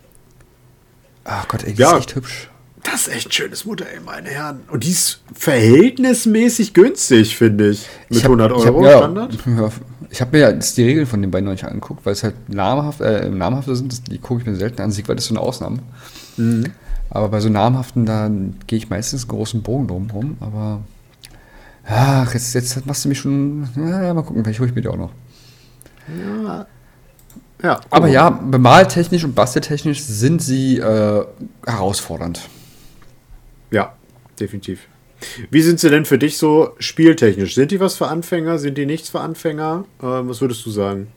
Ach 1.24 1.48
Gott, 1.48 1.64
ey, 1.64 1.74
die 1.74 1.82
Ja. 1.82 1.92
ist 1.94 1.98
echt 2.00 2.16
hübsch. 2.16 2.50
Das 2.84 3.08
ist 3.08 3.14
echt 3.14 3.28
ein 3.28 3.32
schönes 3.32 3.66
Modell, 3.66 4.00
meine 4.06 4.30
Herren. 4.30 4.62
Und 4.72 4.84
die 4.86 4.92
ist 4.92 5.22
verhältnismäßig 5.34 6.74
günstig, 6.74 7.36
finde 7.36 7.70
ich. 7.72 7.86
Mit 8.10 8.20
Ich 8.20 8.24
hab- 8.24 8.30
100 8.32 8.52
ich 8.58 8.66
hab- 8.66 8.76
Euro 8.76 8.86
ja, 8.86 8.98
Standard. 9.00 9.38
Ja, 9.46 9.70
ich 10.10 10.22
habe 10.22 10.38
mir 10.38 10.44
ja 10.44 10.50
jetzt 10.52 10.78
die 10.78 10.84
Regeln 10.84 11.06
von 11.06 11.22
den 11.22 11.30
beiden 11.32 11.46
noch 11.46 11.52
nicht 11.52 11.66
angeguckt, 11.66 12.06
weil 12.06 12.14
es 12.14 12.24
halt 12.24 12.36
namhaft, 12.50 13.02
äh, 13.02 13.30
namhafte 13.30 13.76
sind. 13.76 14.10
Die 14.10 14.20
gucke 14.20 14.42
ich 14.42 14.48
mir 14.48 14.56
selten 14.56 14.82
an. 14.82 14.92
Siegwald 14.92 15.20
ist 15.20 15.26
so 15.26 15.34
eine 15.34 15.42
Ausnahme. 15.42 15.80
Mhm. 16.38 16.72
Aber 17.10 17.28
bei 17.30 17.42
so 17.42 17.50
namhaften, 17.50 18.06
da 18.06 18.30
gehe 18.68 18.78
ich 18.78 18.90
meistens 18.90 19.24
einen 19.24 19.30
großen 19.32 19.64
Bogen 19.64 19.88
drum 19.88 20.10
rum. 20.12 20.38
Aber 20.40 20.82
ach, 21.86 22.34
jetzt, 22.34 22.54
jetzt 22.54 22.86
machst 22.86 23.04
du 23.04 23.10
mich 23.10 23.20
schon. 23.20 23.68
Ja, 23.76 24.14
mal 24.14 24.24
gucken, 24.24 24.44
vielleicht 24.46 24.60
hole 24.60 24.70
ich 24.70 24.76
mir 24.76 24.82
die 24.82 24.88
auch 24.88 24.98
noch. 24.98 25.12
Ja, 26.08 26.66
Aber 27.90 28.06
guck 28.06 28.14
ja, 28.14 28.30
mal. 28.30 28.50
bemaltechnisch 28.52 29.24
und 29.24 29.34
basteltechnisch 29.34 30.02
sind 30.02 30.42
sie 30.42 30.78
äh, 30.78 31.26
herausfordernd. 31.66 32.42
Ja, 33.72 33.94
definitiv. 34.40 34.88
Wie 35.50 35.62
sind 35.62 35.80
sie 35.80 35.90
denn 35.90 36.06
für 36.06 36.20
dich 36.20 36.38
so 36.38 36.76
spieltechnisch? 36.78 37.56
Sind 37.56 37.72
die 37.72 37.80
was 37.80 37.96
für 37.96 38.08
Anfänger? 38.08 38.60
Sind 38.60 38.78
die 38.78 38.86
nichts 38.86 39.10
für 39.10 39.20
Anfänger? 39.20 39.86
Äh, 40.00 40.06
was 40.06 40.42
würdest 40.42 40.66
du 40.66 40.70
sagen? 40.70 41.08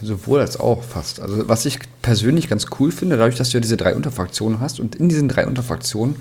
Sowohl 0.00 0.40
als 0.40 0.58
auch 0.58 0.82
fast. 0.82 1.20
Also 1.20 1.48
was 1.48 1.66
ich 1.66 1.78
persönlich 2.00 2.48
ganz 2.48 2.66
cool 2.80 2.90
finde, 2.90 3.16
dadurch, 3.16 3.36
dass 3.36 3.50
du 3.50 3.58
ja 3.58 3.60
diese 3.60 3.76
drei 3.76 3.94
Unterfraktionen 3.94 4.58
hast 4.58 4.80
und 4.80 4.96
in 4.96 5.08
diesen 5.08 5.28
drei 5.28 5.46
Unterfraktionen 5.46 6.16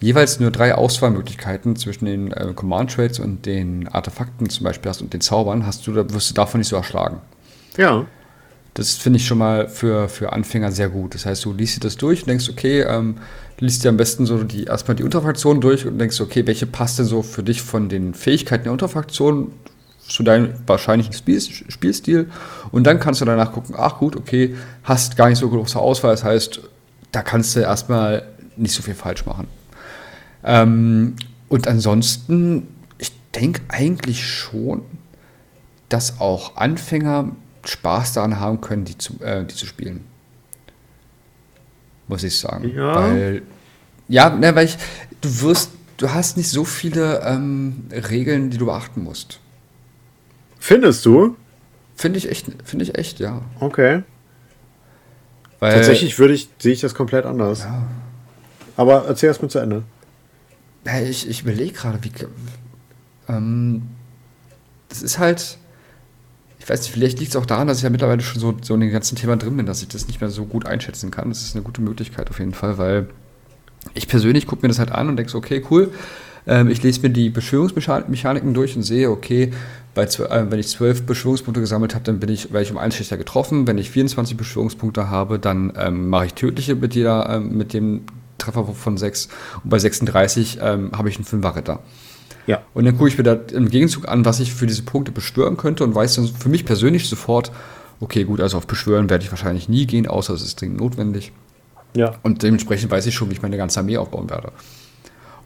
jeweils 0.00 0.40
nur 0.40 0.50
drei 0.50 0.74
Auswahlmöglichkeiten 0.74 1.76
zwischen 1.76 2.06
den 2.06 2.32
äh, 2.32 2.52
Command 2.54 2.92
Trades 2.92 3.18
und 3.18 3.46
den 3.46 3.88
Artefakten 3.88 4.48
zum 4.50 4.64
Beispiel 4.64 4.88
hast 4.88 5.02
und 5.02 5.12
den 5.12 5.20
Zaubern, 5.20 5.66
hast 5.66 5.86
du, 5.86 5.92
da 5.92 6.08
wirst 6.10 6.30
du 6.30 6.34
davon 6.34 6.60
nicht 6.60 6.68
so 6.68 6.76
erschlagen. 6.76 7.20
Ja. 7.76 8.06
Das 8.74 8.94
finde 8.94 9.18
ich 9.18 9.26
schon 9.26 9.38
mal 9.38 9.68
für, 9.68 10.08
für 10.08 10.32
Anfänger 10.32 10.72
sehr 10.72 10.88
gut. 10.88 11.14
Das 11.14 11.26
heißt, 11.26 11.44
du 11.44 11.52
liest 11.52 11.76
dir 11.76 11.80
das 11.80 11.96
durch 11.96 12.22
und 12.22 12.28
denkst, 12.28 12.48
okay, 12.50 12.82
ähm, 12.82 13.16
du 13.56 13.64
liest 13.64 13.84
dir 13.84 13.88
am 13.88 13.96
besten 13.96 14.26
so 14.26 14.42
die, 14.42 14.64
erstmal 14.64 14.96
die 14.96 15.04
Unterfraktionen 15.04 15.60
durch 15.60 15.86
und 15.86 15.98
denkst, 15.98 16.20
okay, 16.20 16.44
welche 16.46 16.66
passt 16.66 16.98
denn 16.98 17.06
so 17.06 17.22
für 17.22 17.44
dich 17.44 17.62
von 17.62 17.88
den 17.88 18.14
Fähigkeiten 18.14 18.64
der 18.64 18.72
Unterfraktion 18.72 19.52
zu 20.06 20.22
deinem 20.22 20.54
wahrscheinlichen 20.66 21.12
Spiel, 21.12 21.40
Spielstil? 21.40 22.30
Und 22.72 22.84
dann 22.84 22.98
kannst 22.98 23.20
du 23.20 23.24
danach 23.24 23.52
gucken, 23.52 23.76
ach 23.78 23.98
gut, 23.98 24.16
okay, 24.16 24.56
hast 24.82 25.16
gar 25.16 25.28
nicht 25.28 25.38
so 25.38 25.48
große 25.48 25.78
Auswahl. 25.78 26.10
Das 26.10 26.24
heißt, 26.24 26.60
da 27.12 27.22
kannst 27.22 27.54
du 27.54 27.60
erstmal 27.60 28.24
nicht 28.56 28.74
so 28.74 28.82
viel 28.82 28.94
falsch 28.94 29.24
machen. 29.24 29.46
Ähm, 30.44 31.16
und 31.48 31.68
ansonsten, 31.68 32.68
ich 32.98 33.12
denke 33.34 33.62
eigentlich 33.68 34.26
schon, 34.26 34.82
dass 35.88 36.20
auch 36.20 36.56
Anfänger 36.56 37.32
Spaß 37.64 38.12
daran 38.12 38.40
haben 38.40 38.60
können, 38.60 38.84
die 38.84 38.98
zu, 38.98 39.20
äh, 39.22 39.44
die 39.44 39.54
zu 39.54 39.66
spielen. 39.66 40.04
Muss 42.08 42.22
ich 42.22 42.38
sagen. 42.38 42.72
Ja. 42.74 42.94
Weil, 42.94 43.42
ja, 44.08 44.30
ne, 44.30 44.54
weil 44.54 44.66
ich, 44.66 44.76
du 45.20 45.40
wirst, 45.40 45.70
du 45.96 46.10
hast 46.10 46.36
nicht 46.36 46.50
so 46.50 46.64
viele 46.64 47.22
ähm, 47.24 47.86
Regeln, 47.90 48.50
die 48.50 48.58
du 48.58 48.66
beachten 48.66 49.02
musst. 49.02 49.40
Findest 50.58 51.06
du? 51.06 51.36
Finde 51.96 52.18
ich 52.18 52.28
echt, 52.28 52.46
finde 52.64 52.84
ich 52.84 52.98
echt, 52.98 53.20
ja. 53.20 53.40
Okay. 53.60 54.02
Weil, 55.60 55.74
Tatsächlich 55.74 56.18
würde 56.18 56.34
ich, 56.34 56.48
sehe 56.58 56.72
ich 56.72 56.80
das 56.80 56.94
komplett 56.94 57.24
anders. 57.24 57.60
Ja, 57.60 57.86
Aber 58.76 59.06
erzähl 59.06 59.28
erst 59.28 59.40
mal 59.40 59.48
zu 59.48 59.60
Ende. 59.60 59.84
Ich, 60.84 61.28
ich 61.28 61.42
überlege 61.42 61.72
gerade, 61.72 61.98
wie. 62.02 62.10
Ähm, 63.28 63.82
das 64.88 65.02
ist 65.02 65.18
halt. 65.18 65.58
Ich 66.58 66.68
weiß 66.68 66.80
nicht, 66.80 66.92
vielleicht 66.92 67.18
liegt 67.18 67.30
es 67.30 67.36
auch 67.36 67.44
daran, 67.44 67.68
dass 67.68 67.78
ich 67.78 67.84
ja 67.84 67.90
mittlerweile 67.90 68.22
schon 68.22 68.40
so, 68.40 68.56
so 68.62 68.74
in 68.74 68.80
dem 68.80 68.90
ganzen 68.90 69.16
Thema 69.16 69.36
drin 69.36 69.54
bin, 69.56 69.66
dass 69.66 69.82
ich 69.82 69.88
das 69.88 70.06
nicht 70.06 70.22
mehr 70.22 70.30
so 70.30 70.46
gut 70.46 70.66
einschätzen 70.66 71.10
kann. 71.10 71.28
Das 71.28 71.42
ist 71.42 71.54
eine 71.54 71.62
gute 71.62 71.82
Möglichkeit 71.82 72.30
auf 72.30 72.38
jeden 72.38 72.54
Fall, 72.54 72.78
weil 72.78 73.08
ich 73.92 74.08
persönlich 74.08 74.46
gucke 74.46 74.62
mir 74.62 74.68
das 74.68 74.78
halt 74.78 74.90
an 74.90 75.10
und 75.10 75.16
denke 75.16 75.30
so, 75.30 75.36
okay, 75.36 75.62
cool. 75.70 75.92
Ähm, 76.46 76.70
ich 76.70 76.82
lese 76.82 77.00
mir 77.02 77.10
die 77.10 77.30
Beschwörungsmechaniken 77.30 78.54
durch 78.54 78.76
und 78.76 78.82
sehe, 78.82 79.10
okay, 79.10 79.52
bei, 79.94 80.04
äh, 80.04 80.50
wenn 80.50 80.58
ich 80.58 80.68
zwölf 80.68 81.04
Beschwörungspunkte 81.04 81.60
gesammelt 81.60 81.94
habe, 81.94 82.04
dann 82.04 82.18
bin 82.18 82.28
ich, 82.28 82.52
werde 82.52 82.64
ich 82.64 82.70
um 82.70 82.78
einen 82.78 82.92
Schlechter 82.92 83.16
getroffen. 83.16 83.66
Wenn 83.66 83.78
ich 83.78 83.90
24 83.90 84.36
Beschwörungspunkte 84.36 85.08
habe, 85.08 85.38
dann 85.38 85.72
ähm, 85.76 86.08
mache 86.08 86.26
ich 86.26 86.34
tödliche 86.34 86.74
mit, 86.74 86.94
jeder, 86.94 87.28
ähm, 87.30 87.56
mit 87.56 87.72
dem 87.72 88.02
Trefferwurf 88.44 88.78
von 88.78 88.96
6. 88.96 89.28
Und 89.62 89.70
bei 89.70 89.78
36 89.78 90.58
ähm, 90.60 90.92
habe 90.92 91.08
ich 91.08 91.16
einen 91.16 91.24
Fünferritter. 91.24 91.80
Ja. 92.46 92.62
Und 92.74 92.84
dann 92.84 92.96
gucke 92.96 93.08
ich 93.08 93.16
mir 93.16 93.24
da 93.24 93.34
im 93.52 93.70
Gegenzug 93.70 94.08
an, 94.08 94.24
was 94.24 94.40
ich 94.40 94.52
für 94.52 94.66
diese 94.66 94.82
Punkte 94.82 95.12
beschwören 95.12 95.56
könnte 95.56 95.84
und 95.84 95.94
weiß 95.94 96.16
dann 96.16 96.28
für 96.28 96.48
mich 96.48 96.64
persönlich 96.64 97.08
sofort, 97.08 97.50
okay, 98.00 98.24
gut, 98.24 98.40
also 98.40 98.58
auf 98.58 98.66
Beschwören 98.66 99.08
werde 99.08 99.24
ich 99.24 99.30
wahrscheinlich 99.30 99.68
nie 99.68 99.86
gehen, 99.86 100.06
außer 100.06 100.34
es 100.34 100.42
ist 100.42 100.60
dringend 100.60 100.80
notwendig. 100.80 101.32
Ja. 101.96 102.14
Und 102.22 102.42
dementsprechend 102.42 102.90
weiß 102.90 103.06
ich 103.06 103.14
schon, 103.14 103.30
wie 103.30 103.34
ich 103.34 103.42
meine 103.42 103.56
ganze 103.56 103.80
Armee 103.80 103.96
aufbauen 103.96 104.28
werde. 104.28 104.52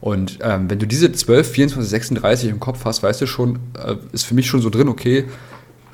Und 0.01 0.39
ähm, 0.43 0.71
wenn 0.71 0.79
du 0.79 0.87
diese 0.87 1.13
12, 1.13 1.51
24, 1.51 1.91
36 1.91 2.51
im 2.51 2.61
Kopf 2.61 2.85
hast, 2.85 3.03
weißt 3.03 3.21
du 3.21 3.27
schon, 3.27 3.59
äh, 3.75 3.97
ist 4.13 4.25
für 4.25 4.35
mich 4.35 4.47
schon 4.47 4.61
so 4.61 4.71
drin, 4.71 4.89
okay, 4.89 5.25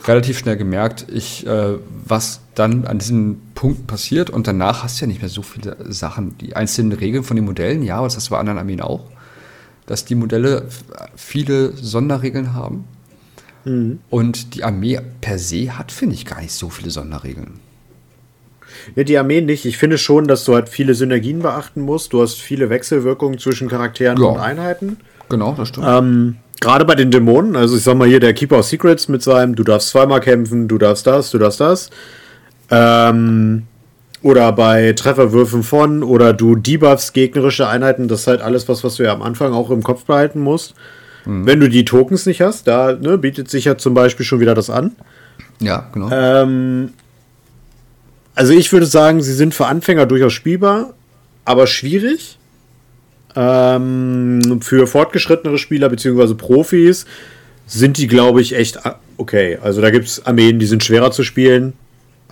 relativ 0.06 0.38
schnell 0.38 0.56
gemerkt, 0.56 1.06
ich, 1.12 1.46
äh, 1.46 1.78
was 2.04 2.40
dann 2.54 2.86
an 2.86 2.98
diesen 2.98 3.40
Punkten 3.54 3.86
passiert. 3.86 4.30
Und 4.30 4.46
danach 4.46 4.82
hast 4.82 5.00
du 5.00 5.04
ja 5.04 5.08
nicht 5.08 5.22
mehr 5.22 5.28
so 5.28 5.42
viele 5.42 5.76
Sachen. 5.92 6.36
Die 6.38 6.56
einzelnen 6.56 6.92
Regeln 6.92 7.24
von 7.24 7.36
den 7.36 7.44
Modellen, 7.44 7.82
ja, 7.82 7.96
aber 7.96 8.06
das 8.06 8.16
hast 8.16 8.28
du 8.28 8.32
bei 8.32 8.38
anderen 8.38 8.58
Armeen 8.58 8.80
auch, 8.80 9.06
dass 9.86 10.04
die 10.04 10.14
Modelle 10.14 10.68
viele 11.16 11.72
Sonderregeln 11.72 12.54
haben. 12.54 12.84
Mhm. 13.64 14.00
Und 14.10 14.54
die 14.54 14.64
Armee 14.64 15.00
per 15.20 15.38
se 15.38 15.76
hat, 15.76 15.92
finde 15.92 16.14
ich, 16.14 16.26
gar 16.26 16.40
nicht 16.40 16.52
so 16.52 16.70
viele 16.70 16.90
Sonderregeln. 16.90 17.60
Ja, 18.96 19.04
die 19.04 19.16
Armee 19.18 19.40
nicht. 19.40 19.64
Ich 19.64 19.78
finde 19.78 19.98
schon, 19.98 20.26
dass 20.26 20.44
du 20.44 20.54
halt 20.54 20.68
viele 20.68 20.94
Synergien 20.94 21.40
beachten 21.40 21.80
musst. 21.80 22.12
Du 22.12 22.20
hast 22.20 22.40
viele 22.40 22.70
Wechselwirkungen 22.70 23.38
zwischen 23.38 23.68
Charakteren 23.68 24.20
ja. 24.20 24.28
und 24.28 24.40
Einheiten. 24.40 24.98
Genau, 25.28 25.54
das 25.54 25.68
stimmt. 25.68 25.86
Ähm, 25.88 26.36
Gerade 26.60 26.84
bei 26.84 26.94
den 26.94 27.10
Dämonen, 27.10 27.56
also 27.56 27.76
ich 27.76 27.82
sag 27.82 27.96
mal 27.96 28.08
hier 28.08 28.20
der 28.20 28.32
Keeper 28.32 28.60
of 28.60 28.66
Secrets 28.66 29.08
mit 29.08 29.22
seinem, 29.22 29.54
du 29.54 29.64
darfst 29.64 29.90
zweimal 29.90 30.20
kämpfen, 30.20 30.68
du 30.68 30.78
darfst 30.78 31.06
das, 31.06 31.30
du 31.30 31.38
darfst 31.38 31.60
das. 31.60 31.90
Ähm, 32.70 33.64
oder 34.22 34.52
bei 34.52 34.94
Trefferwürfen 34.94 35.62
von, 35.62 36.02
oder 36.02 36.32
du 36.32 36.56
debuffst 36.56 37.12
gegnerische 37.12 37.68
Einheiten, 37.68 38.08
das 38.08 38.20
ist 38.20 38.26
halt 38.26 38.40
alles 38.40 38.68
was, 38.68 38.82
was 38.82 38.96
du 38.96 39.02
ja 39.02 39.12
am 39.12 39.20
Anfang 39.20 39.52
auch 39.52 39.70
im 39.70 39.82
Kopf 39.82 40.04
behalten 40.04 40.40
musst. 40.40 40.74
Mhm. 41.26 41.46
Wenn 41.46 41.60
du 41.60 41.68
die 41.68 41.84
Tokens 41.84 42.24
nicht 42.24 42.40
hast, 42.40 42.66
da 42.66 42.92
ne, 42.92 43.18
bietet 43.18 43.50
sich 43.50 43.66
ja 43.66 43.76
zum 43.76 43.92
Beispiel 43.92 44.24
schon 44.24 44.40
wieder 44.40 44.54
das 44.54 44.70
an. 44.70 44.92
Ja, 45.60 45.88
genau. 45.92 46.08
Ähm, 46.10 46.94
also 48.34 48.52
ich 48.52 48.72
würde 48.72 48.86
sagen, 48.86 49.20
sie 49.22 49.34
sind 49.34 49.54
für 49.54 49.66
Anfänger 49.66 50.06
durchaus 50.06 50.32
spielbar, 50.32 50.94
aber 51.44 51.66
schwierig. 51.66 52.38
Ähm, 53.36 54.60
für 54.62 54.86
fortgeschrittenere 54.86 55.58
Spieler 55.58 55.88
bzw. 55.88 56.34
Profis 56.34 57.04
sind 57.66 57.98
die, 57.98 58.06
glaube 58.06 58.40
ich, 58.40 58.54
echt 58.54 58.78
okay. 59.16 59.58
Also 59.62 59.80
da 59.80 59.90
gibt 59.90 60.06
es 60.06 60.24
Armeen, 60.24 60.58
die 60.58 60.66
sind 60.66 60.84
schwerer 60.84 61.10
zu 61.10 61.24
spielen. 61.24 61.72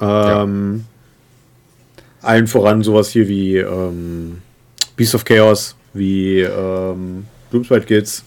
Ähm, 0.01 0.85
ja. 2.23 2.29
Allen 2.29 2.47
voran 2.47 2.83
sowas 2.83 3.09
hier 3.09 3.29
wie 3.29 3.57
ähm, 3.57 4.43
Beast 4.97 5.15
of 5.15 5.25
Chaos, 5.25 5.75
wie 5.93 6.41
ähm, 6.41 7.27
Doomswide 7.51 7.87
Kids. 7.87 8.25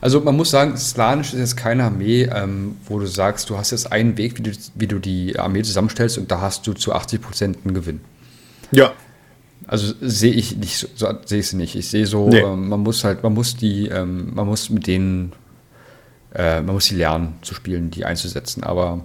Also 0.00 0.20
man 0.20 0.36
muss 0.36 0.50
sagen, 0.50 0.76
Slanisch 0.76 1.32
ist 1.32 1.40
jetzt 1.40 1.56
keine 1.56 1.84
Armee, 1.84 2.28
ähm, 2.32 2.76
wo 2.84 2.98
du 2.98 3.06
sagst, 3.06 3.50
du 3.50 3.56
hast 3.56 3.72
jetzt 3.72 3.90
einen 3.90 4.16
Weg, 4.16 4.38
wie 4.38 4.42
du, 4.42 4.50
wie 4.74 4.86
du 4.86 4.98
die 4.98 5.38
Armee 5.38 5.62
zusammenstellst 5.62 6.18
und 6.18 6.30
da 6.30 6.40
hast 6.40 6.66
du 6.66 6.72
zu 6.74 6.94
80% 6.94 7.42
einen 7.42 7.74
Gewinn. 7.74 8.00
Ja, 8.70 8.92
also 9.68 9.92
sehe 10.00 10.32
ich 10.32 10.56
nicht, 10.56 10.88
so, 10.94 11.08
sehe 11.26 11.40
ich 11.40 11.48
sie 11.48 11.56
nicht. 11.56 11.76
Ich 11.76 11.88
sehe 11.88 12.06
so, 12.06 12.28
nee. 12.28 12.40
ähm, 12.40 12.70
man 12.70 12.80
muss 12.80 13.04
halt, 13.04 13.22
man 13.22 13.34
muss 13.34 13.54
die, 13.54 13.88
ähm, 13.88 14.34
man 14.34 14.46
muss 14.46 14.70
mit 14.70 14.86
denen, 14.86 15.32
äh, 16.34 16.62
man 16.62 16.74
muss 16.74 16.86
sie 16.86 16.96
lernen 16.96 17.34
zu 17.42 17.54
spielen, 17.54 17.90
die 17.90 18.06
einzusetzen. 18.06 18.64
Aber 18.64 19.04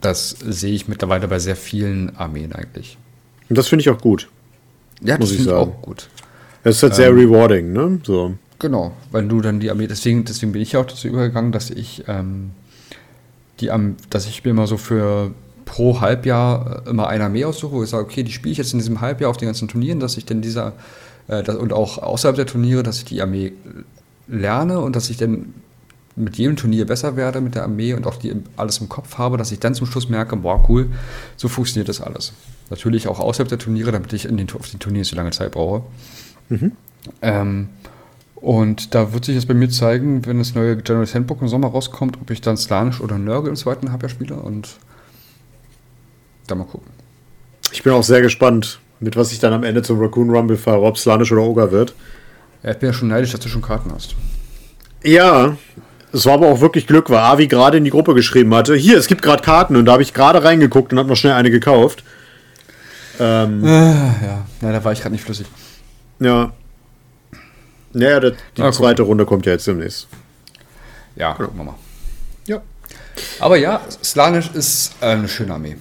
das 0.00 0.30
sehe 0.30 0.72
ich 0.72 0.88
mittlerweile 0.88 1.28
bei 1.28 1.38
sehr 1.38 1.54
vielen 1.54 2.16
Armeen 2.16 2.54
eigentlich. 2.54 2.96
Und 3.50 3.58
das 3.58 3.68
finde 3.68 3.82
ich 3.82 3.90
auch 3.90 4.00
gut. 4.00 4.28
Ja, 5.02 5.18
das 5.18 5.30
finde 5.30 5.50
ich 5.50 5.50
auch 5.50 5.82
gut. 5.82 6.08
Es 6.64 6.76
ist 6.76 6.82
halt 6.82 6.94
sehr 6.94 7.10
ähm, 7.10 7.18
rewarding, 7.18 7.72
ne? 7.72 8.00
So. 8.02 8.34
Genau, 8.58 8.92
weil 9.10 9.28
du 9.28 9.42
dann 9.42 9.60
die 9.60 9.70
Armee, 9.70 9.86
deswegen, 9.86 10.24
deswegen 10.24 10.52
bin 10.52 10.62
ich 10.62 10.78
auch 10.78 10.86
dazu 10.86 11.08
übergegangen, 11.08 11.52
dass 11.52 11.68
ich 11.68 12.04
ähm, 12.08 12.52
die, 13.60 13.70
dass 14.08 14.26
ich 14.26 14.44
mir 14.44 14.54
mal 14.54 14.66
so 14.66 14.78
für 14.78 15.32
pro 15.66 16.00
Halbjahr 16.00 16.84
äh, 16.86 16.90
immer 16.90 17.08
eine 17.08 17.24
Armee 17.24 17.44
aussuche, 17.44 17.72
wo 17.72 17.82
ich 17.82 17.90
sage, 17.90 18.04
okay, 18.04 18.22
die 18.22 18.32
spiele 18.32 18.52
ich 18.52 18.58
jetzt 18.58 18.72
in 18.72 18.78
diesem 18.78 19.02
Halbjahr 19.02 19.28
auf 19.28 19.36
den 19.36 19.46
ganzen 19.46 19.68
Turnieren, 19.68 20.00
dass 20.00 20.16
ich 20.16 20.24
dann 20.24 20.40
dieser, 20.40 20.72
äh, 21.28 21.42
das, 21.42 21.56
und 21.56 21.74
auch 21.74 21.98
außerhalb 21.98 22.36
der 22.36 22.46
Turniere, 22.46 22.82
dass 22.82 22.96
ich 22.98 23.04
die 23.04 23.20
Armee 23.20 23.52
lerne 24.26 24.80
und 24.80 24.96
dass 24.96 25.10
ich 25.10 25.18
dann 25.18 25.52
mit 26.16 26.38
jedem 26.38 26.56
Turnier 26.56 26.86
besser 26.86 27.14
werde 27.16 27.42
mit 27.42 27.54
der 27.54 27.64
Armee 27.64 27.92
und 27.92 28.06
auch 28.06 28.16
die 28.16 28.34
alles 28.56 28.78
im 28.78 28.88
Kopf 28.88 29.18
habe, 29.18 29.36
dass 29.36 29.52
ich 29.52 29.60
dann 29.60 29.74
zum 29.74 29.86
Schluss 29.86 30.08
merke, 30.08 30.34
boah, 30.36 30.64
cool, 30.68 30.88
so 31.36 31.48
funktioniert 31.48 31.90
das 31.90 32.00
alles. 32.00 32.32
Natürlich 32.70 33.06
auch 33.06 33.20
außerhalb 33.20 33.48
der 33.48 33.58
Turniere, 33.58 33.92
damit 33.92 34.14
ich 34.14 34.24
in 34.24 34.38
den, 34.38 34.50
auf 34.52 34.70
den 34.70 34.80
Turnieren 34.80 35.04
so 35.04 35.14
lange 35.14 35.30
Zeit 35.32 35.52
brauche. 35.52 35.82
Mhm. 36.48 36.72
Ähm, 37.20 37.68
und 38.36 38.94
da 38.94 39.12
wird 39.12 39.26
sich 39.26 39.34
jetzt 39.34 39.46
bei 39.46 39.54
mir 39.54 39.68
zeigen, 39.68 40.24
wenn 40.24 40.38
das 40.38 40.54
neue 40.54 40.76
General 40.76 41.06
Handbook 41.06 41.42
im 41.42 41.48
Sommer 41.48 41.68
rauskommt, 41.68 42.18
ob 42.20 42.30
ich 42.30 42.40
dann 42.40 42.56
Slanisch 42.56 43.00
oder 43.00 43.18
Nörgel 43.18 43.50
im 43.50 43.56
zweiten 43.56 43.90
Halbjahr 43.90 44.08
spiele 44.08 44.36
und 44.36 44.76
da 46.46 46.54
mal 46.54 46.64
gucken. 46.64 46.90
Ich 47.72 47.82
bin 47.82 47.92
auch 47.92 48.02
sehr 48.02 48.22
gespannt, 48.22 48.80
mit 49.00 49.16
was 49.16 49.32
ich 49.32 49.38
dann 49.38 49.52
am 49.52 49.64
Ende 49.64 49.82
zum 49.82 50.00
Raccoon 50.00 50.30
Rumble 50.30 50.56
fahre, 50.56 50.82
ob 50.82 50.98
Slanisch 50.98 51.32
oder 51.32 51.42
Ogre 51.42 51.70
wird. 51.72 51.94
Ja, 52.62 52.70
ich 52.72 52.78
bin 52.78 52.88
ja 52.88 52.92
schon 52.92 53.08
neidisch, 53.08 53.32
dass 53.32 53.40
du 53.40 53.48
schon 53.48 53.62
Karten 53.62 53.92
hast. 53.92 54.14
Ja, 55.02 55.56
es 56.12 56.24
war 56.24 56.34
aber 56.34 56.48
auch 56.48 56.60
wirklich 56.60 56.86
Glück, 56.86 57.10
weil 57.10 57.18
Avi 57.18 57.46
gerade 57.46 57.78
in 57.78 57.84
die 57.84 57.90
Gruppe 57.90 58.14
geschrieben 58.14 58.54
hatte, 58.54 58.74
hier, 58.74 58.96
es 58.96 59.06
gibt 59.06 59.22
gerade 59.22 59.42
Karten 59.42 59.76
und 59.76 59.84
da 59.84 59.92
habe 59.92 60.02
ich 60.02 60.14
gerade 60.14 60.42
reingeguckt 60.42 60.92
und 60.92 60.98
habe 60.98 61.08
noch 61.08 61.16
schnell 61.16 61.34
eine 61.34 61.50
gekauft. 61.50 62.04
Ähm, 63.18 63.64
äh, 63.64 63.68
ja. 63.68 64.46
ja, 64.62 64.72
da 64.72 64.84
war 64.84 64.92
ich 64.92 65.00
gerade 65.00 65.12
nicht 65.12 65.24
flüssig. 65.24 65.46
Ja. 66.18 66.52
Naja, 67.92 68.20
die 68.20 68.62
ah, 68.62 68.72
zweite 68.72 69.02
Runde 69.02 69.24
kommt 69.24 69.46
ja 69.46 69.52
jetzt 69.52 69.66
demnächst. 69.66 70.06
Ja, 71.16 71.34
gucken 71.34 71.56
wir 71.56 71.64
mal. 71.64 71.74
Ja. 72.46 72.60
Aber 73.40 73.56
ja, 73.56 73.80
Slanisch 74.02 74.50
ist 74.52 74.94
eine 75.00 75.28
schöne 75.28 75.54
Armee. 75.54 75.76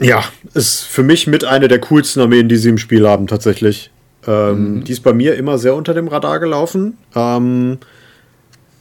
Ja, 0.00 0.24
ist 0.54 0.84
für 0.84 1.02
mich 1.02 1.26
mit 1.26 1.44
einer 1.44 1.68
der 1.68 1.78
coolsten 1.78 2.20
Armeen, 2.20 2.48
die 2.48 2.56
sie 2.56 2.70
im 2.70 2.78
Spiel 2.78 3.06
haben, 3.06 3.26
tatsächlich. 3.26 3.90
Ähm, 4.26 4.76
mhm. 4.76 4.84
Die 4.84 4.92
ist 4.92 5.02
bei 5.02 5.12
mir 5.12 5.34
immer 5.36 5.58
sehr 5.58 5.74
unter 5.74 5.92
dem 5.92 6.08
Radar 6.08 6.40
gelaufen. 6.40 6.96
Ähm, 7.14 7.78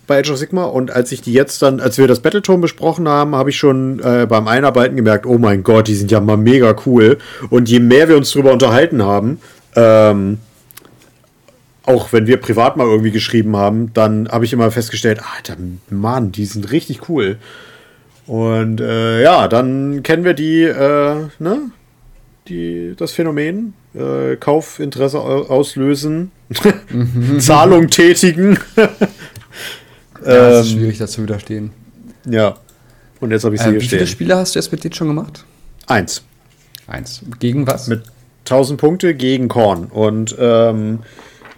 bei 0.07 0.19
Age 0.19 0.31
of 0.31 0.37
Sigma. 0.37 0.63
Und 0.63 0.91
als 0.91 1.11
ich 1.11 1.21
die 1.21 1.33
jetzt 1.33 1.61
dann, 1.61 1.79
als 1.79 1.97
wir 1.97 2.07
das 2.07 2.21
Battletome 2.21 2.63
besprochen 2.63 3.07
haben, 3.07 3.35
habe 3.35 3.49
ich 3.49 3.57
schon 3.57 3.99
äh, 3.99 4.25
beim 4.27 4.47
Einarbeiten 4.47 4.95
gemerkt, 4.95 5.25
oh 5.25 5.37
mein 5.37 5.63
Gott, 5.63 5.87
die 5.87 5.95
sind 5.95 6.11
ja 6.11 6.19
mal 6.19 6.37
mega 6.37 6.75
cool. 6.85 7.17
Und 7.49 7.69
je 7.69 7.79
mehr 7.79 8.09
wir 8.09 8.17
uns 8.17 8.31
darüber 8.31 8.51
unterhalten 8.51 9.03
haben, 9.03 9.39
ähm, 9.75 10.39
auch 11.83 12.11
wenn 12.11 12.27
wir 12.27 12.37
privat 12.37 12.75
mal 12.75 12.87
irgendwie 12.87 13.11
geschrieben 13.11 13.55
haben, 13.55 13.93
dann 13.93 14.29
habe 14.29 14.45
ich 14.45 14.53
immer 14.53 14.71
festgestellt, 14.71 15.21
Alter, 15.35 15.55
Mann, 15.89 16.31
die 16.31 16.45
sind 16.45 16.71
richtig 16.71 17.07
cool. 17.09 17.37
Und 18.29 18.79
äh, 18.79 19.23
ja, 19.23 19.47
dann 19.47 20.03
kennen 20.03 20.23
wir 20.23 20.35
die, 20.35 20.61
äh, 20.61 21.15
ne? 21.39 21.71
Die, 22.47 22.93
das 22.95 23.11
Phänomen. 23.11 23.73
Äh, 23.95 24.35
Kaufinteresse 24.35 25.19
auslösen, 25.19 26.31
Zahlung 27.39 27.87
tätigen. 27.87 28.59
ja, 28.77 28.87
das 30.21 30.67
ist 30.67 30.73
ähm, 30.73 30.77
schwierig, 30.77 30.99
dazu 30.99 31.23
widerstehen. 31.23 31.71
Ja. 32.29 32.53
Und 33.19 33.31
jetzt 33.31 33.45
habe 33.45 33.55
ich 33.55 33.61
sie 33.61 33.69
äh, 33.69 33.71
hier 33.71 33.81
wie 33.81 33.85
stehen. 33.85 33.97
Wie 33.97 34.03
viele 34.03 34.07
Spiele 34.07 34.37
hast 34.37 34.53
du 34.53 34.59
jetzt 34.59 34.71
mit 34.71 34.83
denen 34.83 34.93
schon 34.93 35.07
gemacht? 35.07 35.43
Eins. 35.87 36.21
Eins. 36.85 37.23
Gegen 37.39 37.65
was? 37.65 37.87
Mit 37.87 38.03
1000 38.45 38.79
Punkte 38.79 39.15
gegen 39.15 39.47
Korn. 39.47 39.85
Und 39.85 40.35
ähm, 40.37 40.99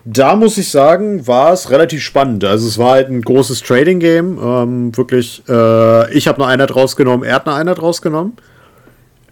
da 0.04 0.36
muss 0.36 0.58
ich 0.58 0.70
sagen, 0.70 1.28
war 1.28 1.54
es 1.54 1.70
relativ 1.70 2.02
spannend. 2.02 2.43
Also 2.43 2.68
es 2.68 2.78
war 2.78 2.91
halt 2.91 3.10
ein 3.10 3.22
großes 3.22 3.62
Trading-Game. 3.62 4.39
Ähm, 4.41 4.97
wirklich, 4.97 5.43
äh, 5.47 6.14
ich 6.14 6.28
habe 6.28 6.43
eine 6.43 6.54
Einheit 6.54 6.76
rausgenommen, 6.76 7.28
er 7.28 7.36
hat 7.36 7.47
eine 7.47 7.56
Einheit 7.56 7.82
rausgenommen. 7.82 8.34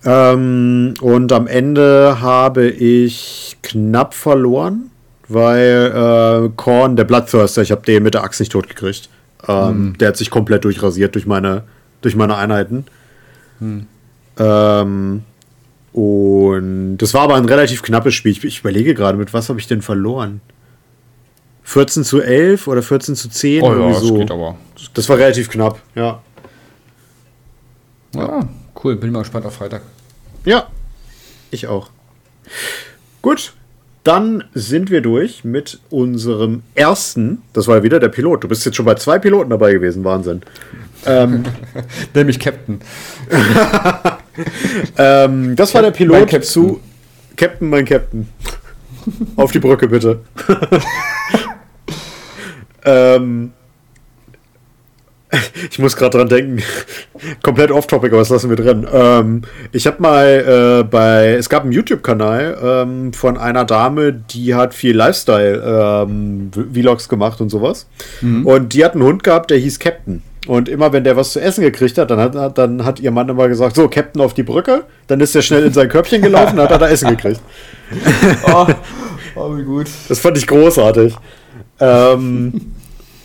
Ähm, 0.06 0.94
und 1.02 1.32
am 1.32 1.48
Ende 1.48 2.22
habe 2.22 2.70
ich 2.70 3.58
knapp 3.64 4.14
verloren, 4.14 4.92
weil 5.28 6.46
äh, 6.46 6.50
Korn, 6.56 6.96
der 6.96 7.04
Bloodthirster, 7.04 7.62
ich 7.62 7.72
habe 7.72 7.82
den 7.82 8.04
mit 8.04 8.14
der 8.14 8.24
Axt 8.24 8.40
nicht 8.40 8.52
tot 8.52 8.70
gekriegt. 8.70 9.10
Ähm, 9.48 9.88
mhm. 9.88 9.98
Der 9.98 10.10
hat 10.10 10.18
sich 10.18 10.30
komplett 10.30 10.64
durchrasiert 10.66 11.16
durch 11.16 11.26
meine, 11.26 11.64
durch 12.02 12.16
meine 12.16 12.36
Einheiten. 12.36 12.86
Mhm. 13.60 13.88
Ähm, 14.38 15.24
und 15.94 16.98
das 16.98 17.14
war 17.14 17.24
aber 17.24 17.36
ein 17.36 17.46
relativ 17.46 17.82
knappes 17.82 18.14
Spiel. 18.14 18.32
Ich, 18.32 18.44
ich 18.44 18.60
überlege 18.60 18.94
gerade, 18.94 19.18
mit 19.18 19.34
was 19.34 19.50
habe 19.50 19.60
ich 19.60 19.68
denn 19.68 19.82
verloren? 19.82 20.42
14 21.70 22.04
zu 22.04 22.20
11 22.20 22.68
oder 22.68 22.82
14 22.82 23.16
zu 23.16 23.30
10. 23.30 23.62
Oh, 23.62 23.72
ja, 23.76 23.94
so. 23.94 24.10
das 24.10 24.20
geht 24.20 24.32
aber. 24.32 24.56
Das 24.96 25.08
war 25.08 25.20
relativ 25.20 25.50
knapp, 25.50 25.80
ja. 25.94 26.20
Ja, 28.16 28.50
cool. 28.84 28.96
Bin 28.96 29.12
mal 29.12 29.20
gespannt 29.20 29.46
auf 29.46 29.54
Freitag. 29.54 29.84
Ja, 30.46 30.68
ich 31.52 31.68
auch. 31.68 31.92
Gut, 33.22 33.54
dann 34.04 34.46
sind 34.56 34.90
wir 34.90 35.02
durch 35.02 35.44
mit 35.44 35.80
unserem 35.92 36.64
ersten. 36.74 37.44
Das 37.54 37.68
war 37.68 37.78
ja 37.78 37.84
wieder 37.84 38.00
der 38.00 38.10
Pilot. 38.10 38.44
Du 38.44 38.48
bist 38.48 38.66
jetzt 38.66 38.76
schon 38.76 38.86
bei 38.86 38.96
zwei 38.96 39.20
Piloten 39.20 39.52
dabei 39.52 39.72
gewesen. 39.74 40.04
Wahnsinn. 40.04 40.42
Ähm, 41.06 41.44
Nämlich 42.16 42.40
Captain. 42.40 42.80
ähm, 44.98 45.56
das 45.56 45.76
war 45.76 45.84
der 45.84 45.92
Pilot 45.92 46.44
zu 46.44 46.80
Captain, 47.38 47.70
mein 47.70 47.86
Captain. 47.86 48.28
Auf 49.36 49.52
die 49.52 49.60
Brücke 49.60 49.88
bitte. 49.88 50.22
ähm, 52.86 53.54
Ich 55.72 55.80
muss 55.80 55.96
gerade 55.96 56.18
dran 56.18 56.30
denken, 56.30 56.62
komplett 57.44 57.72
off-topic, 57.72 58.12
aber 58.12 58.22
das 58.22 58.30
lassen 58.30 58.50
wir 58.50 58.58
drin. 58.58 58.88
Ähm, 58.92 59.44
ich 59.72 59.88
habe 59.88 60.02
mal 60.02 60.82
äh, 60.82 60.84
bei, 60.84 61.34
es 61.34 61.50
gab 61.50 61.64
einen 61.64 61.72
YouTube-Kanal 61.72 62.58
ähm, 62.62 63.14
von 63.14 63.38
einer 63.38 63.66
Dame, 63.66 64.14
die 64.14 64.56
hat 64.56 64.74
viel 64.74 64.96
Lifestyle-Vlogs 64.96 67.06
ähm, 67.06 67.10
gemacht 67.10 67.42
und 67.42 67.50
sowas. 67.50 67.88
Mhm. 68.22 68.46
Und 68.46 68.74
die 68.74 68.84
hat 68.84 68.94
einen 68.94 69.04
Hund 69.04 69.24
gehabt, 69.24 69.52
der 69.52 69.58
hieß 69.58 69.80
Captain. 69.80 70.24
Und 70.48 70.70
immer 70.70 70.94
wenn 70.94 71.04
der 71.04 71.16
was 71.16 71.34
zu 71.34 71.42
essen 71.42 71.62
gekriegt 71.62 71.98
hat, 71.98 72.10
dann 72.10 72.20
hat, 72.20 72.58
dann 72.58 72.86
hat 72.86 73.00
ihr 73.00 73.12
Mann 73.12 73.30
immer 73.30 73.48
gesagt, 73.50 73.76
so, 73.76 73.88
Captain 73.88 74.22
auf 74.22 74.34
die 74.34 74.44
Brücke. 74.44 74.84
Dann 75.08 75.20
ist 75.20 75.36
er 75.36 75.42
schnell 75.42 75.66
in 75.66 75.74
sein 75.74 75.90
Körbchen 75.90 76.22
gelaufen 76.22 76.58
und 76.58 76.64
hat 76.64 76.72
er 76.72 76.80
da 76.80 76.88
Essen 76.88 77.10
gekriegt. 77.10 77.42
oh, 78.48 78.68
oh, 79.36 79.58
wie 79.58 79.64
gut. 79.64 79.88
Das 80.08 80.20
fand 80.20 80.38
ich 80.38 80.48
großartig. 80.48 81.14
Ähm, 81.80 82.74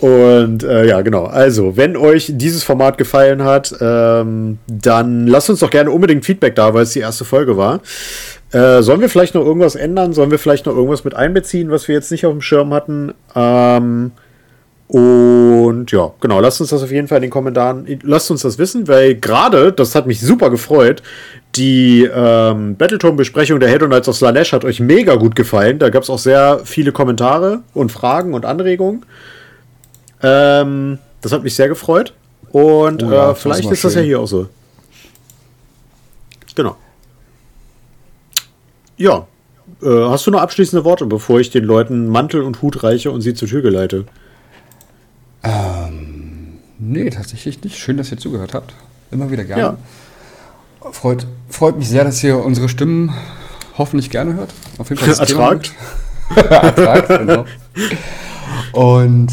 und 0.00 0.62
äh, 0.62 0.86
ja, 0.86 1.00
genau. 1.00 1.24
Also, 1.24 1.76
wenn 1.76 1.96
euch 1.96 2.32
dieses 2.34 2.62
Format 2.62 2.98
gefallen 2.98 3.42
hat, 3.42 3.74
ähm, 3.80 4.59
dann 4.66 5.26
lasst 5.26 5.50
uns 5.50 5.61
doch 5.61 5.70
gerne 5.70 5.90
unbedingt 5.90 6.24
Feedback 6.24 6.55
da, 6.55 6.74
weil 6.74 6.82
es 6.82 6.92
die 6.92 7.00
erste 7.00 7.24
Folge 7.24 7.57
war. 7.57 7.80
Äh, 8.52 8.82
sollen 8.82 9.00
wir 9.00 9.09
vielleicht 9.09 9.34
noch 9.34 9.44
irgendwas 9.44 9.74
ändern? 9.74 10.12
Sollen 10.12 10.30
wir 10.30 10.38
vielleicht 10.38 10.66
noch 10.66 10.76
irgendwas 10.76 11.05
mit 11.05 11.14
einbeziehen, 11.14 11.70
was 11.70 11.88
wir 11.88 11.94
jetzt 11.94 12.11
nicht 12.11 12.26
auf 12.26 12.32
dem 12.32 12.42
Schirm 12.42 12.74
hatten? 12.74 13.14
Ähm, 13.34 14.12
und 14.87 15.91
ja, 15.93 16.12
genau, 16.20 16.41
lasst 16.41 16.61
uns 16.61 16.70
das 16.70 16.82
auf 16.82 16.91
jeden 16.91 17.09
Fall 17.09 17.16
in 17.16 17.22
den 17.22 17.30
Kommentaren, 17.30 17.99
lasst 18.03 18.30
uns 18.30 18.43
das 18.43 18.59
wissen, 18.59 18.87
weil 18.87 19.14
gerade, 19.14 19.72
das 19.72 19.95
hat 19.95 20.07
mich 20.07 20.20
super 20.20 20.51
gefreut, 20.51 21.03
die 21.57 22.09
ähm, 22.12 22.76
Battletome-Besprechung 22.76 23.61
der 23.61 23.70
Head 23.70 23.82
Knights 23.82 24.09
of 24.09 24.16
Slanesh 24.16 24.53
hat 24.53 24.64
euch 24.64 24.80
mega 24.80 25.14
gut 25.14 25.37
gefallen. 25.37 25.78
Da 25.78 25.89
gab 25.89 26.03
es 26.03 26.11
auch 26.11 26.18
sehr 26.18 26.61
viele 26.64 26.93
Kommentare 26.93 27.62
und 27.72 27.93
Fragen 27.93 28.35
und 28.35 28.45
Anregungen. 28.45 29.07
Ähm, 30.22 30.99
das 31.20 31.32
hat 31.32 31.45
mich 31.45 31.55
sehr 31.55 31.68
gefreut. 31.68 32.12
Und 32.51 33.03
oh 33.03 33.11
ja, 33.11 33.30
äh, 33.30 33.35
vielleicht 33.35 33.70
ist 33.70 33.85
das 33.85 33.95
ja 33.95 34.01
hier 34.01 34.20
auch 34.20 34.26
so. 34.26 34.49
Genau. 36.55 36.76
Ja. 38.97 39.26
Äh, 39.82 39.89
hast 39.89 40.26
du 40.26 40.30
noch 40.30 40.41
abschließende 40.41 40.85
Worte, 40.85 41.07
bevor 41.07 41.41
ich 41.41 41.51
den 41.51 41.64
Leuten 41.64 42.09
Mantel 42.09 42.43
und 42.43 42.62
Hut 42.62 42.82
reiche 42.82 43.11
und 43.11 43.22
sie 43.22 43.35
zur 43.35 43.49
Tür 43.49 43.62
geleite? 43.62 44.05
Ähm, 45.45 46.59
nee, 46.78 47.11
tatsächlich 47.11 47.62
nicht. 47.62 47.78
Schön, 47.78 47.97
dass 47.97 48.11
ihr 48.11 48.18
zugehört 48.18 48.55
habt. 48.55 48.74
Immer 49.11 49.30
wieder 49.30 49.45
gerne. 49.45 49.62
Ja. 49.62 49.76
Freut, 50.92 51.26
freut 51.49 51.78
mich 51.78 51.88
sehr, 51.88 52.05
dass 52.05 52.22
ihr 52.22 52.38
unsere 52.38 52.68
Stimmen 52.68 53.14
hoffentlich 53.78 54.11
gerne 54.11 54.34
hört. 54.34 54.53
Auf 54.78 54.90
jeden 54.90 55.01
Fall. 55.03 55.14
Ertragt. 55.18 55.72
Ertragt, 56.36 57.09
genau. 57.09 57.45
Und 58.72 59.32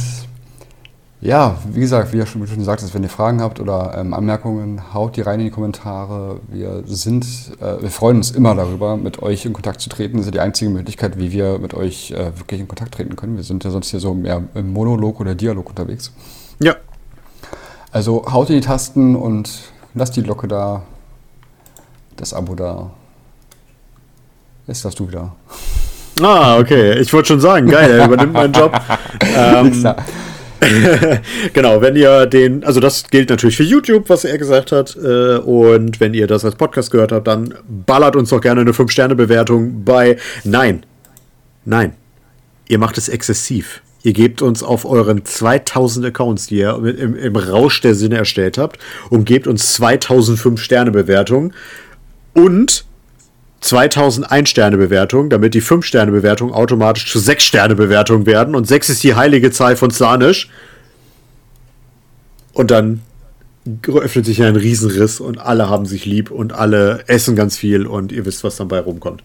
ja, 1.21 1.55
wie 1.71 1.79
gesagt, 1.79 2.11
wie 2.13 2.17
ihr 2.17 2.25
schon, 2.25 2.45
schon 2.47 2.57
gesagt 2.57 2.81
habt, 2.81 2.93
wenn 2.95 3.03
ihr 3.03 3.09
Fragen 3.09 3.41
habt 3.41 3.59
oder 3.59 3.95
ähm, 3.95 4.15
Anmerkungen, 4.15 4.91
haut 4.91 5.15
die 5.15 5.21
rein 5.21 5.39
in 5.39 5.45
die 5.45 5.51
Kommentare. 5.51 6.39
Wir 6.47 6.81
sind, 6.87 7.25
äh, 7.61 7.79
wir 7.79 7.91
freuen 7.91 8.17
uns 8.17 8.31
immer 8.31 8.55
darüber, 8.55 8.97
mit 8.97 9.21
euch 9.21 9.45
in 9.45 9.53
Kontakt 9.53 9.81
zu 9.81 9.89
treten. 9.89 10.17
Das 10.17 10.21
ist 10.21 10.27
ja 10.27 10.31
die 10.31 10.39
einzige 10.39 10.71
Möglichkeit, 10.71 11.19
wie 11.19 11.31
wir 11.31 11.59
mit 11.59 11.75
euch 11.75 12.09
äh, 12.09 12.35
wirklich 12.39 12.59
in 12.59 12.67
Kontakt 12.67 12.95
treten 12.95 13.15
können. 13.15 13.35
Wir 13.35 13.43
sind 13.43 13.63
ja 13.63 13.69
sonst 13.69 13.91
hier 13.91 13.99
so 13.99 14.15
mehr 14.15 14.41
im 14.55 14.73
Monolog 14.73 15.19
oder 15.19 15.35
Dialog 15.35 15.69
unterwegs. 15.69 16.11
Ja. 16.59 16.75
Also 17.91 18.25
haut 18.31 18.49
in 18.49 18.55
die 18.55 18.65
Tasten 18.65 19.15
und 19.15 19.71
lasst 19.93 20.15
die 20.15 20.23
Glocke 20.23 20.47
da, 20.47 20.81
das 22.15 22.33
Abo 22.33 22.55
da. 22.55 22.89
Jetzt 24.65 24.83
darfst 24.83 24.97
du 24.97 25.07
wieder. 25.07 25.35
Ah, 26.19 26.57
okay. 26.57 26.99
Ich 26.99 27.13
wollte 27.13 27.27
schon 27.27 27.41
sagen, 27.41 27.67
geil, 27.67 27.91
er 27.91 28.05
übernimmt 28.05 28.33
meinen 28.33 28.53
Job. 28.53 28.73
ähm, 29.37 29.85
genau, 31.53 31.81
wenn 31.81 31.95
ihr 31.95 32.25
den, 32.27 32.63
also 32.63 32.79
das 32.79 33.09
gilt 33.09 33.29
natürlich 33.29 33.57
für 33.57 33.63
YouTube, 33.63 34.09
was 34.09 34.25
er 34.25 34.37
gesagt 34.37 34.71
hat. 34.71 34.95
Äh, 34.95 35.37
und 35.37 35.99
wenn 35.99 36.13
ihr 36.13 36.27
das 36.27 36.45
als 36.45 36.55
Podcast 36.55 36.91
gehört 36.91 37.11
habt, 37.11 37.27
dann 37.27 37.55
ballert 37.67 38.15
uns 38.15 38.29
doch 38.29 38.41
gerne 38.41 38.61
eine 38.61 38.71
5-Sterne-Bewertung 38.71 39.83
bei. 39.83 40.17
Nein, 40.43 40.85
nein, 41.65 41.93
ihr 42.67 42.77
macht 42.77 42.97
es 42.97 43.09
exzessiv. 43.09 43.81
Ihr 44.03 44.13
gebt 44.13 44.41
uns 44.41 44.63
auf 44.63 44.85
euren 44.85 45.25
2000 45.25 46.07
Accounts, 46.07 46.47
die 46.47 46.57
ihr 46.57 46.75
im, 46.75 47.15
im 47.15 47.35
Rausch 47.35 47.81
der 47.81 47.93
Sinne 47.93 48.17
erstellt 48.17 48.57
habt, 48.57 48.79
und 49.09 49.25
gebt 49.25 49.47
uns 49.47 49.73
2005 49.73 50.61
Sterne 50.61 50.91
Bewertungen 50.91 51.53
und 52.33 52.85
2000 53.61 54.31
Ein-Sterne-Bewertungen, 54.31 55.29
damit 55.29 55.53
die 55.53 55.61
5-Sterne-Bewertungen 55.61 56.53
automatisch 56.53 57.11
zu 57.11 57.19
6-Sterne-Bewertungen 57.19 58.25
werden. 58.25 58.55
Und 58.55 58.67
6 58.67 58.89
ist 58.89 59.03
die 59.03 59.15
heilige 59.15 59.51
Zahl 59.51 59.75
von 59.75 59.91
Slanisch. 59.91 60.49
Und 62.53 62.71
dann 62.71 63.01
öffnet 63.87 64.25
sich 64.25 64.41
ein 64.41 64.55
Riesenriss 64.55 65.19
und 65.19 65.37
alle 65.37 65.69
haben 65.69 65.85
sich 65.85 66.05
lieb 66.05 66.31
und 66.31 66.53
alle 66.53 67.03
essen 67.07 67.35
ganz 67.35 67.57
viel 67.57 67.85
und 67.85 68.11
ihr 68.11 68.25
wisst, 68.25 68.43
was 68.43 68.57
dabei 68.57 68.79
rumkommt. 68.79 69.23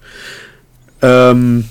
Ähm, 1.01 1.65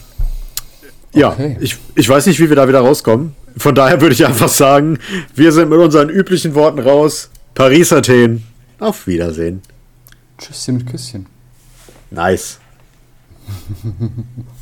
ja, 1.13 1.29
okay. 1.29 1.57
ich, 1.61 1.77
ich 1.93 2.09
weiß 2.09 2.25
nicht, 2.25 2.39
wie 2.39 2.49
wir 2.49 2.55
da 2.55 2.67
wieder 2.67 2.79
rauskommen. 2.79 3.35
Von 3.57 3.75
daher 3.75 4.01
würde 4.01 4.13
ich 4.13 4.25
einfach 4.25 4.49
sagen, 4.49 4.97
wir 5.35 5.51
sind 5.51 5.69
mit 5.69 5.79
unseren 5.79 6.09
üblichen 6.09 6.55
Worten 6.55 6.79
raus. 6.79 7.29
Paris, 7.53 7.93
Athen. 7.93 8.43
Auf 8.79 9.07
Wiedersehen. 9.07 9.61
Tschüsschen 10.37 10.77
mit 10.77 10.87
Küsschen. 10.87 11.34
Nice. 12.11 12.59